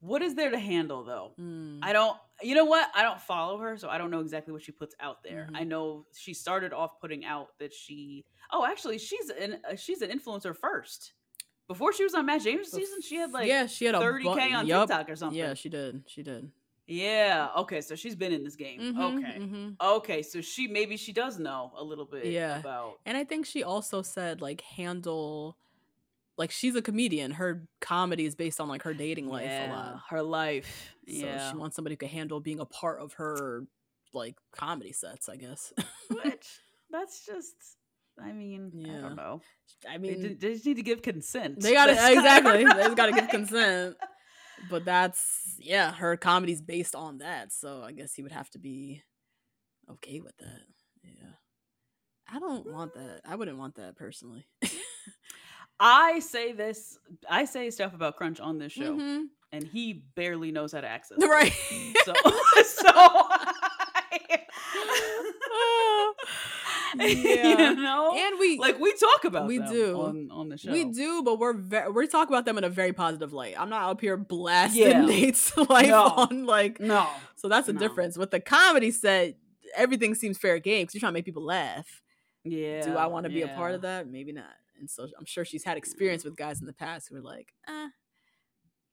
What 0.00 0.22
is 0.22 0.34
there 0.34 0.50
to 0.50 0.58
handle 0.58 1.04
though? 1.04 1.34
mm. 1.38 1.78
I 1.82 1.92
don't. 1.92 2.18
You 2.42 2.54
know 2.54 2.64
what? 2.64 2.88
I 2.94 3.02
don't 3.02 3.20
follow 3.20 3.58
her, 3.58 3.76
so 3.76 3.88
I 3.88 3.98
don't 3.98 4.10
know 4.10 4.20
exactly 4.20 4.52
what 4.52 4.62
she 4.62 4.72
puts 4.72 4.94
out 5.00 5.22
there. 5.22 5.48
Mhm. 5.50 5.56
I 5.60 5.64
know 5.64 6.06
she 6.14 6.34
started 6.34 6.72
off 6.72 7.00
putting 7.00 7.24
out 7.24 7.58
that 7.58 7.72
she. 7.72 8.24
Oh, 8.52 8.64
actually, 8.64 8.98
she's 8.98 9.30
an 9.30 9.60
uh, 9.70 9.76
she's 9.76 10.02
an 10.02 10.10
influencer 10.10 10.56
first. 10.56 11.12
Before 11.68 11.92
she 11.92 12.02
was 12.02 12.14
on 12.14 12.26
Matt 12.26 12.42
James' 12.42 12.70
season, 12.70 13.00
she 13.00 13.16
had 13.16 13.30
like 13.32 13.46
yeah, 13.46 13.66
she 13.66 13.84
had 13.84 13.94
a 13.94 13.98
30K 13.98 14.54
on 14.54 14.66
yup. 14.66 14.88
TikTok 14.88 15.08
or 15.08 15.16
something. 15.16 15.38
Yeah, 15.38 15.54
she 15.54 15.68
did. 15.68 16.02
She 16.06 16.22
did. 16.22 16.50
Yeah. 16.88 17.50
Okay. 17.58 17.80
So 17.80 17.94
she's 17.94 18.16
been 18.16 18.32
in 18.32 18.42
this 18.42 18.56
game. 18.56 18.80
Mhm, 18.80 19.18
Okay. 19.18 19.38
mhm. 19.38 19.76
Okay. 19.80 20.22
So 20.22 20.40
she 20.40 20.66
maybe 20.66 20.96
she 20.96 21.12
does 21.12 21.38
know 21.38 21.72
a 21.76 21.84
little 21.84 22.04
bit 22.04 22.26
Yeah. 22.26 22.58
about. 22.58 22.98
And 23.06 23.16
I 23.16 23.22
think 23.22 23.46
she 23.46 23.62
also 23.62 24.02
said 24.02 24.40
like 24.40 24.60
handle 24.62 25.56
like 26.40 26.50
she's 26.50 26.74
a 26.74 26.80
comedian. 26.80 27.32
Her 27.32 27.66
comedy 27.82 28.24
is 28.24 28.34
based 28.34 28.62
on 28.62 28.68
like 28.68 28.82
her 28.84 28.94
dating 28.94 29.28
life 29.28 29.50
a 29.50 29.68
lot. 29.68 30.00
Her 30.08 30.22
life. 30.22 30.94
So 31.06 31.12
yeah. 31.26 31.50
she 31.50 31.56
wants 31.58 31.76
somebody 31.76 31.92
who 31.92 31.98
can 31.98 32.08
handle 32.08 32.40
being 32.40 32.60
a 32.60 32.64
part 32.64 33.02
of 33.02 33.12
her 33.14 33.66
like 34.14 34.36
comedy 34.50 34.92
sets, 34.92 35.28
I 35.28 35.36
guess. 35.36 35.70
Which 36.10 36.46
that's 36.90 37.26
just. 37.26 37.54
I 38.18 38.32
mean, 38.32 38.72
I 38.88 39.00
don't 39.02 39.16
know. 39.16 39.42
I 39.88 39.98
They, 39.98 39.98
mean, 39.98 40.22
ju- 40.22 40.36
they 40.40 40.54
just 40.54 40.64
need 40.64 40.76
to 40.78 40.82
give 40.82 41.02
consent. 41.02 41.60
they 41.60 41.74
got 41.74 41.86
to 41.86 41.92
exactly. 41.92 42.64
they 42.64 42.72
just 42.72 42.96
got 42.96 43.06
to 43.06 43.12
give 43.12 43.28
consent. 43.28 43.96
But 44.70 44.86
that's 44.86 45.56
yeah, 45.58 45.92
her 45.92 46.16
comedy's 46.16 46.62
based 46.62 46.94
on 46.94 47.18
that. 47.18 47.52
So 47.52 47.82
I 47.82 47.92
guess 47.92 48.14
he 48.14 48.22
would 48.22 48.32
have 48.32 48.48
to 48.50 48.58
be 48.58 49.02
okay 49.90 50.20
with 50.20 50.36
that. 50.38 50.60
Yeah. 51.04 51.34
I 52.32 52.38
don't 52.38 52.64
want 52.72 52.94
that. 52.94 53.20
I 53.26 53.36
wouldn't 53.36 53.58
want 53.58 53.74
that 53.74 53.96
personally. 53.96 54.46
I 55.80 56.18
say 56.20 56.52
this. 56.52 56.98
I 57.28 57.44
say 57.46 57.70
stuff 57.70 57.94
about 57.94 58.16
Crunch 58.16 58.38
on 58.38 58.58
this 58.58 58.72
show, 58.72 58.94
Mhm. 58.94 59.24
and 59.50 59.66
he 59.66 59.94
barely 60.14 60.52
knows 60.52 60.72
how 60.72 60.80
to 60.82 60.86
access. 60.88 61.18
it. 61.20 61.26
Right. 61.26 61.52
So, 62.04 62.14
so. 62.64 63.28
Yeah. 66.96 67.70
you 67.70 67.76
know, 67.76 68.14
and 68.16 68.38
we 68.40 68.58
like 68.58 68.80
we 68.80 68.92
talk 68.94 69.24
about 69.24 69.46
we 69.46 69.58
them 69.58 69.72
do. 69.72 70.00
on 70.00 70.28
on 70.32 70.48
the 70.48 70.58
show. 70.58 70.72
We 70.72 70.84
do, 70.86 71.22
but 71.22 71.38
we're 71.38 71.52
ve- 71.52 71.88
we 71.94 72.08
talk 72.08 72.28
about 72.28 72.44
them 72.44 72.58
in 72.58 72.64
a 72.64 72.68
very 72.68 72.92
positive 72.92 73.32
light. 73.32 73.54
I'm 73.58 73.70
not 73.70 73.88
up 73.90 74.00
here 74.00 74.16
blasting 74.16 74.82
Yeah. 74.82 75.04
Nate's 75.06 75.56
life 75.56 75.88
No. 75.88 76.02
on 76.06 76.46
like. 76.46 76.80
No, 76.80 77.08
So 77.36 77.48
that's 77.48 77.68
the 77.68 77.72
No. 77.74 77.78
difference 77.78 78.18
with 78.18 78.32
the 78.32 78.40
comedy 78.40 78.90
set. 78.90 79.36
Everything 79.76 80.16
seems 80.16 80.36
fair 80.36 80.58
game 80.58 80.82
because 80.82 80.94
you're 80.94 81.00
trying 81.00 81.12
to 81.12 81.14
make 81.14 81.24
people 81.24 81.44
laugh. 81.44 82.02
yeah. 82.44 82.82
Do 82.82 82.96
I 82.96 83.06
want 83.06 83.24
to 83.24 83.30
be 83.30 83.42
a 83.42 83.48
part 83.48 83.74
of 83.76 83.82
that? 83.82 84.08
Maybe 84.08 84.32
not. 84.32 84.50
And 84.80 84.90
so 84.90 85.06
I'm 85.18 85.24
sure 85.26 85.44
she's 85.44 85.64
had 85.64 85.76
experience 85.76 86.24
with 86.24 86.36
guys 86.36 86.60
in 86.60 86.66
the 86.66 86.72
past 86.72 87.08
who 87.08 87.16
are 87.16 87.22
like, 87.22 87.52
eh, 87.68 87.88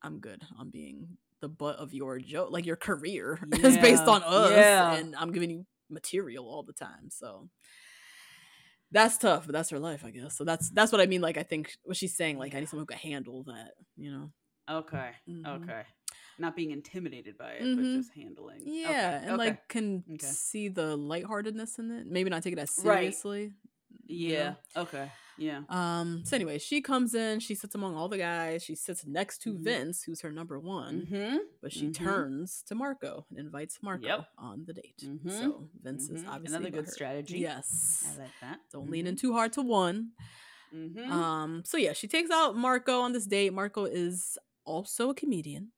I'm 0.03 0.19
good 0.19 0.43
on 0.59 0.69
being 0.69 1.17
the 1.41 1.47
butt 1.49 1.77
of 1.77 1.93
your 1.93 2.19
joke. 2.19 2.51
Like 2.51 2.65
your 2.65 2.75
career 2.75 3.39
is 3.53 3.77
based 3.77 4.03
on 4.03 4.21
us, 4.23 4.51
Yeah. 4.51 4.93
and 4.93 5.15
I'm 5.15 5.31
giving 5.31 5.49
you 5.49 5.65
material 5.89 6.45
all 6.47 6.63
the 6.63 6.73
time. 6.73 7.09
So 7.09 7.49
that's 8.91 9.17
tough, 9.17 9.45
but 9.45 9.53
that's 9.53 9.69
her 9.69 9.79
life, 9.79 10.03
I 10.05 10.11
guess. 10.11 10.38
So 10.38 10.43
that's 10.43 10.69
that's 10.69 10.91
what 10.91 11.01
I 11.01 11.05
mean. 11.07 11.21
Like 11.21 11.38
I 11.38 11.43
think 11.43 11.73
what 11.83 11.97
she's 11.97 12.15
saying, 12.15 12.38
like 12.38 12.55
I 12.55 12.59
need 12.59 12.69
someone 12.69 12.83
who 12.89 12.93
can 12.95 13.11
handle 13.11 13.43
that. 13.43 13.71
You 13.97 14.11
know? 14.11 14.31
Okay. 14.69 15.11
Mhm. 15.29 15.61
Okay. 15.63 15.81
Not 16.39 16.55
being 16.55 16.71
intimidated 16.71 17.38
by 17.38 17.53
it, 17.53 17.63
Mhm. 17.63 17.75
but 17.75 17.83
just 17.99 18.13
handling. 18.13 18.61
Okay, 18.61 18.81
Yeah, 18.83 19.17
and 19.21 19.31
okay. 19.31 19.38
like 19.38 19.67
can 19.67 20.03
Okay. 20.13 20.27
see 20.27 20.67
the 20.69 20.95
lightheartedness 20.95 21.79
in 21.79 21.91
it. 21.91 22.07
Maybe 22.07 22.29
not 22.29 22.43
take 22.43 22.53
it 22.53 22.59
as 22.59 22.79
Right. 22.83 23.13
Seriously. 24.07 24.25
you 24.27 24.33
yeah. 24.33 24.53
know? 24.75 24.81
Okay. 24.83 25.11
Yeah. 25.39 25.61
Um. 25.69 26.23
So 26.25 26.35
anyway, 26.35 26.57
she 26.57 26.81
comes 26.81 27.13
in. 27.13 27.39
She 27.39 27.53
sits 27.53 27.75
among 27.75 27.95
all 27.95 28.09
the 28.09 28.17
guys. 28.17 28.63
She 28.63 28.73
sits 28.73 29.05
next 29.05 29.38
to 29.43 29.53
Mhm. 29.53 29.63
Vince, 29.63 30.01
who's 30.01 30.21
her 30.21 30.31
number 30.31 30.59
one. 30.59 31.05
Mm-hmm. 31.11 31.38
But 31.61 31.71
she 31.71 31.88
Mhm. 31.89 31.93
turns 31.93 32.63
to 32.67 32.73
Marco 32.75 33.27
and 33.29 33.38
invites 33.39 33.77
Marco 33.83 34.03
Yep. 34.07 34.27
on 34.39 34.65
the 34.65 34.73
date. 34.73 34.97
Mhm. 35.03 35.29
So 35.29 35.69
Vince 35.83 36.09
is 36.09 36.23
Mhm. 36.23 36.27
obviously 36.29 36.55
Another 36.57 36.71
good 36.71 36.85
butthurt. 36.85 36.91
strategy. 36.93 37.38
Yes. 37.39 38.03
I 38.15 38.17
like 38.23 38.31
that. 38.41 38.59
Don't 38.71 38.89
lean 38.89 39.05
in 39.05 39.15
too 39.15 39.33
hard 39.33 39.53
to 39.53 39.61
one. 39.61 40.13
Mm-hmm. 40.73 41.11
Um. 41.11 41.63
So 41.65 41.77
yeah, 41.77 41.93
she 41.93 42.07
takes 42.07 42.31
out 42.31 42.55
Marco 42.57 43.01
on 43.01 43.11
this 43.13 43.27
date. 43.27 43.53
Marco 43.53 43.85
is 43.85 44.39
also 44.65 45.11
a 45.11 45.13
comedian. 45.13 45.71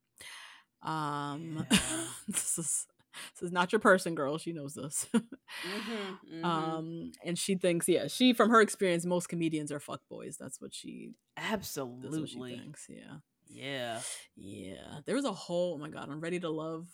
Um. 0.81 1.67
Yeah. 1.69 1.79
this 2.29 2.57
is 2.57 2.87
this 3.33 3.47
is 3.47 3.51
not 3.51 3.71
your 3.71 3.79
person, 3.79 4.15
girl. 4.15 4.37
She 4.37 4.53
knows 4.53 4.73
this. 4.73 5.07
mm-hmm. 5.15 6.45
um. 6.45 7.11
And 7.23 7.37
she 7.37 7.55
thinks, 7.55 7.87
yeah, 7.87 8.07
she 8.07 8.33
from 8.33 8.49
her 8.49 8.61
experience, 8.61 9.05
most 9.05 9.29
comedians 9.29 9.71
are 9.71 9.79
fuck 9.79 10.01
boys. 10.09 10.37
That's 10.39 10.61
what 10.61 10.73
she. 10.73 11.13
Absolutely. 11.37 12.19
what 12.19 12.29
she 12.29 12.57
thinks. 12.57 12.87
Yeah. 12.89 13.17
Yeah. 13.47 14.01
Yeah, 14.35 14.99
there 15.05 15.15
was 15.15 15.25
a 15.25 15.33
whole. 15.33 15.75
Oh 15.75 15.77
my 15.77 15.89
god, 15.89 16.09
I'm 16.09 16.19
Ready 16.19 16.39
to 16.41 16.49
Love 16.49 16.87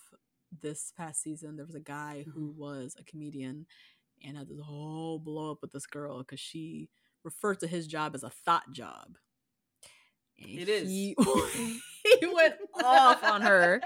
this 0.62 0.94
past 0.96 1.22
season, 1.22 1.56
there 1.56 1.66
was 1.66 1.76
a 1.76 1.80
guy 1.80 2.26
who 2.34 2.50
Mm-hmm. 2.50 2.60
was 2.60 2.96
a 3.00 3.04
comedian 3.04 3.66
and 4.24 4.38
had 4.38 4.48
this 4.48 4.60
whole 4.60 5.20
blow 5.20 5.52
up 5.52 5.60
with 5.62 5.72
this 5.72 5.88
girl 5.88 6.20
because 6.20 6.40
she 6.40 6.90
referred 7.24 7.60
to 7.62 7.68
his 7.68 7.88
job 7.88 8.16
as 8.16 8.24
a 8.24 8.30
thought 8.30 8.72
job. 8.72 9.18
And 10.40 10.60
It 10.60 10.70
is. 10.70 10.90
He, 10.90 11.16
he 12.20 12.26
went 12.26 12.56
off 12.84 13.24
on 13.24 13.42
her. 13.42 13.82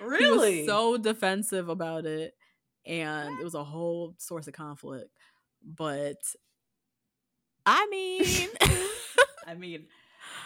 Really? 0.00 0.66
So 0.66 0.96
defensive 0.96 1.68
about 1.68 2.06
it, 2.06 2.34
and 2.86 3.38
it 3.40 3.44
was 3.44 3.54
a 3.54 3.64
whole 3.64 4.14
source 4.18 4.46
of 4.46 4.54
conflict. 4.54 5.10
But 5.64 6.16
I 7.66 7.86
mean. 7.90 8.48
I 9.46 9.54
mean, 9.54 9.86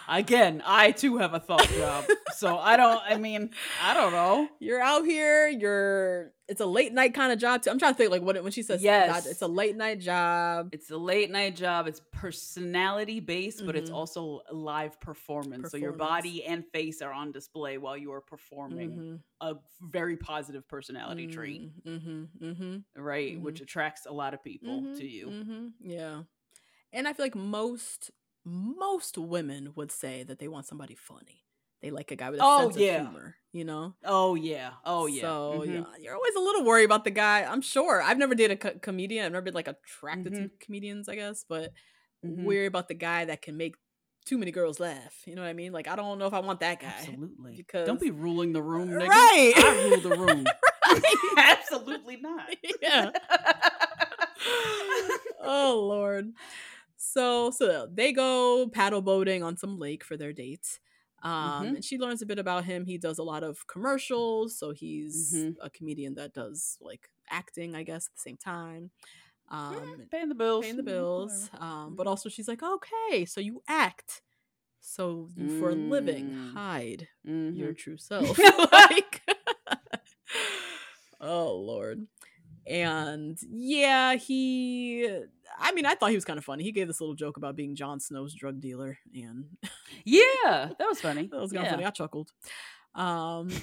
again, 0.08 0.62
I 0.64 0.90
too 0.92 1.16
have 1.18 1.34
a 1.34 1.40
thought 1.40 1.68
job, 1.68 2.04
so 2.36 2.56
I 2.58 2.76
don't. 2.76 3.00
I 3.04 3.16
mean, 3.16 3.50
I 3.82 3.94
don't 3.94 4.12
know. 4.12 4.48
you're 4.60 4.80
out 4.80 5.04
here 5.04 5.48
you're 5.48 6.32
it's 6.48 6.60
a 6.60 6.66
late 6.66 6.92
night 6.92 7.14
kind 7.14 7.32
of 7.32 7.38
job 7.38 7.62
too 7.62 7.70
i'm 7.70 7.78
trying 7.78 7.92
to 7.92 7.96
think 7.96 8.10
like 8.10 8.20
what 8.22 8.40
when 8.42 8.52
she 8.52 8.62
says 8.62 8.82
Yes. 8.82 9.24
that, 9.24 9.30
it's 9.30 9.42
a 9.42 9.46
late 9.46 9.76
night 9.76 9.98
job 10.00 10.68
It's 10.72 10.90
a 10.90 10.96
late 10.96 11.30
night 11.30 11.56
job. 11.56 11.86
It's 11.86 12.00
personality 12.12 13.20
based, 13.20 13.64
but 13.66 13.76
it's 13.76 13.90
Mhm. 13.90 13.94
also 13.94 14.40
live 14.52 15.00
performance. 15.00 15.70
So 15.70 15.76
your 15.76 15.92
body 15.92 16.44
and 16.44 16.64
face 16.72 17.00
are 17.02 17.12
on 17.12 17.32
display 17.32 17.78
while 17.78 17.96
you 17.96 18.12
are 18.12 18.20
performing 18.20 18.90
Mhm, 18.90 19.20
a 19.40 19.54
very 19.80 20.16
positive 20.16 20.66
personality 20.68 21.26
trait, 21.26 21.62
mhm, 21.86 22.28
mhm, 22.40 22.84
right? 22.96 23.40
Which 23.40 23.60
attracts 23.60 24.06
a 24.06 24.12
lot 24.12 24.34
of 24.34 24.42
people 24.42 24.86
to 24.98 25.04
you. 25.06 25.72
yeah 25.80 26.22
and 26.92 27.08
i 27.08 27.12
feel 27.12 27.24
like 27.26 27.34
most 27.34 28.10
most 28.44 29.16
women 29.18 29.72
would 29.74 29.90
say 29.90 30.22
that 30.22 30.38
they 30.38 30.48
want 30.48 30.66
somebody 30.66 30.94
funny 30.94 31.44
they 31.82 31.90
like 31.90 32.10
a 32.10 32.16
guy 32.16 32.30
with 32.30 32.40
a 32.40 32.42
Oh, 32.44 32.60
sense 32.70 32.76
yeah. 32.78 32.96
of 32.96 33.02
humor 33.08 33.36
you 33.52 33.64
know 33.64 33.94
Oh 34.04 34.34
yeah. 34.34 34.70
Oh 34.84 35.06
yeah. 35.06 35.22
so 35.22 35.62
Mhm. 35.66 35.74
yeah 35.74 35.84
you're 36.00 36.14
always 36.14 36.34
a 36.36 36.40
little 36.40 36.64
worried 36.64 36.84
about 36.84 37.04
the 37.04 37.10
guy 37.10 37.42
i'm 37.44 37.60
sure 37.62 38.02
i've 38.02 38.18
never 38.18 38.34
dated 38.34 38.58
a 38.58 38.60
co- 38.72 38.78
comedian 38.80 39.24
i've 39.26 39.32
never 39.32 39.44
been 39.44 39.54
like 39.54 39.68
attracted 39.68 40.34
to 40.34 40.50
comedians 40.60 41.08
i 41.08 41.14
guess 41.14 41.44
but 41.48 41.72
Mhm. 42.24 42.44
worry 42.44 42.66
about 42.66 42.88
the 42.88 42.94
guy 42.94 43.24
that 43.26 43.42
can 43.42 43.56
make 43.56 43.76
too 44.24 44.38
many 44.38 44.50
girls 44.50 44.80
laugh. 44.80 45.20
You 45.26 45.34
know 45.34 45.42
what 45.42 45.48
I 45.48 45.52
mean? 45.52 45.70
Like 45.72 45.86
I 45.86 45.96
don't 45.96 46.18
know 46.18 46.24
if 46.26 46.32
I 46.32 46.38
want 46.40 46.60
that 46.60 46.80
guy. 46.80 46.86
Absolutely. 46.96 47.56
because- 47.58 47.86
don't 47.86 48.00
be 48.00 48.10
ruling 48.10 48.54
the 48.54 48.62
room, 48.62 48.88
nigga. 48.88 49.06
Right. 49.06 49.52
I 49.54 49.88
rule 49.90 50.00
the 50.00 50.16
room. 50.16 50.46
Absolutely 51.36 52.16
not. 52.16 52.46
Yeah. 52.80 53.10
oh 55.42 55.84
lord. 55.86 56.32
So 57.14 57.50
so 57.50 57.88
they 57.92 58.12
go 58.12 58.68
paddle 58.68 59.02
boating 59.02 59.42
on 59.42 59.56
some 59.56 59.78
lake 59.78 60.04
for 60.04 60.16
their 60.16 60.32
date. 60.32 60.80
Um, 61.22 61.68
Mhm. 61.70 61.76
and 61.76 61.84
she 61.84 61.98
learns 61.98 62.22
a 62.22 62.26
bit 62.26 62.38
about 62.38 62.64
him. 62.64 62.84
He 62.84 62.98
does 62.98 63.18
a 63.18 63.22
lot 63.22 63.42
of 63.44 63.66
commercials, 63.66 64.58
so 64.58 64.72
he's 64.72 65.46
Mhm. 65.46 65.56
a 65.60 65.70
comedian 65.70 66.14
that 66.16 66.34
does 66.34 66.78
like 66.80 67.08
acting, 67.30 67.74
I 67.74 67.82
guess, 67.82 68.06
at 68.08 68.14
the 68.14 68.20
same 68.20 68.36
time. 68.36 68.90
Um, 69.50 69.94
and 70.00 70.10
paying 70.10 70.28
the 70.28 70.34
bills. 70.34 70.64
paying 70.64 70.76
the 70.76 70.82
Mm, 70.82 70.86
bills. 70.86 71.50
Um, 71.58 71.94
but 71.96 72.06
also 72.06 72.28
she's 72.28 72.48
like, 72.48 72.62
okay, 72.62 73.24
so 73.24 73.40
you 73.40 73.62
act. 73.68 74.22
So 74.80 75.30
you 75.36 75.48
for 75.48 75.70
a 75.70 75.74
living 75.74 76.30
Mm. 76.30 76.54
hide 76.54 77.08
Mhm. 77.26 77.56
your 77.56 77.72
true 77.74 77.96
self. 77.98 78.38
like, 78.72 79.22
oh 81.20 81.54
lord. 81.56 82.06
And 82.66 83.38
yeah, 83.50 84.14
he. 84.16 85.08
I 85.58 85.72
mean, 85.72 85.86
I 85.86 85.94
thought 85.94 86.10
he 86.10 86.16
was 86.16 86.24
kind 86.24 86.38
of 86.38 86.44
funny. 86.44 86.64
He 86.64 86.72
gave 86.72 86.86
this 86.86 87.00
little 87.00 87.14
joke 87.14 87.36
about 87.36 87.56
being 87.56 87.74
Jon 87.76 88.00
Snow's 88.00 88.34
drug 88.34 88.60
dealer, 88.60 88.98
and 89.14 89.44
Yeah, 90.04 90.70
that 90.78 90.88
was 90.88 91.00
funny. 91.00 91.26
that 91.32 91.40
was 91.40 91.52
kind 91.52 91.66
of 91.66 91.70
funny. 91.70 91.84
I 91.84 91.90
chuckled. 91.90 92.30
Um, 92.94 93.50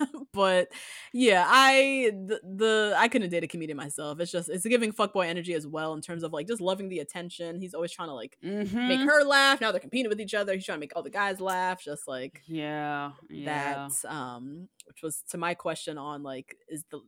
but 0.32 0.68
yeah, 1.12 1.44
I 1.46 2.10
the, 2.14 2.40
the 2.42 2.94
I 2.96 3.08
couldn't 3.08 3.28
date 3.28 3.44
a 3.44 3.46
comedian 3.46 3.76
myself. 3.76 4.18
It's 4.20 4.32
just 4.32 4.48
it's 4.48 4.64
giving 4.66 4.92
fuckboy 4.92 5.26
energy 5.26 5.52
as 5.52 5.66
well 5.66 5.92
in 5.92 6.00
terms 6.00 6.22
of 6.22 6.32
like 6.32 6.46
just 6.46 6.62
loving 6.62 6.88
the 6.88 7.00
attention. 7.00 7.60
He's 7.60 7.74
always 7.74 7.92
trying 7.92 8.08
to 8.08 8.14
like 8.14 8.38
Mhm. 8.42 8.88
make 8.88 9.00
her 9.00 9.22
laugh. 9.24 9.60
Now 9.60 9.72
they're 9.72 9.78
competing 9.80 10.08
with 10.08 10.20
each 10.20 10.32
other. 10.32 10.54
He's 10.54 10.64
trying 10.64 10.76
to 10.76 10.80
make 10.80 10.92
all 10.96 11.02
the 11.02 11.10
guys 11.10 11.38
laugh. 11.38 11.82
Just 11.82 12.08
like 12.08 12.40
Yeah, 12.46 13.10
yeah. 13.28 13.88
that, 13.90 14.10
um, 14.10 14.68
which 14.86 15.02
was 15.02 15.22
to 15.30 15.36
my 15.38 15.52
question 15.52 15.98
on 15.98 16.22
like 16.22 16.56
is 16.68 16.82
the 16.90 17.00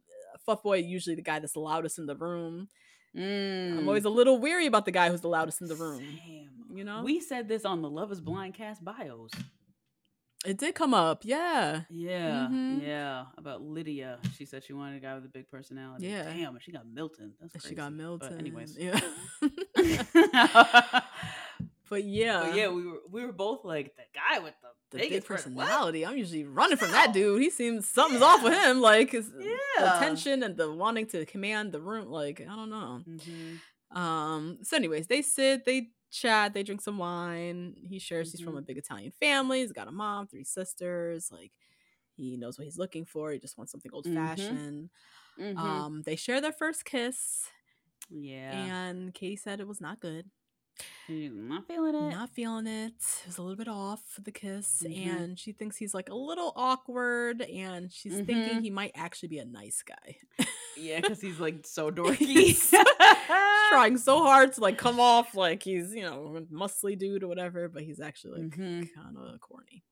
fuckboy 0.49 0.87
usually 0.87 1.15
the 1.17 1.23
guy 1.23 1.39
that's 1.39 1.53
the 1.55 1.61
loudest 1.61 1.99
in 1.99 2.07
the 2.07 2.17
room? 2.17 2.69
I'm 3.15 3.21
Mm. 3.23 3.87
always 3.87 4.05
a 4.07 4.11
little 4.11 4.39
weary 4.39 4.67
about 4.67 4.85
the 4.87 4.91
guy 4.91 5.11
who's 5.11 5.21
the 5.21 5.29
loudest 5.29 5.61
in 5.61 5.69
the 5.69 5.75
room. 5.77 6.03
You 6.75 6.85
know? 6.85 7.03
we 7.03 7.21
said 7.21 7.47
this 7.49 7.65
on 7.67 7.83
the 7.83 7.91
Love 7.91 8.11
Is 8.11 8.21
Blind 8.23 8.55
cast 8.55 8.83
bios. 8.83 9.31
It 10.45 10.57
did 10.59 10.75
come 10.75 10.93
up, 10.95 11.21
yeah. 11.25 11.83
Yeah, 11.91 12.49
Mhm. 12.51 12.83
yeah. 12.83 13.27
About 13.39 13.63
Lydia, 13.63 14.19
she 14.37 14.45
said 14.45 14.65
she 14.65 14.73
wanted 14.73 14.97
a 14.97 15.01
guy 15.01 15.15
with 15.15 15.25
a 15.27 15.29
big 15.29 15.49
personality. 15.49 16.09
Yeah. 16.09 16.25
damn, 16.33 16.59
she 16.59 16.73
got 16.73 16.85
Milton. 16.87 17.35
That's 17.41 17.69
She 17.69 17.75
got. 17.77 17.93
Milton. 17.93 18.29
But 18.31 18.39
anyways, 18.41 18.77
yeah. 18.77 18.99
but 21.93 22.03
but 22.03 22.05
yeah, 22.05 22.55
yeah, 22.55 22.69
we 22.69 22.87
were 22.87 23.01
we 23.11 23.25
were 23.25 23.33
both 23.33 23.65
like 23.65 23.95
the 23.97 24.03
guy 24.15 24.39
with 24.39 24.55
the, 24.63 24.69
the 24.93 24.99
big 24.99 25.11
biggest 25.11 25.27
per- 25.27 25.35
what? 25.35 25.45
personality. 25.67 26.07
I'm 26.07 26.17
usually 26.17 26.45
running 26.45 26.77
from 26.79 26.91
that 26.93 27.13
dude. 27.13 27.43
He 27.43 27.51
seems 27.51 27.87
something's 27.89 28.23
off 28.23 28.43
with 28.43 28.55
him. 28.55 28.81
Like 28.81 29.13
his 29.13 29.31
the 29.31 29.57
Yeah. 29.79 29.97
attention 29.97 30.43
and 30.43 30.57
the 30.57 30.73
wanting 30.73 31.07
to 31.09 31.27
command 31.27 31.73
the 31.73 31.81
room. 31.81 32.09
Like 32.09 32.41
I 32.41 32.57
don't 32.57 32.71
know. 32.71 33.03
Mhm. 33.07 33.97
Um. 33.97 34.59
So, 34.63 34.77
anyways, 34.77 35.07
they 35.07 35.21
sit, 35.23 35.65
they 35.67 35.89
chat, 36.11 36.55
they 36.55 36.63
drink 36.63 36.81
some 36.81 36.97
wine. 36.99 37.75
He 37.87 37.99
shares 37.99 38.33
he's 38.33 38.41
from 38.41 38.57
a 38.57 38.63
big 38.63 38.79
Italian 38.79 39.13
family. 39.21 39.61
He's 39.61 39.73
got 39.73 39.89
a 39.89 39.93
mom, 39.93 40.29
three 40.29 40.45
sisters. 40.45 41.29
Like 41.31 41.53
he 42.17 42.37
knows 42.39 42.59
what 42.59 42.65
he's 42.65 42.79
looking 42.79 43.05
for. 43.05 43.33
He 43.33 43.39
just 43.39 43.57
wants 43.59 43.71
something 43.73 43.91
old 43.93 44.07
fashioned. 44.07 44.89
Mhm. 45.39 45.57
Um. 45.59 46.03
They 46.07 46.17
share 46.17 46.41
their 46.41 46.53
first 46.53 46.85
kiss, 46.87 47.45
yeah, 48.11 48.53
and 48.89 49.15
Katie 49.15 49.37
said 49.37 49.61
it 49.61 49.69
was 49.69 49.81
not 49.81 50.01
good. 50.01 50.31
Not 51.09 51.67
feeling 51.67 51.95
it. 51.95 52.11
Not 52.15 52.31
feeling 52.31 52.67
it. 52.67 52.93
It 52.95 53.27
was 53.27 53.39
a 53.39 53.43
little 53.43 53.57
bit 53.57 53.69
off 53.69 54.01
the 54.23 54.31
kiss, 54.33 54.83
Mhm. 54.87 55.07
and 55.07 55.39
she 55.39 55.53
thinks 55.53 55.77
he's 55.77 55.93
like 55.95 56.09
a 56.09 56.15
little 56.15 56.53
awkward, 56.57 57.43
and 57.43 57.93
she's 57.93 58.15
Mhm. 58.15 58.27
thinking 58.27 58.63
he 58.63 58.71
might 58.71 58.93
actually 58.95 59.29
be 59.29 59.39
a 59.39 59.45
nice 59.45 59.83
guy. 59.83 60.17
Yeah, 60.77 61.01
because 61.01 61.21
he's 61.21 61.39
like 61.39 61.67
so 61.67 61.91
dorky. 61.93 62.17
He's 62.17 62.71
trying 63.69 63.99
so 63.99 64.19
hard 64.25 64.55
to 64.55 64.61
like 64.61 64.79
come 64.79 64.99
off 65.01 65.35
like 65.35 65.63
he's 65.63 65.95
you 65.95 66.03
know 66.03 66.37
a 66.37 66.41
muscly 66.43 66.97
dude 66.99 67.23
or 67.23 67.29
whatever, 67.29 67.69
but 67.69 67.83
he's 67.83 68.01
actually 68.01 68.41
like 68.43 68.51
Mhm. 68.59 68.89
kind 68.95 69.17
of 69.19 69.41
corny. 69.41 69.85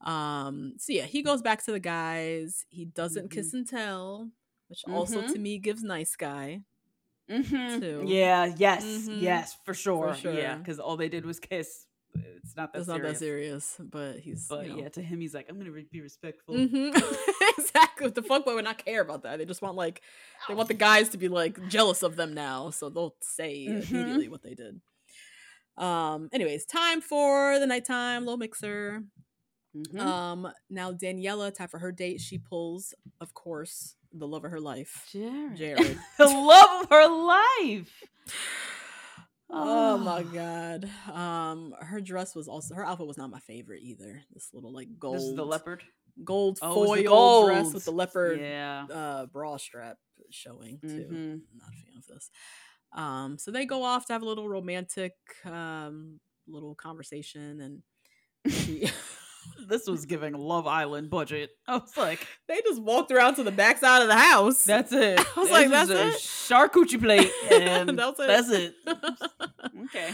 Um. 0.00 0.74
So 0.78 0.92
yeah, 0.94 1.04
he 1.04 1.22
goes 1.22 1.42
back 1.42 1.62
to 1.64 1.72
the 1.72 1.80
guys. 1.80 2.64
He 2.70 2.86
doesn't 2.86 3.28
Mm-hmm. 3.28 3.34
kiss 3.38 3.52
and 3.52 3.68
tell, 3.68 4.30
which 4.68 4.82
also 4.88 5.20
to 5.26 5.38
me 5.38 5.58
gives 5.58 5.82
nice 5.82 6.16
guy. 6.16 6.62
Mhm. 7.30 7.80
too. 7.80 8.02
Yeah, 8.06 8.46
yes, 8.56 8.84
Mhm. 8.84 9.20
yes, 9.22 9.56
for 9.64 9.72
sure. 9.74 10.08
Yeah, 10.08 10.14
sure. 10.14 10.56
because 10.58 10.80
all 10.80 10.96
they 10.96 11.08
did 11.08 11.24
was 11.24 11.38
kiss. 11.40 11.86
It's 12.42 12.56
not 12.56 12.72
that 12.72 12.80
It's 12.80 12.88
serious. 12.88 13.02
not 13.04 13.08
that 13.12 13.18
serious, 13.18 13.76
but 13.78 14.18
he's 14.18 14.48
But 14.48 14.66
you 14.66 14.72
know. 14.72 14.78
yeah, 14.82 14.88
to 14.88 15.02
him, 15.02 15.20
he's 15.20 15.32
like, 15.32 15.46
I'm 15.48 15.58
gonna 15.58 15.70
re- 15.70 15.86
be 15.92 16.00
respectful. 16.00 16.54
Mhm. 16.56 16.90
exactly. 17.58 18.08
The 18.10 18.22
fuck 18.22 18.44
fuckboy 18.44 18.54
would 18.56 18.64
not 18.64 18.84
care 18.84 19.00
about 19.00 19.22
that. 19.22 19.38
They 19.38 19.44
just 19.44 19.62
want 19.62 19.76
like 19.76 20.02
they 20.48 20.54
want 20.54 20.66
the 20.68 20.74
guys 20.74 21.10
to 21.10 21.18
be 21.18 21.28
like 21.28 21.68
jealous 21.68 22.02
of 22.02 22.16
them 22.16 22.34
now, 22.34 22.70
so 22.70 22.88
they'll 22.90 23.14
say 23.20 23.66
Mhm. 23.68 23.90
immediately 23.92 24.28
what 24.28 24.42
they 24.42 24.54
did. 24.54 24.80
Um. 25.76 26.28
Anyways, 26.32 26.66
time 26.66 27.00
for 27.00 27.58
the 27.60 27.66
nighttime 27.66 28.24
little 28.24 28.38
mixer. 28.38 29.04
Mhm. 29.76 30.00
Um. 30.00 30.52
Now 30.68 30.92
Daniela, 30.92 31.54
time 31.54 31.68
for 31.68 31.78
her 31.78 31.92
date. 31.92 32.20
She 32.20 32.38
pulls, 32.38 32.92
of 33.20 33.34
course, 33.34 33.94
the 34.12 34.26
love 34.26 34.44
of 34.44 34.50
her 34.50 34.60
life, 34.60 35.06
Jared. 35.12 35.56
Jared. 35.56 35.98
the 36.18 36.26
love 36.26 36.82
of 36.84 36.90
her 36.90 37.08
life. 37.08 38.02
Oh 39.48 39.98
my 39.98 40.22
god. 40.22 40.88
Um. 41.12 41.74
Her 41.80 42.00
dress 42.00 42.34
was 42.34 42.46
also 42.48 42.74
her 42.74 42.86
outfit 42.86 43.06
was 43.06 43.18
not 43.18 43.30
my 43.30 43.40
favorite 43.40 43.82
either. 43.82 44.22
This 44.32 44.50
little 44.52 44.72
like 44.72 44.88
gold, 44.98 45.16
This 45.16 45.22
is 45.24 45.34
the 45.36 45.44
leopard. 45.44 45.82
gold 46.24 46.58
Oh, 46.62 46.84
it 46.84 46.88
was 46.88 46.98
the 47.00 47.04
foil 47.06 47.46
dress 47.46 47.74
with 47.74 47.84
the 47.84 47.92
leopard 47.92 48.40
Yeah. 48.40 48.86
uh 48.92 49.26
bra 49.26 49.56
strap 49.56 49.96
showing 50.30 50.78
too. 50.80 51.08
Mhm. 51.10 51.32
I'm 51.32 51.58
not 51.58 51.68
a 51.72 51.84
fan 51.86 51.96
of 51.98 52.06
this. 52.06 52.30
Um, 52.92 53.38
so 53.38 53.50
they 53.50 53.66
go 53.66 53.82
off 53.84 54.06
to 54.06 54.12
have 54.12 54.22
a 54.22 54.26
little 54.26 54.48
romantic 54.48 55.14
um 55.44 56.20
little 56.46 56.74
conversation 56.74 57.60
and 57.60 57.82
she, 58.52 58.88
This 59.68 59.86
was 59.86 60.06
giving 60.06 60.32
Love 60.34 60.66
Island 60.66 61.10
budget. 61.10 61.50
I 61.66 61.76
was 61.78 61.96
like, 61.96 62.26
they 62.48 62.60
just 62.62 62.82
walked 62.82 63.10
around 63.12 63.34
to 63.36 63.42
the 63.42 63.52
backside 63.52 64.02
of 64.02 64.08
the 64.08 64.16
house. 64.16 64.64
that's 64.64 64.92
it. 64.92 65.20
I 65.36 65.40
was 65.40 65.50
like, 65.50 65.68
This 65.68 65.82
is 65.82 65.88
that's 65.88 66.00
a 66.00 66.08
it? 66.08 66.14
Charcuterie 66.70 67.00
plate. 67.00 67.30
And 67.50 67.98
That's 67.98 68.18
it. 68.20 68.26
that's 68.26 68.50
it. 68.50 68.74
Okay. 69.84 70.12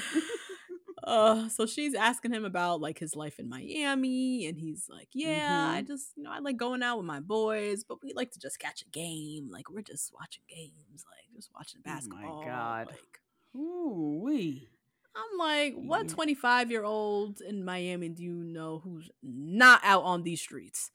uh 1.05 1.49
so 1.49 1.67
she's 1.67 1.95
asking 1.95 2.33
him 2.33 2.45
about 2.45 2.81
like 2.81 2.99
his 2.99 3.15
life 3.15 3.39
in 3.39 3.49
Miami 3.49 4.47
and 4.47 4.59
he's 4.59 4.89
like, 4.91 5.09
Yeah, 5.15 5.71
I 5.73 5.83
Mhm. 5.83 5.87
just 5.87 6.09
you 6.17 6.23
know, 6.25 6.33
I 6.33 6.39
like 6.41 6.57
going 6.57 6.83
out 6.83 6.97
with 6.99 7.07
my 7.07 7.21
boys, 7.21 7.85
but 7.85 8.03
we 8.03 8.13
like 8.15 8.31
to 8.33 8.39
just 8.41 8.59
catch 8.59 8.83
a 8.83 8.89
game. 8.91 9.49
Like 9.51 9.71
we're 9.71 9.83
just 9.83 10.13
watching 10.15 10.43
games, 10.49 11.05
like 11.11 11.35
just 11.35 11.51
watching 11.55 11.81
basketball. 11.85 12.39
Oh 12.39 12.41
my. 12.41 12.47
God. 12.47 12.87
Like 12.89 13.21
Ooh 13.55 14.21
wee. 14.25 14.69
I'm 15.17 15.39
like, 15.39 15.75
what 15.75 16.09
25 16.09 16.71
year 16.71 16.85
old 16.85 17.41
in 17.41 17.65
Miami 17.65 18.09
do 18.11 18.23
you 18.23 18.35
know 18.35 18.81
who's 18.85 19.11
not 19.23 19.81
out 19.83 20.03
on 20.05 20.23
these 20.23 20.41
streets 20.41 20.91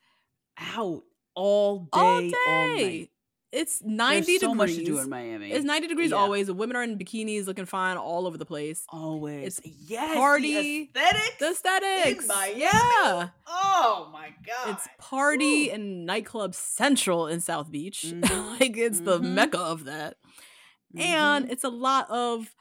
Out 0.57 1.03
all 1.35 1.79
day, 1.79 1.89
all 1.93 2.05
all, 2.47 2.75
night. 2.75 3.09
It's 3.53 3.81
90 3.83 4.25
There's 4.25 4.39
so 4.41 4.53
degrees. 4.53 4.57
much 4.57 4.75
to 4.79 4.85
do 4.85 4.99
in 4.99 5.09
Miami. 5.09 5.51
It's 5.51 5.65
90 5.65 5.87
degrees 5.87 6.11
Yeah. 6.11 6.17
always. 6.17 6.47
The 6.47 6.53
women 6.53 6.77
are 6.77 6.83
in 6.83 6.97
bikinis 6.97 7.47
looking 7.47 7.65
fine 7.65 7.97
all 7.97 8.25
over 8.25 8.37
the 8.37 8.45
place. 8.45 8.85
Always. 8.89 9.59
It's 9.59 9.67
yes, 9.89 10.15
party- 10.15 10.89
the 10.93 10.99
aesthetics. 11.01 11.37
The 11.39 11.49
aesthetics. 11.49 12.27
Miami? 12.27 12.61
Yeah. 12.61 13.29
Oh 13.47 14.09
my 14.13 14.29
god. 14.45 14.69
It's 14.75 14.87
party 14.99 15.67
Woo. 15.67 15.73
and 15.73 16.05
nightclub 16.05 16.55
central 16.55 17.27
in 17.27 17.41
South 17.41 17.69
Beach. 17.71 18.03
Mhm. 18.07 18.59
like 18.59 18.77
it's 18.77 19.01
the 19.01 19.19
Mhm. 19.19 19.33
mecca 19.33 19.59
of 19.59 19.83
that. 19.85 20.15
And 20.95 21.45
Mhm. 21.47 21.51
it's 21.51 21.63
a 21.65 21.69
lot 21.69 22.09
of 22.09 22.55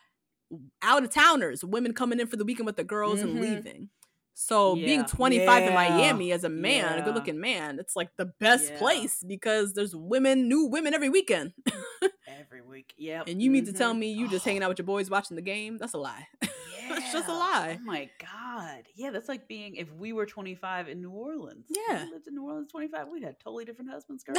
out 0.82 1.04
of 1.04 1.10
towners, 1.10 1.64
women 1.64 1.92
coming 1.94 2.20
in 2.20 2.26
for 2.26 2.36
the 2.36 2.44
weekend 2.44 2.66
with 2.66 2.76
the 2.76 2.84
girls 2.84 3.20
and 3.20 3.36
Mhm. 3.36 3.40
leaving. 3.40 3.88
So 4.34 4.74
being 4.74 5.00
Yeah. 5.00 5.06
25 5.06 5.64
in 5.64 5.74
Miami 5.74 6.32
as 6.32 6.44
a 6.44 6.48
man, 6.48 6.98
a 6.98 7.02
good 7.02 7.14
looking 7.14 7.38
man, 7.40 7.78
it's 7.78 7.94
like 7.94 8.08
the 8.16 8.26
best 8.40 8.70
Yeah. 8.70 8.78
place 8.78 9.22
because 9.26 9.74
there's 9.74 9.94
women, 9.94 10.48
new 10.48 10.64
women 10.66 10.94
every 10.94 11.10
weekend. 11.10 11.52
every 12.26 12.62
week. 12.62 12.94
Yeah. 12.96 13.22
and 13.26 13.42
you 13.42 13.50
mean 13.50 13.66
to 13.66 13.72
tell 13.72 13.92
Mhm. 13.92 13.98
me 13.98 14.12
you 14.12 14.28
just 14.28 14.44
hanging 14.46 14.62
Oh, 14.62 14.66
out 14.66 14.68
with 14.70 14.78
your 14.78 14.86
boys 14.86 15.10
watching 15.10 15.36
the 15.36 15.42
game? 15.42 15.76
That's 15.78 15.92
a 15.94 15.98
lie. 15.98 16.26
It's 16.92 17.12
just 17.12 17.28
a 17.28 17.32
lie. 17.32 17.78
Oh 17.80 17.84
my 17.84 18.10
god. 18.18 18.82
Yeah, 18.96 19.10
that's 19.10 19.28
like 19.28 19.46
being 19.46 19.76
if 19.76 19.92
we 19.92 20.12
were 20.12 20.26
25 20.26 20.88
in 20.88 21.00
New 21.00 21.10
Orleans. 21.12 21.66
Yeah. 21.68 22.04
we 22.06 22.10
lived 22.10 22.26
in 22.26 22.34
New 22.34 22.42
Orleans 22.42 22.66
25, 22.72 23.06
We 23.08 23.22
had 23.22 23.38
totally 23.38 23.64
different 23.64 23.92
husbands, 23.92 24.24
girl. 24.26 24.34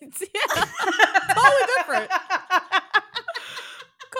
yeah. 0.00 0.08
totally 1.34 1.66
different. 1.76 2.10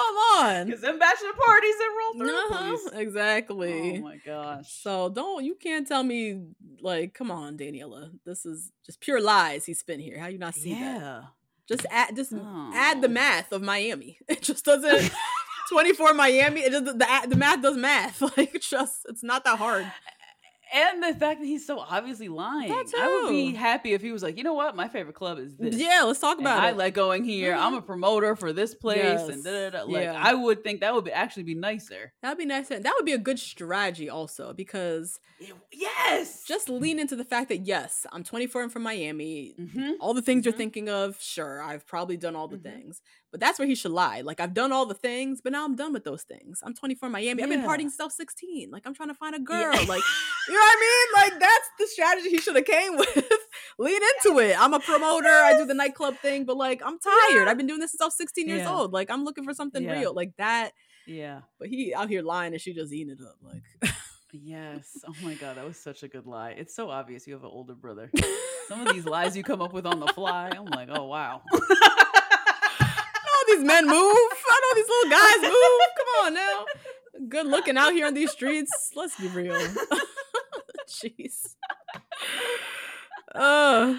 Come 0.00 0.16
on. 0.46 0.66
Because 0.66 0.80
them 0.80 0.98
bachelor 0.98 1.32
parties 1.44 1.74
that 1.78 1.96
roll 1.98 2.18
through. 2.18 2.56
Uh-huh, 2.56 2.98
exactly. 2.98 3.98
Oh 3.98 4.02
my 4.02 4.16
gosh. 4.24 4.70
So 4.82 5.08
don't 5.08 5.44
you 5.44 5.54
can't 5.54 5.86
tell 5.86 6.02
me 6.02 6.42
like, 6.80 7.14
come 7.14 7.30
on, 7.30 7.56
Daniela. 7.56 8.10
This 8.24 8.44
is 8.46 8.70
just 8.84 9.00
pure 9.00 9.20
lies 9.20 9.64
he 9.64 9.74
spent 9.74 10.00
here. 10.00 10.18
How 10.18 10.28
you 10.28 10.38
not 10.38 10.54
see 10.54 10.74
that? 10.74 11.24
Just 11.68 11.86
add 11.90 12.16
just 12.16 12.32
add 12.32 13.00
the 13.00 13.08
Oh. 13.08 13.12
math 13.12 13.52
of 13.52 13.62
Miami. 13.62 14.18
It 14.28 14.42
just 14.42 14.64
doesn't 14.64 15.12
24 15.70 16.14
Miami. 16.14 16.60
It 16.62 16.72
just 16.72 16.84
the 16.86 17.26
the 17.28 17.36
math 17.36 17.62
does 17.62 17.76
math. 17.76 18.20
Like 18.36 18.60
just 18.60 19.06
it's 19.08 19.22
not 19.22 19.44
that 19.44 19.58
hard. 19.58 19.90
And 20.72 21.02
the 21.02 21.14
fact 21.18 21.40
that 21.40 21.46
he's 21.46 21.66
so 21.66 21.78
obviously 21.80 22.28
lying. 22.28 22.70
I 22.72 23.22
would 23.24 23.30
be 23.30 23.52
happy 23.54 23.92
if 23.92 24.02
he 24.02 24.12
was 24.12 24.22
like, 24.22 24.36
you 24.38 24.44
know 24.44 24.54
what, 24.54 24.76
my 24.76 24.88
favorite 24.88 25.14
club 25.16 25.38
is 25.38 25.56
this. 25.56 25.74
Yeah, 25.76 26.02
let's 26.06 26.20
talk 26.20 26.38
And 26.38 26.46
about 26.46 26.60
I 26.62 26.70
it. 26.70 26.76
like 26.76 26.94
going 26.94 27.24
here. 27.24 27.54
I'm 27.54 27.74
a 27.74 27.82
promoter 27.82 28.36
for 28.36 28.52
this 28.52 28.74
place, 28.74 28.98
Yes. 28.98 29.28
and 29.28 29.42
da, 29.42 29.70
da, 29.70 29.78
da. 29.78 29.84
like 29.84 30.04
Yeah. 30.04 30.20
I 30.22 30.34
would 30.34 30.62
think 30.62 30.80
that 30.80 30.94
would 30.94 31.04
be 31.04 31.12
actually 31.12 31.42
be 31.44 31.54
nicer. 31.54 32.12
That'd 32.22 32.38
be 32.38 32.46
nice. 32.46 32.70
and 32.70 32.84
That 32.84 32.94
would 32.96 33.06
be 33.06 33.12
a 33.12 33.18
good 33.18 33.38
strategy 33.38 34.08
also 34.08 34.52
because 34.52 35.18
yes, 35.72 36.44
just 36.46 36.68
lean 36.68 36.98
into 36.98 37.16
the 37.16 37.24
fact 37.24 37.48
that 37.48 37.66
yes, 37.66 38.06
I'm 38.12 38.22
24 38.24 38.62
and 38.64 38.72
from 38.72 38.82
Miami. 38.82 39.54
Mhm. 39.58 39.94
All 40.00 40.14
the 40.14 40.22
things 40.22 40.44
you're 40.44 40.54
Mhm. 40.54 40.58
thinking 40.58 40.88
of, 40.88 41.20
sure, 41.20 41.62
I've 41.62 41.86
probably 41.86 42.16
done 42.16 42.36
all 42.36 42.48
the 42.48 42.58
Mhm. 42.58 42.62
things. 42.62 43.02
But 43.30 43.38
that's 43.40 43.58
where 43.60 43.68
he 43.68 43.74
should 43.76 43.92
lie. 43.92 44.22
Like 44.22 44.40
I've 44.40 44.54
done 44.54 44.72
all 44.72 44.86
the 44.86 44.94
things, 44.94 45.40
but 45.40 45.52
now 45.52 45.64
I'm 45.64 45.76
done 45.76 45.92
with 45.92 46.02
those 46.04 46.22
things. 46.24 46.60
I'm 46.64 46.74
24 46.74 47.06
in 47.06 47.12
Miami. 47.12 47.42
I've 47.42 47.48
been 47.48 47.60
partying 47.62 47.82
since 47.82 48.00
I 48.00 48.04
was 48.04 48.16
16. 48.16 48.70
Like 48.72 48.82
I'm 48.86 48.94
trying 48.94 49.08
to 49.10 49.14
find 49.14 49.34
a 49.36 49.38
girl. 49.38 49.72
Yeah. 49.72 49.80
Like 49.88 50.02
you 50.48 50.54
know 50.54 50.60
what 50.60 50.76
I 50.76 50.80
mean? 50.80 51.22
Like 51.32 51.40
that's 51.40 51.68
the 51.78 51.86
strategy 51.86 52.30
he 52.30 52.38
should 52.38 52.56
have 52.56 52.64
came 52.64 52.96
with. 52.98 53.32
lean 53.78 54.00
into 54.24 54.38
it. 54.40 54.60
I'm 54.60 54.74
a 54.74 54.80
promoter. 54.80 55.28
I 55.28 55.54
do 55.56 55.64
the 55.64 55.74
nightclub 55.74 56.16
thing, 56.16 56.44
but 56.44 56.56
like 56.56 56.82
I'm 56.84 56.98
tired. 56.98 57.46
I've 57.46 57.56
been 57.56 57.66
doing 57.68 57.80
this 57.80 57.92
since 57.92 58.00
I 58.00 58.06
was 58.06 58.16
16 58.16 58.48
years 58.48 58.60
Yeah. 58.62 58.74
old. 58.74 58.92
Like 58.92 59.10
I'm 59.10 59.24
looking 59.24 59.44
for 59.44 59.54
something 59.54 59.82
Yeah. 59.84 59.98
real. 60.00 60.12
Like 60.14 60.32
that. 60.38 60.72
yeah. 61.06 61.42
But 61.60 61.68
he 61.68 61.94
out 61.94 62.08
here 62.08 62.22
lying 62.22 62.52
and 62.52 62.60
she 62.60 62.72
just 62.74 62.92
eating 62.92 63.12
it 63.12 63.22
up. 63.24 63.36
Like 63.42 63.92
Yes. 64.32 64.96
Oh 65.08 65.14
my 65.22 65.34
god, 65.34 65.56
that 65.56 65.64
was 65.66 65.76
such 65.76 66.02
a 66.04 66.08
good 66.08 66.26
lie. 66.26 66.50
It's 66.50 66.74
so 66.74 66.88
obvious 66.90 67.26
you 67.26 67.34
have 67.34 67.42
an 67.44 67.50
older 67.52 67.74
brother. 67.74 68.10
Some 68.68 68.86
of 68.86 68.92
these 68.92 69.04
lies 69.04 69.36
you 69.36 69.42
come 69.42 69.60
up 69.60 69.72
with 69.72 69.86
on 69.86 69.98
the 70.00 70.06
fly, 70.08 70.50
I'm 70.56 70.66
like, 70.66 70.88
oh 70.92 71.06
wow. 71.06 71.42
these 73.60 73.66
men 73.66 73.86
move. 73.86 73.94
I 73.94 74.60
know 74.62 74.74
these 74.74 74.88
little 74.88 75.10
guys 75.10 75.42
move. 75.42 75.80
Come 75.96 76.26
on 76.26 76.34
now. 76.34 76.64
Good 77.28 77.46
looking 77.46 77.76
out 77.76 77.92
here 77.92 78.06
on 78.06 78.14
these 78.14 78.30
streets. 78.30 78.92
Let's 78.96 79.18
be 79.20 79.28
real. 79.28 79.54
Jeez. 80.88 81.54
Uh, 83.34 83.94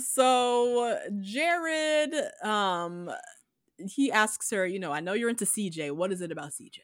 so 0.00 0.98
Jared, 1.20 2.14
um, 2.42 3.10
he 3.78 4.10
asks 4.10 4.50
her, 4.50 4.66
you 4.66 4.78
know, 4.80 4.92
I 4.92 5.00
know 5.00 5.12
you're 5.12 5.30
into 5.30 5.44
CJ. 5.44 5.92
What 5.92 6.12
is 6.12 6.20
it 6.20 6.32
about 6.32 6.50
CJ? 6.50 6.78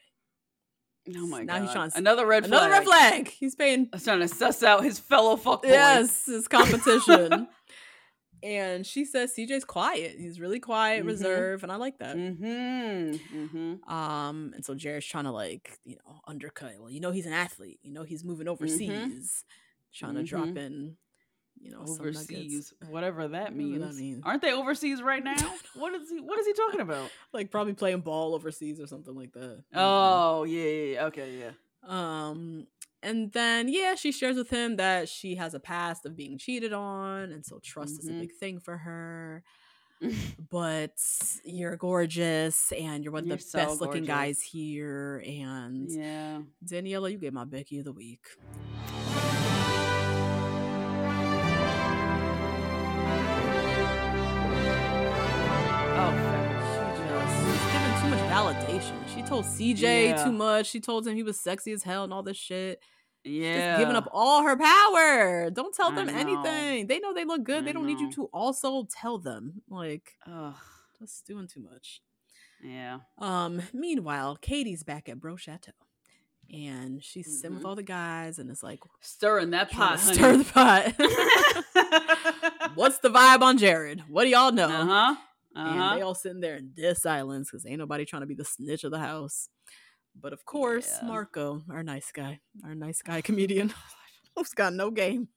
Oh 1.17 1.27
my 1.27 1.43
Now 1.43 1.55
god. 1.59 1.61
he's 1.63 1.71
trying 1.71 1.91
to- 1.91 1.97
Another 1.97 2.25
red 2.25 2.45
Another 2.45 2.67
flag. 2.69 2.79
red 2.79 2.85
flag. 2.87 3.27
He's 3.29 3.55
paying 3.55 3.89
was 3.93 4.03
trying 4.03 4.21
to 4.21 4.27
suss 4.27 4.63
out 4.63 4.83
his 4.83 4.97
fellow 4.99 5.35
fuckboy. 5.35 5.65
yes, 5.65 6.25
his 6.25 6.47
competition. 6.47 7.47
and 8.45 8.85
she 8.85 9.03
says 9.05 9.33
CJ's 9.35 9.65
quiet. 9.65 10.15
He's 10.19 10.39
really 10.39 10.59
quiet, 10.59 11.03
Mhm. 11.03 11.07
reserved, 11.07 11.63
and 11.63 11.71
I 11.71 11.75
like 11.77 11.97
that. 11.97 12.15
Mm-hmm. 12.15 13.15
Mm-hmm. 13.37 13.91
Um, 13.93 14.51
and 14.55 14.63
so 14.63 14.75
Jared's 14.75 15.05
trying 15.05 15.23
to 15.25 15.31
like, 15.31 15.79
you 15.83 15.97
know, 16.05 16.19
undercut. 16.27 16.73
Well, 16.79 16.91
you 16.91 16.99
know, 16.99 17.11
he's 17.11 17.25
an 17.25 17.33
athlete. 17.33 17.79
You 17.83 17.91
know, 17.93 18.03
he's 18.03 18.23
moving 18.23 18.45
Mm-hmm. 18.47 18.51
overseas, 18.53 19.43
trying 19.93 20.15
to 20.15 20.23
drop 20.23 20.55
in, 20.55 20.95
you 21.59 21.71
know. 21.71 21.81
Overseas, 21.87 22.73
whatever 22.89 23.27
that 23.29 23.55
means. 23.55 23.81
that 23.81 23.95
means. 23.95 24.21
Aren't 24.23 24.41
they 24.43 24.53
overseas 24.53 25.01
right 25.01 25.23
now? 25.23 25.35
what 25.75 25.93
is 25.95 26.09
he? 26.09 26.19
What 26.21 26.37
is 26.39 26.45
he 26.45 26.53
talking 26.53 26.81
about? 26.81 27.09
like 27.33 27.49
probably 27.49 27.73
playing 27.73 28.01
ball 28.01 28.35
overseas 28.35 28.79
or 28.79 28.87
something 28.87 29.15
like 29.15 29.33
that. 29.33 29.63
Oh 29.73 30.43
yeah, 30.43 30.61
yeah, 30.63 30.93
yeah. 30.93 31.05
Okay, 31.05 31.39
yeah. 31.39 31.51
Um, 31.87 32.67
and 33.05 33.31
then 33.31 33.67
yeah, 33.69 33.95
she 33.95 34.11
shares 34.11 34.35
with 34.35 34.49
him 34.49 34.75
that 34.77 35.07
she 35.07 35.35
has 35.35 35.53
a 35.53 35.59
past 35.59 36.05
of 36.05 36.15
being 36.15 36.37
cheated 36.37 36.73
on, 36.73 37.31
and 37.31 37.45
so 37.45 37.59
trust 37.63 37.99
is 37.99 38.09
a 38.09 38.11
Mhm. 38.13 38.19
big 38.21 38.33
thing 38.33 38.59
for 38.59 38.77
her. 38.77 39.43
but 40.51 40.91
you're 41.45 41.77
gorgeous, 41.77 42.71
and 42.73 43.03
you're 43.03 43.13
one 43.13 43.23
of 43.23 43.27
You're 43.27 43.37
the 43.37 43.43
so 43.43 43.59
best 43.59 43.79
looking 43.81 44.03
guys 44.03 44.41
here. 44.41 45.23
And 45.25 45.89
Yeah. 45.89 46.41
Daniela, 46.65 47.09
you 47.11 47.17
gave 47.17 47.31
my 47.33 47.45
Becky 47.45 47.79
of 47.79 47.85
the 47.85 47.93
week. 47.93 48.25
Oh, 55.97 56.11
she's 57.45 57.71
giving 57.71 58.01
too 58.01 58.09
much 58.09 58.31
validation. 58.31 59.15
She 59.15 59.21
told 59.23 59.45
CJ 59.45 60.05
Yeah. 60.09 60.23
too 60.25 60.31
much. 60.31 60.67
She 60.67 60.79
told 60.79 61.07
him 61.07 61.15
he 61.15 61.23
was 61.23 61.39
sexy 61.39 61.71
as 61.71 61.83
hell 61.83 62.03
and 62.03 62.13
all 62.13 62.23
this 62.23 62.37
shit. 62.37 62.81
Yeah. 63.25 63.71
Just 63.73 63.79
giving 63.81 63.95
up 63.95 64.07
all 64.13 64.43
her 64.43 64.55
power. 64.55 65.49
Don't 65.49 65.73
tell 65.75 65.91
them 65.91 66.07
anything. 66.09 66.87
They 66.87 66.99
know 66.99 67.13
they 67.13 67.25
look 67.25 67.43
good. 67.43 67.57
I 67.57 67.61
they 67.61 67.73
don't 67.73 67.85
need 67.85 67.99
you 67.99 68.11
to 68.13 68.25
also 68.33 68.87
tell 68.89 69.17
them. 69.17 69.61
Like, 69.69 70.13
Ugh. 70.25 70.53
just 70.99 71.25
doing 71.27 71.47
too 71.47 71.61
much. 71.61 72.01
Yeah. 72.63 72.99
Um, 73.17 73.61
meanwhile, 73.73 74.37
Katie's 74.37 74.83
back 74.83 75.09
at 75.09 75.19
Bro 75.19 75.37
Chateau. 75.37 75.71
And 76.53 77.03
she's 77.03 77.41
sitting 77.41 77.55
with 77.55 77.63
Mhm. 77.63 77.69
all 77.69 77.75
the 77.75 77.81
guys 77.83 78.37
and 78.37 78.51
it's 78.51 78.61
like 78.61 78.79
Stirring 79.01 79.49
that 79.49 79.71
pot, 79.71 79.99
stir 79.99 80.37
the 80.37 80.43
pot. 80.45 80.93
What's 82.75 82.99
the 82.99 83.09
vibe 83.09 83.41
on 83.41 83.57
Jared? 83.57 84.03
What 84.07 84.23
do 84.25 84.29
y'all 84.29 84.51
know? 84.51 84.67
Uh 84.67 84.85
huh. 84.85 85.15
Uh 85.55 85.59
And 85.59 85.97
they 85.97 86.01
all 86.03 86.13
sitting 86.15 86.41
there 86.41 86.55
in 86.57 86.69
dead 86.75 86.97
silence 86.97 87.49
because 87.49 87.65
ain't 87.65 87.79
nobody 87.79 88.05
trying 88.05 88.21
to 88.21 88.25
be 88.27 88.35
the 88.35 88.45
snitch 88.45 88.83
of 88.83 88.91
the 88.91 88.99
house. 88.99 89.49
But 90.19 90.33
of 90.33 90.45
course, 90.45 90.99
Yeah. 91.01 91.07
Marco, 91.07 91.63
our 91.69 91.83
nice 91.83 92.11
guy, 92.11 92.39
our 92.63 92.73
nice 92.75 93.01
guy 93.01 93.21
comedian, 93.29 93.73
who's 94.35 94.49
got 94.53 94.73
no 94.73 94.89
game, 94.91 95.27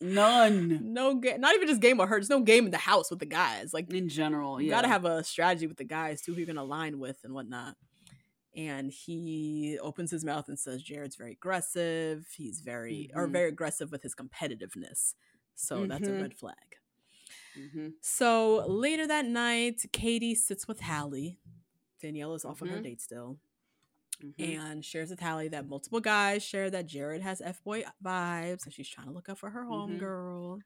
None. 0.00 0.78
no 0.92 1.14
game, 1.16 1.40
not 1.40 1.54
even 1.56 1.66
just 1.68 1.80
game 1.80 1.98
of 2.00 2.08
her, 2.08 2.16
there's 2.16 2.30
no 2.30 2.40
game 2.40 2.64
in 2.66 2.70
the 2.70 2.78
house 2.78 3.10
with 3.10 3.18
the 3.18 3.26
guys. 3.26 3.74
Like 3.74 3.92
In 3.92 4.08
general, 4.08 4.60
you 4.60 4.70
gotta 4.70 4.88
have 4.88 5.04
a 5.04 5.24
strategy 5.24 5.66
with 5.66 5.76
the 5.76 5.84
guys 5.84 6.22
too, 6.22 6.32
who 6.32 6.38
you're 6.38 6.46
gonna 6.46 6.62
align 6.62 6.98
with 7.00 7.18
and 7.24 7.34
whatnot. 7.34 7.76
And 8.56 8.90
he 8.90 9.78
opens 9.80 10.10
his 10.10 10.24
mouth 10.24 10.48
and 10.48 10.58
says 10.58 10.82
Jared's 10.82 11.16
very 11.16 11.32
aggressive. 11.32 12.26
He's 12.36 12.60
very 12.60 13.10
or 13.14 13.26
Mhm. 13.28 13.32
very 13.32 13.48
aggressive 13.48 13.90
with 13.92 14.02
his 14.02 14.14
competitiveness. 14.14 15.14
So 15.54 15.86
that's 15.86 16.06
a 16.08 16.12
Mhm. 16.12 16.22
red 16.22 16.34
flag. 16.34 16.76
Mhm. 17.56 17.94
So 18.00 18.64
later 18.66 19.06
that 19.06 19.26
night, 19.26 19.84
Katie 19.92 20.34
sits 20.34 20.66
with 20.68 20.80
Hallie. 20.80 21.38
Danielle 22.00 22.34
is 22.34 22.44
off 22.44 22.62
on 22.62 22.68
her 22.68 22.78
Mhm. 22.78 22.84
date 22.84 23.00
still. 23.00 23.38
Mhm. 24.22 24.58
And 24.58 24.84
shares 24.84 25.10
with 25.10 25.20
Hallie 25.20 25.48
that 25.48 25.68
multiple 25.68 26.00
guys 26.00 26.42
share 26.42 26.70
that 26.70 26.86
Jared 26.86 27.22
has 27.22 27.40
F 27.40 27.62
boy 27.62 27.84
vibes 28.04 28.64
and 28.64 28.72
she's 28.74 28.88
trying 28.88 29.06
to 29.06 29.12
look 29.12 29.28
out 29.28 29.38
for 29.38 29.50
her 29.50 29.64
Mhm. 29.64 30.00
homegirl. 30.00 30.60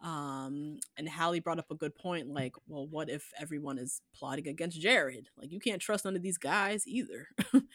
Um, 0.00 0.78
and 0.96 1.08
Hallie 1.08 1.40
brought 1.40 1.58
up 1.58 1.70
a 1.70 1.74
good 1.74 1.94
point, 1.94 2.28
like, 2.28 2.54
well, 2.66 2.86
what 2.86 3.10
if 3.10 3.30
everyone 3.38 3.76
is 3.78 4.00
plotting 4.14 4.48
against 4.48 4.80
Jared? 4.80 5.28
Like, 5.36 5.50
you 5.52 5.60
can't 5.60 5.82
trust 5.82 6.04
none 6.06 6.16
of 6.16 6.22
these 6.22 6.38
guys 6.38 6.86
either. 6.86 7.28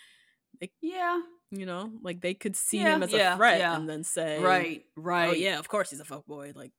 Like, 0.62 0.72
yeah. 0.82 1.22
you 1.52 1.66
know, 1.66 1.92
like 2.02 2.22
they 2.22 2.34
could 2.34 2.56
see 2.56 2.78
Yeah, 2.78 2.96
him 2.96 3.04
as 3.04 3.12
yeah, 3.12 3.34
a 3.34 3.36
threat 3.38 3.60
yeah. 3.60 3.76
and 3.76 3.90
then 3.90 4.06
say, 4.06 4.40
Right. 4.40 4.86
Right. 4.96 5.30
oh 5.30 5.34
yeah, 5.34 5.60
of 5.60 5.68
course 5.68 5.90
he's 5.90 6.00
a 6.00 6.06
fuckboy. 6.06 6.56
Like 6.56 6.72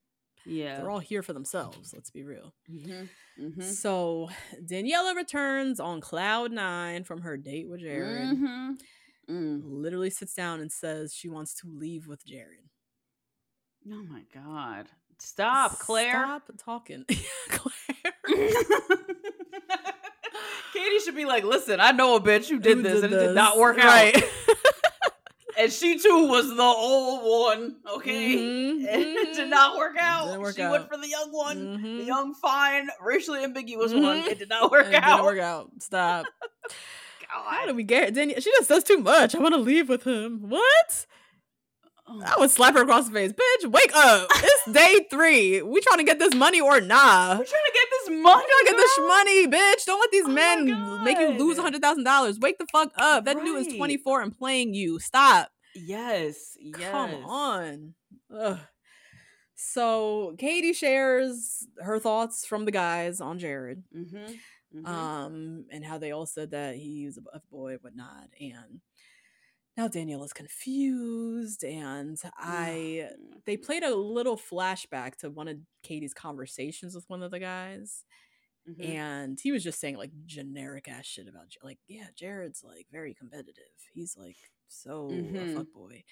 Yeah. 0.46 0.76
they're 0.78 0.90
all 0.90 0.98
here 1.00 1.22
for 1.22 1.32
themselves. 1.32 1.92
Let's 1.92 2.10
be 2.10 2.22
real. 2.22 2.54
Mhm. 2.70 3.08
Mhm. 3.38 3.62
So 3.62 4.28
Daniela 4.64 5.14
returns 5.16 5.80
on 5.80 6.00
cloud 6.00 6.52
nine 6.52 7.04
from 7.04 7.22
her 7.22 7.36
date 7.36 7.68
with 7.68 7.80
Jared. 7.80 8.28
Mhm. 8.36 8.80
Mm. 9.28 9.60
Literally 9.64 10.10
sits 10.10 10.34
down 10.34 10.60
and 10.60 10.70
says 10.70 11.12
she 11.12 11.28
wants 11.28 11.54
to 11.56 11.66
leave 11.68 12.06
with 12.06 12.24
Jared. 12.24 12.68
Oh 13.92 14.02
my 14.04 14.22
god. 14.32 14.88
Stop, 15.18 15.78
Claire. 15.78 16.12
Stop 16.24 16.50
talking, 16.58 17.04
Claire. 17.48 18.12
Katie 20.72 20.98
should 21.04 21.16
be 21.16 21.24
like, 21.24 21.42
listen, 21.44 21.80
I 21.80 21.92
know 21.92 22.16
a 22.16 22.20
bitch 22.20 22.48
who 22.48 22.58
did 22.58 22.78
Who 22.78 22.82
this 22.82 23.00
did 23.00 23.04
and 23.04 23.14
it 23.14 23.26
did 23.28 23.34
not 23.34 23.56
work 23.58 23.78
Right. 23.78 24.16
out. 24.16 24.22
And 25.58 25.72
she 25.72 25.98
too 25.98 26.26
was 26.28 26.48
the 26.54 26.62
old 26.62 27.24
one, 27.56 27.76
okay? 27.96 28.36
Mhm, 28.36 28.84
it 28.88 29.36
did 29.36 29.48
not 29.48 29.76
work 29.78 29.96
out. 29.98 30.38
Work 30.38 30.56
she 30.56 30.62
out. 30.62 30.70
went 30.72 30.88
for 30.88 30.96
the 30.98 31.08
young 31.08 31.32
one, 31.32 31.72
the 31.82 31.88
Mhm. 32.02 32.06
young, 32.06 32.34
fine, 32.34 32.88
racially 33.00 33.42
ambiguous 33.42 33.92
one. 33.92 34.22
Mhm. 34.22 34.26
It 34.28 34.38
did 34.38 34.48
not 34.50 34.70
work 34.70 34.86
it 34.88 34.94
out. 34.94 35.16
Didn't 35.16 35.24
work 35.24 35.38
out. 35.38 35.70
Stop. 35.80 36.26
How 37.28 37.42
God. 37.60 37.66
did 37.66 37.76
we 37.76 37.82
get 37.84 38.14
Danielle? 38.14 38.40
She 38.40 38.50
just 38.50 38.68
says 38.68 38.84
too 38.84 38.98
much. 38.98 39.34
I 39.34 39.38
want 39.38 39.54
to 39.54 39.60
leave 39.60 39.88
with 39.88 40.04
him. 40.04 40.40
What? 40.48 41.06
Oh, 42.08 42.22
I 42.24 42.38
would 42.38 42.50
slap 42.52 42.74
her 42.74 42.82
across 42.82 43.06
the 43.08 43.12
face. 43.12 43.32
Bitch, 43.32 43.70
wake 43.70 43.90
up. 43.96 44.28
It's 44.36 44.70
day 44.70 45.06
three. 45.10 45.60
We 45.60 45.80
trying 45.80 45.98
to 45.98 46.04
get 46.04 46.20
this 46.20 46.34
money 46.34 46.60
or 46.60 46.80
nah? 46.80 47.30
We're 47.30 47.44
trying 47.44 47.46
to 47.46 47.72
get 47.74 47.85
this 48.08 48.22
money. 48.22 48.44
Trying 48.44 48.46
to 48.46 48.64
get 48.66 48.76
this 48.76 48.98
money, 48.98 49.46
bitch. 49.48 49.84
Don't 49.86 50.00
let 50.00 50.10
these 50.10 50.24
Oh 50.26 50.28
men 50.28 51.04
make 51.04 51.18
you 51.18 51.28
lose 51.30 51.58
hundred 51.58 51.82
thousand 51.82 52.04
dollars. 52.04 52.38
Wake 52.38 52.58
the 52.58 52.66
fuck 52.72 52.92
up. 52.96 53.24
That 53.24 53.42
dude 53.44 53.66
is 53.66 53.74
twenty 53.76 53.96
four 53.96 54.20
and 54.22 54.36
playing 54.36 54.74
you. 54.74 54.98
Stop. 54.98 55.48
Yes. 55.74 56.56
Yes. 56.58 56.90
Come 56.90 57.14
on. 57.24 57.94
Ugh. 58.34 58.58
So 59.54 60.34
Katie 60.38 60.72
shares 60.72 61.66
her 61.80 61.98
thoughts 61.98 62.46
from 62.46 62.64
the 62.64 62.70
guys 62.72 63.20
on 63.20 63.38
Jared, 63.38 63.82
Mm-hmm. 63.94 64.86
um, 64.86 65.64
and 65.70 65.84
how 65.84 65.96
they 65.98 66.10
all 66.12 66.26
said 66.26 66.50
that 66.50 66.76
he's 66.76 67.16
a 67.16 67.22
F 67.36 67.42
boy, 67.50 67.76
whatnot, 67.80 68.28
and 68.40 68.80
now 69.76 69.88
Danielle 69.88 70.24
is 70.24 70.32
confused, 70.32 71.64
and 71.64 72.18
I 72.38 73.10
they 73.44 73.56
played 73.56 73.82
a 73.82 73.94
little 73.94 74.36
flashback 74.36 75.16
to 75.16 75.30
one 75.30 75.48
of 75.48 75.58
Katie's 75.82 76.14
conversations 76.14 76.94
with 76.94 77.04
one 77.08 77.22
of 77.22 77.30
the 77.30 77.40
guys, 77.40 78.04
Mm-hmm. 78.68 78.82
and 78.82 79.38
he 79.40 79.52
was 79.52 79.62
just 79.62 79.78
saying 79.78 79.96
like 79.96 80.10
generic 80.24 80.88
ass 80.88 81.06
shit 81.06 81.28
about 81.28 81.44
like 81.62 81.78
yeah 81.86 82.06
Jared's 82.18 82.64
like 82.64 82.88
very 82.90 83.14
competitive. 83.14 83.62
He's 83.94 84.16
like 84.18 84.34
so 84.66 85.08
Mhm. 85.12 85.52
a 85.52 85.56
fuck 85.58 85.72
boy. 85.72 86.02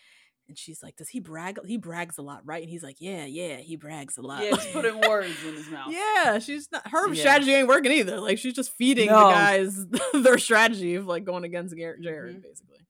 And 0.47 0.57
she's 0.57 0.81
like, 0.81 0.95
"Does 0.95 1.09
he 1.09 1.19
brag? 1.19 1.59
He 1.67 1.79
brags 1.79 2.17
a 2.19 2.23
lot, 2.23 2.43
right?" 2.45 2.63
And 2.63 2.71
he's 2.71 2.83
like, 2.85 2.99
"Yeah, 3.01 3.25
yeah, 3.25 3.57
he 3.57 3.75
brags 3.77 4.19
a 4.19 4.23
lot." 4.23 4.45
Yeah, 4.45 4.51
just 4.53 4.73
putting 4.73 5.01
words 5.01 5.43
in 5.45 5.55
his 5.55 5.69
mouth. 5.71 5.91
Yeah, 5.91 6.39
she's 6.39 6.69
not. 6.71 6.87
Her 6.89 7.09
Yeah. 7.13 7.21
strategy 7.23 7.55
ain't 7.55 7.67
working 7.67 7.91
either. 7.91 8.21
Like 8.21 8.39
she's 8.39 8.53
just 8.55 8.71
feeding 8.77 9.07
No. 9.07 9.17
the 9.27 9.33
guys 9.33 9.87
their 10.23 10.39
strategy 10.39 10.95
of 10.97 11.07
like 11.07 11.25
going 11.25 11.43
against 11.45 11.75
Jared, 11.77 12.03
Mhm. 12.05 12.43
basically. 12.43 12.84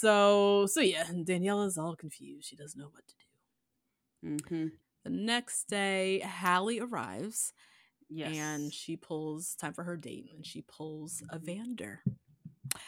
So, 0.00 0.66
so 0.66 0.80
yeah, 0.80 1.04
Daniela's 1.04 1.76
all 1.78 1.94
confused. 1.96 2.48
She 2.48 2.56
doesn't 2.56 2.78
know 2.80 2.88
what 2.90 3.04
to 3.06 3.14
do. 3.14 4.34
Mm-hmm. 4.46 4.66
The 5.04 5.10
next 5.10 5.64
day, 5.68 6.20
Hallie 6.20 6.80
arrives 6.80 7.52
Yes. 8.12 8.36
and 8.36 8.72
she 8.72 8.96
pulls 8.96 9.54
time 9.54 9.72
for 9.72 9.84
her 9.84 9.96
date, 9.96 10.30
and 10.34 10.44
she 10.44 10.62
pulls 10.62 11.22
Evander. 11.34 12.00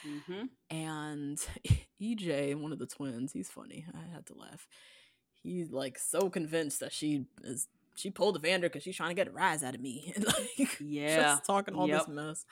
mm-hmm. 0.07 0.47
And 0.71 1.39
EJ, 2.03 2.55
one 2.57 2.73
of 2.73 2.79
the 2.79 2.87
twins, 2.87 3.33
he's 3.33 3.49
funny. 3.49 3.87
I 3.95 4.13
had 4.13 4.27
to 4.27 4.35
laugh. 4.35 4.67
He's 5.43 5.71
like 5.71 5.99
so 5.99 6.29
convinced 6.31 6.81
that 6.81 6.93
she 6.93 7.27
is 7.45 7.69
she 7.95 8.11
pulled 8.11 8.37
Evander 8.39 8.69
because 8.69 8.83
she's 8.83 8.97
trying 8.97 9.11
to 9.11 9.15
get 9.15 9.29
a 9.29 9.33
rise 9.33 9.63
out 9.63 9.75
of 9.75 9.81
me. 9.81 10.13
and 10.17 10.25
like 10.27 10.77
Yeah. 10.81 11.17
just 11.35 11.45
talking 11.45 11.75
all 11.75 11.89
Yep. 11.89 11.99
this 12.07 12.09
mess. 12.09 12.45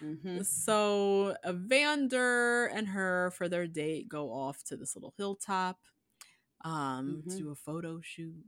Mhm. 0.00 0.44
So 0.44 1.36
Evander 1.46 2.66
and 2.66 2.88
her 2.88 3.30
for 3.32 3.48
their 3.48 3.66
date 3.66 4.08
go 4.08 4.32
off 4.32 4.62
to 4.64 4.76
this 4.76 4.94
little 4.96 5.14
hilltop 5.16 5.78
um 6.64 7.24
Mhm. 7.24 7.30
to 7.30 7.44
do 7.44 7.50
a 7.50 7.54
photo 7.56 8.00
shoot. 8.02 8.44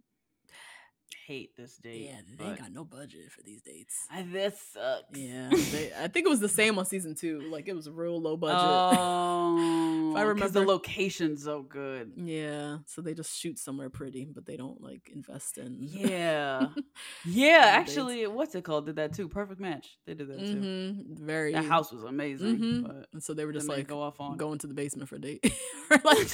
Hate 1.27 1.57
this 1.57 1.77
date. 1.77 2.07
Yeah, 2.11 2.21
they 2.39 2.45
ain't 2.45 2.59
got 2.59 2.73
no 2.73 2.85
budget 2.85 3.31
for 3.31 3.43
these 3.43 3.63
dates. 3.63 4.07
I- 4.11 4.23
this 4.23 4.61
sucks. 4.73 5.17
Yeah, 5.19 5.49
they, 5.73 5.93
I 6.01 6.09
think 6.09 6.27
it 6.27 6.29
was 6.29 6.41
the 6.41 6.49
same 6.49 6.79
on 6.79 6.85
season 6.85 7.15
two. 7.15 7.41
Like 7.51 7.69
it 7.69 7.75
was 7.75 7.87
a 7.87 7.93
real 7.93 8.21
low 8.21 8.37
budget. 8.37 8.57
Oh, 8.61 10.11
If 10.11 10.17
I 10.17 10.21
'cause 10.21 10.29
remember- 10.29 10.61
the 10.61 10.67
location's 10.67 11.45
so 11.45 11.63
good. 11.63 12.13
yeah, 12.17 12.79
so 12.87 13.01
they 13.01 13.15
just 13.15 13.37
shoot 13.39 13.59
somewhere 13.59 13.91
pretty, 13.91 14.25
but 14.33 14.45
they 14.47 14.57
don't 14.57 14.81
like 14.83 15.09
invest 15.15 15.59
in. 15.59 15.77
Yeah, 15.81 16.69
yeah. 17.25 17.79
dates. 17.79 17.91
Actually, 17.91 18.27
what's 18.27 18.55
it 18.55 18.65
called? 18.65 18.87
Did 18.87 18.97
that 18.97 19.13
too? 19.15 19.29
Perfect 19.29 19.61
Match. 19.61 19.99
They 20.07 20.15
did 20.15 20.29
that 20.29 20.39
too. 20.39 20.93
hmm 21.07 21.25
Very. 21.25 21.53
That 21.53 21.65
house 21.65 21.93
was 21.93 22.03
amazing. 22.03 22.59
Mhm. 22.59 22.83
But 22.87 23.07
And 23.13 23.23
so 23.23 23.35
they 23.35 23.45
were 23.45 23.53
just 23.53 23.69
like 23.69 23.87
go 23.87 24.01
off 24.03 24.21
on 24.21 24.37
going 24.37 24.59
to 24.61 24.67
the 24.67 24.75
basement 24.75 25.09
for 25.09 25.17
a 25.17 25.21
date. 25.21 25.43
like 25.91 26.29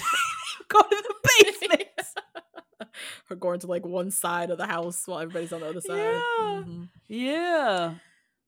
go 0.68 0.80
to 0.82 0.88
the. 0.90 1.14
or 3.30 3.36
going 3.36 3.60
to 3.60 3.66
like 3.66 3.84
one 3.86 4.10
side 4.10 4.50
of 4.50 4.58
the 4.58 4.66
house 4.66 5.06
while 5.06 5.20
everybody's 5.20 5.52
on 5.52 5.60
the 5.60 5.68
other 5.68 5.80
side. 5.80 6.24
Yeah. 6.38 6.64
Mhm. 6.64 6.88
yeah. 7.08 7.94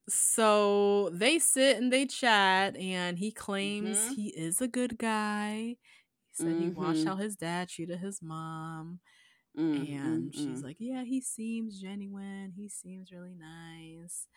So 0.08 1.10
they 1.12 1.38
sit 1.38 1.76
and 1.78 1.92
they 1.92 2.06
chat, 2.06 2.76
and 2.76 3.18
he 3.18 3.30
claims 3.32 4.06
Mhm. 4.06 4.14
he 4.14 4.28
is 4.28 4.60
a 4.60 4.68
good 4.68 4.98
guy. 4.98 5.76
He 6.28 6.34
said 6.34 6.56
he 6.56 6.70
watched 6.70 7.04
Mhm. 7.04 7.06
how 7.06 7.16
his 7.16 7.36
dad 7.36 7.68
treated 7.68 7.98
his 8.00 8.22
mom. 8.22 9.00
And 9.74 10.30
mm, 10.30 10.34
she's 10.34 10.62
mm, 10.62 10.64
like, 10.64 10.76
Yeah, 10.80 11.04
he 11.04 11.20
seems 11.20 11.80
genuine. 11.80 12.52
He 12.56 12.68
seems 12.68 13.12
really 13.12 13.34
nice. 13.34 14.28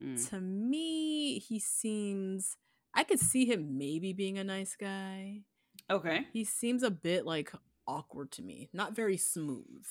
mm. 0.00 0.30
To 0.30 0.40
me, 0.40 1.38
he 1.38 1.58
seems, 1.58 2.56
I 2.94 3.04
could 3.04 3.20
see 3.20 3.46
him 3.46 3.78
maybe 3.78 4.12
being 4.12 4.38
a 4.38 4.44
nice 4.44 4.76
guy. 4.76 5.42
okay. 5.90 6.26
He 6.32 6.44
seems 6.44 6.82
a 6.82 6.90
bit 6.90 7.26
like 7.26 7.52
awkward 7.86 8.30
to 8.32 8.42
me, 8.42 8.68
not 8.72 8.94
very 8.94 9.16
smooth. 9.16 9.86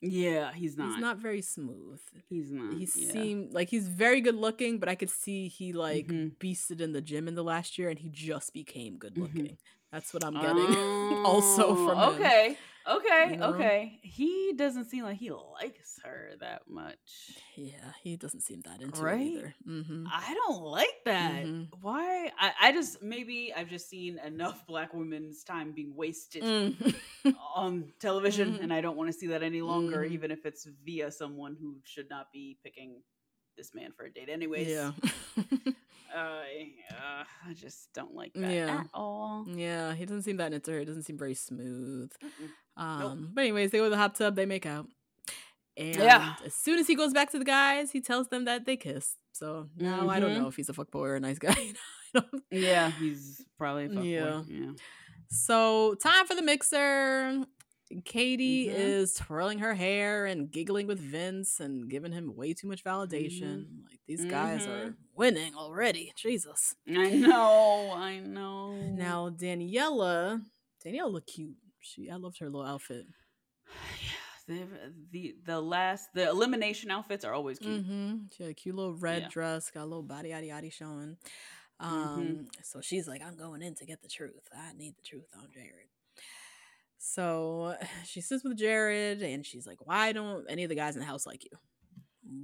Yeah, 0.00 0.52
he's 0.52 0.76
not. 0.76 0.88
He's 0.92 1.00
not 1.00 1.18
very 1.18 1.40
smooth. 1.40 2.00
He's 2.28 2.50
not. 2.52 2.74
He 2.74 2.86
yeah. 2.86 3.12
seemed 3.12 3.52
like 3.52 3.68
he's 3.70 3.88
very 3.88 4.20
good 4.20 4.34
looking, 4.34 4.78
but 4.78 4.88
I 4.88 4.94
could 4.94 5.10
see 5.10 5.48
he 5.48 5.72
like 5.72 6.06
Mhm. 6.08 6.36
beasted 6.36 6.80
in 6.80 6.92
the 6.92 7.00
gym 7.00 7.28
in 7.28 7.34
the 7.34 7.42
last 7.44 7.78
year 7.78 7.88
and 7.88 7.98
he 7.98 8.08
just 8.10 8.52
became 8.52 8.98
good 8.98 9.14
Mhm. 9.14 9.22
looking. 9.22 9.58
That's 9.92 10.12
what 10.12 10.24
I'm 10.24 10.34
getting 10.34 10.74
also 11.24 11.68
Oh, 11.68 11.86
from 11.88 11.98
him. 11.98 12.14
Okay. 12.20 12.58
Okay. 12.88 13.28
You 13.32 13.36
know? 13.38 13.46
Okay. 13.54 13.98
He 14.02 14.52
doesn't 14.56 14.84
seem 14.90 15.02
like 15.02 15.16
he 15.18 15.30
likes 15.32 15.98
her 16.04 16.30
that 16.40 16.62
much. 16.68 17.32
Yeah, 17.56 17.92
he 18.02 18.16
doesn't 18.16 18.42
seem 18.42 18.60
that 18.64 18.80
into 18.80 19.02
Right? 19.02 19.20
it 19.20 19.32
either. 19.32 19.54
hmm 19.64 20.06
I 20.12 20.34
don't 20.34 20.62
like 20.62 20.94
that. 21.04 21.46
Mhm. 21.46 21.68
Why? 21.80 22.30
I, 22.38 22.52
I 22.60 22.72
just 22.72 23.02
maybe 23.02 23.52
I've 23.56 23.68
just 23.68 23.88
seen 23.88 24.18
enough 24.24 24.64
black 24.68 24.94
women's 24.94 25.42
time 25.42 25.72
being 25.72 25.96
wasted 25.96 26.42
Mm. 26.44 26.94
on 27.56 27.92
television, 27.98 28.54
Mhm. 28.54 28.62
and 28.62 28.72
I 28.72 28.80
don't 28.80 28.96
want 28.96 29.10
to 29.10 29.18
see 29.18 29.28
that 29.28 29.42
any 29.42 29.62
longer, 29.62 30.02
Mhm. 30.04 30.12
even 30.12 30.30
if 30.30 30.46
it's 30.46 30.64
via 30.84 31.10
someone 31.10 31.56
who 31.60 31.78
should 31.84 32.08
not 32.08 32.30
be 32.32 32.56
picking 32.62 33.02
this 33.56 33.74
man 33.74 33.92
for 33.92 34.04
a 34.04 34.10
date. 34.12 34.28
Anyways, 34.28 34.68
yeah. 34.68 34.92
uh, 36.14 36.18
uh, 36.18 37.24
I 37.48 37.54
just 37.54 37.92
don't 37.94 38.14
like 38.14 38.32
that 38.34 38.52
Yeah. 38.52 38.80
at 38.80 38.86
all. 38.94 39.44
yeah, 39.48 39.94
he 39.94 40.04
doesn't 40.04 40.22
seem 40.22 40.36
that 40.38 40.52
into 40.52 40.70
her. 40.72 40.78
He 40.80 40.84
doesn't 40.84 41.02
seem 41.04 41.18
very 41.18 41.34
smooth. 41.34 42.10
Mm-mm. 42.22 42.82
Um, 42.82 43.30
But 43.34 43.42
anyways, 43.42 43.70
they 43.70 43.78
go 43.78 43.84
to 43.84 43.90
the 43.90 43.96
hot 43.96 44.14
tub, 44.14 44.36
they 44.36 44.46
make 44.46 44.66
out. 44.66 44.86
And 45.76 45.96
Yeah. 45.96 46.36
as 46.44 46.54
soon 46.54 46.78
as 46.78 46.86
he 46.86 46.94
goes 46.94 47.12
back 47.12 47.30
to 47.32 47.38
the 47.38 47.44
guys, 47.44 47.90
he 47.90 48.00
tells 48.00 48.28
them 48.28 48.44
that 48.46 48.64
they 48.66 48.76
kissed. 48.76 49.16
So 49.32 49.68
now 49.76 50.08
I 50.08 50.20
don't 50.20 50.30
Mhm. 50.32 50.38
know 50.42 50.48
if 50.48 50.56
he's 50.56 50.68
a 50.70 50.72
fuckboy 50.72 51.00
or 51.00 51.14
a 51.16 51.20
nice 51.20 51.38
guy. 51.38 51.54
Yeah, 52.50 52.90
he's 52.92 53.44
probably 53.58 53.84
a 53.84 53.88
fuckboy. 53.90 54.10
Yeah. 54.10 54.42
Yeah. 54.48 54.72
So 55.28 55.94
time 55.96 56.26
for 56.26 56.34
the 56.34 56.40
mixer. 56.40 57.44
Katie 58.04 58.66
Mhm. 58.66 58.74
is 58.74 59.14
twirling 59.14 59.60
her 59.60 59.74
hair 59.74 60.26
and 60.26 60.50
giggling 60.50 60.86
with 60.86 60.98
Vince 60.98 61.60
and 61.60 61.88
giving 61.88 62.12
him 62.12 62.34
way 62.34 62.52
too 62.52 62.66
much 62.66 62.82
validation. 62.82 63.66
Mm-hmm. 63.66 63.84
Like 63.88 64.00
these 64.06 64.24
guys 64.24 64.62
Mhm. 64.66 64.68
are 64.68 64.96
winning 65.14 65.54
already. 65.54 66.12
Jesus. 66.16 66.74
I 66.88 67.10
know, 67.16 67.92
I 67.94 68.18
know. 68.20 68.72
Now 68.92 69.30
Daniela, 69.30 70.44
Daniela 70.84 71.12
look 71.12 71.26
cute. 71.26 71.56
She 71.80 72.10
I 72.10 72.16
loved 72.16 72.38
her 72.40 72.46
little 72.50 72.66
outfit. 72.66 73.06
the, 74.48 74.66
the 75.10 75.36
the 75.44 75.60
last 75.60 76.08
the 76.14 76.28
elimination 76.28 76.90
outfits 76.90 77.24
are 77.24 77.32
always 77.34 77.58
cute. 77.60 77.84
Mm-hmm. 77.86 78.16
She 78.36 78.42
had 78.42 78.50
a 78.50 78.54
cute 78.54 78.74
little 78.74 78.94
red 78.96 79.22
Yeah. 79.22 79.28
dress, 79.28 79.70
got 79.70 79.82
a 79.82 79.86
little 79.86 80.02
body 80.02 80.30
yaddy 80.30 80.48
yaddy 80.50 80.72
showing. 80.72 81.16
Um, 81.78 82.48
so 82.62 82.80
she's 82.80 83.06
like, 83.06 83.22
I'm 83.22 83.36
going 83.36 83.60
in 83.62 83.74
to 83.76 83.84
get 83.86 84.00
the 84.02 84.08
truth. 84.08 84.48
I 84.56 84.72
need 84.72 84.96
the 84.96 85.02
truth 85.02 85.28
on 85.36 85.50
Jared. 85.52 85.88
So 87.12 87.76
she 88.04 88.20
sits 88.20 88.42
with 88.42 88.56
Jared 88.56 89.22
and 89.22 89.46
she's 89.46 89.66
like, 89.66 89.78
Why 89.86 90.12
don't 90.12 90.44
any 90.48 90.64
of 90.64 90.68
the 90.68 90.74
guys 90.74 90.96
in 90.96 91.00
the 91.00 91.06
house 91.06 91.26
like 91.26 91.44
you? 91.44 91.50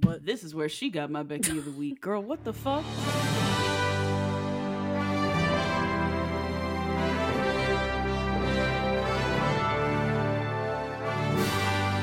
What 0.03 0.25
This 0.25 0.43
is 0.43 0.55
where 0.55 0.69
she 0.69 0.89
got 0.89 1.11
my 1.11 1.23
Becky 1.23 1.57
of 1.57 1.65
the 1.65 1.71
week, 1.71 2.01
girl. 2.01 2.21
What 2.23 2.43
the 2.45 2.53
fuck? 2.53 2.85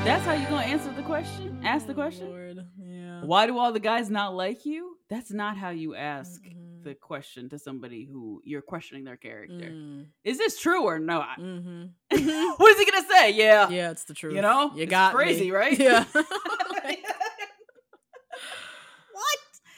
That's 0.03 0.25
how 0.25 0.33
you 0.33 0.45
gonna 0.47 0.65
answer 0.65 0.91
the 0.93 1.03
question? 1.03 1.59
Ask 1.63 1.85
the 1.85 1.91
Oh, 1.91 1.95
question. 1.95 2.27
Lord. 2.27 2.65
Yeah. 2.83 3.21
Why 3.23 3.45
do 3.45 3.57
all 3.59 3.71
the 3.71 3.79
guys 3.79 4.09
not 4.09 4.33
like 4.35 4.65
you? 4.65 4.97
That's 5.09 5.31
not 5.31 5.57
how 5.57 5.69
you 5.69 5.93
ask 5.95 6.41
Mhm. 6.43 6.60
The 6.83 6.95
question 6.95 7.49
to 7.49 7.59
somebody 7.59 8.05
who 8.05 8.41
you're 8.43 8.61
questioning 8.61 9.03
their 9.03 9.17
character. 9.17 9.69
Mm, 9.71 10.07
Is 10.23 10.37
this 10.37 10.59
true 10.59 10.83
or 10.83 10.99
not? 10.99 11.39
mhm. 11.39 11.91
what 12.09 12.71
is 12.71 12.79
he 12.79 12.91
gonna 12.91 13.07
say? 13.07 13.31
Yeah. 13.31 13.69
Yeah, 13.69 13.91
it's 13.91 14.05
the 14.05 14.13
truth. 14.13 14.35
You 14.35 14.41
know? 14.41 14.71
you 14.75 14.83
It's 14.83 14.89
got 14.89 15.13
crazy, 15.13 15.45
me. 15.45 15.51
right? 15.51 15.77
Yeah. 15.79 16.05
what? 16.13 16.27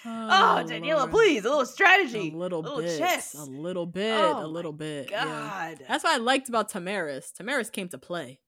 Oh, 0.05 0.61
Daniela, 0.67 0.97
Lord. 0.97 1.11
please, 1.11 1.45
a 1.45 1.49
little 1.49 1.65
strategy, 1.65 2.29
A 2.33 2.37
little, 2.37 2.59
a 2.59 2.63
little 2.63 2.81
bit. 2.81 2.99
chess. 2.99 3.35
A 3.35 3.45
little 3.45 3.85
bit. 3.85 4.13
Oh 4.19 4.45
a 4.45 4.47
little 4.47 4.73
bit. 4.73 5.09
yeah. 5.09 5.23
God, 5.23 5.77
That's 5.87 6.03
what 6.03 6.13
I 6.13 6.17
liked 6.17 6.49
about 6.49 6.69
Tamaris. 6.69 7.31
Tamaris 7.31 7.71
came 7.71 7.87
to 7.87 7.97
play. 7.97 8.41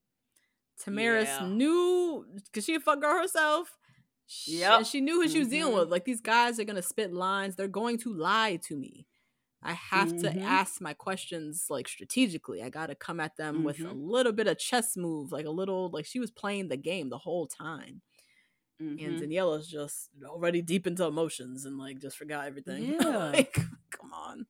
Tamaris 0.85 1.27
Yeah. 1.27 1.47
knew 1.47 2.25
because 2.43 2.65
she 2.65 2.75
a 2.75 2.81
fuck 2.81 2.99
girl 2.99 3.17
herself. 3.21 3.77
And 4.77 4.87
she 4.87 5.01
knew 5.01 5.21
who 5.21 5.27
she 5.29 5.39
was 5.39 5.47
dealing 5.49 5.73
Mhm. 5.73 5.79
with. 5.81 5.89
Like 5.91 6.05
these 6.05 6.21
guys 6.21 6.59
are 6.59 6.63
gonna 6.63 6.81
spit 6.81 7.13
lines. 7.13 7.55
They're 7.55 7.67
going 7.67 7.97
to 7.99 8.13
lie 8.13 8.57
to 8.63 8.75
me. 8.75 9.07
I 9.61 9.73
have 9.73 10.09
Mhm. 10.13 10.21
to 10.21 10.39
ask 10.41 10.79
my 10.81 10.93
questions 10.93 11.67
like 11.69 11.87
strategically. 11.87 12.61
I 12.61 12.69
got 12.69 12.87
to 12.87 12.95
come 12.95 13.19
at 13.19 13.35
them 13.37 13.63
with 13.63 13.79
a 13.79 13.83
Mhm. 13.83 14.07
little 14.07 14.31
bit 14.33 14.47
of 14.47 14.59
chess 14.59 14.95
move, 14.95 15.31
like 15.31 15.45
a 15.45 15.49
little 15.51 15.89
like 15.89 16.05
she 16.05 16.19
was 16.19 16.31
playing 16.31 16.67
the 16.67 16.77
game 16.77 17.09
the 17.09 17.17
whole 17.17 17.47
time. 17.47 18.01
And 18.79 18.99
Mhm. 18.99 19.19
Daniela's 19.21 19.67
just 19.69 20.09
already 20.23 20.61
deep 20.61 20.85
into 20.85 21.05
emotions 21.05 21.65
and 21.65 21.77
like 21.77 21.99
just 21.99 22.17
forgot 22.17 22.45
everything. 22.45 22.83
Yeah. 23.01 23.29
like, 23.31 23.53
come 23.89 24.11
on. 24.13 24.45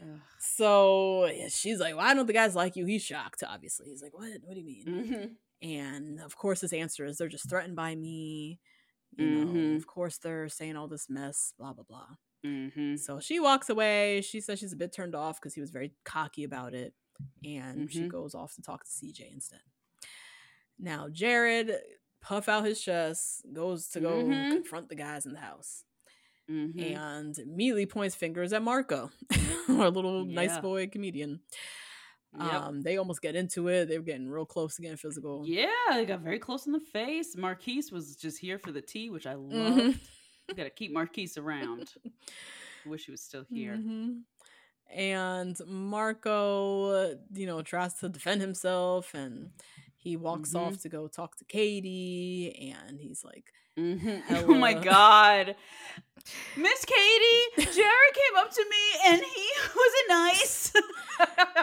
Ugh. 0.00 0.20
So 0.38 1.26
yeah, 1.26 1.48
she's 1.48 1.80
like, 1.80 1.96
"Why 1.96 2.14
don't 2.14 2.26
the 2.26 2.32
guys 2.32 2.54
like 2.54 2.76
you?" 2.76 2.84
He's 2.86 3.02
shocked. 3.02 3.42
Obviously, 3.46 3.88
he's 3.88 4.02
like, 4.02 4.14
"What? 4.14 4.30
What 4.44 4.54
do 4.54 4.60
you 4.60 4.66
mean?" 4.66 5.36
And 5.62 6.20
of 6.20 6.36
course, 6.36 6.60
his 6.60 6.72
answer 6.72 7.04
is, 7.04 7.16
"They're 7.18 7.28
just 7.28 7.48
threatened 7.48 7.76
by 7.76 7.94
me." 7.94 8.60
You 9.16 9.26
know, 9.26 9.52
Mhm. 9.52 9.76
of 9.76 9.86
course, 9.86 10.18
they're 10.18 10.48
saying 10.48 10.76
all 10.76 10.88
this 10.88 11.08
mess, 11.08 11.54
blah 11.56 11.72
blah 11.72 11.84
blah. 11.84 12.16
Mhm. 12.44 12.98
So 12.98 13.18
she 13.20 13.40
walks 13.40 13.70
away. 13.70 14.20
She 14.20 14.40
says 14.40 14.58
she's 14.58 14.72
a 14.74 14.76
bit 14.76 14.92
turned 14.92 15.14
off 15.14 15.40
because 15.40 15.54
he 15.54 15.60
was 15.60 15.70
very 15.70 15.94
cocky 16.04 16.44
about 16.44 16.74
it, 16.74 16.94
and 17.44 17.90
she 17.90 18.00
Mhm. 18.02 18.08
goes 18.08 18.34
off 18.34 18.54
to 18.56 18.62
talk 18.62 18.84
to 18.84 18.90
CJ 18.90 19.30
instead. 19.32 19.62
Now 20.78 21.08
Jared 21.08 21.72
puff 22.20 22.48
out 22.48 22.64
his 22.66 22.80
chest, 22.82 23.46
goes 23.52 23.88
to 23.90 24.00
go 24.00 24.22
Mhm. 24.22 24.50
confront 24.52 24.88
the 24.88 24.94
guys 24.96 25.24
in 25.24 25.32
the 25.32 25.40
house 25.40 25.84
Mhm. 26.48 26.80
and 26.94 27.38
immediately 27.38 27.86
points 27.86 28.14
fingers 28.14 28.52
at 28.52 28.62
Marco, 28.62 29.10
our 29.68 29.90
little 29.90 30.24
nice 30.26 30.58
boy 30.58 30.86
comedian. 30.88 31.40
Yep. 32.38 32.52
Um, 32.62 32.82
they 32.82 32.96
almost 32.98 33.22
get 33.22 33.34
into 33.36 33.68
it. 33.68 33.86
They 33.88 33.98
were 33.98 34.04
getting 34.04 34.28
real 34.28 34.44
close 34.46 34.76
to 34.76 34.82
getting 34.82 34.96
physical. 34.96 35.42
Yeah, 35.46 35.68
they 35.92 36.04
got 36.04 36.20
very 36.20 36.38
close 36.38 36.66
in 36.66 36.72
the 36.72 36.80
face. 36.80 37.36
Marquise 37.36 37.90
was 37.92 38.16
just 38.16 38.38
here 38.38 38.58
for 38.58 38.72
the 38.72 38.82
tea, 38.82 39.10
which 39.10 39.26
I 39.26 39.34
loved. 39.34 39.54
love. 39.54 39.98
You 40.48 40.54
gotta 40.54 40.70
keep 40.70 40.92
Marquise 40.92 41.36
around. 41.38 41.92
Wish 42.86 43.06
he 43.06 43.10
was 43.10 43.20
still 43.20 43.44
here. 43.50 43.72
Mhm. 43.76 44.20
And 44.94 45.58
Marco, 45.66 47.16
you 47.32 47.46
know, 47.46 47.62
tries 47.62 47.94
to 47.94 48.08
defend 48.08 48.40
himself 48.40 49.12
and 49.14 49.50
he 50.06 50.16
walks 50.16 50.50
Mhm. 50.52 50.60
off 50.60 50.80
to 50.82 50.88
go 50.88 51.08
talk 51.08 51.36
to 51.38 51.44
Katie. 51.44 52.72
And 52.72 53.00
he's 53.00 53.24
like, 53.24 53.52
Mhm. 53.76 54.22
Oh 54.48 54.54
my 54.54 54.72
god. 54.72 55.56
Miss 56.56 56.84
Katie, 56.84 57.46
Jared 57.76 58.14
came 58.20 58.36
up 58.38 58.50
to 58.52 58.64
me 58.74 58.84
and 59.08 59.20
he 59.20 59.48
wasn't 59.82 60.08
nice. 60.08 60.72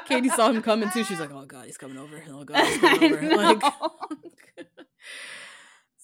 Katie 0.06 0.30
saw 0.30 0.52
him 0.52 0.62
coming 0.62 0.90
too. 0.92 1.04
She's 1.06 1.20
like, 1.22 1.32
oh 1.32 1.46
God, 1.46 1.66
he's 1.68 1.78
coming 1.78 1.98
over. 1.98 2.22
Oh 2.30 2.44
God, 2.44 2.66
he's 2.66 2.78
coming 2.80 3.14
over. 3.14 3.36
Like. 3.38 3.64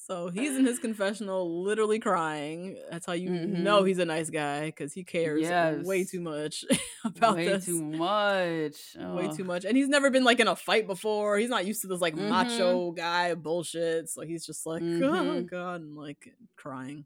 So 0.10 0.30
he's 0.30 0.58
in 0.58 0.66
his 0.66 0.80
confessional, 0.88 1.62
literally 1.64 2.00
crying. 2.00 2.80
That's 2.90 3.06
how 3.06 3.14
you 3.14 3.30
know 3.30 3.84
Mhm. 3.84 3.88
he's 3.88 4.00
a 4.00 4.06
nice 4.06 4.32
guy 4.32 4.66
because 4.66 4.92
he 4.92 5.04
cares 5.04 5.86
way 5.86 6.04
too 6.04 6.20
much 6.20 6.66
about 7.06 7.36
this. 7.38 7.46
Way 7.46 7.48
this. 7.54 7.66
too 7.66 7.84
much. 7.84 8.96
Way 8.98 9.30
too 9.38 9.44
much. 9.44 9.66
And 9.66 9.78
he's 9.78 9.88
never 9.88 10.10
been 10.10 10.24
like 10.24 10.40
in 10.40 10.48
a 10.48 10.56
fight 10.56 10.88
before. 10.88 11.38
He's 11.38 11.50
not 11.52 11.68
used 11.68 11.82
to 11.82 11.88
this 11.88 12.02
like 12.02 12.16
Mhm. 12.16 12.28
macho 12.28 12.92
guy 12.92 13.36
bullshit. 13.36 14.10
So 14.10 14.22
he's 14.22 14.46
just 14.46 14.66
like, 14.66 14.82
oh 14.84 14.86
Mhm. 14.86 15.46
God, 15.46 15.82
and 15.82 15.96
like 15.96 16.34
crying. 16.56 17.06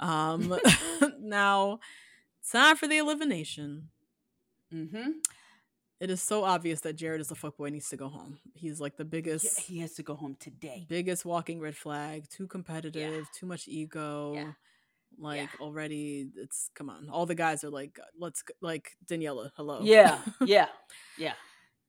Um 0.00 0.58
now 1.20 1.80
time 2.50 2.76
for 2.76 2.86
the 2.88 2.96
elimination. 2.96 3.90
Mm-hmm. 4.72 5.10
It 5.98 6.10
is 6.10 6.20
so 6.20 6.44
obvious 6.44 6.80
that 6.82 6.94
Jared 6.96 7.20
is 7.22 7.30
a 7.30 7.34
fuckboy 7.34 7.72
needs 7.72 7.88
to 7.88 7.96
go 7.96 8.08
home. 8.08 8.38
He's 8.54 8.80
like 8.80 8.96
the 8.98 9.04
biggest 9.04 9.60
he 9.60 9.78
has 9.80 9.94
to 9.94 10.02
go 10.02 10.14
home 10.14 10.36
today. 10.38 10.84
biggest 10.88 11.24
walking 11.24 11.58
red 11.58 11.74
flag. 11.76 12.28
Too 12.28 12.46
competitive, 12.46 13.26
too 13.32 13.46
much 13.46 13.66
ego. 13.66 14.54
Like 15.18 15.48
already, 15.60 16.28
it's 16.36 16.68
come 16.74 16.90
on. 16.90 17.08
All 17.08 17.24
the 17.24 17.34
guys 17.34 17.64
are 17.64 17.70
like, 17.70 17.98
let's 18.18 18.44
like 18.60 18.96
Daniela. 19.06 19.50
Hello. 19.56 19.80
Yeah, 19.82 20.18
yeah, 20.44 20.66
yeah. 21.16 21.32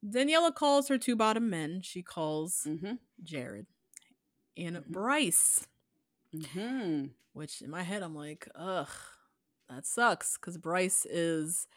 Daniela 0.05 0.55
calls 0.55 0.87
her 0.87 0.97
two 0.97 1.17
bottom 1.17 1.49
men. 1.49 1.81
She 1.81 2.01
calls 2.01 2.63
Mm-hmm. 2.65 2.93
Jared 3.23 3.65
and 4.55 4.77
Mhm. 4.77 4.87
Bryce. 4.87 5.67
Mm-hmm. 6.33 7.05
Which 7.33 7.61
in 7.61 7.69
my 7.69 7.83
head, 7.83 8.03
I'm 8.03 8.15
like, 8.15 8.47
ugh, 8.55 8.87
that 9.69 9.85
sucks 9.85 10.37
because 10.37 10.57
Bryce 10.57 11.05
is 11.09 11.67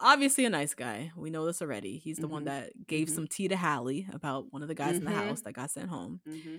obviously 0.00 0.44
a 0.44 0.50
nice 0.50 0.74
guy. 0.74 1.12
We 1.16 1.30
know 1.30 1.46
this 1.46 1.62
already. 1.62 1.98
He's 1.98 2.18
the 2.18 2.28
one 2.28 2.42
Mhm. 2.42 2.46
that 2.46 2.86
gave 2.86 3.08
Mhm. 3.08 3.14
some 3.14 3.28
tea 3.28 3.48
to 3.48 3.56
Hallie 3.56 4.06
about 4.12 4.52
one 4.52 4.62
of 4.62 4.68
the 4.68 4.74
guys 4.74 4.96
in 4.96 5.04
the 5.04 5.10
house 5.12 5.42
that 5.42 5.52
got 5.52 5.70
sent 5.70 5.88
home. 5.90 6.20
Mm-hmm. 6.26 6.56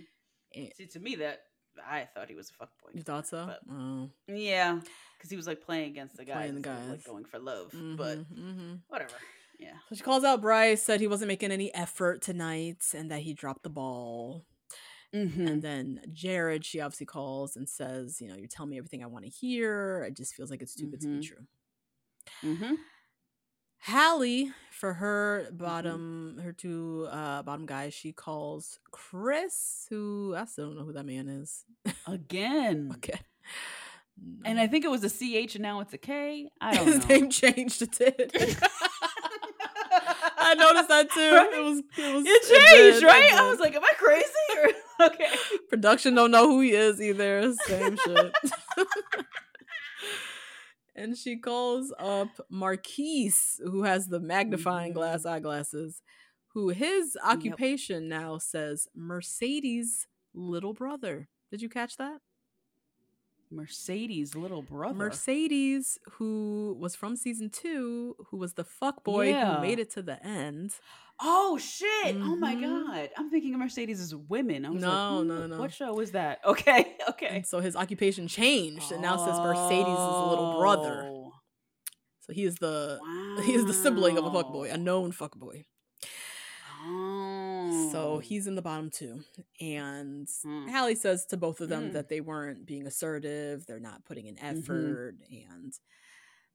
And- 0.55 0.71
See, 0.75 0.87
to 0.87 0.99
me, 0.99 1.15
that 1.15 1.43
I 1.83 2.05
thought 2.05 2.29
he 2.29 2.35
was 2.35 2.51
a 2.51 2.53
fuckboy. 2.63 2.95
you 2.95 3.01
thought 3.01 3.25
so? 3.27 3.47
But 3.47 3.59
Oh. 3.69 4.09
yeah, 4.27 4.79
because 5.17 5.29
he 5.31 5.35
was 5.35 5.47
like 5.47 5.61
playing 5.61 5.89
against 5.89 6.15
the 6.17 6.23
guys, 6.25 6.35
Playing 6.35 6.51
the 6.53 6.57
instead 6.69 6.77
of, 6.83 6.87
like 6.89 6.97
guys. 6.99 7.05
going 7.05 7.25
for 7.25 7.39
love. 7.39 7.71
But 7.71 8.19
Mhm, 8.19 8.55
mhm. 8.55 8.81
whatever. 8.87 9.15
Yeah. 9.59 9.77
So 9.89 9.95
she 9.95 10.03
calls 10.03 10.23
out 10.23 10.41
Bryce, 10.41 10.83
said 10.83 10.99
he 10.99 11.07
wasn't 11.07 11.29
making 11.29 11.51
any 11.51 11.73
effort 11.73 12.21
tonight 12.21 12.83
and 12.93 13.09
that 13.11 13.21
he 13.21 13.33
dropped 13.33 13.63
the 13.63 13.69
ball. 13.69 14.45
Mm-hmm. 15.13 15.47
And 15.47 15.61
then 15.61 16.01
Jared, 16.11 16.65
she 16.65 16.79
obviously 16.79 17.05
calls 17.05 17.55
and 17.55 17.67
says, 17.69 18.19
you 18.21 18.27
know, 18.27 18.35
you're 18.35 18.47
telling 18.47 18.71
me 18.71 18.77
everything 18.77 19.03
I 19.03 19.07
want 19.07 19.25
to 19.25 19.31
hear. 19.31 20.03
It 20.07 20.15
just 20.17 20.33
feels 20.35 20.49
like 20.51 20.61
it's 20.61 20.75
too 20.75 20.87
good 20.87 21.01
to 21.01 21.07
be 21.19 21.25
true. 21.25 21.45
Mm-hmm. 22.41 22.75
Hallie, 23.85 24.51
for 24.71 24.93
her 24.93 25.47
bottom, 25.51 26.39
her 26.41 26.53
two 26.53 27.07
uh 27.11 27.43
bottom 27.43 27.65
guys, 27.65 27.93
she 27.93 28.13
calls 28.13 28.79
Chris, 28.91 29.87
who 29.89 30.33
I 30.37 30.45
still 30.45 30.67
don't 30.67 30.77
know 30.77 30.85
who 30.85 30.93
that 30.93 31.05
man 31.05 31.27
is. 31.27 31.65
Again. 32.07 32.91
okay. 32.95 33.19
And 34.45 34.59
I 34.59 34.67
think 34.67 34.85
it 34.85 34.91
was 34.91 35.03
a 35.03 35.09
CH 35.09 35.55
and 35.55 35.63
now 35.63 35.79
it's 35.81 35.93
a 35.93 35.97
K. 35.97 36.47
I 36.61 36.73
don't 36.75 36.85
his 36.85 36.99
know. 36.99 37.05
name 37.07 37.29
changed. 37.29 37.81
It 37.81 37.91
did. 37.91 38.31
I 40.45 40.55
noticed 40.55 40.89
that 40.89 41.09
too. 41.11 41.31
Right? 41.35 41.53
It 41.53 41.63
was 41.63 41.79
it 41.97 42.15
was 42.15 42.23
It 42.25 42.41
changed, 42.43 43.03
it 43.03 43.05
right? 43.05 43.33
I 43.33 43.49
was 43.49 43.59
like, 43.59 43.75
am 43.75 43.83
I 43.83 43.91
crazy? 43.97 44.27
Or 44.99 45.07
okay. 45.07 45.27
Production 45.69 46.15
don't 46.15 46.31
know 46.31 46.47
who 46.49 46.61
he 46.61 46.71
is 46.71 47.01
either. 47.01 47.53
Same 47.65 47.97
shit. 47.97 48.35
And 50.95 51.17
she 51.17 51.37
calls 51.37 51.93
up 51.99 52.29
Marquise, 52.49 53.59
who 53.63 53.83
has 53.83 54.07
the 54.07 54.19
magnifying 54.19 54.91
Mhm. 54.91 54.95
glass 54.95 55.25
eyeglasses, 55.25 56.01
who 56.49 56.69
his 56.69 57.17
occupation 57.23 58.07
now 58.07 58.37
says 58.37 58.87
Mercedes' 58.95 60.07
little 60.33 60.73
brother. 60.73 61.29
Did 61.51 61.61
you 61.61 61.69
catch 61.69 61.97
that? 61.97 62.21
Mercedes' 63.51 64.35
little 64.35 64.63
brother. 64.63 64.95
Mercedes, 64.95 65.99
who 66.13 66.75
was 66.79 66.95
from 66.95 67.15
season 67.15 67.49
two, 67.51 68.15
who 68.29 68.37
was 68.37 68.53
the 68.53 68.63
fuck 68.63 69.03
boy 69.03 69.29
Yeah. 69.29 69.55
who 69.55 69.61
made 69.61 69.77
it 69.77 69.91
to 69.91 70.01
the 70.01 70.23
end. 70.25 70.73
Oh 71.21 71.59
shit! 71.59 72.15
Oh 72.15 72.35
my 72.35 72.55
Mhm. 72.55 72.61
god! 72.61 73.09
I'm 73.15 73.29
thinking 73.29 73.53
of 73.53 73.59
Mercedes 73.59 73.99
as 74.01 74.15
women. 74.15 74.65
I 74.65 74.71
was 74.71 74.81
No, 74.81 74.87
like, 74.89 75.27
no, 75.27 75.37
no, 75.41 75.47
no. 75.47 75.59
What 75.59 75.71
show 75.71 75.93
was 75.93 76.11
that? 76.13 76.39
Okay, 76.45 76.97
okay. 77.09 77.27
And 77.27 77.45
so 77.45 77.59
his 77.59 77.75
occupation 77.75 78.27
changed 78.27 78.91
and 78.91 79.03
now 79.03 79.17
says 79.17 79.37
Mercedes' 79.37 79.85
little 79.85 80.32
brother. 80.63 81.03
Oh, 81.05 81.33
So 82.21 82.33
he 82.33 82.43
is 82.43 82.55
the 82.55 82.99
he 83.45 83.53
is 83.53 83.65
the 83.65 83.73
sibling 83.73 84.17
of 84.17 84.25
a 84.25 84.29
fuckboy, 84.31 84.67
a 84.67 84.71
wow. 84.77 84.83
known 84.83 85.11
fuckboy. 85.11 85.65
Oh. 86.85 87.89
So 87.91 88.19
he's 88.19 88.47
in 88.47 88.55
the 88.55 88.61
bottom 88.61 88.89
two. 88.89 89.21
And 89.61 90.27
Hmm. 90.43 90.67
Hallie 90.67 90.95
says 90.95 91.25
to 91.27 91.37
both 91.37 91.61
of 91.61 91.69
them 91.69 91.87
Hmm. 91.87 91.91
that 91.93 92.09
they 92.09 92.21
weren't 92.21 92.65
being 92.65 92.85
assertive, 92.87 93.65
they're 93.65 93.79
not 93.79 94.03
putting 94.05 94.25
in 94.27 94.35
Mhm. 94.35 94.59
effort, 94.63 95.15
and 95.31 95.73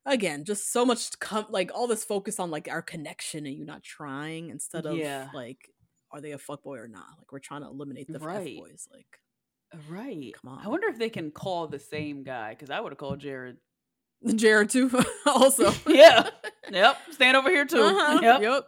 again, 0.05 0.45
just 0.45 0.71
so 0.73 0.85
much 0.85 1.19
com- 1.19 1.47
like 1.51 1.71
all 1.75 1.87
this 1.87 2.05
focus 2.05 2.39
on 2.39 2.51
like 2.51 2.69
our 2.69 2.83
connection 2.83 3.47
and 3.47 3.55
you 3.57 3.65
not 3.65 3.83
trying 3.83 4.51
instead 4.51 4.87
of 4.87 4.97
Yeah. 4.97 5.31
like 5.35 5.73
are 6.11 6.23
they 6.23 6.33
a 6.33 6.39
fuckboy 6.39 6.79
or 6.79 6.89
not? 6.89 7.19
Like 7.19 7.31
we're 7.33 7.39
trying 7.39 7.61
to 7.63 7.69
eliminate 7.69 8.07
the 8.11 8.19
Right. 8.19 8.47
fuckboys. 8.57 8.91
Like 8.91 9.21
right. 9.91 10.33
Come 10.35 10.53
on. 10.53 10.65
I 10.65 10.69
wonder 10.69 10.89
if 10.89 10.99
they 10.99 11.11
can 11.11 11.31
call 11.31 11.69
the 11.69 11.79
same 11.79 12.23
guy 12.23 12.51
because 12.55 12.71
I 12.71 12.81
would 12.81 12.93
have 12.93 12.99
called 12.99 13.21
Jared. 13.21 13.59
Jared 14.35 14.71
too, 14.71 14.91
also. 15.27 15.73
yeah. 15.89 16.29
Yep. 16.71 16.99
Stand 17.13 17.37
over 17.37 17.51
here 17.51 17.65
too. 17.65 17.81
Uh-huh, 17.83 18.19
Yep. 18.23 18.41
Yep. 18.43 18.65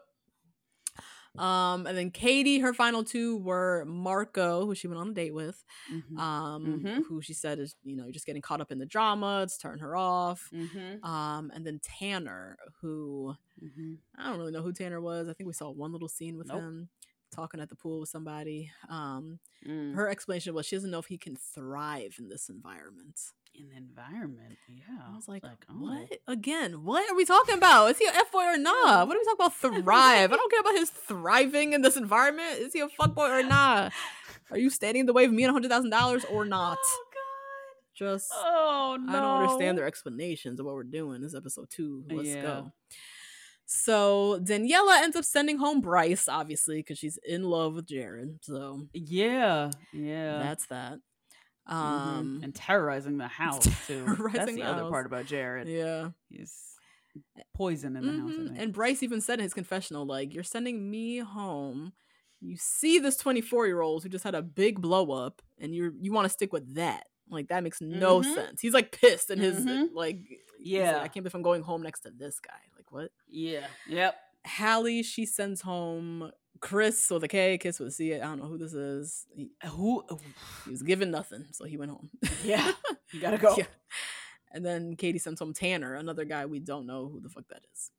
Um, 1.38 1.86
and 1.86 1.96
then 1.96 2.10
Katie, 2.10 2.58
her 2.58 2.74
final 2.74 3.04
two 3.04 3.38
were 3.38 3.84
Marco, 3.86 4.66
who 4.66 4.74
she 4.74 4.88
went 4.88 5.00
on 5.00 5.10
a 5.10 5.14
date 5.14 5.32
with, 5.32 5.64
Mhm. 5.90 6.18
um, 6.18 6.82
Mhm. 6.84 7.04
who 7.06 7.22
she 7.22 7.34
said 7.34 7.60
is, 7.60 7.76
you 7.84 7.94
know, 7.96 8.10
just 8.10 8.26
getting 8.26 8.42
caught 8.42 8.60
up 8.60 8.72
in 8.72 8.78
the 8.80 8.84
drama, 8.86 9.42
it's 9.44 9.56
turning 9.56 9.78
her 9.80 9.94
off. 9.96 10.50
Mhm. 10.52 11.02
Um, 11.04 11.52
and 11.54 11.64
then 11.64 11.78
Tanner, 11.82 12.56
who 12.80 13.36
Mhm. 13.62 13.98
I 14.18 14.28
don't 14.28 14.38
really 14.38 14.50
know 14.52 14.62
who 14.62 14.72
Tanner 14.72 15.00
was. 15.00 15.28
I 15.28 15.32
think 15.32 15.46
we 15.46 15.52
saw 15.52 15.70
one 15.70 15.92
little 15.92 16.08
scene 16.08 16.36
with 16.36 16.48
Nope. 16.48 16.58
him 16.62 16.88
talking 17.30 17.60
at 17.60 17.68
the 17.68 17.76
pool 17.76 18.00
with 18.00 18.08
somebody. 18.08 18.72
Um, 18.88 19.38
Mm. 19.64 19.94
her 19.94 20.08
explanation 20.08 20.52
was 20.52 20.66
she 20.66 20.74
doesn't 20.74 20.90
know 20.90 20.98
if 20.98 21.06
he 21.06 21.16
can 21.16 21.36
thrive 21.36 22.16
in 22.18 22.28
this 22.28 22.48
environment. 22.48 23.20
In 23.60 23.68
the 23.68 23.76
environment. 23.76 24.56
Yeah. 24.68 24.98
I 25.12 25.14
was 25.14 25.28
like, 25.28 25.44
oh. 25.44 25.74
what? 25.74 26.08
Again, 26.26 26.82
what 26.84 27.10
are 27.10 27.14
we 27.14 27.26
talking 27.26 27.56
about? 27.56 27.88
Is 27.90 27.98
he 27.98 28.06
a 28.06 28.10
F 28.10 28.32
boy 28.32 28.44
or 28.44 28.56
not? 28.56 29.04
Mm. 29.04 29.08
What 29.08 29.16
are 29.16 29.20
we 29.20 29.24
talking 29.24 29.36
about? 29.38 29.84
Thrive. 29.84 30.32
I 30.32 30.36
don't 30.36 30.50
care 30.50 30.60
about 30.60 30.76
his 30.76 30.88
thriving 30.88 31.74
in 31.74 31.82
this 31.82 31.96
environment. 31.98 32.58
Is 32.58 32.72
he 32.72 32.80
a 32.80 32.88
fuck 32.88 33.14
boy 33.14 33.28
or 33.28 33.42
not? 33.42 33.92
Are 34.50 34.56
you 34.56 34.70
standing 34.70 35.00
in 35.00 35.06
the 35.06 35.12
way 35.12 35.24
of 35.26 35.32
me 35.32 35.44
and 35.44 35.52
hundred 35.52 35.70
thousand 35.70 35.90
dollars 35.90 36.24
or 36.24 36.44
not? 36.46 36.78
Oh 36.80 37.04
Just. 37.94 38.30
Oh 38.32 38.96
no. 38.98 39.12
I 39.12 39.20
don't 39.20 39.42
understand 39.42 39.76
their 39.76 39.86
explanations 39.86 40.58
of 40.58 40.64
what 40.64 40.74
we're 40.74 40.84
doing. 40.84 41.20
This 41.20 41.32
is 41.32 41.34
episode 41.34 41.68
two. 41.70 42.02
Let's 42.10 42.28
Yeah. 42.28 42.42
go. 42.42 42.72
So 43.66 44.40
Daniela 44.42 45.02
ends 45.02 45.16
up 45.16 45.24
sending 45.24 45.58
home 45.58 45.80
Bryce, 45.80 46.28
obviously, 46.28 46.78
because 46.78 46.98
she's 46.98 47.18
in 47.28 47.44
love 47.44 47.74
with 47.74 47.86
Jared. 47.86 48.38
So 48.42 48.86
Yeah. 48.94 49.70
Yeah. 49.92 50.38
that's 50.38 50.66
that. 50.68 50.98
Mhm. 51.68 51.72
Um, 51.72 52.40
and 52.42 52.54
terrorizing 52.54 53.18
the 53.18 53.28
house 53.28 53.64
too. 53.86 54.04
That's 54.32 54.46
the 54.46 54.56
the 54.56 54.62
other 54.62 54.82
house. 54.82 54.90
part 54.90 55.06
about 55.06 55.26
Jared. 55.26 55.68
yeah. 55.68 56.10
He's 56.28 56.54
poison 57.54 57.96
in 57.96 58.06
the 58.06 58.12
house. 58.22 58.30
Mhm. 58.32 58.46
think. 58.48 58.58
And 58.60 58.72
Bryce 58.72 59.02
even 59.02 59.20
said 59.20 59.38
in 59.38 59.42
his 59.44 59.54
confessional, 59.54 60.06
like, 60.06 60.32
you're 60.34 60.42
sending 60.44 60.90
me 60.90 61.18
home. 61.18 61.92
You 62.40 62.56
see 62.56 62.98
this 62.98 63.16
24 63.18 63.66
year 63.66 63.80
old 63.82 64.02
who 64.02 64.08
just 64.08 64.24
had 64.24 64.34
a 64.34 64.42
big 64.42 64.80
blow 64.80 65.10
up, 65.12 65.42
and 65.58 65.74
you're 65.74 65.92
you 66.00 66.12
want 66.12 66.24
to 66.24 66.30
stick 66.30 66.52
with 66.52 66.74
that. 66.74 67.06
Like 67.28 67.48
that 67.48 67.62
makes 67.62 67.80
no 67.80 68.20
Mhm. 68.20 68.34
sense. 68.34 68.60
He's 68.60 68.74
like 68.74 68.90
pissed 68.98 69.30
in 69.30 69.38
his 69.38 69.64
Mhm. 69.64 69.90
like 69.94 70.16
he's 70.26 70.38
like, 70.48 70.58
Yeah. 70.60 70.96
I 70.98 71.08
can't 71.08 71.22
believe 71.22 71.34
I'm 71.34 71.42
going 71.42 71.62
home 71.62 71.82
next 71.82 72.00
to 72.00 72.10
this 72.10 72.40
guy. 72.40 72.58
Like 72.76 72.90
what? 72.90 73.12
yeah. 73.28 73.66
Yep. 73.88 74.16
Hallie, 74.46 75.02
she 75.02 75.26
sends 75.26 75.60
home 75.60 76.30
Chris 76.60 77.08
with 77.10 77.24
a 77.24 77.28
K, 77.28 77.56
Chris 77.58 77.78
with 77.78 77.88
a 77.88 77.92
C. 77.92 78.14
I 78.14 78.18
don't 78.18 78.38
know 78.38 78.46
who 78.48 78.58
this 78.58 78.74
is. 78.74 79.26
He, 79.34 79.50
Who? 79.66 80.04
he 80.64 80.70
was 80.70 80.82
given 80.82 81.10
nothing, 81.10 81.44
so 81.52 81.64
he 81.64 81.76
went 81.76 81.90
home. 81.92 82.10
Yeah. 82.44 82.72
You 83.12 83.20
gotta 83.20 83.38
go. 83.38 83.56
Yeah. 83.56 83.64
And 84.52 84.64
then 84.64 84.94
Katie 84.94 85.18
sends 85.18 85.40
home 85.40 85.52
Tanner, 85.52 85.94
another 85.94 86.24
guy 86.24 86.46
we 86.46 86.60
don't 86.60 86.86
know 86.86 87.08
who 87.08 87.20
the 87.20 87.28
fuck 87.28 87.42
that 87.48 87.62
is. 87.72 87.90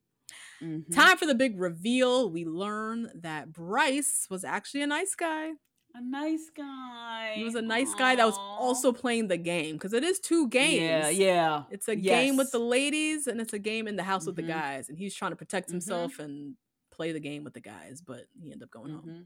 Mhm. 0.63 0.93
Time 0.95 1.17
for 1.17 1.25
the 1.25 1.35
big 1.35 1.59
reveal. 1.59 2.29
We 2.29 2.45
learn 2.45 3.09
that 3.15 3.51
Bryce 3.51 4.27
was 4.29 4.45
actually 4.45 4.83
a 4.83 4.87
nice 4.87 5.15
guy. 5.15 5.49
A 5.93 6.01
nice 6.01 6.49
guy. 6.55 7.33
He 7.35 7.43
was 7.43 7.55
a 7.55 7.61
nice 7.61 7.93
guy 7.95 8.15
that 8.15 8.25
was 8.25 8.37
also 8.37 8.93
playing 8.93 9.27
the 9.27 9.35
game 9.35 9.73
because 9.75 9.91
it 9.91 10.05
is 10.05 10.21
two 10.21 10.47
games. 10.47 10.81
Yeah. 10.81 11.09
Yeah. 11.09 11.63
It's 11.71 11.89
a 11.89 11.95
game 11.97 12.37
with 12.37 12.51
the 12.51 12.59
ladies 12.59 13.27
and 13.27 13.41
it's 13.41 13.51
a 13.51 13.59
game 13.59 13.85
in 13.85 13.97
the 13.97 14.03
house 14.03 14.25
with 14.25 14.37
the 14.37 14.43
Mhm. 14.43 14.47
guys. 14.47 14.87
And 14.87 14.97
he's 14.97 15.13
trying 15.13 15.31
to 15.33 15.35
protect 15.35 15.67
Mhm. 15.67 15.71
himself 15.73 16.19
and 16.19 16.55
play 17.01 17.11
the 17.13 17.19
game 17.19 17.43
with 17.43 17.55
the 17.55 17.59
guys, 17.61 17.99
but 18.05 18.25
he 18.39 18.51
ended 18.51 18.63
up 18.67 18.69
going 18.69 18.91
home. 18.91 19.25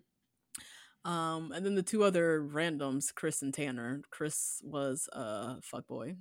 Mhm. 1.05 1.09
Um, 1.11 1.51
and 1.51 1.65
then 1.65 1.75
the 1.75 1.83
two 1.83 2.03
other 2.03 2.41
randoms, 2.41 3.13
Chris 3.13 3.41
and 3.41 3.53
Tanner. 3.53 4.01
Chris 4.11 4.61
was 4.63 5.09
a 5.11 5.61
fuck 5.61 5.85
boy, 5.87 6.15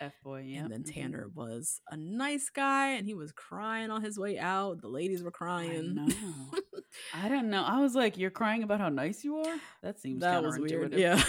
F 0.00 0.12
boy. 0.22 0.44
Yeah. 0.46 0.60
and 0.62 0.70
then 0.72 0.84
Tanner 0.84 1.28
was 1.34 1.80
a 1.90 1.96
nice 1.96 2.48
guy, 2.48 2.90
and 2.92 3.06
he 3.06 3.14
was 3.14 3.32
crying 3.32 3.90
on 3.90 4.02
his 4.02 4.18
way 4.18 4.38
out. 4.38 4.80
The 4.80 4.88
ladies 4.88 5.22
were 5.24 5.30
I 5.34 5.38
crying. 5.38 5.94
know. 5.96 6.08
I 7.14 7.28
don't 7.28 7.50
know. 7.50 7.64
I 7.64 7.80
was 7.80 7.94
like, 7.96 8.16
you're 8.16 8.30
crying 8.30 8.62
about 8.62 8.78
how 8.80 8.88
nice 8.88 9.24
you 9.24 9.36
are. 9.38 9.56
That 9.82 9.98
seems 10.00 10.20
that 10.20 10.42
was 10.44 10.58
weird. 10.58 10.94
Yeah. 10.94 11.20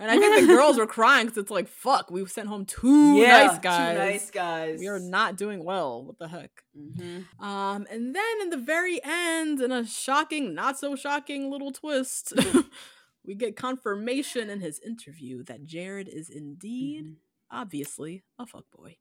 And 0.00 0.10
I 0.10 0.18
think 0.18 0.40
the 0.40 0.46
girls 0.54 0.78
were 0.78 0.86
crying 0.98 1.26
because 1.26 1.38
it's 1.42 1.50
like, 1.50 1.68
fuck, 1.68 2.10
we 2.10 2.24
sent 2.26 2.48
home 2.48 2.64
two 2.64 3.16
yeah, 3.16 3.46
nice 3.46 3.58
guys. 3.58 3.92
Two 3.92 3.98
nice 3.98 4.30
guys. 4.30 4.78
We 4.80 4.88
are 4.88 4.98
not 4.98 5.36
doing 5.36 5.62
well. 5.62 6.04
What 6.04 6.18
the 6.18 6.28
heck? 6.28 6.50
Mhm. 6.76 7.26
Um, 7.38 7.86
and 7.90 8.14
then 8.16 8.40
in 8.42 8.50
the 8.50 8.56
very 8.56 9.00
end, 9.04 9.60
in 9.60 9.70
a 9.70 9.84
shocking, 9.86 10.54
not 10.54 10.78
so 10.78 10.96
shocking 10.96 11.50
little 11.50 11.70
twist, 11.70 12.32
we 13.24 13.34
get 13.34 13.56
confirmation 13.56 14.48
in 14.48 14.60
his 14.60 14.80
interview 14.80 15.44
that 15.44 15.64
Jared 15.66 16.08
is 16.08 16.30
indeed, 16.30 17.04
Mhm. 17.04 17.14
obviously, 17.50 18.24
a 18.38 18.46
fuckboy. 18.46 18.96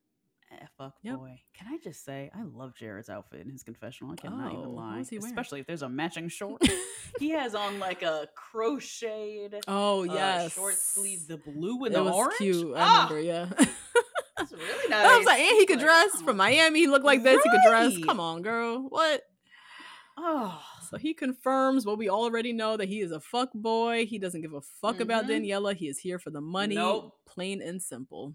Eh, 0.62 0.66
fuck 0.78 0.94
Yep. 1.04 1.16
boy. 1.18 1.40
Can 1.54 1.68
I 1.74 1.78
just 1.84 2.04
say 2.04 2.30
I 2.36 2.44
love 2.44 2.76
Jared's 2.76 3.10
outfit 3.10 3.42
in 3.42 3.50
his 3.50 3.64
confessional. 3.64 4.12
I 4.12 4.16
cannot 4.16 4.52
Oh, 4.54 4.58
even 4.60 4.76
lie. 4.76 5.00
Especially 5.00 5.60
if 5.62 5.68
there's 5.68 5.82
a 5.84 5.90
matching 5.90 6.28
short. 6.28 6.62
he 7.20 7.30
has 7.30 7.56
on 7.56 7.80
like 7.80 8.02
a 8.04 8.28
crocheted 8.36 9.56
Oh 9.68 10.02
uh, 10.02 10.14
yes, 10.14 10.54
short 10.54 10.76
sleeve, 10.76 11.28
the 11.28 11.38
blue 11.38 11.78
and 11.86 11.94
it 11.94 11.98
the 11.98 12.04
was 12.04 12.14
orange. 12.14 12.38
cute. 12.38 12.76
I 12.76 12.80
Ah, 12.82 13.08
remember, 13.10 13.22
yeah. 13.22 13.46
That's 14.38 14.52
really 14.52 14.90
nice. 14.90 15.06
I 15.06 15.18
was 15.18 15.26
like, 15.26 15.40
and 15.40 15.58
he 15.60 15.66
could 15.66 15.78
Like, 15.78 15.86
dress 15.86 16.10
oh. 16.16 16.24
from 16.26 16.38
Miami. 16.38 16.80
He 16.80 16.88
looked 16.88 17.06
like 17.06 17.24
this. 17.24 17.42
He 17.44 17.50
could 17.50 17.62
dress. 17.68 17.98
Come 18.06 18.20
on, 18.20 18.42
girl. 18.42 18.80
What? 18.90 19.22
Oh, 20.18 20.62
So 20.90 20.98
he 20.98 21.14
confirms 21.14 21.86
what 21.86 21.98
we 21.98 22.10
already 22.10 22.52
know 22.52 22.76
that 22.76 22.90
he 22.90 23.00
is 23.00 23.12
a 23.12 23.20
fuck 23.22 23.52
boy. 23.54 24.06
He 24.06 24.18
doesn't 24.20 24.42
give 24.42 24.54
a 24.54 24.62
fuck 24.62 25.00
about 25.00 25.26
Mhm. 25.26 25.46
Daniela. 25.46 25.74
He 25.76 25.88
is 25.88 26.00
here 26.00 26.20
for 26.20 26.30
the 26.32 26.42
money. 26.42 26.76
Nope. 26.76 27.18
Plain 27.26 27.62
and 27.62 27.82
simple. 27.82 28.34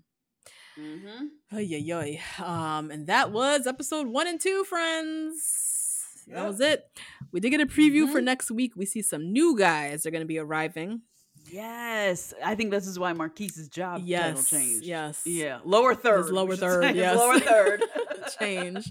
Mm-hmm. 0.78 1.26
Ay, 1.56 1.92
ay. 1.92 2.20
Um, 2.42 2.90
and 2.90 3.06
that 3.06 3.30
was 3.32 3.66
episode 3.66 4.06
one 4.08 4.26
and 4.26 4.40
two, 4.40 4.64
friends. 4.64 6.02
That 6.28 6.46
was 6.46 6.60
it. 6.60 6.86
We 7.32 7.40
did 7.40 7.50
get 7.50 7.60
a 7.60 7.66
preview 7.66 8.10
for 8.10 8.20
Mhm. 8.20 8.24
next 8.24 8.50
week. 8.50 8.72
We 8.76 8.86
see 8.86 9.02
some 9.02 9.32
new 9.32 9.56
guys. 9.58 10.02
They're 10.02 10.12
going 10.12 10.22
to 10.22 10.26
be 10.26 10.38
arriving. 10.38 11.02
yes. 11.50 12.32
I 12.42 12.54
think 12.54 12.70
this 12.70 12.86
is 12.86 12.98
why 12.98 13.12
Marquise's 13.12 13.68
job 13.68 14.02
Yes, 14.04 14.48
title 14.50 14.58
changed. 14.66 14.84
yes. 14.86 15.22
Yeah. 15.26 15.60
Lower 15.64 15.94
third. 15.94 16.24
we 16.26 16.30
lower 16.32 16.56
third, 16.56 16.96
yes. 16.96 17.16
Lower 17.16 17.38
third. 17.38 17.82
Change. 18.40 18.90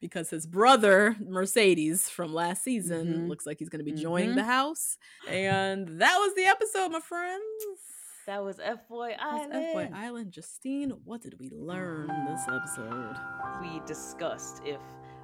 Because 0.00 0.28
his 0.30 0.46
brother, 0.46 1.16
Mercedes, 1.20 2.08
from 2.10 2.34
last 2.34 2.62
season, 2.64 3.06
Mhm. 3.06 3.28
looks 3.28 3.46
like 3.46 3.58
he's 3.60 3.68
going 3.68 3.84
to 3.84 3.90
be 3.90 3.96
joining 3.98 4.30
Mhm. 4.32 4.34
the 4.36 4.44
house. 4.44 4.98
And 5.28 6.00
that 6.00 6.18
was 6.18 6.34
the 6.34 6.44
episode, 6.46 6.90
my 6.90 7.00
friends. 7.00 7.40
That 8.26 8.42
was 8.44 8.58
F 8.62 8.88
Boy 8.88 9.10
That's 9.10 9.22
Island. 9.22 9.52
F-Boy 9.54 9.90
Island. 9.94 10.32
Justine, 10.32 10.90
what 11.04 11.22
did 11.22 11.38
we 11.38 11.50
learn 11.50 12.08
this 12.28 12.42
episode? 12.48 13.16
we 13.60 13.80
discussed 13.86 14.60
if 14.64 14.80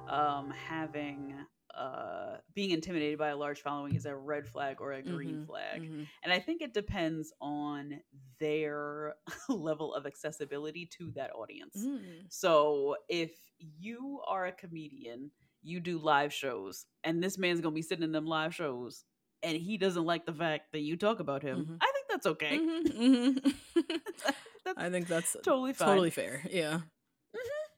um, 0.09 0.51
having 0.51 1.35
uh, 1.77 2.37
being 2.55 2.71
intimidated 2.71 3.17
by 3.19 3.29
a 3.29 3.35
large 3.35 3.61
following 3.61 3.95
is 3.95 4.05
a 4.05 4.15
red 4.15 4.47
flag 4.47 4.77
or 4.79 4.93
a 4.93 5.01
green 5.01 5.37
Mhm, 5.37 5.45
flag. 5.47 5.81
mhm. 5.81 6.07
And 6.23 6.31
I 6.31 6.39
think 6.39 6.61
it 6.61 6.73
depends 6.73 7.33
on 7.41 7.99
their 8.39 9.15
level 9.49 9.93
of 9.93 10.05
accessibility 10.05 10.85
to 10.97 11.11
that 11.15 11.31
audience. 11.35 11.75
Mm. 11.77 12.25
So 12.29 12.95
if 13.09 13.31
you 13.59 14.21
are 14.27 14.45
a 14.45 14.51
comedian, 14.51 15.31
you 15.63 15.79
do 15.79 15.97
live 15.97 16.31
shows, 16.31 16.85
and 17.03 17.23
this 17.23 17.37
man's 17.37 17.59
gonna 17.61 17.73
be 17.75 17.81
sitting 17.81 18.03
in 18.03 18.11
them 18.11 18.25
live 18.27 18.53
shows, 18.53 19.03
and 19.41 19.57
he 19.57 19.77
doesn't 19.77 20.05
like 20.05 20.25
the 20.25 20.33
fact 20.33 20.71
that 20.73 20.81
you 20.81 20.95
talk 20.95 21.19
about 21.19 21.41
him, 21.43 21.65
Mhm. 21.65 21.77
I 21.81 21.85
think 21.91 21.92
that's 22.13 22.25
okay. 22.27 22.59
Mhm, 22.59 22.83
mhm. 23.43 23.53
that's 24.65 24.77
I 24.77 24.89
think 24.89 25.07
that's 25.07 25.35
totally 25.43 25.73
fine. 25.73 25.87
totally 25.89 26.09
fair. 26.11 26.43
Yeah. 26.49 26.79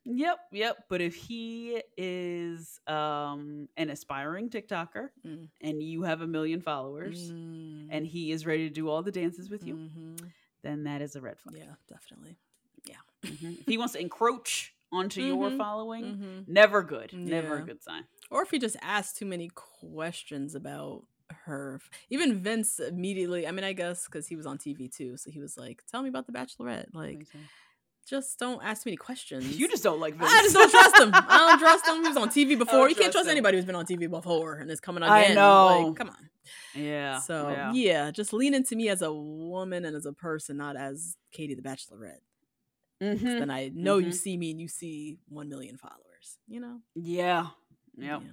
Yep, 0.08 0.38
yep. 0.52 0.78
But 0.88 1.02
if 1.02 1.16
he 1.16 1.82
is 1.98 2.80
um 2.88 3.68
an 3.78 3.90
aspiring 3.90 4.50
TikToker 4.50 5.10
Mm. 5.26 5.50
and 5.62 5.82
you 5.82 6.04
have 6.04 6.22
a 6.22 6.28
million 6.28 6.62
followers 6.62 7.32
Mm. 7.32 7.88
and 7.90 8.06
he 8.06 8.32
is 8.32 8.46
ready 8.46 8.68
to 8.68 8.74
do 8.74 8.88
all 8.90 9.02
the 9.02 9.12
dances 9.12 9.50
with 9.50 9.66
you, 9.66 9.76
Mhm. 9.76 10.32
then 10.64 10.84
that 10.84 11.02
is 11.02 11.16
a 11.16 11.22
red 11.22 11.40
flag. 11.40 11.56
Yeah, 11.58 11.74
definitely. 11.90 12.38
Mhm. 13.26 13.62
If 13.62 13.66
he 13.68 13.78
wants 13.80 13.94
to 13.94 14.00
encroach 14.02 14.76
onto 14.92 15.22
your 15.22 15.50
Mhm, 15.50 15.58
following, 15.58 16.46
never 16.48 16.84
good. 16.84 17.12
Never 17.14 17.58
a 17.58 17.66
good 17.66 17.82
sign. 17.82 18.06
Or 18.30 18.44
if 18.44 18.52
he 18.52 18.60
just 18.60 18.78
asks 18.84 19.18
too 19.18 19.26
many 19.26 19.50
questions 19.50 20.54
about 20.54 21.08
her. 21.46 21.80
Even 22.10 22.36
Vince 22.36 22.80
immediately, 22.80 23.48
I 23.48 23.52
mean, 23.52 23.64
I 23.64 23.74
guess 23.74 24.06
because 24.06 24.28
he 24.28 24.36
was 24.36 24.46
on 24.46 24.58
TV 24.58 24.94
too. 24.96 25.18
So 25.18 25.32
he 25.32 25.40
was 25.40 25.58
like, 25.58 25.84
tell 25.92 26.02
me 26.02 26.10
about 26.10 26.26
The 26.28 26.34
Bachelorette. 26.34 26.88
Like, 26.94 27.26
just 28.08 28.38
don't 28.38 28.64
ask 28.64 28.86
me 28.86 28.92
any 28.92 28.98
questions. 28.98 29.58
You 29.58 29.68
just 29.68 29.84
don't 29.84 30.00
like 30.00 30.16
Vince. 30.16 30.32
I 30.32 30.42
just 30.44 30.54
don't 30.54 30.70
trust 30.70 31.00
him. 31.00 31.10
I 31.14 31.38
don't 31.50 31.60
trust 31.66 31.88
him. 31.88 32.02
He 32.04 32.08
was 32.08 32.18
on 32.18 32.30
TV 32.30 32.58
before. 32.58 32.88
You 32.90 32.96
can't 32.96 33.12
trust 33.12 33.28
him. 33.28 33.32
anybody 33.32 33.58
who's 33.58 33.66
been 33.66 33.76
on 33.76 33.86
TV 33.86 34.10
before 34.10 34.56
and 34.56 34.70
is 34.70 34.80
coming 34.80 35.04
again. 35.04 35.32
I 35.32 35.34
know. 35.34 35.88
Like, 35.88 35.96
come 35.96 36.10
on. 36.10 36.30
yeah. 36.76 37.20
So 37.20 37.50
yeah. 37.50 37.72
yeah. 37.74 38.12
just 38.12 38.32
lean 38.32 38.54
into 38.54 38.76
me 38.76 38.90
as 38.90 39.02
a 39.02 39.12
woman 39.12 39.86
and 39.86 39.96
as 39.96 40.06
a 40.06 40.14
person, 40.14 40.58
not 40.58 40.76
as 40.76 41.18
Katie 41.32 41.56
the 41.56 41.64
Bachelorette. 41.64 42.20
Mhm. 43.02 43.20
Then 43.22 43.50
I 43.50 43.72
know 43.74 43.98
you 43.98 44.10
Mhm. 44.10 44.14
see 44.14 44.38
me 44.38 44.52
and 44.52 44.62
you 44.62 44.68
see 44.68 45.18
one 45.28 45.50
million 45.50 45.76
followers. 45.78 46.38
You 46.48 46.60
know. 46.60 46.82
Yeah. 46.94 47.48
Yep. 47.98 48.22
Yeah. 48.24 48.28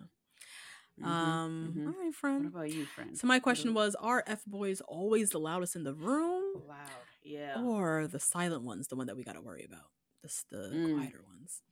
Mhm, 1.00 1.04
Um. 1.06 1.72
mhm. 1.76 1.86
All 1.86 1.92
right, 2.30 2.42
What 2.44 2.46
about 2.48 2.70
you, 2.72 2.84
friend? 2.84 3.16
So 3.18 3.26
my 3.26 3.38
question 3.38 3.70
Ooh, 3.70 3.74
was: 3.74 3.94
Are 3.96 4.22
f 4.26 4.44
boys 4.44 4.80
always 4.82 5.30
the 5.30 5.40
loudest 5.40 5.74
in 5.76 5.84
the 5.84 5.94
room, 5.94 6.62
loud. 6.68 6.88
Yeah. 7.22 7.62
or 7.62 8.06
the 8.06 8.20
silent 8.20 8.62
ones, 8.62 8.88
the 8.88 8.96
one 8.96 9.06
that 9.06 9.16
we 9.16 9.24
got 9.24 9.32
to 9.34 9.40
worry 9.40 9.64
about, 9.64 9.90
the 10.22 10.28
the 10.50 10.68
Mm. 10.76 10.94
quieter 10.98 11.22
ones? 11.26 11.62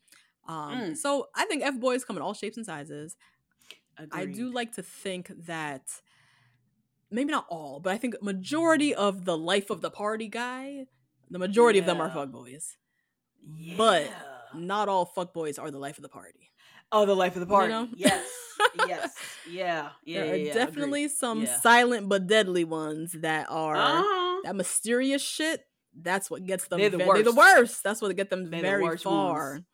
Um. 0.49 0.73
Mm. 0.79 0.97
So 0.97 1.29
I 1.35 1.45
think 1.47 1.63
f 1.63 1.79
boys 1.79 2.05
come 2.05 2.17
in 2.17 2.23
all 2.23 2.35
shapes 2.35 2.57
and 2.57 2.65
sizes. 2.67 3.17
I 4.13 4.25
do 4.25 4.51
like 4.51 4.73
to 4.77 4.83
think 4.83 5.29
that 5.47 6.01
maybe 7.11 7.31
not 7.33 7.45
all, 7.51 7.81
but 7.81 7.93
I 7.93 7.99
think 7.99 8.23
majority 8.23 8.95
of 8.95 9.27
the 9.27 9.37
life 9.37 9.69
of 9.69 9.83
the 9.83 9.91
party 9.91 10.29
guy, 10.29 10.87
the 11.31 11.39
majority 11.39 11.79
of 11.79 11.85
them 11.87 12.01
are 12.01 12.09
Yeah. 12.09 12.15
fuckboys. 12.15 12.77
But 13.77 14.11
not 14.55 14.89
all 14.89 15.07
fuckboys 15.07 15.59
are 15.61 15.71
the 15.71 15.79
life 15.79 15.99
of 15.99 16.03
the 16.03 16.09
party. 16.09 16.51
Oh, 16.93 17.07
the 17.07 17.15
life 17.17 17.37
of 17.37 17.41
the 17.41 17.47
party. 17.47 17.73
know? 17.73 17.89
Yes. 17.97 18.27
yes. 18.89 19.15
Yeah. 19.51 19.89
Yeah. 20.05 20.21
there 20.25 20.33
are 20.33 20.37
yeah, 20.37 20.47
yeah, 20.49 20.55
definitely 20.55 21.05
agreed. 21.05 21.17
some 21.17 21.43
Yeah. 21.43 21.59
silent 21.61 22.09
but 22.09 22.27
deadly 22.27 22.65
ones 22.65 23.13
that 23.21 23.47
are 23.51 23.75
Uh-huh. 23.77 24.41
that 24.45 24.55
mysterious 24.55 25.23
shit. 25.23 25.65
That's 25.95 26.31
what 26.31 26.45
gets 26.45 26.69
them. 26.69 26.79
They're 26.79 26.91
the 26.91 26.99
ve- 26.99 27.05
They're 27.05 27.23
the 27.25 27.33
worst. 27.33 27.59
worst. 27.59 27.83
That's 27.83 28.01
what 28.01 28.15
get 28.17 28.31
them 28.31 28.49
They're 28.51 28.61
very 28.63 28.83
worst 28.85 29.05
far. 29.05 29.53
ones. 29.55 29.65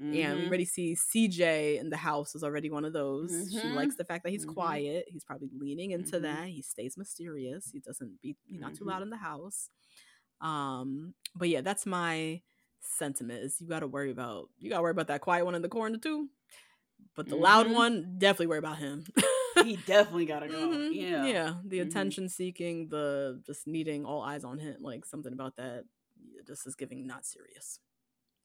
And 0.00 0.40
we 0.40 0.46
already 0.48 0.64
see 0.64 0.94
CJ 0.96 1.78
in 1.78 1.88
the 1.88 1.96
house 1.96 2.34
is 2.34 2.42
already 2.42 2.68
one 2.68 2.84
of 2.84 2.92
those. 2.92 3.30
She 3.50 3.58
Mhm. 3.58 3.74
likes 3.76 3.94
the 3.96 4.04
fact 4.04 4.24
that 4.24 4.30
he's 4.30 4.44
Mhm. 4.44 4.52
quiet. 4.52 5.04
He's 5.08 5.24
probably 5.24 5.48
leaning 5.56 5.92
into 5.92 6.18
Mhm. 6.18 6.22
that. 6.22 6.48
He 6.48 6.60
stays 6.62 6.96
mysterious. 6.98 7.70
He 7.70 7.78
doesn't 7.78 8.20
be 8.20 8.36
he's 8.46 8.60
not 8.60 8.74
too 8.74 8.84
Mhm. 8.84 8.88
loud 8.88 9.02
in 9.02 9.10
the 9.10 9.16
house. 9.16 9.70
Um, 10.40 11.14
but 11.36 11.48
yeah, 11.48 11.60
that's 11.62 11.86
my 11.86 12.42
sentiment 12.84 13.42
is 13.42 13.60
you 13.60 13.66
gotta 13.68 13.86
worry 13.86 14.10
about 14.10 14.48
you 14.58 14.70
gotta 14.70 14.82
worry 14.82 14.90
about 14.92 15.08
that 15.08 15.20
quiet 15.20 15.44
one 15.44 15.54
in 15.54 15.62
the 15.62 15.68
corner 15.68 15.98
too. 15.98 16.28
But 17.16 17.28
the 17.28 17.36
loud 17.36 17.66
Mhm. 17.66 17.74
one, 17.74 18.14
definitely 18.18 18.46
worry 18.48 18.58
about 18.58 18.78
him. 18.78 19.04
he 19.64 19.76
definitely 19.76 20.26
gotta 20.26 20.48
go. 20.48 20.68
Mhm. 20.68 20.94
Yeah. 20.94 21.26
Yeah. 21.26 21.54
The 21.64 21.78
Mhm. 21.78 21.86
attention 21.88 22.28
seeking, 22.28 22.88
the 22.88 23.42
just 23.46 23.66
needing 23.66 24.04
all 24.04 24.20
eyes 24.22 24.44
on 24.44 24.58
him, 24.58 24.82
like 24.82 25.04
something 25.04 25.32
about 25.32 25.56
that 25.56 25.84
just 26.46 26.66
is 26.66 26.74
giving 26.74 27.06
not 27.06 27.24
serious. 27.24 27.80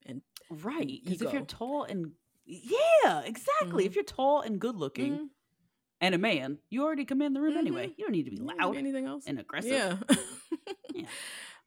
And 0.06 0.22
Right. 0.50 1.02
Because 1.04 1.22
if 1.22 1.34
you're 1.34 1.46
tall 1.46 1.84
and 1.84 2.14
yeah, 2.46 3.22
exactly. 3.22 3.84
Mhm. 3.84 3.88
If 3.88 3.96
you're 3.96 4.04
tall 4.04 4.42
and 4.42 4.60
good 4.60 4.76
looking 4.76 5.14
Mhm. 5.14 5.30
and 6.02 6.16
a 6.16 6.18
man, 6.18 6.60
you 6.70 6.84
already 6.84 7.06
command 7.06 7.36
the 7.36 7.42
room 7.42 7.58
anyway. 7.58 7.88
Mhm. 7.88 7.94
You 7.98 8.04
don't 8.06 8.12
need 8.14 8.24
to 8.26 8.32
be 8.32 8.38
loud 8.38 8.76
anything 8.76 9.06
else. 9.06 9.26
and 9.28 9.40
aggressive. 9.40 9.72
Yeah. 9.72 9.98
Yeah. 10.96 11.06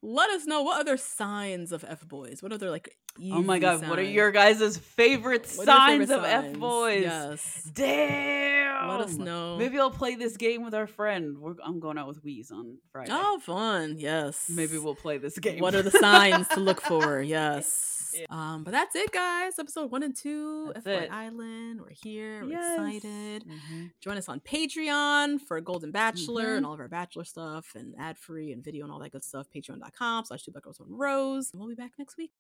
Let 0.05 0.31
us 0.31 0.47
know 0.47 0.63
what 0.63 0.81
other 0.81 0.97
signs 0.97 1.71
of 1.71 1.85
F 1.87 2.07
boys. 2.09 2.43
What 2.43 2.53
other 2.53 2.71
like 2.71 2.97
Oh 3.21 3.43
my 3.43 3.59
god, 3.59 3.87
what 3.89 3.99
are 3.99 4.03
your 4.03 4.33
guys' 4.33 4.77
favorite 4.77 5.43
What 5.55 5.67
signs 5.67 6.09
favorite 6.09 6.19
of 6.19 6.25
F 6.25 6.59
boys? 6.59 7.03
Yes. 7.03 7.71
Damn. 7.73 8.89
Let 8.89 9.01
us 9.01 9.15
know. 9.15 9.57
Maybe 9.59 9.79
I'll 9.79 9.91
play 9.91 10.15
this 10.17 10.37
game 10.37 10.65
with 10.65 10.75
our 10.75 10.87
friend. 10.87 11.39
We're, 11.39 11.55
I'm 11.65 11.79
going 11.79 11.99
out 11.99 12.09
with 12.09 12.23
Wheeze 12.25 12.51
on 12.51 12.79
Friday. 12.91 13.11
Oh, 13.13 13.39
fun. 13.39 13.97
Yes. 13.99 14.51
Maybe 14.53 14.77
we'll 14.79 14.95
play 14.97 15.19
this 15.19 15.39
game. 15.39 15.61
What 15.61 15.75
are 15.75 15.83
the 15.83 15.91
signs 15.93 16.49
to 16.49 16.61
look 16.61 16.81
for? 16.89 17.23
Yes. 17.23 18.02
Yeah. 18.19 18.27
Um, 18.31 18.65
but 18.65 18.71
that's 18.73 18.95
it, 18.97 19.11
guys. 19.13 19.59
Episode 19.59 19.91
one 19.91 20.03
and 20.03 20.15
two. 20.17 20.73
That's 20.75 20.87
F 20.87 21.03
it. 21.05 21.11
Island. 21.11 21.81
We're 21.81 21.91
here. 21.91 22.43
We're 22.45 22.51
Yes. 22.51 22.79
excited. 22.79 23.45
Mhm. 23.47 23.91
Join 24.01 24.17
us 24.17 24.29
on 24.29 24.41
Patreon 24.41 25.41
for 25.41 25.61
Golden 25.61 25.91
Bachelor 25.91 26.47
Mhm. 26.55 26.57
and 26.59 26.67
all 26.67 26.75
of 26.75 26.81
our 26.81 26.89
Bachelor 26.89 27.25
stuff 27.25 27.75
and 27.75 27.95
ad 27.99 28.19
free 28.19 28.53
and 28.53 28.63
video 28.65 28.85
and 28.85 28.93
all 28.93 28.99
that 29.01 29.13
good 29.13 29.25
stuff. 29.25 29.49
Patreon.com 29.55 30.25
slash 30.25 30.43
two 30.43 30.51
black 30.53 30.65
girls 30.65 30.81
one 30.81 30.91
rose. 30.93 31.51
And 31.53 31.61
we'll 31.61 31.69
be 31.69 31.75
back 31.75 31.93
next 31.99 32.17
week. 32.17 32.33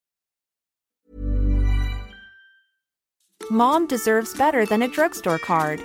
Mom 3.51 3.87
deserves 3.87 4.35
better 4.37 4.65
than 4.65 4.83
a 4.83 4.89
drugstore 4.89 5.39
card. 5.39 5.81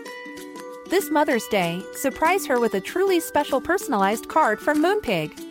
This 0.89 1.09
Mother's 1.09 1.45
Day, 1.47 1.83
surprise 1.95 2.45
her 2.45 2.59
with 2.59 2.73
a 2.75 2.79
truly 2.79 3.19
special 3.19 3.59
personalized 3.59 4.29
card 4.29 4.59
from 4.59 4.81
Moonpig. 4.81 5.46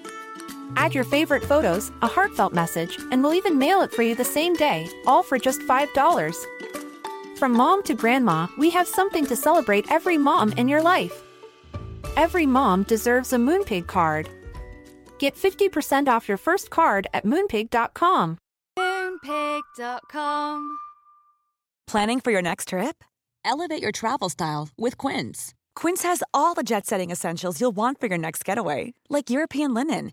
Add 0.74 0.94
your 0.94 1.05
favorite 1.05 1.44
photos, 1.44 1.93
a 2.02 2.06
heartfelt 2.06 2.52
message, 2.52 2.98
and 3.12 3.22
we'll 3.22 3.34
even 3.34 3.59
mail 3.59 3.82
it 3.82 3.93
for 3.93 4.02
you 4.02 4.14
the 4.14 4.24
same 4.24 4.55
day, 4.55 4.88
all 5.06 5.22
for 5.22 5.38
just 5.38 5.60
$5. 5.60 6.44
From 7.38 7.52
mom 7.52 7.82
to 7.84 7.94
grandma, 7.94 8.48
we 8.59 8.70
have 8.70 8.88
something 8.88 9.26
to 9.26 9.36
celebrate 9.36 9.90
every 9.93 10.18
mom 10.18 10.52
in 10.52 10.68
your 10.68 10.82
life. 10.82 11.22
Every 12.16 12.47
mom 12.47 12.84
deserves 12.84 13.32
a 13.32 13.36
Moonpig 13.36 13.86
card. 13.86 14.28
Get 15.18 15.36
50% 15.36 16.09
off 16.09 16.28
your 16.28 16.38
first 16.38 16.70
card 16.70 17.06
at 17.14 17.24
moonpig.com. 17.24 18.38
Moonpig.com. 18.78 20.78
Planning 21.86 22.20
for 22.20 22.32
your 22.32 22.43
next 22.43 22.68
trip? 22.68 23.05
Elevate 23.44 23.80
your 23.80 23.93
travel 23.93 24.28
style 24.28 24.68
with 24.76 24.98
Quince. 24.98 25.55
Quince 25.76 26.02
has 26.02 26.22
all 26.34 26.55
the 26.55 26.64
jet 26.64 26.86
setting 26.86 27.10
essentials 27.10 27.60
you'll 27.60 27.76
want 27.76 28.01
for 28.01 28.09
your 28.09 28.18
next 28.18 28.44
getaway, 28.44 28.93
like 29.09 29.30
European 29.30 29.72
linen, 29.72 30.12